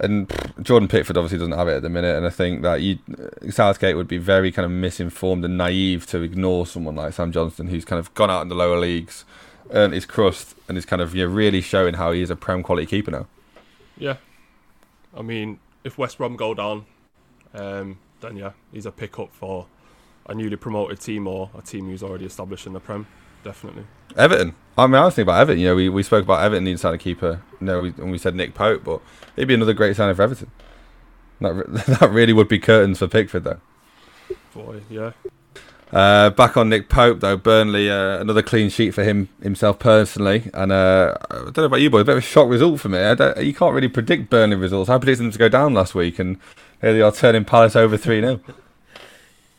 And 0.02 0.32
Jordan 0.62 0.90
Pickford 0.90 1.16
obviously 1.16 1.38
doesn't 1.38 1.58
have 1.58 1.68
it 1.68 1.76
at 1.76 1.82
the 1.84 1.90
minute, 1.90 2.18
and 2.18 2.26
I 2.26 2.32
think 2.32 2.64
that 2.64 2.82
you 2.82 2.98
Southgate 3.52 3.96
would 3.96 4.08
be 4.08 4.18
very 4.18 4.52
kind 4.52 4.66
of 4.66 4.72
misinformed 4.72 5.46
and 5.46 5.58
naive 5.58 6.08
to 6.08 6.22
ignore 6.22 6.66
someone 6.66 6.96
like 6.96 7.14
Sam 7.14 7.32
Johnstone, 7.32 7.68
who's 7.68 7.86
kind 7.86 8.00
of 8.00 8.12
gone 8.16 8.32
out 8.32 8.42
in 8.42 8.50
the 8.50 8.56
lower 8.56 8.80
leagues, 8.80 9.26
earned 9.70 9.94
his 9.94 10.08
crust, 10.08 10.56
and 10.68 10.76
is 10.76 10.86
kind 10.86 11.02
of 11.04 11.14
you 11.16 11.28
know, 11.28 11.32
really 11.32 11.62
showing 11.62 11.94
how 11.94 12.12
he 12.12 12.22
is 12.22 12.32
a 12.32 12.36
prem 12.36 12.64
quality 12.64 12.88
keeper 12.88 13.12
now. 13.12 13.28
yeah. 13.98 14.18
I 15.16 15.22
mean, 15.22 15.60
if 15.84 15.98
West 15.98 16.18
Brom 16.18 16.36
go 16.36 16.54
down, 16.54 16.86
um, 17.54 18.00
then 18.22 18.38
yeah, 18.38 18.52
he's 18.72 18.86
a 18.86 18.92
pickup 18.92 19.34
for 19.34 19.68
a 20.28 20.34
newly 20.34 20.56
promoted 20.56 21.00
team 21.00 21.28
or 21.28 21.50
a 21.58 21.62
team 21.62 21.88
who's 21.88 22.02
already 22.02 22.26
established 22.26 22.66
in 22.66 22.74
the 22.74 22.80
Prem. 22.80 23.08
Definitely. 23.44 23.86
Everton. 24.16 24.56
I 24.78 24.88
mean, 24.88 24.96
I 24.96 25.06
was 25.06 25.16
thinking 25.16 25.30
about 25.30 25.42
Everton. 25.42 25.62
You 25.62 25.68
know, 25.70 25.76
we, 25.76 25.90
we 25.90 26.04
spoke 26.04 26.24
about 26.24 26.44
Everton 26.44 26.64
needing 26.64 26.78
to 26.78 26.82
sign 26.82 26.94
a 26.94 26.98
keeper. 26.98 27.42
You 27.60 27.68
know, 27.68 27.82
we, 27.82 27.90
and 27.90 28.12
we 28.12 28.18
said 28.18 28.36
Nick 28.36 28.54
Pope, 28.54 28.84
but 28.84 29.02
it'd 29.36 29.48
be 29.48 29.54
another 29.54 29.74
great 29.74 29.96
signing 29.96 30.16
for 30.16 30.24
Everton. 30.24 30.52
That 31.40 31.54
re- 31.54 31.66
that 32.00 32.10
really 32.12 32.34
would 32.34 32.48
be 32.48 32.60
curtains 32.60 33.00
for 33.00 33.08
Pickford, 33.08 33.44
though. 33.44 33.60
Boy, 34.54 34.82
yeah. 34.90 35.12
Uh, 35.92 36.30
back 36.30 36.56
on 36.56 36.70
Nick 36.70 36.88
Pope 36.88 37.20
though, 37.20 37.36
Burnley 37.36 37.92
uh, 37.92 38.22
another 38.22 38.42
clean 38.42 38.70
sheet 38.70 38.92
for 38.92 39.04
him 39.04 39.28
himself 39.44 39.78
personally, 39.78 40.50
and 40.54 40.72
uh, 40.72 41.18
I 41.30 41.36
don't 41.36 41.58
know 41.58 41.66
about 41.66 41.82
you 41.82 41.90
boys, 41.90 42.04
a 42.04 42.06
bit 42.06 42.12
of 42.14 42.18
a 42.20 42.22
shock 42.22 42.48
result 42.48 42.80
for 42.80 42.88
me. 42.88 43.00
I 43.00 43.14
don't, 43.14 43.38
you 43.44 43.54
can't 43.54 43.74
really 43.74 43.90
predict 43.90 44.30
Burnley 44.30 44.56
results. 44.56 44.90
I 44.90 44.98
predicted 44.98 45.26
them 45.26 45.32
to 45.32 45.38
go 45.38 45.50
down 45.50 45.74
last 45.74 45.94
week, 45.94 46.18
and 46.18 46.38
here 46.80 46.94
they 46.94 47.02
are 47.02 47.12
turning 47.12 47.44
Palace 47.44 47.76
over 47.76 47.98
three 47.98 48.22
0 48.22 48.40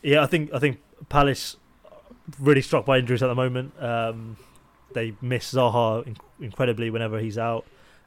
Yeah, 0.01 0.23
I 0.23 0.25
think 0.25 0.51
I 0.51 0.57
think 0.57 0.79
Palace 1.07 1.57
really 2.39 2.61
struck 2.61 2.85
by 2.85 2.97
injuries 2.99 3.23
at 3.23 3.27
the 3.27 3.35
moment. 3.35 3.73
Um, 3.81 4.37
they 4.93 5.13
miss 5.21 5.53
Zaha 5.53 6.05
in- 6.07 6.17
incredibly 6.39 6.89
whenever 6.89 7.19
he's 7.19 7.37
out. 7.37 7.65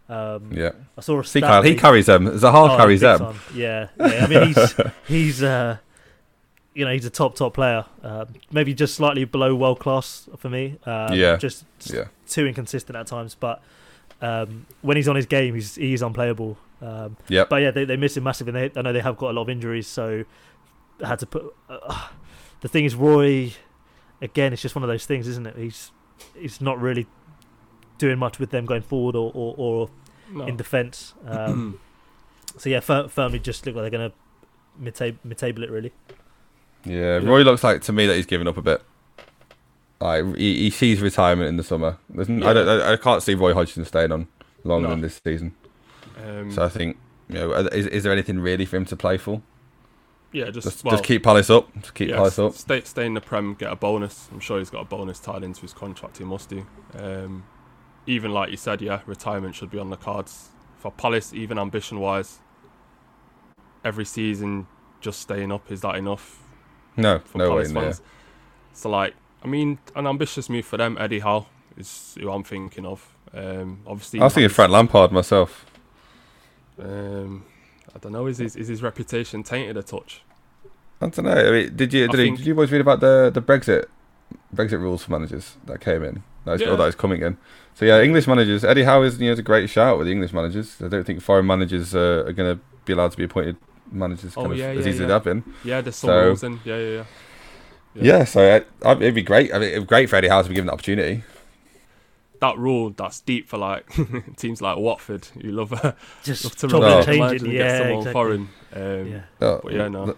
Um, 0.08 0.52
Yeah, 0.52 0.70
I 0.96 1.00
saw 1.00 1.18
a 1.18 1.22
he, 1.24 1.40
car- 1.40 1.62
he 1.64 1.74
carries 1.74 2.06
them. 2.06 2.26
Zaha 2.26 2.70
Oh, 2.70 2.76
carries 2.76 3.00
them. 3.00 3.18
time. 3.18 3.40
Yeah, 3.54 3.88
yeah. 3.98 4.24
I 4.24 4.26
mean, 4.28 4.46
he's 4.54 4.74
he's 5.08 5.42
uh, 5.42 5.78
you 6.74 6.84
know 6.84 6.92
he's 6.92 7.04
a 7.06 7.10
top 7.10 7.34
top 7.34 7.54
player. 7.54 7.84
Uh, 8.02 8.26
maybe 8.52 8.72
just 8.74 8.94
slightly 8.94 9.24
below 9.24 9.54
world 9.54 9.80
class 9.80 10.28
for 10.38 10.48
me. 10.48 10.78
Um, 10.86 11.12
Yeah. 11.14 11.36
just 11.36 11.64
Yeah, 11.92 12.04
too 12.28 12.46
inconsistent 12.46 12.96
at 12.96 13.06
times. 13.08 13.34
But 13.34 13.60
um, 14.22 14.66
when 14.82 14.96
he's 14.96 15.08
on 15.08 15.16
his 15.16 15.26
game, 15.26 15.54
he's 15.54 15.74
he's 15.74 16.02
unplayable. 16.02 16.56
Um, 16.80 17.16
yep. 17.28 17.48
but 17.48 17.56
yeah, 17.62 17.70
they 17.72 17.84
they 17.84 17.96
miss 17.96 18.16
him 18.16 18.22
massively. 18.24 18.52
And 18.62 18.72
they, 18.74 18.78
I 18.78 18.82
know 18.82 18.92
they 18.92 19.00
have 19.00 19.16
got 19.16 19.30
a 19.30 19.32
lot 19.32 19.42
of 19.42 19.48
injuries, 19.50 19.88
so 19.88 20.24
I 21.02 21.08
had 21.08 21.18
to 21.20 21.26
put. 21.26 21.52
Uh, 21.68 22.08
the 22.60 22.68
thing 22.68 22.84
is, 22.84 22.94
Roy, 22.94 23.52
again, 24.22 24.52
it's 24.52 24.62
just 24.62 24.74
one 24.74 24.82
of 24.82 24.88
those 24.88 25.06
things, 25.06 25.26
isn't 25.28 25.46
it? 25.46 25.56
He's 25.56 25.92
he's 26.38 26.60
not 26.60 26.80
really 26.80 27.06
doing 27.98 28.18
much 28.18 28.38
with 28.38 28.50
them 28.50 28.66
going 28.66 28.82
forward 28.82 29.14
or 29.16 29.30
or, 29.34 29.54
or 29.56 29.90
No. 30.32 30.46
in 30.46 30.56
defence. 30.56 31.14
Um, 31.26 31.78
so 32.58 32.68
yeah, 32.68 32.80
fir- 32.80 33.08
firmly 33.08 33.38
just 33.38 33.64
look 33.66 33.74
like 33.76 33.82
they're 33.90 33.98
going 33.98 34.10
to 34.10 34.16
mid 34.78 35.36
table 35.38 35.62
it 35.62 35.70
really. 35.70 35.92
Yeah, 36.84 37.18
Yeah. 37.18 37.28
Roy 37.28 37.42
looks 37.42 37.64
like 37.64 37.82
to 37.82 37.92
me 37.92 38.06
that 38.06 38.16
he's 38.16 38.26
given 38.26 38.46
up 38.48 38.56
a 38.56 38.62
bit. 38.62 38.82
Like 40.00 40.36
he, 40.36 40.58
he 40.64 40.70
sees 40.70 41.00
retirement 41.00 41.48
in 41.48 41.56
the 41.56 41.62
summer. 41.64 41.96
There's 42.10 42.28
n- 42.28 42.42
I 42.42 42.52
don't. 42.52 42.68
I, 42.68 42.92
I 42.92 42.96
can't 42.96 43.22
see 43.22 43.34
Roy 43.34 43.54
Hodgson 43.54 43.84
staying 43.84 44.12
on 44.12 44.28
longer 44.64 44.88
No. 44.88 44.94
than 44.94 45.00
this 45.00 45.20
season. 45.24 45.54
um, 46.22 46.50
So 46.52 46.62
I 46.64 46.68
think 46.68 46.98
you 47.28 47.36
know, 47.36 47.52
is, 47.52 47.86
is 47.86 48.02
there 48.02 48.12
anything 48.12 48.38
really 48.38 48.66
for 48.66 48.76
him 48.76 48.84
to 48.86 48.96
play 48.96 49.16
for? 49.16 49.40
Yeah, 50.36 50.50
just 50.50 50.66
Just, 50.66 50.84
well, 50.84 50.92
just 50.92 51.04
keep 51.04 51.22
Palace 51.22 51.48
up. 51.48 51.72
Just 51.80 51.94
keep 51.94 52.10
yeah, 52.10 52.16
Palace 52.16 52.38
up. 52.38 52.52
Stay, 52.52 52.82
stay 52.82 53.06
in 53.06 53.14
the 53.14 53.20
Prem, 53.20 53.54
get 53.54 53.72
a 53.72 53.76
bonus. 53.76 54.28
I'm 54.30 54.40
sure 54.40 54.58
he's 54.58 54.68
got 54.70 54.82
a 54.82 54.84
bonus 54.84 55.18
tied 55.18 55.42
into 55.42 55.62
his 55.62 55.72
contract. 55.72 56.18
He 56.18 56.24
must 56.24 56.50
do. 56.50 56.66
Um, 56.98 57.44
even 58.06 58.32
like 58.32 58.50
you 58.50 58.56
said, 58.58 58.82
yeah, 58.82 59.00
retirement 59.06 59.54
should 59.54 59.70
be 59.70 59.78
on 59.78 59.88
the 59.90 59.96
cards 59.96 60.50
for 60.76 60.90
Palace. 60.92 61.32
Even 61.32 61.58
ambition 61.58 62.00
wise, 62.00 62.40
every 63.84 64.04
season 64.04 64.66
just 65.00 65.20
staying 65.20 65.50
up 65.52 65.70
is 65.72 65.80
that 65.80 65.94
enough 65.96 66.42
No, 66.96 67.18
for 67.20 67.38
no 67.38 67.44
way 67.44 67.50
Palace 67.50 67.72
there. 67.72 67.82
fans? 67.82 68.02
So 68.74 68.90
like, 68.90 69.14
I 69.42 69.46
mean, 69.46 69.78
an 69.94 70.06
ambitious 70.06 70.50
move 70.50 70.66
for 70.66 70.76
them. 70.76 70.98
Eddie 71.00 71.20
Howe 71.20 71.46
is 71.78 72.14
who 72.20 72.30
I'm 72.30 72.44
thinking 72.44 72.84
of. 72.84 73.14
Um, 73.32 73.80
obviously, 73.86 74.20
I 74.20 74.24
was 74.24 74.34
thinking 74.34 74.46
of 74.46 74.52
Frank 74.52 74.70
Lampard 74.70 75.12
myself. 75.12 75.64
Um, 76.78 77.44
I 77.94 77.98
don't 77.98 78.12
know. 78.12 78.26
Is 78.26 78.36
his 78.38 78.54
is 78.54 78.68
his 78.68 78.82
reputation 78.82 79.42
tainted 79.42 79.76
a 79.78 79.82
touch? 79.82 80.22
I 81.00 81.08
don't 81.08 81.24
know. 81.24 81.32
I 81.32 81.50
mean, 81.50 81.76
did 81.76 81.92
you 81.92 82.04
I 82.04 82.06
did, 82.08 82.18
you- 82.18 82.24
think- 82.26 82.38
did 82.38 82.46
you 82.46 82.54
boys 82.54 82.70
read 82.72 82.80
about 82.80 83.00
the 83.00 83.30
the 83.32 83.42
Brexit 83.42 83.86
Brexit 84.54 84.80
rules 84.80 85.02
for 85.04 85.10
managers 85.12 85.56
that 85.66 85.80
came 85.80 86.02
in? 86.02 86.22
That 86.44 86.54
is, 86.54 86.60
Yeah. 86.62 86.70
or 86.70 86.76
that 86.76 86.88
is 86.88 86.94
coming 86.94 87.22
in. 87.22 87.36
So 87.74 87.84
yeah, 87.84 88.00
English 88.00 88.26
managers. 88.26 88.64
Eddie 88.64 88.84
Howe 88.84 89.02
is 89.02 89.18
you 89.20 89.26
know 89.26 89.32
is 89.32 89.38
a 89.38 89.42
great 89.42 89.68
shout 89.68 89.98
with 89.98 90.06
the 90.06 90.12
English 90.12 90.32
managers. 90.32 90.76
I 90.82 90.88
don't 90.88 91.04
think 91.04 91.20
foreign 91.20 91.46
managers 91.46 91.94
uh, 91.94 92.24
are 92.26 92.32
going 92.32 92.56
to 92.56 92.62
be 92.86 92.92
allowed 92.94 93.10
to 93.12 93.16
be 93.16 93.24
appointed 93.24 93.56
managers 93.92 94.32
Oh, 94.36 94.42
kind 94.42 94.52
of 94.52 94.58
yeah, 94.58 94.66
as 94.68 94.74
yeah, 94.74 94.78
easily 94.80 94.90
as 94.94 95.00
yeah. 95.00 95.06
they 95.06 95.12
have 95.12 95.24
been. 95.24 95.44
Yeah, 95.64 95.80
there's 95.82 95.96
some 95.96 96.08
So- 96.08 96.24
rules 96.26 96.42
in. 96.44 96.60
Yeah, 96.64 96.76
yeah, 96.78 96.90
yeah. 96.90 97.04
Yeah, 97.98 98.24
so 98.24 98.40
it, 98.42 98.68
it'd 98.84 99.14
be 99.14 99.22
great. 99.22 99.54
I 99.54 99.58
mean, 99.58 99.68
it'd 99.70 99.82
be 99.84 99.86
great 99.86 100.10
for 100.10 100.16
Eddie 100.16 100.28
Howe 100.28 100.42
to 100.42 100.48
be 100.48 100.54
given 100.54 100.66
the 100.66 100.72
opportunity. 100.74 101.24
That 102.40 102.58
rule 102.58 102.90
that's 102.90 103.20
deep 103.20 103.48
for 103.48 103.56
like 103.56 103.86
teams 104.36 104.60
like 104.60 104.76
Watford. 104.76 105.28
You 105.34 105.52
love, 105.52 105.72
uh, 105.72 105.92
Just 106.22 106.44
love 106.44 106.56
to 106.56 106.68
chopping 106.68 106.80
No. 106.80 106.86
and 106.98 107.02
the 107.02 107.06
changing. 107.06 107.20
lines 107.22 107.42
and 107.42 107.52
get 107.52 107.58
Yeah, 107.58 107.82
exactly. 107.88 108.12
foreign. 108.12 108.48
Um, 108.74 109.06
Yeah. 109.06 109.20
Oh, 109.40 109.60
But 109.64 109.72
yeah, 109.72 109.88
no. 109.88 110.14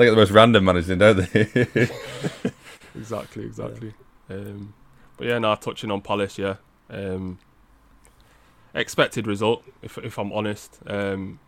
They 0.00 0.06
get 0.06 0.12
the 0.12 0.16
most 0.16 0.30
random 0.30 0.64
managers 0.64 0.88
in, 0.88 0.98
don't 0.98 1.16
they? 1.32 1.90
Exactly, 2.96 3.44
exactly. 3.44 3.94
Um, 4.28 4.74
but 5.16 5.26
yeah, 5.26 5.38
now 5.38 5.54
touching 5.54 5.90
on 5.90 6.00
Palace, 6.00 6.38
yeah. 6.38 6.56
Um, 6.88 7.38
expected 8.74 9.26
result, 9.26 9.62
if 9.82 9.98
if 9.98 10.18
I'm 10.18 10.32
honest. 10.32 10.80
Um, 10.86 11.38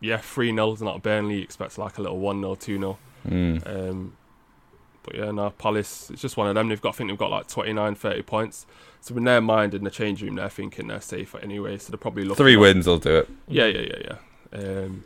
yeah, 0.00 0.18
three 0.18 0.50
0 0.50 0.72
is 0.72 0.82
not 0.82 1.02
Burnley. 1.02 1.40
Expects 1.40 1.78
like 1.78 1.98
a 1.98 2.02
little 2.02 2.18
one 2.18 2.40
0 2.40 2.56
two 2.56 2.78
0 2.78 2.98
Mm. 3.28 3.90
Um, 3.90 4.16
but 5.02 5.14
yeah, 5.14 5.30
no, 5.30 5.50
Palace, 5.50 6.10
it's 6.10 6.20
just 6.20 6.36
one 6.36 6.48
of 6.48 6.54
them. 6.54 6.68
They've 6.68 6.80
got, 6.80 6.90
I 6.90 6.92
think 6.92 7.10
they've 7.10 7.18
got 7.18 7.30
like 7.30 7.46
29, 7.46 7.94
30 7.94 8.22
points. 8.22 8.66
So 9.00 9.16
in 9.16 9.24
their 9.24 9.40
mind, 9.40 9.74
in 9.74 9.84
the 9.84 9.90
change 9.90 10.22
room, 10.22 10.34
they're 10.34 10.48
thinking 10.48 10.88
they're 10.88 11.00
safer 11.00 11.38
anyway. 11.38 11.78
So 11.78 11.90
they're 11.92 11.98
probably 11.98 12.24
looking. 12.24 12.44
Three 12.44 12.56
wins 12.56 12.86
will 12.86 12.98
do 12.98 13.18
it. 13.18 13.28
Yeah, 13.46 13.66
yeah, 13.66 13.80
yeah, 13.80 14.16
yeah. 14.52 14.58
Um, 14.58 15.04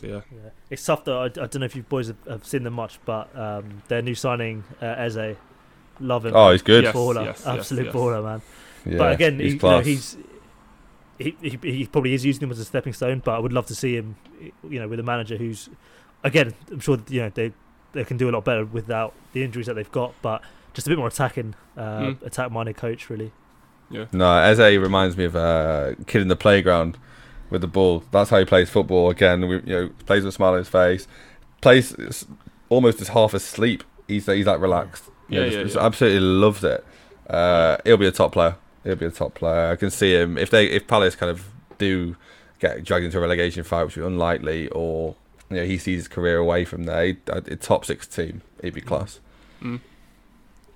so 0.00 0.06
yeah, 0.06 0.20
Yeah. 0.30 0.50
It's 0.70 0.84
tough 0.84 1.04
though. 1.04 1.22
I, 1.22 1.24
I 1.26 1.28
don't 1.28 1.56
know 1.56 1.64
if 1.64 1.74
you 1.76 1.82
boys 1.82 2.08
have, 2.08 2.16
have 2.28 2.46
seen 2.46 2.62
them 2.64 2.74
much, 2.74 2.98
but 3.04 3.34
um, 3.36 3.82
their 3.88 4.02
new 4.02 4.14
signing, 4.14 4.64
uh, 4.82 4.86
Eze, 4.98 5.36
love 6.00 6.26
him. 6.26 6.32
Oh, 6.34 6.52
he's 6.52 6.62
good. 6.62 6.84
Yes, 6.84 6.94
baller, 6.94 7.24
yes, 7.24 7.42
yes, 7.44 7.46
absolute 7.46 7.86
yes. 7.86 7.94
baller, 7.94 8.22
man. 8.24 8.42
Yeah, 8.84 8.98
but 8.98 9.12
again, 9.14 9.40
he's 9.40 9.52
he, 9.52 9.58
you 9.58 9.70
know, 9.70 9.80
he's 9.80 10.16
he, 11.18 11.36
he 11.40 11.58
he 11.62 11.86
probably 11.86 12.14
is 12.14 12.24
using 12.24 12.42
him 12.42 12.50
as 12.50 12.58
a 12.58 12.64
stepping 12.64 12.92
stone. 12.92 13.20
But 13.24 13.34
I 13.36 13.38
would 13.38 13.52
love 13.52 13.66
to 13.66 13.74
see 13.74 13.96
him, 13.96 14.16
you 14.68 14.78
know, 14.78 14.86
with 14.88 15.00
a 15.00 15.02
manager 15.02 15.36
who's, 15.36 15.68
again, 16.22 16.54
I'm 16.70 16.80
sure 16.80 16.96
that, 16.98 17.10
you 17.10 17.22
know 17.22 17.30
they 17.30 17.52
they 17.92 18.04
can 18.04 18.16
do 18.18 18.28
a 18.28 18.32
lot 18.32 18.44
better 18.44 18.64
without 18.64 19.14
the 19.32 19.42
injuries 19.42 19.66
that 19.66 19.74
they've 19.74 19.90
got, 19.92 20.12
but 20.20 20.42
just 20.74 20.86
a 20.86 20.90
bit 20.90 20.98
more 20.98 21.08
attacking, 21.08 21.54
uh, 21.76 21.80
Mm. 22.00 22.22
attack 22.26 22.52
minded 22.52 22.76
coach 22.76 23.08
really. 23.08 23.32
Yeah. 23.88 24.06
No, 24.12 24.36
Eze 24.38 24.76
reminds 24.78 25.16
me 25.16 25.24
of 25.24 25.34
a 25.34 25.96
kid 26.06 26.20
in 26.20 26.28
the 26.28 26.36
playground 26.36 26.98
with 27.50 27.60
the 27.60 27.66
ball. 27.66 28.02
That's 28.10 28.30
how 28.30 28.38
he 28.38 28.44
plays 28.44 28.68
football. 28.70 29.10
Again, 29.10 29.46
we, 29.48 29.56
you 29.56 29.62
know, 29.66 29.90
plays 30.06 30.24
with 30.24 30.32
a 30.34 30.36
smile 30.36 30.52
on 30.52 30.58
his 30.58 30.68
face. 30.68 31.06
Plays 31.60 32.26
almost 32.68 33.00
as 33.00 33.08
half 33.08 33.34
asleep. 33.34 33.84
He's 34.08 34.26
he's 34.26 34.46
like 34.46 34.60
relaxed. 34.60 35.04
You 35.28 35.36
know, 35.40 35.44
Yeah, 35.44 35.46
just- 35.48 35.56
yeah, 35.58 35.64
just 35.64 35.76
absolutely 35.76 36.20
loves 36.20 36.62
it. 36.64 36.84
Uh, 37.28 37.76
he'll 37.84 37.96
be 37.96 38.06
a 38.06 38.12
top 38.12 38.32
player. 38.32 38.56
He'll 38.84 38.94
be 38.96 39.06
a 39.06 39.10
top 39.10 39.34
player. 39.34 39.72
I 39.72 39.76
can 39.76 39.90
see 39.90 40.14
him 40.14 40.38
if 40.38 40.50
they 40.50 40.66
if 40.66 40.86
Palace 40.86 41.16
kind 41.16 41.30
of 41.30 41.44
do 41.78 42.16
get 42.60 42.84
dragged 42.84 43.04
into 43.04 43.18
a 43.18 43.20
relegation 43.20 43.64
fight, 43.64 43.84
which 43.84 43.96
is 43.98 44.04
unlikely, 44.04 44.68
or 44.68 45.16
you 45.50 45.56
know 45.56 45.64
he 45.64 45.76
sees 45.78 45.98
his 46.00 46.08
career 46.08 46.38
away 46.38 46.64
from 46.64 46.84
there. 46.84 47.04
He'd, 47.06 47.30
uh, 47.30 47.40
top 47.60 47.84
six 47.84 48.06
team, 48.06 48.42
he'd 48.62 48.74
be 48.74 48.80
class. 48.80 49.18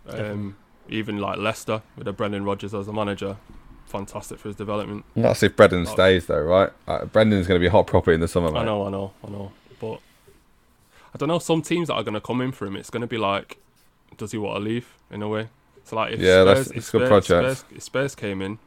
um, 0.08 0.56
even 0.88 1.18
like 1.18 1.38
Leicester 1.38 1.82
with 1.96 2.08
a 2.08 2.12
Brendan 2.12 2.44
Rodgers 2.44 2.74
as 2.74 2.88
a 2.88 2.92
manager, 2.92 3.36
fantastic 3.90 4.38
for 4.38 4.48
his 4.48 4.56
development. 4.56 5.04
And 5.14 5.24
that's 5.24 5.42
if 5.42 5.56
Brendan 5.56 5.82
Oh. 5.86 5.92
stays 5.92 6.26
though, 6.26 6.40
right? 6.40 6.70
Uh, 6.88 7.04
Brendan's 7.04 7.46
going 7.46 7.60
to 7.60 7.64
be 7.64 7.68
hot 7.70 7.86
property 7.86 8.14
in 8.14 8.20
the 8.20 8.28
summer, 8.28 8.50
mate. 8.50 8.60
I 8.60 8.64
know, 8.64 8.86
I 8.86 8.90
know, 8.90 9.12
I 9.26 9.30
know. 9.30 9.52
But 9.80 10.00
I 11.14 11.18
don't 11.18 11.28
know. 11.28 11.38
Some 11.38 11.62
teams 11.62 11.88
that 11.88 11.94
are 11.94 12.02
going 12.02 12.14
to 12.14 12.20
come 12.20 12.40
in 12.40 12.52
for 12.52 12.66
him, 12.66 12.76
it's 12.76 12.90
going 12.90 13.00
to 13.02 13.06
be 13.06 13.18
like, 13.18 13.58
does 14.16 14.32
he 14.32 14.38
want 14.38 14.56
to 14.56 14.60
leave 14.60 14.94
in 15.10 15.22
a 15.22 15.28
way? 15.28 15.48
So 15.84 15.96
like, 15.96 16.12
if 16.14 16.20
Yeah, 16.20 16.44
that's- 16.44 16.66
Spurs, 16.66 16.76
it's 16.76 16.88
if 16.88 16.94
a 16.94 16.98
good 16.98 17.06
Spurs, 17.08 17.26
project. 17.26 17.58
Spurs, 17.60 17.76
if 17.76 17.82
Spurs 17.82 18.14
came 18.14 18.40
in, 18.42 18.58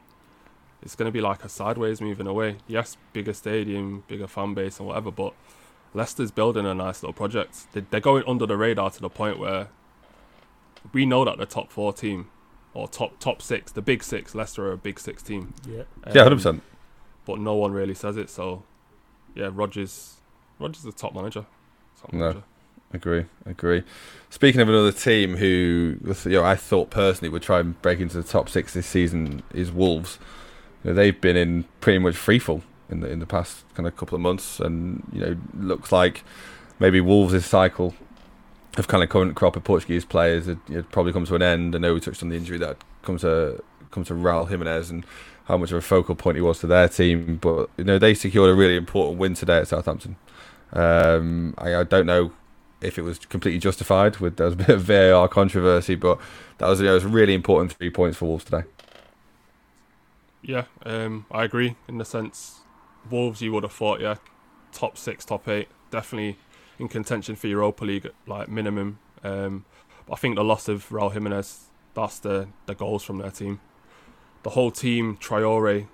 it's 0.82 0.96
going 0.96 1.06
to 1.08 1.12
be 1.12 1.22
like 1.22 1.44
a 1.46 1.50
sideways 1.50 2.02
move 2.02 2.20
in 2.20 2.28
a 2.28 2.34
way. 2.34 2.58
Yes, 2.68 2.98
bigger 3.14 3.34
stadium, 3.34 4.04
bigger 4.08 4.28
fan 4.28 4.54
base, 4.54 4.80
and 4.80 4.88
whatever. 4.88 5.12
But 5.12 5.34
Leicester's 5.94 6.32
building 6.32 6.66
a 6.66 6.74
nice 6.74 7.02
little 7.02 7.14
project. 7.14 7.72
They, 7.74 7.82
they're 7.90 8.00
going 8.02 8.24
under 8.28 8.46
the 8.46 8.58
radar 8.58 8.90
to 8.90 9.00
the 9.02 9.10
point 9.10 9.40
where 9.40 9.68
we 10.92 11.06
know 11.06 11.24
that 11.24 11.38
the 11.38 11.46
top 11.46 11.72
four 11.72 11.94
team 11.94 12.28
or 12.74 12.88
top 12.88 13.20
top 13.20 13.42
six, 13.42 13.72
the 13.72 13.82
big 13.82 14.04
six. 14.04 14.34
Leicester 14.36 14.68
are 14.68 14.72
a 14.74 14.78
big 14.78 15.00
six 15.00 15.22
team. 15.24 15.54
Yeah. 15.68 15.84
yeah, 16.08 16.12
Um, 16.12 16.18
hundred 16.24 16.36
percent. 16.38 16.64
But 17.26 17.40
no 17.40 17.56
one 17.56 17.72
really 17.72 17.94
says 17.94 18.18
it. 18.18 18.30
So 18.30 18.64
yeah, 19.36 19.50
Rodgers, 19.54 20.16
Rodgers 20.60 20.80
is 20.80 20.84
the 20.84 20.92
top 20.92 21.14
manager. 21.16 21.46
Top 22.02 22.14
No. 22.14 22.20
manager. 22.20 22.44
Agree, 22.94 23.26
agree. 23.48 23.82
Speaking 24.30 24.62
of 24.62 24.70
another 24.70 24.92
team 24.92 25.38
who, 25.38 25.98
you 26.26 26.30
know, 26.30 26.44
I 26.44 26.56
thought 26.56 26.92
personally 26.92 27.30
would 27.30 27.42
try 27.42 27.60
and 27.60 27.82
break 27.82 28.00
into 28.00 28.18
the 28.22 28.28
top 28.28 28.50
six 28.50 28.74
this 28.76 28.86
season 28.86 29.42
is 29.52 29.72
Wolves. 29.72 30.20
You 30.84 30.92
know, 30.92 30.94
they've 30.96 31.20
been 31.20 31.36
in 31.36 31.66
pretty 31.82 31.98
much 31.98 32.14
freefall 32.14 32.62
in 32.90 33.00
the 33.00 33.10
in 33.10 33.18
the 33.18 33.26
past 33.26 33.64
kind 33.74 33.88
of 33.88 33.96
couple 33.98 34.16
of 34.16 34.22
months, 34.22 34.60
and 34.60 35.02
you 35.12 35.22
know, 35.22 35.38
looks 35.58 35.92
like 35.92 36.24
maybe 36.78 37.02
Wolves' 37.02 37.44
cycle 37.48 37.96
of 38.78 38.88
kind 38.88 39.04
of 39.04 39.10
current 39.10 39.36
crop 39.36 39.56
of 39.56 39.64
Portuguese 39.64 40.06
players 40.06 40.48
had, 40.48 40.60
had 40.70 40.92
probably 40.92 41.14
come 41.14 41.26
to 41.26 41.36
an 41.36 41.42
end. 41.42 41.76
I 41.76 41.80
know 41.80 41.94
we 41.94 42.00
touched 42.00 42.24
on 42.24 42.30
the 42.30 42.36
injury 42.36 42.58
that 42.60 42.78
comes 43.04 43.22
to 43.22 43.64
come 43.92 44.04
to 44.06 44.14
Raul 44.14 44.50
Jimenez 44.50 44.90
and 44.90 45.06
how 45.46 45.58
much 45.58 45.72
of 45.72 45.78
a 45.78 45.82
focal 45.82 46.16
point 46.16 46.38
he 46.38 46.42
was 46.42 46.60
to 46.60 46.68
their 46.68 46.88
team, 46.88 47.38
but 47.38 47.70
you 47.78 47.84
know 47.84 48.00
they 48.00 48.14
secured 48.14 48.50
a 48.50 48.54
really 48.54 48.76
important 48.76 49.20
win 49.20 49.34
today 49.34 49.58
at 49.60 49.68
Southampton. 49.68 50.16
Um, 50.72 51.54
I, 51.58 51.76
I 51.76 51.84
don't 51.84 52.06
know 52.06 52.32
if 52.82 52.98
it 52.98 53.04
was 53.04 53.20
completely 53.20 53.60
justified 53.60 54.18
with 54.18 54.38
there 54.38 54.46
was 54.46 54.54
a 54.56 54.58
bit 54.58 54.70
of 54.70 54.82
VAR 54.82 55.28
controversy, 55.28 55.96
but 55.96 56.20
that 56.58 56.68
was 56.68 56.80
you 56.80 56.86
know, 56.86 56.92
it 56.92 56.96
was 56.96 57.06
really 57.06 57.34
important 57.34 57.74
three 57.74 57.90
points 57.90 58.18
for 58.18 58.26
Wolves 58.26 58.46
today. 58.46 58.64
Yeah, 60.42 60.66
um, 60.86 61.26
I 61.32 61.44
agree 61.44 61.76
in 61.88 61.98
the 61.98 62.06
sense 62.06 62.60
Wolves 63.10 63.42
you 63.42 63.54
would 63.54 63.64
have 63.64 63.72
thought 63.72 64.02
yeah, 64.02 64.16
top 64.72 64.98
six, 64.98 65.24
top 65.26 65.48
eight, 65.48 65.68
definitely 65.92 66.38
in 66.80 66.88
contention 66.88 67.36
for 67.36 67.48
Europa 67.48 67.86
League 67.86 68.10
like 68.28 68.50
minimum. 68.50 69.00
Um, 69.24 69.66
but 70.06 70.14
I 70.14 70.16
think 70.18 70.36
the 70.36 70.44
loss 70.44 70.68
of 70.68 70.90
Raul 70.90 71.12
Jimenez, 71.14 71.70
that's 71.94 72.20
the 72.20 72.48
the 72.66 72.76
goals 72.76 73.04
from 73.04 73.20
their 73.20 73.32
team. 73.32 73.60
The 74.44 74.52
whole 74.52 74.72
team, 74.72 75.18
Traore, 75.18 75.88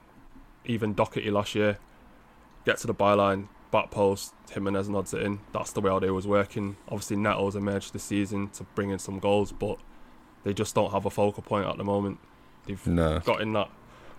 even 0.66 0.94
Doherty 0.94 1.30
last 1.30 1.54
year, 1.54 1.78
get 2.66 2.78
to 2.80 2.88
the 2.88 2.96
byline, 2.96 3.48
back 3.72 3.92
post, 3.92 4.34
Jimenez 4.52 4.90
nods 4.90 5.14
it 5.14 5.22
in. 5.22 5.40
That's 5.54 5.72
the 5.72 5.82
way 5.82 5.92
how 5.92 6.00
they 6.00 6.10
was 6.10 6.26
working. 6.26 6.78
Obviously 6.88 7.18
Neto's 7.18 7.56
emerged 7.56 7.94
this 7.94 8.04
season 8.04 8.50
to 8.50 8.64
bring 8.76 8.90
in 8.90 8.98
some 9.00 9.20
goals, 9.20 9.52
but 9.52 9.78
they 10.44 10.54
just 10.54 10.74
don't 10.74 10.92
have 10.92 11.06
a 11.06 11.10
focal 11.12 11.44
point 11.44 11.68
at 11.68 11.78
the 11.78 11.84
moment. 11.84 12.18
They've 12.66 12.88
No, 12.88 13.20
got 13.20 13.42
in 13.42 13.54
that 13.54 13.70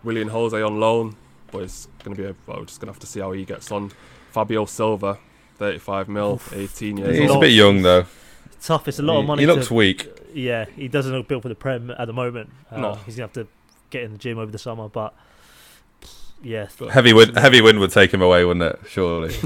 Willian 0.04 0.28
José 0.28 0.64
on 0.64 0.78
loan, 0.78 1.16
but 1.50 1.62
it's 1.62 1.86
going 2.04 2.14
to 2.14 2.22
be 2.22 2.28
a, 2.28 2.34
well, 2.46 2.60
we're 2.60 2.66
just 2.66 2.80
going 2.80 2.86
to 2.86 2.92
have 2.92 3.00
to 3.00 3.06
see 3.06 3.18
how 3.20 3.32
he 3.32 3.44
gets 3.44 3.72
on. 3.72 3.90
Fabio 4.30 4.64
Silva, 4.66 5.18
35 5.60 6.08
mil, 6.08 6.40
18 6.52 6.96
years 6.96 7.18
he's 7.18 7.30
a 7.30 7.38
bit 7.38 7.52
young 7.52 7.82
though. 7.82 8.06
Tough. 8.62 8.88
It's 8.88 8.98
a 8.98 9.02
lot 9.02 9.16
he, 9.16 9.20
of 9.20 9.26
money. 9.26 9.42
he 9.42 9.46
looks 9.46 9.68
to, 9.68 9.74
weak. 9.74 10.08
Yeah, 10.32 10.64
he 10.64 10.88
doesn't 10.88 11.12
look 11.12 11.28
built 11.28 11.42
for 11.42 11.50
the 11.50 11.54
Prem 11.54 11.90
at 11.90 12.06
the 12.06 12.14
moment. 12.14 12.48
Uh, 12.70 12.80
No. 12.80 12.94
He's 13.06 13.16
going 13.16 13.28
to 13.28 13.40
have 13.40 13.46
to 13.46 13.52
get 13.90 14.04
in 14.04 14.12
the 14.12 14.18
gym 14.18 14.38
over 14.38 14.50
the 14.50 14.58
summer, 14.58 14.88
but 14.88 15.14
yeah. 16.42 16.68
But- 16.78 16.90
Heavy 16.90 17.12
wind, 17.12 17.36
heavy 17.36 17.60
wind 17.60 17.78
would 17.78 17.90
take 17.90 18.12
him 18.12 18.22
away, 18.22 18.42
wouldn't 18.44 18.74
it? 18.74 18.80
Surely. 18.88 19.34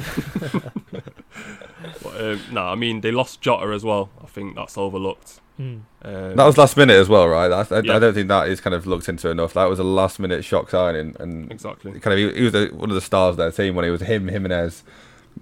But, 2.03 2.21
um, 2.21 2.41
no, 2.51 2.63
I 2.63 2.77
mean, 2.77 3.03
they 3.03 3.11
lost 3.11 3.43
Jota 3.43 3.67
as 3.75 3.85
well. 3.85 4.09
I 4.23 4.27
think 4.27 4.57
that's 4.57 4.79
overlooked. 4.79 5.41
Mm. 5.61 5.83
Um, 6.03 6.37
that 6.37 6.45
was 6.45 6.57
last 6.57 6.77
minute 6.77 6.97
as 6.97 7.11
well, 7.11 7.29
right? 7.29 7.49
That's, 7.49 7.71
I, 7.71 7.81
Yeah. 7.81 7.97
I 7.97 7.99
don't 7.99 8.15
think 8.15 8.29
that 8.29 8.49
is 8.49 8.61
kind 8.61 8.73
of 8.73 8.87
looked 8.87 9.09
into 9.09 9.29
enough. 9.29 9.53
That 9.53 9.67
was 9.67 9.79
a 9.79 9.85
last 9.85 10.19
minute 10.19 10.45
shock 10.45 10.71
signing, 10.71 11.15
and 11.21 11.53
exactly. 11.53 11.93
kind 12.01 12.19
of 12.19 12.33
he, 12.33 12.39
he 12.39 12.43
was 12.45 12.53
the, 12.53 12.71
one 12.73 12.91
of 12.91 12.95
the 12.95 13.03
stars 13.03 13.33
of 13.33 13.37
their 13.37 13.53
team 13.53 13.75
when 13.75 13.85
it 13.85 13.91
was 13.91 14.01
him, 14.01 14.29
Jimenez. 14.29 14.83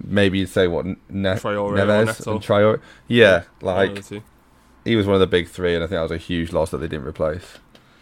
Maybe 0.03 0.39
you'd 0.39 0.49
say 0.49 0.67
what 0.67 0.85
ne- 0.85 0.97
Traore 1.09 1.71
Neves 1.71 2.27
and 2.27 2.41
Traore. 2.41 2.81
Yeah, 3.07 3.43
like 3.61 3.91
of 3.91 3.95
the 3.95 4.15
two. 4.17 4.23
he 4.83 4.95
was 4.95 5.05
one 5.07 5.13
of 5.15 5.19
the 5.21 5.27
big 5.27 5.47
three, 5.47 5.73
and 5.75 5.83
I 5.83 5.87
think 5.87 5.95
that 5.97 6.01
was 6.01 6.11
a 6.11 6.17
huge 6.17 6.51
loss 6.51 6.71
that 6.71 6.79
they 6.79 6.87
didn't 6.87 7.07
replace. 7.07 7.45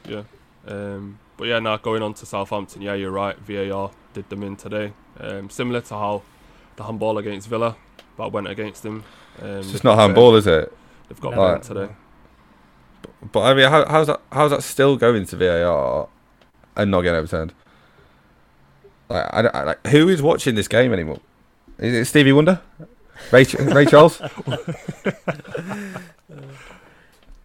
Yeah. 0.08 0.24
Um, 0.68 1.20
but 1.38 1.48
yeah, 1.48 1.60
now 1.60 1.78
going 1.78 2.02
on 2.02 2.14
to 2.16 2.26
Southampton, 2.26 2.82
yeah, 2.82 2.94
you're 2.96 3.12
right. 3.12 3.38
VAR 3.38 3.92
did 4.14 4.30
them 4.30 4.44
in 4.44 4.56
today. 4.56 4.94
Um, 5.20 5.50
similar 5.50 5.82
to 5.82 5.94
how 5.94 6.22
the 6.76 6.84
handball 6.84 7.18
against 7.18 7.48
Villa, 7.48 7.76
that 8.18 8.32
went 8.32 8.48
against 8.48 8.84
them. 8.84 9.04
Um, 9.42 9.48
It's 9.60 9.72
just 9.72 9.84
not 9.84 9.98
handball, 9.98 10.36
is 10.36 10.48
it? 10.48 10.72
They've 11.10 11.20
got 11.22 11.36
No. 11.36 11.42
one 11.42 11.62
today. 11.62 11.90
But 13.32 13.42
I 13.42 13.54
mean, 13.54 13.70
how, 13.70 13.86
how's 13.88 14.08
that? 14.08 14.22
How's 14.32 14.52
that 14.52 14.64
still 14.64 14.98
going 14.98 15.26
to 15.28 15.36
VAR 15.36 16.08
and 16.76 16.90
not 16.92 17.02
getting 17.02 17.18
overturned? 17.18 17.54
Like, 19.10 19.26
I, 19.34 19.42
I, 19.48 19.64
like, 19.64 19.88
who 19.88 20.08
is 20.10 20.22
watching 20.22 20.56
this 20.56 20.68
game 20.68 20.94
anymore? 20.94 21.20
Is 21.82 21.94
it 21.94 22.06
Stevie 22.06 22.32
Wonder, 22.32 22.62
Ray, 23.32 23.44
Ch- 23.46 23.56
Ray 23.56 23.86
Charles? 23.86 24.22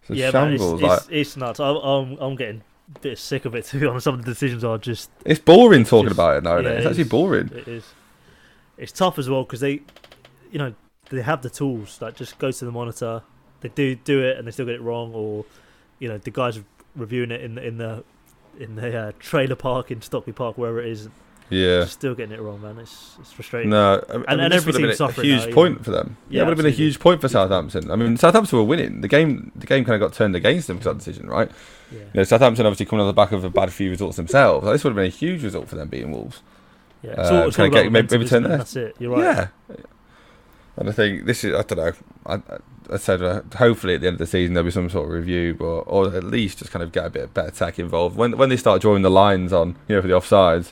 It's 0.09 0.11
a 0.11 0.15
yeah, 0.15 0.31
man, 0.31 0.53
it's, 0.53 0.63
shambles. 0.63 0.81
it's, 0.81 1.07
it's 1.11 1.35
nuts. 1.37 1.59
I'm, 1.59 1.75
I'm, 1.75 2.17
I'm 2.19 2.35
getting 2.37 2.61
a 2.95 2.99
bit 2.99 3.17
sick 3.17 3.43
of 3.43 3.55
it, 3.55 3.65
to 3.65 3.77
be 3.79 3.85
honest. 3.85 4.05
Some 4.05 4.13
of 4.13 4.23
the 4.23 4.31
decisions 4.31 4.63
are 4.63 4.77
just 4.77 5.09
it's 5.25 5.37
boring 5.39 5.81
it's 5.81 5.89
talking 5.89 6.07
just- 6.07 6.15
about 6.17 6.37
it 6.37 6.43
now. 6.43 6.59
yeah, 6.59 6.69
it's 6.69 6.85
it 6.85 6.89
actually 6.89 7.03
boring. 7.05 7.49
It 7.53 7.67
is. 7.67 7.83
It's 8.77 8.93
tough 8.93 9.19
as 9.19 9.29
well 9.29 9.43
because 9.43 9.59
they, 9.59 9.81
you 10.49 10.59
know, 10.59 10.73
they 11.09 11.21
have 11.21 11.41
the 11.41 11.49
tools. 11.49 12.01
Like 12.01 12.15
just 12.15 12.39
go 12.39 12.51
to 12.51 12.65
the 12.65 12.71
monitor. 12.71 13.21
They 13.59 13.67
do 13.67 13.95
do 13.95 14.23
it 14.23 14.37
and 14.37 14.47
they 14.47 14.51
still 14.51 14.65
get 14.65 14.75
it 14.75 14.81
wrong, 14.81 15.13
or 15.13 15.43
you 15.99 16.07
know, 16.07 16.17
the 16.19 16.31
guys 16.31 16.57
reviewing 16.95 17.31
it 17.31 17.41
in 17.41 17.55
the 17.55 17.67
in 17.67 17.77
the 17.77 18.03
in 18.59 18.75
the 18.75 18.97
uh, 18.97 19.11
trailer 19.19 19.55
park 19.55 19.91
in 19.91 20.01
Stockley 20.01 20.31
Park, 20.31 20.57
wherever 20.57 20.79
it 20.81 20.87
is, 20.89 21.09
Yeah. 21.49 21.85
still 21.85 22.13
getting 22.13 22.33
it 22.33 22.41
wrong, 22.41 22.61
man. 22.61 22.77
It's 22.77 23.15
it's 23.19 23.31
frustrating. 23.31 23.69
No, 23.69 24.03
I 24.09 24.13
mean, 24.17 24.25
And- 24.27 24.41
and 24.41 24.53
every 24.53 24.73
team's 24.73 24.99
a, 24.99 25.05
a 25.05 25.11
huge 25.13 25.47
now, 25.47 25.53
point 25.53 25.77
know. 25.77 25.83
for 25.83 25.91
them. 25.91 26.17
Yeah, 26.29 26.37
Yeah, 26.37 26.41
it 26.41 26.45
would 26.45 26.57
have 26.57 26.57
been 26.57 26.73
a 26.73 26.75
huge 26.75 26.99
point 26.99 27.21
for 27.21 27.29
Southampton. 27.29 27.89
I 27.89 27.95
mean, 27.95 28.17
Southampton 28.17 28.57
were 28.59 28.65
winning. 28.65 29.01
The 29.01 29.07
game, 29.07 29.51
the 29.55 29.65
game 29.65 29.85
kind 29.85 30.01
of 30.01 30.09
got 30.09 30.15
turned 30.15 30.35
against 30.35 30.67
them 30.67 30.77
for 30.79 30.85
that 30.89 30.97
decision, 30.97 31.27
right? 31.29 31.49
Yeah, 31.91 31.99
You 31.99 32.05
know, 32.15 32.23
Southampton 32.23 32.65
obviously 32.65 32.85
coming 32.85 33.01
on 33.01 33.07
the 33.07 33.13
back 33.13 33.31
of 33.31 33.43
a 33.45 33.49
bad 33.49 33.71
few 33.71 33.89
results 33.89 34.17
themselves. 34.17 34.65
Like, 34.65 34.73
this 34.73 34.83
would 34.83 34.89
have 34.91 34.95
been 34.97 35.05
a 35.05 35.09
huge 35.09 35.43
result 35.43 35.69
for 35.69 35.75
them 35.75 35.87
beating 35.87 36.11
Wolves. 36.11 36.41
yeah. 37.01 37.11
uh, 37.11 37.21
It's 37.21 37.31
all, 37.31 37.47
it's 37.47 37.59
all 37.59 37.65
about 37.67 37.83
get- 37.83 37.91
maybe- 37.93 38.27
turn 38.27 38.43
there. 38.43 38.57
That's 38.57 38.75
it. 38.75 38.95
You're 38.99 39.11
right. 39.11 39.21
Yeah. 39.23 39.47
And 40.75 40.89
I 40.89 40.91
think 40.91 41.25
this 41.25 41.43
is, 41.43 41.55
I 41.55 41.63
don't 41.63 41.77
know, 41.77 41.91
I, 42.25 42.33
I- 42.35 42.57
I 42.89 42.95
said 42.95 43.21
uh, 43.21 43.41
hopefully 43.57 43.95
at 43.95 44.01
the 44.01 44.07
end 44.07 44.13
of 44.13 44.19
the 44.19 44.25
season 44.27 44.53
there'll 44.53 44.63
be 44.63 44.71
some 44.71 44.89
sort 44.89 45.07
of 45.07 45.11
review, 45.13 45.55
but 45.55 45.65
or 45.87 46.05
at 46.15 46.23
least 46.23 46.59
just 46.59 46.71
kind 46.71 46.81
of 46.81 46.93
get 46.93 47.05
a 47.05 47.09
bit 47.09 47.23
of 47.23 47.33
better 47.33 47.51
tech 47.51 47.79
involved. 47.79 48.15
When 48.15 48.37
when 48.37 48.47
they 48.47 48.55
start 48.55 48.81
drawing 48.81 49.01
the 49.01 49.11
lines 49.11 49.51
on, 49.51 49.75
you 49.89 49.95
know, 49.97 50.01
for 50.01 50.07
the 50.07 50.13
offsides, 50.13 50.71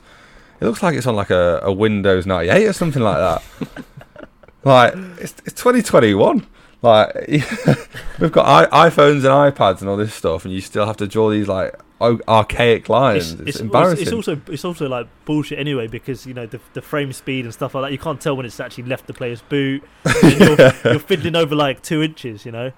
it 0.61 0.65
looks 0.65 0.81
like 0.83 0.95
it's 0.95 1.07
on 1.07 1.15
like 1.15 1.29
a, 1.29 1.59
a 1.63 1.71
Windows 1.71 2.25
98 2.25 2.65
or 2.67 2.73
something 2.73 3.01
like 3.03 3.17
that. 3.17 3.85
like, 4.63 4.93
it's, 5.19 5.33
it's 5.45 5.53
2021. 5.61 6.45
Like, 6.81 7.13
we've 8.19 8.31
got 8.31 8.45
I- 8.73 8.89
iPhones 8.89 9.23
and 9.25 9.55
iPads 9.55 9.81
and 9.81 9.89
all 9.89 9.97
this 9.97 10.13
stuff, 10.13 10.45
and 10.45 10.53
you 10.53 10.61
still 10.61 10.85
have 10.85 10.97
to 10.97 11.07
draw 11.07 11.29
these 11.29 11.47
like 11.47 11.73
o- 11.99 12.19
archaic 12.27 12.89
lines. 12.89 13.31
It's, 13.31 13.39
It's, 13.41 13.49
it's, 13.49 13.59
embarrassing. 13.59 14.03
It's 14.03 14.13
also 14.13 14.39
it's 14.47 14.63
also 14.65 14.87
like 14.87 15.07
bullshit 15.25 15.57
anyway 15.57 15.87
because 15.87 16.27
you 16.27 16.33
know 16.35 16.45
the 16.45 16.59
the 16.73 16.81
frame 16.83 17.11
speed 17.11 17.45
and 17.45 17.53
stuff 17.53 17.73
like 17.73 17.85
that. 17.85 17.91
You 17.91 17.97
can't 17.97 18.21
tell 18.21 18.37
when 18.37 18.45
it's 18.45 18.59
actually 18.59 18.83
left 18.83 19.07
the 19.07 19.13
player's 19.13 19.41
boot. 19.41 19.83
and 20.23 20.39
you're, 20.39 20.71
you're 20.83 20.99
fiddling 20.99 21.35
over 21.35 21.55
like 21.55 21.81
two 21.81 22.03
inches, 22.03 22.45
you 22.45 22.51
know. 22.51 22.71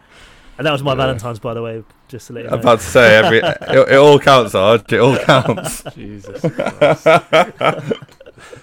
And 0.57 0.65
that 0.65 0.71
was 0.71 0.81
my 0.83 0.91
Yeah. 0.91 0.97
Valentine's, 0.97 1.39
by 1.39 1.53
the 1.53 1.61
way, 1.61 1.83
just 2.07 2.27
to 2.27 2.33
let 2.33 2.43
you 2.43 2.49
know. 2.49 2.55
I'm 2.55 2.61
about 2.61 2.79
to 2.79 2.85
say 2.85 3.15
every 3.15 3.37
it, 3.43 3.89
it 3.89 3.95
all 3.95 4.19
counts, 4.19 4.53
Arj. 4.53 4.91
It 4.91 4.99
all 4.99 5.17
counts. 5.17 5.83
Jesus. 5.93 6.43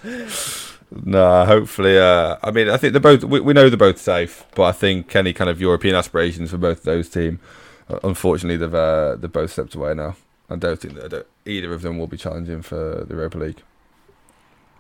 No, 1.03 1.45
hopefully. 1.45 1.99
Uh, 1.99 2.37
I 2.43 2.53
mean, 2.53 2.69
I 2.69 2.77
think 2.77 2.93
they're 2.93 3.01
both. 3.01 3.25
We, 3.25 3.41
we 3.41 3.53
know 3.53 3.69
they're 3.69 3.77
both 3.77 3.99
safe, 4.01 4.45
but 4.55 4.63
I 4.63 4.73
think 4.73 5.15
any 5.17 5.33
kind 5.33 5.51
of 5.51 5.61
European 5.61 5.97
aspirations 5.97 6.53
for 6.53 6.57
both 6.57 6.79
of 6.79 6.85
those 6.85 7.09
teams, 7.09 7.41
uh, 7.89 7.99
unfortunately, 8.05 8.57
they've 8.57 8.75
uh, 8.75 9.17
they've 9.17 9.33
both 9.33 9.51
stepped 9.51 9.75
away 9.75 9.95
now. 9.95 10.15
I 10.49 10.57
don't 10.57 10.79
think 10.79 10.95
that 10.95 11.05
I 11.05 11.09
don't, 11.09 11.27
either 11.47 11.73
of 11.73 11.83
them 11.83 11.99
will 11.99 12.07
be 12.07 12.17
challenging 12.17 12.63
for 12.63 13.05
the 13.09 13.15
Europa 13.15 13.39
League. 13.39 13.63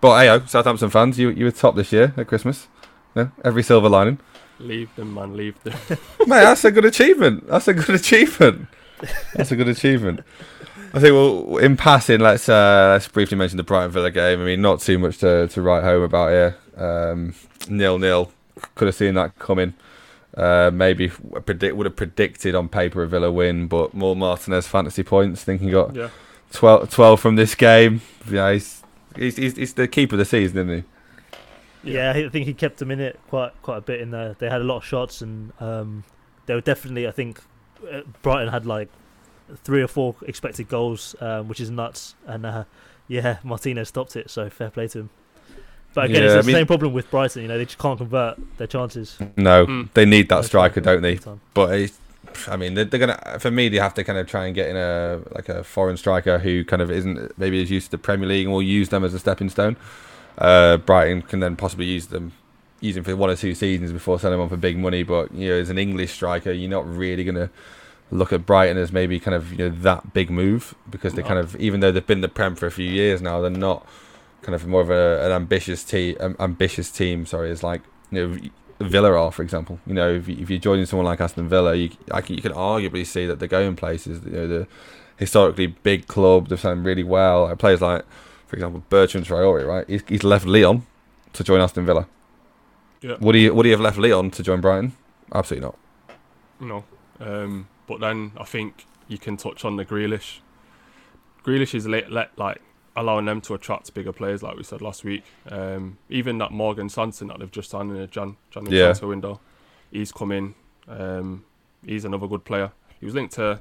But 0.00 0.20
hey, 0.20 0.46
Southampton 0.46 0.90
fans, 0.90 1.18
you 1.18 1.30
you 1.30 1.46
were 1.46 1.50
top 1.50 1.74
this 1.74 1.90
year 1.92 2.14
at 2.16 2.28
Christmas. 2.28 2.68
Yeah, 3.16 3.28
every 3.44 3.64
silver 3.64 3.88
lining. 3.88 4.20
Leave 4.58 4.94
them, 4.96 5.14
man. 5.14 5.36
Leave 5.36 5.62
them. 5.62 5.74
Mate, 6.20 6.42
that's 6.42 6.64
a 6.64 6.70
good 6.70 6.84
achievement. 6.84 7.46
That's 7.46 7.68
a 7.68 7.74
good 7.74 7.94
achievement. 7.94 8.68
That's 9.34 9.50
a 9.50 9.56
good 9.56 9.68
achievement. 9.68 10.20
I 10.94 11.00
think 11.00 11.12
well, 11.12 11.56
in 11.58 11.76
passing, 11.76 12.20
let's 12.20 12.48
uh, 12.48 12.90
let's 12.92 13.08
briefly 13.08 13.36
mention 13.36 13.56
the 13.56 13.64
Brighton 13.64 13.90
Villa 13.90 14.10
game. 14.10 14.40
I 14.40 14.44
mean, 14.44 14.62
not 14.62 14.80
too 14.80 14.98
much 14.98 15.18
to, 15.18 15.48
to 15.48 15.62
write 15.62 15.82
home 15.82 16.02
about 16.02 16.30
here. 16.30 16.56
Um, 16.76 17.34
nil 17.68 17.98
nil. 17.98 18.30
Could 18.76 18.86
have 18.86 18.94
seen 18.94 19.14
that 19.14 19.38
coming. 19.38 19.74
Uh, 20.36 20.70
maybe 20.72 21.08
predict 21.08 21.76
would 21.76 21.86
have 21.86 21.96
predicted 21.96 22.54
on 22.54 22.68
paper 22.68 23.02
a 23.02 23.08
Villa 23.08 23.30
win, 23.30 23.66
but 23.66 23.94
more 23.94 24.16
Martinez 24.16 24.66
fantasy 24.66 25.02
points. 25.02 25.44
Think 25.44 25.60
he 25.60 25.70
got 25.70 25.94
Yeah. 25.94 26.10
12, 26.52 26.90
12 26.90 27.20
from 27.20 27.36
this 27.36 27.54
game. 27.54 28.00
Yeah, 28.30 28.52
he's, 28.52 28.82
he's 29.16 29.36
he's 29.36 29.56
he's 29.56 29.74
the 29.74 29.88
keeper 29.88 30.14
of 30.14 30.20
the 30.20 30.24
season, 30.24 30.58
isn't 30.58 30.84
he? 30.84 30.84
Yeah, 31.84 32.12
I 32.14 32.28
think 32.28 32.46
he 32.46 32.54
kept 32.54 32.78
them 32.78 32.90
in 32.90 33.00
it 33.00 33.18
quite 33.28 33.52
quite 33.62 33.78
a 33.78 33.80
bit 33.82 34.00
in 34.00 34.10
there. 34.10 34.34
They 34.38 34.48
had 34.48 34.60
a 34.60 34.64
lot 34.64 34.78
of 34.78 34.84
shots, 34.84 35.20
and 35.22 35.52
um, 35.60 36.04
they 36.46 36.54
were 36.54 36.60
definitely. 36.60 37.06
I 37.06 37.10
think 37.10 37.40
uh, 37.92 38.00
Brighton 38.22 38.48
had 38.48 38.66
like 38.66 38.88
three 39.62 39.82
or 39.82 39.88
four 39.88 40.14
expected 40.26 40.68
goals, 40.68 41.14
um, 41.20 41.48
which 41.48 41.60
is 41.60 41.70
nuts. 41.70 42.14
And 42.26 42.46
uh, 42.46 42.64
yeah, 43.08 43.38
Martinez 43.44 43.88
stopped 43.88 44.16
it, 44.16 44.30
so 44.30 44.48
fair 44.50 44.70
play 44.70 44.88
to 44.88 45.00
him. 45.00 45.10
But 45.94 46.06
again, 46.06 46.22
Yeah, 46.22 46.28
it's 46.28 46.34
I 46.34 46.40
the 46.40 46.46
mean- 46.46 46.54
same 46.56 46.66
problem 46.66 46.92
with 46.92 47.10
Brighton. 47.10 47.42
You 47.42 47.48
know, 47.48 47.58
they 47.58 47.66
just 47.66 47.78
can't 47.78 47.98
convert 47.98 48.38
their 48.56 48.66
chances. 48.66 49.16
No, 49.36 49.66
Mm. 49.66 49.88
they 49.94 50.04
need 50.04 50.28
that 50.30 50.44
striker, 50.44 50.80
don't 50.80 51.02
they? 51.02 51.20
But 51.54 51.78
he's, 51.78 51.98
I 52.48 52.56
mean, 52.56 52.74
they're, 52.74 52.84
they're 52.84 52.98
gonna. 52.98 53.38
For 53.38 53.50
me, 53.52 53.68
they 53.68 53.76
have 53.76 53.94
to 53.94 54.02
kind 54.04 54.18
of 54.18 54.26
try 54.26 54.46
and 54.46 54.54
get 54.56 54.68
in 54.70 54.76
a 54.76 55.20
like 55.32 55.48
a 55.48 55.62
foreign 55.62 55.96
striker 55.96 56.38
who 56.40 56.64
kind 56.64 56.82
of 56.82 56.90
isn't 56.90 57.38
maybe 57.38 57.62
as 57.62 57.70
used 57.70 57.86
to 57.86 57.90
the 57.92 57.98
Premier 57.98 58.26
League, 58.28 58.46
and 58.46 58.52
will 58.52 58.62
use 58.62 58.88
them 58.88 59.04
as 59.04 59.14
a 59.14 59.18
stepping 59.20 59.50
stone. 59.50 59.76
Uh, 60.38 60.76
Brighton 60.78 61.22
can 61.22 61.40
then 61.40 61.56
possibly 61.56 61.86
use 61.86 62.06
them, 62.06 62.32
use 62.80 62.96
him 62.96 63.04
for 63.04 63.16
one 63.16 63.30
or 63.30 63.36
two 63.36 63.54
seasons 63.54 63.92
before 63.92 64.18
selling 64.18 64.38
him 64.38 64.42
on 64.42 64.48
for 64.48 64.56
big 64.56 64.76
money. 64.76 65.02
But 65.02 65.32
you 65.34 65.50
know, 65.50 65.54
as 65.56 65.70
an 65.70 65.78
English 65.78 66.12
striker, 66.12 66.52
you're 66.52 66.70
not 66.70 66.86
really 66.88 67.24
gonna 67.24 67.50
look 68.10 68.32
at 68.32 68.46
Brighton 68.46 68.76
as 68.76 68.92
maybe 68.92 69.18
kind 69.18 69.34
of 69.34 69.52
you 69.52 69.58
know 69.58 69.70
that 69.70 70.12
big 70.12 70.30
move 70.30 70.74
because 70.88 71.14
they 71.14 71.22
kind 71.22 71.38
of 71.38 71.56
even 71.56 71.80
though 71.80 71.90
they've 71.90 72.06
been 72.06 72.20
the 72.20 72.28
Prem 72.28 72.54
for 72.54 72.66
a 72.66 72.70
few 72.70 72.88
years 72.88 73.22
now, 73.22 73.40
they're 73.40 73.50
not 73.50 73.86
kind 74.42 74.54
of 74.54 74.66
more 74.66 74.80
of 74.80 74.90
a, 74.90 75.24
an 75.24 75.32
ambitious 75.32 75.84
team. 75.84 76.16
Um, 76.20 76.36
ambitious 76.38 76.90
team, 76.90 77.26
sorry, 77.26 77.50
is 77.50 77.62
like 77.62 77.82
you 78.10 78.26
know 78.26 78.38
Villa 78.80 79.12
are, 79.12 79.32
for 79.32 79.42
example. 79.42 79.78
You 79.86 79.94
know, 79.94 80.14
if, 80.14 80.28
you, 80.28 80.36
if 80.38 80.50
you're 80.50 80.58
joining 80.58 80.86
someone 80.86 81.06
like 81.06 81.20
Aston 81.20 81.48
Villa, 81.48 81.74
you 81.74 81.90
I 82.10 82.20
can, 82.20 82.36
you 82.36 82.42
can 82.42 82.52
arguably 82.52 83.06
see 83.06 83.26
that 83.26 83.38
they're 83.38 83.48
going 83.48 83.76
places. 83.76 84.24
You 84.24 84.32
know, 84.32 84.46
the 84.46 84.68
historically 85.16 85.68
big 85.68 86.06
club, 86.06 86.48
they've 86.48 86.60
done 86.60 86.82
really 86.82 87.04
well. 87.04 87.54
Players 87.56 87.80
like, 87.80 88.04
for 88.46 88.56
example, 88.56 88.82
Bertrand 88.88 89.26
Traore, 89.26 89.66
right? 89.66 89.88
He's, 89.88 90.02
he's 90.08 90.24
left 90.24 90.46
Lyon 90.46 90.86
to 91.32 91.44
join 91.44 91.60
Aston 91.60 91.84
Villa. 91.86 92.06
Yeah. 93.00 93.16
Would 93.20 93.34
he 93.34 93.50
would 93.50 93.66
he 93.66 93.70
have 93.72 93.80
left 93.80 93.98
Lyon 93.98 94.30
to 94.30 94.42
join 94.42 94.60
Brighton? 94.60 94.92
Absolutely 95.32 95.66
not. 95.66 95.78
No. 96.60 96.84
Um, 97.20 97.68
but 97.86 98.00
then 98.00 98.32
I 98.38 98.44
think 98.44 98.86
you 99.08 99.18
can 99.18 99.36
touch 99.36 99.64
on 99.64 99.76
the 99.76 99.84
Grealish. 99.84 100.38
Grealish 101.44 101.74
is 101.74 101.86
let, 101.86 102.10
let 102.10 102.36
like 102.38 102.60
allowing 102.96 103.26
them 103.26 103.40
to 103.42 103.54
attract 103.54 103.92
bigger 103.92 104.12
players, 104.12 104.42
like 104.42 104.56
we 104.56 104.62
said 104.62 104.80
last 104.80 105.04
week. 105.04 105.24
Um, 105.50 105.98
even 106.08 106.38
that 106.38 106.52
Morgan 106.52 106.88
Sanson 106.88 107.28
that 107.28 107.38
they've 107.40 107.50
just 107.50 107.70
signed 107.70 107.90
in 107.90 107.96
the 107.98 108.06
Jan 108.06 108.36
January 108.50 108.78
Yeah. 108.78 108.84
transfer 108.86 109.08
window, 109.08 109.40
he's 109.90 110.12
come 110.12 110.32
in. 110.32 110.54
Um, 110.88 111.44
he's 111.84 112.04
another 112.04 112.26
good 112.26 112.44
player. 112.44 112.72
He 113.00 113.04
was 113.06 113.14
linked 113.14 113.34
to, 113.34 113.60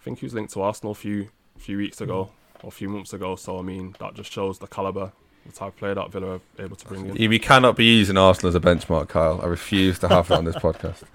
I 0.00 0.02
think 0.02 0.18
he 0.20 0.26
was 0.26 0.34
linked 0.34 0.52
to 0.54 0.62
Arsenal 0.62 0.92
a 0.92 0.94
few 0.96 1.28
few 1.58 1.76
weeks 1.76 2.00
ago 2.00 2.30
a 2.64 2.70
few 2.70 2.88
months 2.88 3.12
ago. 3.12 3.36
So 3.36 3.58
I 3.58 3.62
mean, 3.62 3.94
that 4.00 4.14
just 4.14 4.30
shows 4.32 4.58
the 4.58 4.66
caliber, 4.66 5.12
the 5.46 5.52
type 5.52 5.68
of 5.68 5.76
player 5.76 5.94
that 5.94 6.10
Villa 6.12 6.34
are 6.36 6.40
able 6.58 6.76
to 6.76 6.86
bring 6.86 7.06
in. 7.06 7.16
You 7.16 7.30
you 7.30 7.40
cannot 7.40 7.76
be 7.76 7.84
using 7.84 8.16
Arsenal 8.16 8.48
as 8.48 8.54
a 8.54 8.60
benchmark, 8.60 9.08
Kyle. 9.08 9.40
I 9.42 9.46
refuse 9.46 9.98
to 10.00 10.08
have 10.08 10.30
it 10.30 10.34
on 10.34 10.44
this 10.44 10.56
podcast. 10.56 11.02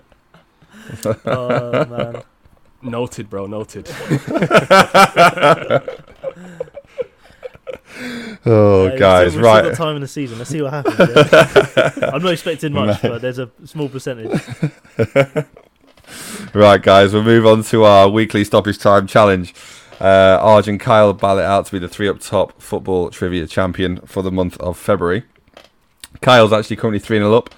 Oh 1.26 1.86
man. 1.86 2.24
Noted, 2.82 3.30
bro. 3.30 3.46
Noted. 3.48 3.88
Oh, 8.46 8.90
Hey, 8.90 8.98
guys, 9.00 9.24
we've 9.26 9.32
still 9.34 9.44
right. 9.44 9.64
got 9.64 9.76
time 9.76 9.96
in 9.96 10.02
the 10.02 10.08
season. 10.08 10.38
Let's 10.40 10.50
see 10.50 10.62
what 10.62 10.74
happens. 10.74 10.98
yeah. 11.00 12.10
I'm 12.14 12.22
not 12.24 12.34
expecting 12.34 12.74
much, 12.74 13.02
but 13.02 13.22
there's 13.22 13.40
a 13.40 13.50
small 13.66 13.88
percentage. 13.88 14.42
Right, 16.54 16.82
guys, 16.82 17.14
we'll 17.14 17.24
move 17.24 17.46
on 17.46 17.64
to 17.64 17.84
our 17.86 18.10
weekly 18.10 18.44
stoppage 18.44 18.78
time 18.80 19.08
challenge. 19.08 19.54
Uh, 20.00 20.40
Arj 20.42 20.68
and 20.68 20.80
Kyle 20.80 21.14
ballot 21.14 21.46
out 21.46 21.66
to 21.68 21.72
be 21.72 21.80
the 21.80 21.88
three 21.88 22.10
up 22.10 22.20
top 22.20 22.62
football 22.62 23.10
trivia 23.10 23.48
champion 23.48 23.98
for 24.02 24.22
the 24.22 24.32
month 24.32 24.58
of 24.58 24.78
February. 24.78 25.24
Kyle's 26.22 26.54
actually 26.54 26.76
currently 26.78 27.00
3 27.00 27.18
0 27.18 27.34
up. 27.34 27.50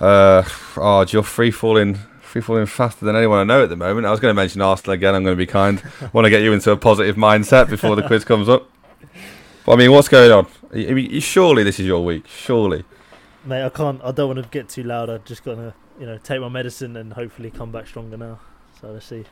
Uh, 0.00 0.42
Arj, 0.74 1.12
you're 1.12 1.22
free 1.22 1.50
falling. 1.50 1.98
Free 2.20 2.42
falling 2.42 2.66
faster 2.66 3.04
than 3.04 3.16
anyone 3.16 3.38
I 3.38 3.44
know 3.44 3.62
at 3.62 3.68
the 3.68 3.76
moment. 3.76 4.06
I 4.06 4.10
was 4.10 4.20
going 4.20 4.30
to 4.30 4.34
mention 4.34 4.60
Arsenal 4.60 4.94
again. 4.94 5.14
I'm 5.14 5.24
going 5.24 5.36
to 5.36 5.38
be 5.38 5.46
kind. 5.46 5.82
want 6.12 6.24
to 6.26 6.30
get 6.30 6.42
you 6.42 6.52
into 6.52 6.70
a 6.70 6.76
positive 6.76 7.16
mindset 7.16 7.70
before 7.70 7.96
the 7.96 8.02
quiz 8.02 8.24
comes 8.24 8.48
up. 8.48 8.68
But 9.64 9.72
I 9.72 9.76
mean, 9.76 9.92
what's 9.92 10.08
going 10.08 10.30
on? 10.30 10.46
I 10.72 10.92
mean, 10.92 11.20
surely 11.20 11.62
this 11.62 11.80
is 11.80 11.86
your 11.86 12.04
week. 12.04 12.26
Surely. 12.26 12.84
Mate, 13.44 13.64
I 13.64 13.68
can't. 13.68 14.00
I 14.04 14.10
don't 14.10 14.34
want 14.34 14.42
to 14.42 14.48
get 14.50 14.68
too 14.68 14.82
loud. 14.82 15.08
I'm 15.08 15.22
just 15.24 15.44
got 15.44 15.54
to, 15.54 15.74
you 15.98 16.06
know, 16.06 16.18
take 16.18 16.40
my 16.40 16.48
medicine 16.48 16.96
and 16.96 17.12
hopefully 17.12 17.50
come 17.50 17.72
back 17.72 17.86
stronger 17.86 18.16
now. 18.16 18.40
So 18.80 18.90
let's 18.90 19.06
see. 19.06 19.24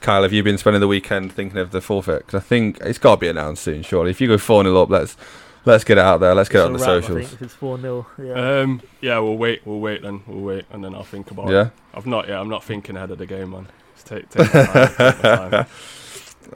Kyle, 0.00 0.22
have 0.22 0.32
you 0.32 0.42
been 0.42 0.58
spending 0.58 0.80
the 0.80 0.88
weekend 0.88 1.32
thinking 1.32 1.58
of 1.58 1.70
the 1.70 1.80
forfeit? 1.80 2.26
Because 2.26 2.42
I 2.42 2.44
think 2.44 2.78
it's 2.80 2.98
got 2.98 3.16
to 3.16 3.20
be 3.20 3.28
announced 3.28 3.62
soon. 3.62 3.82
Surely, 3.82 4.10
if 4.10 4.20
you 4.20 4.28
go 4.28 4.38
four 4.38 4.62
0 4.62 4.76
up, 4.82 4.90
let's 4.90 5.16
let's 5.64 5.84
get 5.84 5.98
it 5.98 6.02
out 6.02 6.18
there. 6.20 6.34
Let's 6.34 6.48
get 6.48 6.60
it 6.60 6.66
on 6.66 6.72
the 6.72 6.78
It's 6.78 6.86
a 6.86 6.88
wrap, 6.94 6.96
I 6.96 7.06
socials. 7.06 7.28
think, 7.28 7.32
if 7.40 7.42
it's 7.42 7.54
four 7.54 7.80
0 7.80 8.06
yeah. 8.18 8.60
Um, 8.60 8.82
yeah, 9.00 9.18
we'll 9.18 9.36
wait. 9.36 9.66
We'll 9.66 9.80
wait 9.80 10.02
then. 10.02 10.22
We'll 10.26 10.42
wait, 10.42 10.64
and 10.70 10.84
then 10.84 10.94
I'll 10.94 11.04
think 11.04 11.30
about 11.30 11.48
it. 11.48 11.52
Yeah, 11.52 11.70
I've 11.94 12.06
not 12.06 12.28
yet. 12.28 12.38
I'm 12.38 12.48
not 12.48 12.62
thinking 12.64 12.96
ahead 12.96 13.10
of 13.10 13.18
the 13.18 13.26
game, 13.26 13.50
man. 13.50 13.68
Just 13.94 14.06
take, 14.06 14.28
take 14.28 14.52
my 14.52 14.64
time. 14.64 14.88
take 14.88 14.98
my 15.22 15.50
time. 15.50 15.66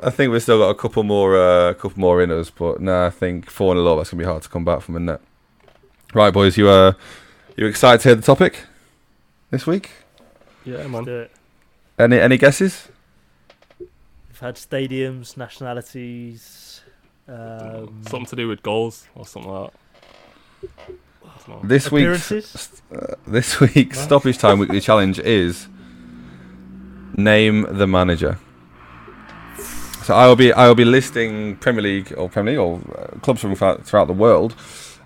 I 0.03 0.11
think 0.11 0.31
we've 0.31 0.43
still 0.43 0.59
got 0.59 0.69
a 0.69 0.75
couple 0.75 1.03
more, 1.03 1.37
uh, 1.37 1.73
couple 1.75 1.99
more 1.99 2.23
in 2.23 2.31
us, 2.31 2.51
but 2.51 2.81
no, 2.81 3.07
I 3.07 3.11
think 3.11 3.49
four 3.51 3.75
0 3.75 3.87
up. 3.87 3.99
That's 3.99 4.11
gonna 4.11 4.21
be 4.23 4.27
hard 4.27 4.43
to 4.43 4.49
come 4.49 4.65
back 4.65 4.83
from, 4.83 4.97
isn't 4.97 5.09
it? 5.09 5.21
Right, 6.15 6.33
boys, 6.33 6.57
you 6.59 6.69
uh, 6.69 6.93
you 7.57 7.67
excited 7.67 8.03
to 8.03 8.09
hear 8.11 8.15
the 8.17 8.23
topic 8.23 8.61
this 9.51 9.67
week? 9.67 9.91
Yeah, 10.65 10.77
Let's 10.77 10.91
man. 10.91 11.05
do 11.05 11.19
it. 11.21 11.31
Any 11.99 12.21
any 12.21 12.37
guesses? 12.37 12.89
We've 14.41 14.47
had 14.47 14.55
stadiums, 14.55 15.37
nationalities. 15.37 16.83
Um, 17.27 18.03
Something 18.09 18.27
to 18.27 18.37
do 18.37 18.47
with 18.47 18.63
goals 18.63 19.09
or 19.17 19.27
something 19.27 19.51
like 19.51 19.73
that. 19.73 20.71
I 21.25 21.29
don't 21.49 21.63
know. 21.65 21.69
This 21.69 21.91
week, 21.91 22.03
appearances. 22.05 22.81
this 23.27 23.59
week's 23.59 23.97
Right. 23.99 24.05
stoppage 24.05 24.39
time 24.39 24.61
weekly 24.61 24.81
challenge 24.81 25.19
is 25.19 25.67
name 27.17 27.67
the 27.69 27.89
manager. 27.89 28.39
So 30.05 30.15
I 30.15 30.29
will 30.29 30.37
be 30.37 30.53
I 30.53 30.69
will 30.69 30.77
be 30.77 30.85
listing 30.85 31.57
Premier 31.57 31.83
League 31.83 32.15
or 32.17 32.29
Premier 32.29 32.53
League 32.53 32.61
or 32.61 32.81
uh, 32.97 33.19
clubs 33.19 33.41
from 33.41 33.57
throughout, 33.57 33.85
throughout 33.85 34.07
the 34.07 34.13
world, 34.13 34.55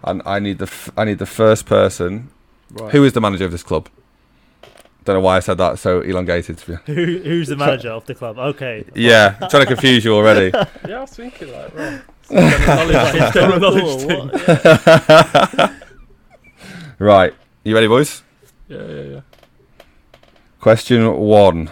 and 0.04 0.20
I 0.26 0.40
need 0.40 0.58
the 0.58 0.66
f- 0.66 0.90
I 0.94 1.04
need 1.04 1.18
the 1.18 1.26
first 1.26 1.64
person 1.64 2.28
Right. 2.70 2.92
who 2.92 3.02
is 3.02 3.14
the 3.14 3.20
manager 3.22 3.46
of 3.46 3.50
this 3.50 3.62
club. 3.62 3.88
Don't 5.04 5.16
know 5.16 5.20
why 5.20 5.36
I 5.36 5.40
said 5.40 5.58
that 5.58 5.78
so 5.80 6.00
elongated. 6.00 6.60
Who, 6.86 6.94
who's 6.94 7.48
the 7.48 7.56
manager 7.56 7.90
of 7.90 8.06
the 8.06 8.14
club? 8.14 8.38
Okay. 8.38 8.84
Yeah, 8.94 9.36
I'm 9.40 9.48
trying 9.50 9.62
to 9.62 9.66
confuse 9.66 10.04
you 10.04 10.14
already. 10.14 10.52
Yeah, 10.88 10.98
I 10.98 11.00
was 11.00 11.10
thinking 11.10 11.50
like, 11.52 11.74
right. 11.74 12.02
General 12.30 12.66
knowledge, 12.66 13.14
Like, 13.20 13.34
general 13.34 13.60
knowledge 13.60 13.84
or 13.84 13.98
thing. 13.98 14.28
what? 14.28 14.48
Yeah. 15.58 15.74
right, 16.98 17.34
you 17.64 17.74
ready, 17.74 17.88
boys? 17.88 18.22
Yeah, 18.68 18.86
yeah, 18.86 19.02
yeah. 19.02 19.20
Question 20.60 21.16
one: 21.16 21.70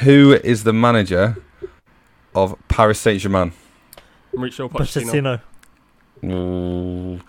Who 0.00 0.32
is 0.42 0.64
the 0.64 0.72
manager 0.72 1.36
of 2.34 2.56
Paris 2.68 2.98
Saint 2.98 3.20
Germain? 3.20 3.52
Mauricio 4.34 4.68
Pochettino. 4.68 5.40
Pochettino. 6.22 6.32
Ooh. 6.32 7.20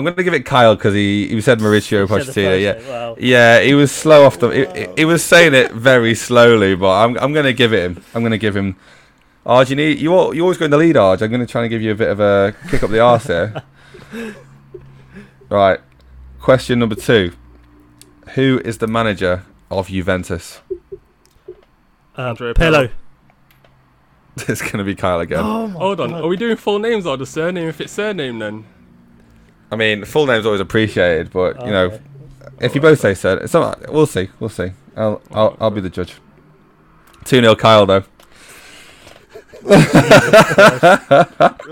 I'm 0.00 0.04
going 0.04 0.16
to 0.16 0.22
give 0.24 0.34
it 0.34 0.44
Kyle 0.46 0.74
because 0.76 0.94
he, 0.94 1.28
he 1.28 1.40
said 1.40 1.58
Mauricio 1.60 2.06
Said 2.06 2.08
Pochettino. 2.08 2.24
first 2.24 2.36
Yeah, 2.36 2.72
name, 2.72 2.88
Wow. 2.88 3.16
yeah, 3.18 3.60
he 3.60 3.74
was 3.74 3.92
slow 3.92 4.24
off 4.24 4.38
the. 4.38 4.48
He, 4.50 5.00
he 5.02 5.04
was 5.04 5.22
saying 5.22 5.54
it 5.54 5.72
very 5.72 6.14
slowly, 6.14 6.74
but 6.74 6.90
I'm 6.90 7.16
I'm 7.18 7.32
going 7.32 7.46
to 7.46 7.52
give 7.52 7.72
it 7.72 7.82
him. 7.84 8.02
I'm 8.14 8.22
going 8.22 8.32
to 8.32 8.38
give 8.38 8.56
him. 8.56 8.76
Arj, 9.46 9.70
you 9.70 9.76
need 9.76 9.98
you 9.98 10.12
al- 10.14 10.34
you 10.34 10.42
always 10.42 10.58
go 10.58 10.64
in 10.66 10.70
the 10.70 10.76
lead, 10.76 10.96
Arj. 10.96 11.22
I'm 11.22 11.30
going 11.30 11.40
to 11.40 11.46
try 11.46 11.62
and 11.62 11.70
give 11.70 11.80
you 11.82 11.92
a 11.92 11.94
bit 11.94 12.08
of 12.10 12.20
a 12.20 12.54
kick 12.70 12.82
up 12.82 12.90
the 12.90 13.00
arse 13.00 13.26
here. 13.26 13.62
right. 15.48 15.80
Question 16.40 16.78
number 16.78 16.94
two: 16.94 17.32
Who 18.34 18.60
is 18.64 18.78
the 18.78 18.86
manager 18.86 19.44
of 19.70 19.88
Juventus? 19.88 20.60
Uh, 22.18 22.22
Andrea 22.30 22.54
Pello. 22.54 22.88
Pirlo. 22.88 22.90
it's 24.48 24.60
going 24.62 24.78
to 24.78 24.84
be 24.84 24.94
Kyle 24.94 25.20
again. 25.20 25.40
Oh 25.42 25.68
Hold 25.68 26.00
on. 26.00 26.10
God. 26.10 26.24
Are 26.24 26.28
we 26.28 26.36
doing 26.36 26.56
full 26.56 26.78
names 26.78 27.06
or 27.06 27.16
the 27.16 27.26
surname? 27.26 27.68
If 27.68 27.80
it's 27.80 27.92
surname, 27.92 28.38
then 28.38 28.64
I 29.70 29.76
mean, 29.76 30.04
full 30.04 30.26
name's 30.26 30.46
always 30.46 30.60
appreciated, 30.60 31.30
but 31.30 31.64
you 31.64 31.70
know, 31.72 31.84
Okay. 31.86 32.00
if 32.60 32.74
you 32.74 32.80
both 32.80 32.98
say 33.00 33.14
so, 33.14 33.34
it's 33.36 33.54
not, 33.54 33.90
we'll 33.92 34.06
see. 34.06 34.28
We'll 34.40 34.50
see. 34.50 34.72
I'll 34.96 35.20
I'll, 35.32 35.56
I'll 35.60 35.70
be 35.70 35.80
the 35.80 35.90
judge. 35.90 36.14
Two 37.24 37.40
0 37.40 37.54
Kyle 37.56 37.86
though. 37.86 38.04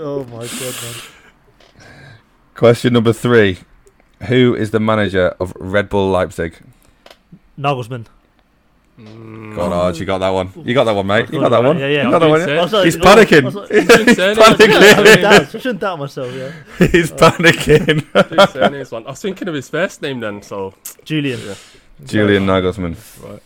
Oh 0.01 0.23
my 0.29 0.45
god, 0.47 0.75
man. 0.83 1.85
Question 2.55 2.93
number 2.93 3.13
three: 3.13 3.59
Who 4.27 4.55
is 4.55 4.71
the 4.71 4.79
manager 4.79 5.35
of 5.39 5.53
Red 5.57 5.89
Bull 5.89 6.09
Leipzig? 6.09 6.57
Nagelsmann. 7.57 8.05
Go 9.55 9.61
on, 9.61 9.71
Arj, 9.71 9.99
you 9.99 10.05
got 10.05 10.19
that 10.19 10.29
one. 10.29 10.51
You 10.63 10.73
got 10.73 10.83
that 10.83 10.91
one, 10.93 11.07
mate. 11.07 11.31
You 11.31 11.39
got 11.39 11.49
Got 11.49 11.61
that 11.61 11.67
one. 11.67 11.79
yeah, 11.79 11.87
yeah. 11.87 12.03
You 12.05 12.11
got 12.11 12.19
that 12.19 12.29
one. 12.29 12.39
Yeah? 12.41 12.45
Oh, 12.61 12.67
do 12.67 12.75
like- 12.77 12.85
He's 12.85 12.95
I 12.97 12.99
was- 12.99 13.07
I 13.07 13.25
panicking. 13.25 13.41
Oh, 13.41 13.45
was 13.45 13.55
like- 13.55 13.69
panicking. 13.69 14.39
I 14.39 14.55
shouldn't 14.55 15.21
doubt- 15.21 15.41
I 15.41 15.59
shouldn't 15.59 15.79
doubt 15.79 15.99
myself, 15.99 16.33
yeah. 16.33 16.87
He's 16.87 17.11
panicking. 17.11 18.49
surnames, 18.51 18.91
man. 18.91 19.03
I 19.05 19.09
was 19.09 19.21
thinking 19.21 19.47
of 19.47 19.53
his 19.55 19.69
first 19.69 20.01
name 20.01 20.19
then. 20.19 20.41
So 20.41 20.73
Julian. 21.03 21.39
Yeah. 21.43 21.55
Julian 22.05 22.45
Nagelsmann. 22.45 22.95
right. 23.23 23.41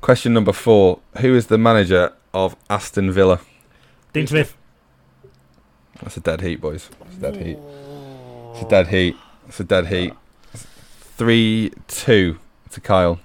Question 0.00 0.32
number 0.34 0.52
four: 0.52 1.00
Who 1.20 1.34
is 1.34 1.46
the 1.46 1.58
manager 1.58 2.12
of 2.34 2.56
Aston 2.70 3.10
Villa? 3.12 3.40
Dean 4.12 4.26
Smith. 4.26 4.56
That's 6.02 6.16
a 6.16 6.20
dead 6.20 6.40
heat, 6.40 6.60
boys. 6.60 6.88
It's 7.06 7.16
a 7.16 7.20
dead 7.20 7.36
heat. 7.36 7.58
It's 8.52 8.62
a 8.62 8.68
dead 8.68 8.86
heat. 8.88 9.16
It's 9.48 9.60
a 9.60 9.64
dead 9.64 9.86
heat. 9.88 10.12
Three 10.54 11.72
two 11.88 12.38
to 12.70 12.80
Kyle. 12.80 13.18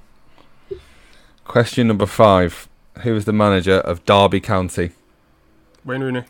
Question 1.45 1.87
number 1.87 2.05
five: 2.05 2.67
Who 2.99 3.15
is 3.15 3.25
the 3.25 3.33
manager 3.33 3.75
of 3.79 4.05
Derby 4.05 4.39
County? 4.39 4.91
Wayne 5.85 6.01
Rooney. 6.01 6.23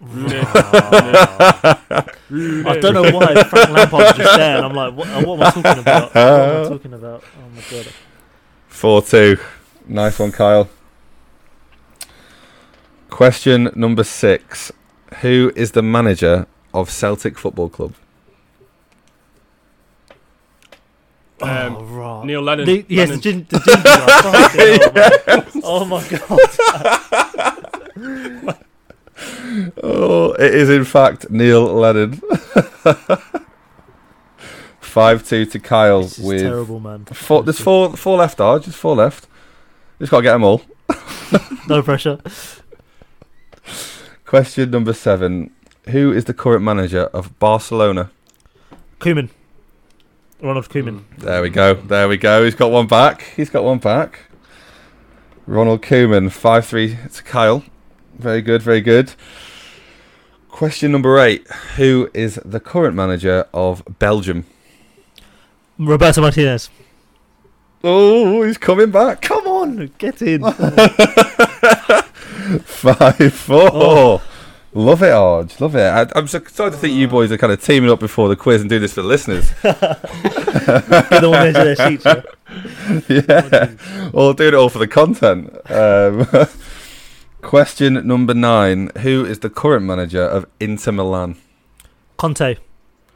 Rooney. 0.00 0.36
I 2.66 2.78
don't 2.80 2.94
know 2.94 3.10
why 3.10 3.42
Frank 3.44 3.70
Lampard 3.70 3.92
was 3.92 4.16
just 4.16 4.36
there, 4.36 4.56
and 4.58 4.66
I'm 4.66 4.74
like, 4.74 4.94
what, 4.94 5.08
what 5.26 5.40
am 5.40 5.42
I 5.42 5.50
talking 5.50 5.80
about? 5.82 6.14
What 6.14 6.16
am 6.16 6.64
I 6.64 6.68
talking 6.68 6.92
about? 6.92 7.24
Oh 7.36 7.48
my 7.54 7.62
god. 7.70 7.92
Four 8.68 9.02
two. 9.02 9.38
Nice 9.86 10.18
one, 10.18 10.32
Kyle. 10.32 10.68
Question 13.10 13.70
number 13.74 14.04
six. 14.04 14.70
Who 15.20 15.52
is 15.56 15.72
the 15.72 15.82
manager 15.82 16.46
of 16.72 16.90
Celtic 16.90 17.38
Football 17.38 17.70
Club? 17.70 17.94
Um, 21.40 21.76
oh, 21.76 21.84
right. 21.84 22.24
Neil 22.26 22.42
Lennon. 22.42 22.66
The, 22.66 22.84
yes, 22.88 23.10
the, 23.10 23.16
gin, 23.18 23.46
the 23.48 23.60
ginger. 23.60 23.84
Oh 25.64 25.84
my 25.84 26.02
god. 26.08 26.22
Oh 26.30 26.38
my 28.42 28.52
god. 28.52 28.64
Oh, 29.82 30.32
it 30.32 30.54
is 30.54 30.68
in 30.70 30.84
fact 30.84 31.30
Neil 31.30 31.64
Lennon. 31.64 32.20
Five 34.80 35.26
two 35.28 35.44
to 35.46 35.58
Kyle 35.60 36.02
This 36.02 36.18
is 36.18 36.24
with 36.24 36.40
terrible, 36.40 36.80
man. 36.80 37.04
four. 37.04 37.42
There's 37.42 37.60
four 37.60 37.96
four 37.96 38.16
left, 38.18 38.38
Arj. 38.38 38.64
Just 38.64 38.78
four 38.78 38.96
left. 38.96 39.26
Just 39.98 40.10
got 40.10 40.18
to 40.18 40.22
get 40.22 40.32
them 40.32 40.44
all. 40.44 40.62
No 41.68 41.82
pressure. 41.82 42.18
Question 44.24 44.70
number 44.70 44.94
seven. 44.94 45.50
Who 45.90 46.10
is 46.12 46.24
the 46.24 46.32
current 46.32 46.64
manager 46.64 47.02
of 47.12 47.38
Barcelona? 47.38 48.10
Koeman. 49.00 49.28
Ronald 50.40 50.68
Koeman. 50.68 51.00
Mm. 51.00 51.16
There 51.18 51.42
we 51.42 51.50
go. 51.50 51.74
There 51.74 52.08
we 52.08 52.16
go. 52.16 52.44
He's 52.44 52.54
got 52.54 52.70
one 52.70 52.86
back. 52.86 53.22
He's 53.36 53.50
got 53.50 53.64
one 53.64 53.78
back. 53.78 54.20
Ronald 55.46 55.82
Koeman, 55.82 56.30
5 56.30 56.66
3 56.66 56.98
to 57.12 57.22
Kyle. 57.22 57.64
Very 58.18 58.42
good, 58.42 58.62
very 58.62 58.80
good. 58.80 59.14
Question 60.48 60.92
number 60.92 61.18
eight. 61.18 61.46
Who 61.76 62.10
is 62.12 62.38
the 62.44 62.60
current 62.60 62.94
manager 62.94 63.46
of 63.54 63.82
Belgium? 63.98 64.44
Roberto 65.78 66.20
Martinez. 66.20 66.68
Oh, 67.84 68.42
he's 68.42 68.58
coming 68.58 68.90
back. 68.90 69.22
Come 69.22 69.46
on, 69.46 69.92
get 69.98 70.20
in. 70.20 70.42
5 72.62 73.34
4. 73.34 73.70
Oh. 73.72 74.20
Love 74.74 75.02
it, 75.02 75.06
Arj. 75.06 75.60
Love 75.60 75.74
it. 75.76 75.80
I, 75.80 76.06
I'm 76.14 76.26
so 76.28 76.38
excited 76.38 76.72
to 76.72 76.76
think 76.78 76.94
you 76.94 77.08
boys 77.08 77.32
are 77.32 77.38
kind 77.38 77.52
of 77.52 77.62
teaming 77.62 77.90
up 77.90 78.00
before 78.00 78.28
the 78.28 78.36
quiz 78.36 78.60
and 78.60 78.68
doing 78.68 78.82
this 78.82 78.92
for 78.92 79.02
the 79.02 79.08
listeners. 79.08 79.50
Get 79.62 79.80
them 79.80 81.24
on 81.24 81.32
the 81.32 81.52
edge 81.54 81.56
of 81.56 81.64
their 81.64 81.76
seats. 81.76 82.04
yeah. 83.08 83.48
yeah. 83.52 84.10
Well, 84.12 84.34
doing 84.34 84.48
it 84.48 84.54
all 84.54 84.68
for 84.68 84.78
the 84.78 84.86
content. 84.86 85.50
Um, 85.70 86.26
question 87.42 88.06
number 88.06 88.34
nine. 88.34 88.90
Who 88.98 89.24
is 89.24 89.38
the 89.40 89.50
current 89.50 89.86
manager 89.86 90.22
of 90.22 90.46
Inter 90.60 90.92
Milan? 90.92 91.36
Conte. 92.18 92.56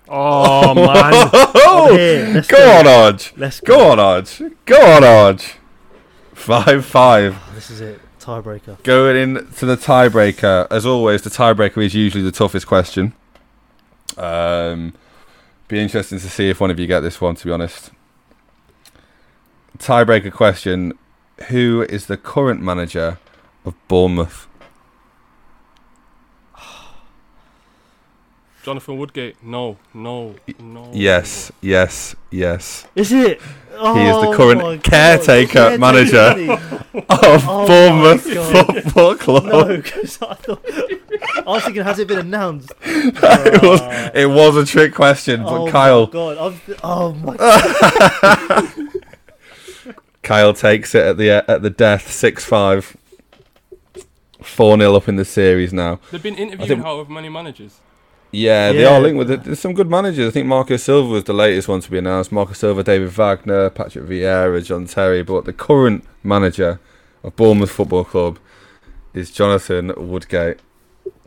Oh 0.08 0.74
man. 0.74 1.30
I'm 1.34 1.94
here. 1.94 2.28
Let's 2.34 2.48
Go 2.48 2.56
go. 2.56 2.78
on, 2.78 2.84
Arj. 2.86 3.32
Let's 3.36 3.60
go. 3.60 3.76
Go 3.78 3.90
on, 3.92 3.98
Arj. 3.98 4.54
Go 4.64 4.80
on, 4.96 5.02
Arj. 5.02 5.54
5 6.34 6.84
5. 6.84 7.54
This 7.54 7.70
is 7.70 7.80
it. 7.80 8.00
Tiebreaker. 8.22 8.82
Going 8.84 9.16
into 9.16 9.66
the 9.66 9.76
tiebreaker. 9.76 10.68
As 10.70 10.86
always, 10.86 11.22
the 11.22 11.30
tiebreaker 11.30 11.84
is 11.84 11.94
usually 11.94 12.22
the 12.22 12.32
toughest 12.32 12.66
question. 12.66 13.12
Um, 14.16 14.94
be 15.68 15.80
interesting 15.80 16.18
to 16.18 16.28
see 16.28 16.48
if 16.48 16.60
one 16.60 16.70
of 16.70 16.78
you 16.78 16.86
get 16.86 17.00
this 17.00 17.20
one, 17.20 17.34
to 17.34 17.44
be 17.44 17.50
honest. 17.50 17.90
Tiebreaker 19.78 20.32
question 20.32 20.92
Who 21.48 21.84
is 21.88 22.06
the 22.06 22.16
current 22.16 22.62
manager 22.62 23.18
of 23.64 23.74
Bournemouth? 23.88 24.46
Jonathan 28.62 28.96
Woodgate. 28.96 29.42
No, 29.42 29.76
no, 29.92 30.36
no. 30.60 30.90
Yes, 30.92 31.50
yes, 31.60 32.14
yes. 32.30 32.86
Is 32.94 33.10
it? 33.10 33.40
Oh, 33.74 33.94
He 33.94 34.02
is 34.02 34.16
the 34.30 34.36
current 34.36 34.62
oh 34.62 34.76
God. 34.76 34.84
caretaker 34.84 35.52
Caretaker, 35.52 35.78
manager. 35.78 36.52
Of 36.94 37.44
Oh 37.48 37.66
Bournemouth. 37.66 38.22
Football 38.84 39.14
Club. 39.16 39.44
No, 39.46 39.76
because 39.76 40.22
I 40.22 40.34
thought 40.34 40.64
I 40.68 41.42
was 41.44 41.64
thinking, 41.64 41.82
has 41.82 41.98
it 41.98 42.06
been 42.06 42.20
announced? 42.20 42.72
it, 42.82 43.62
was, 43.62 43.80
uh, 43.80 44.10
it 44.14 44.26
was 44.26 44.56
a 44.56 44.64
trick 44.64 44.94
question, 44.94 45.42
but 45.42 45.62
oh 45.62 45.70
Kyle 45.70 46.06
My 46.06 46.12
God, 46.12 46.38
I'm, 46.38 46.76
oh 46.84 47.12
my 47.14 47.36
God. 47.36 48.72
Kyle 50.22 50.54
takes 50.54 50.94
it 50.94 51.04
at 51.04 51.16
the 51.16 51.30
at 51.50 51.62
the 51.62 51.70
death, 51.70 52.10
six 52.10 52.44
five. 52.44 52.96
Four 54.40 54.76
0 54.76 54.96
up 54.96 55.08
in 55.08 55.14
the 55.14 55.24
series 55.24 55.72
now. 55.72 56.00
They've 56.10 56.20
been 56.22 56.34
interviewing 56.34 56.68
think- 56.68 56.82
however 56.82 57.10
many 57.12 57.28
managers. 57.28 57.78
Yeah, 58.32 58.72
they 58.72 58.84
are 58.86 58.98
linked 58.98 59.18
with 59.18 59.30
it. 59.30 59.44
There's 59.44 59.60
some 59.60 59.74
good 59.74 59.90
managers. 59.90 60.26
I 60.26 60.30
think 60.30 60.46
Marco 60.46 60.76
Silva 60.78 61.08
was 61.08 61.24
the 61.24 61.34
latest 61.34 61.68
one 61.68 61.80
to 61.80 61.90
be 61.90 61.98
announced. 61.98 62.32
Marco 62.32 62.54
Silva, 62.54 62.82
David 62.82 63.10
Wagner, 63.10 63.68
Patrick 63.68 64.06
Vieira, 64.06 64.64
John 64.64 64.86
Terry. 64.86 65.22
But 65.22 65.44
the 65.44 65.52
current 65.52 66.04
manager 66.22 66.80
of 67.22 67.36
Bournemouth 67.36 67.70
Football 67.70 68.04
Club 68.04 68.38
is 69.12 69.30
Jonathan 69.30 69.92
Woodgate. 69.96 70.58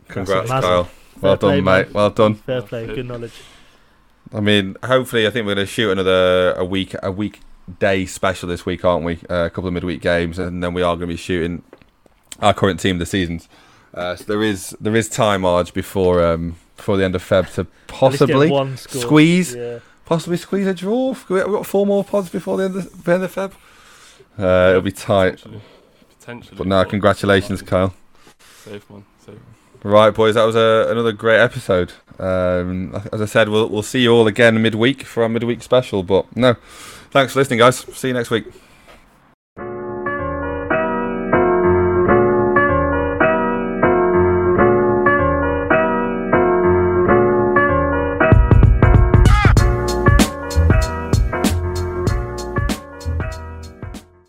Congrats, 0.08 0.48
massive. 0.48 0.68
Kyle. 0.68 0.88
Well 1.20 1.32
Fair 1.32 1.36
play, 1.36 1.56
done, 1.56 1.64
mate. 1.64 1.86
man. 1.86 1.92
Well 1.92 2.10
done. 2.10 2.34
Fair 2.34 2.62
play, 2.62 2.86
good 2.86 3.06
knowledge. 3.06 3.40
I 4.34 4.40
mean, 4.40 4.76
hopefully, 4.84 5.26
I 5.26 5.30
think 5.30 5.46
we're 5.46 5.54
going 5.54 5.66
to 5.66 5.72
shoot 5.72 5.90
another 5.92 6.52
a 6.54 6.64
week 6.64 6.94
a 7.02 7.12
week 7.12 7.40
day 7.78 8.04
special 8.06 8.48
this 8.48 8.66
week, 8.66 8.84
aren't 8.84 9.04
we? 9.04 9.18
Uh, 9.30 9.44
a 9.46 9.50
couple 9.50 9.68
of 9.68 9.74
midweek 9.74 10.00
games, 10.02 10.38
and 10.38 10.62
then 10.62 10.74
we 10.74 10.82
are 10.82 10.96
going 10.96 11.08
to 11.08 11.14
be 11.14 11.16
shooting 11.16 11.62
our 12.40 12.52
current 12.52 12.80
team 12.80 12.96
of 12.96 13.00
the 13.00 13.06
seasons. 13.06 13.48
Uh, 13.94 14.16
so 14.16 14.24
there 14.24 14.42
is 14.42 14.76
there 14.80 14.96
is 14.96 15.08
time, 15.08 15.42
Arj, 15.42 15.72
before 15.72 16.22
um, 16.24 16.56
before 16.76 16.96
the 16.96 17.04
end 17.04 17.14
of 17.14 17.22
Feb 17.22 17.52
to 17.54 17.60
At 17.62 17.66
least 17.66 17.68
get 17.88 17.88
possibly 17.88 18.50
one 18.50 18.76
score. 18.76 19.02
squeeze 19.02 19.54
Yeah. 19.54 19.78
possibly 20.04 20.36
squeeze 20.36 20.66
a 20.66 20.74
draw. 20.74 21.14
We've 21.28 21.44
got 21.44 21.66
four 21.66 21.86
more 21.86 22.04
pods 22.04 22.28
before 22.28 22.56
the 22.58 22.64
end 22.64 22.76
of, 22.76 23.04
the 23.04 23.12
end 23.14 23.22
of 23.24 23.34
Feb. 23.34 23.52
Uh, 24.38 24.70
it'll 24.70 24.82
be 24.82 24.92
tight. 24.92 25.36
Potentially. 25.36 25.60
Potentially. 26.18 26.56
But 26.58 26.66
no, 26.66 26.84
congratulations, 26.84 27.62
Kyle. 27.62 27.94
Safe 28.64 28.88
man. 28.90 29.04
Safe. 29.24 29.34
Right, 29.82 30.10
boys, 30.10 30.34
that 30.34 30.44
was 30.44 30.56
a, 30.56 30.88
another 30.90 31.12
great 31.12 31.38
episode. 31.38 31.92
Um, 32.18 32.94
as 33.12 33.20
I 33.20 33.26
said, 33.26 33.48
we'll 33.48 33.68
we'll 33.68 33.82
see 33.82 34.00
you 34.02 34.12
all 34.12 34.26
again 34.26 34.60
midweek 34.60 35.04
for 35.04 35.22
our 35.22 35.28
midweek 35.28 35.62
special. 35.62 36.02
But 36.02 36.34
no, 36.36 36.54
thanks 37.10 37.32
for 37.34 37.38
listening, 37.40 37.58
guys. 37.60 37.78
See 37.96 38.08
you 38.08 38.14
next 38.14 38.30
week. 38.30 38.46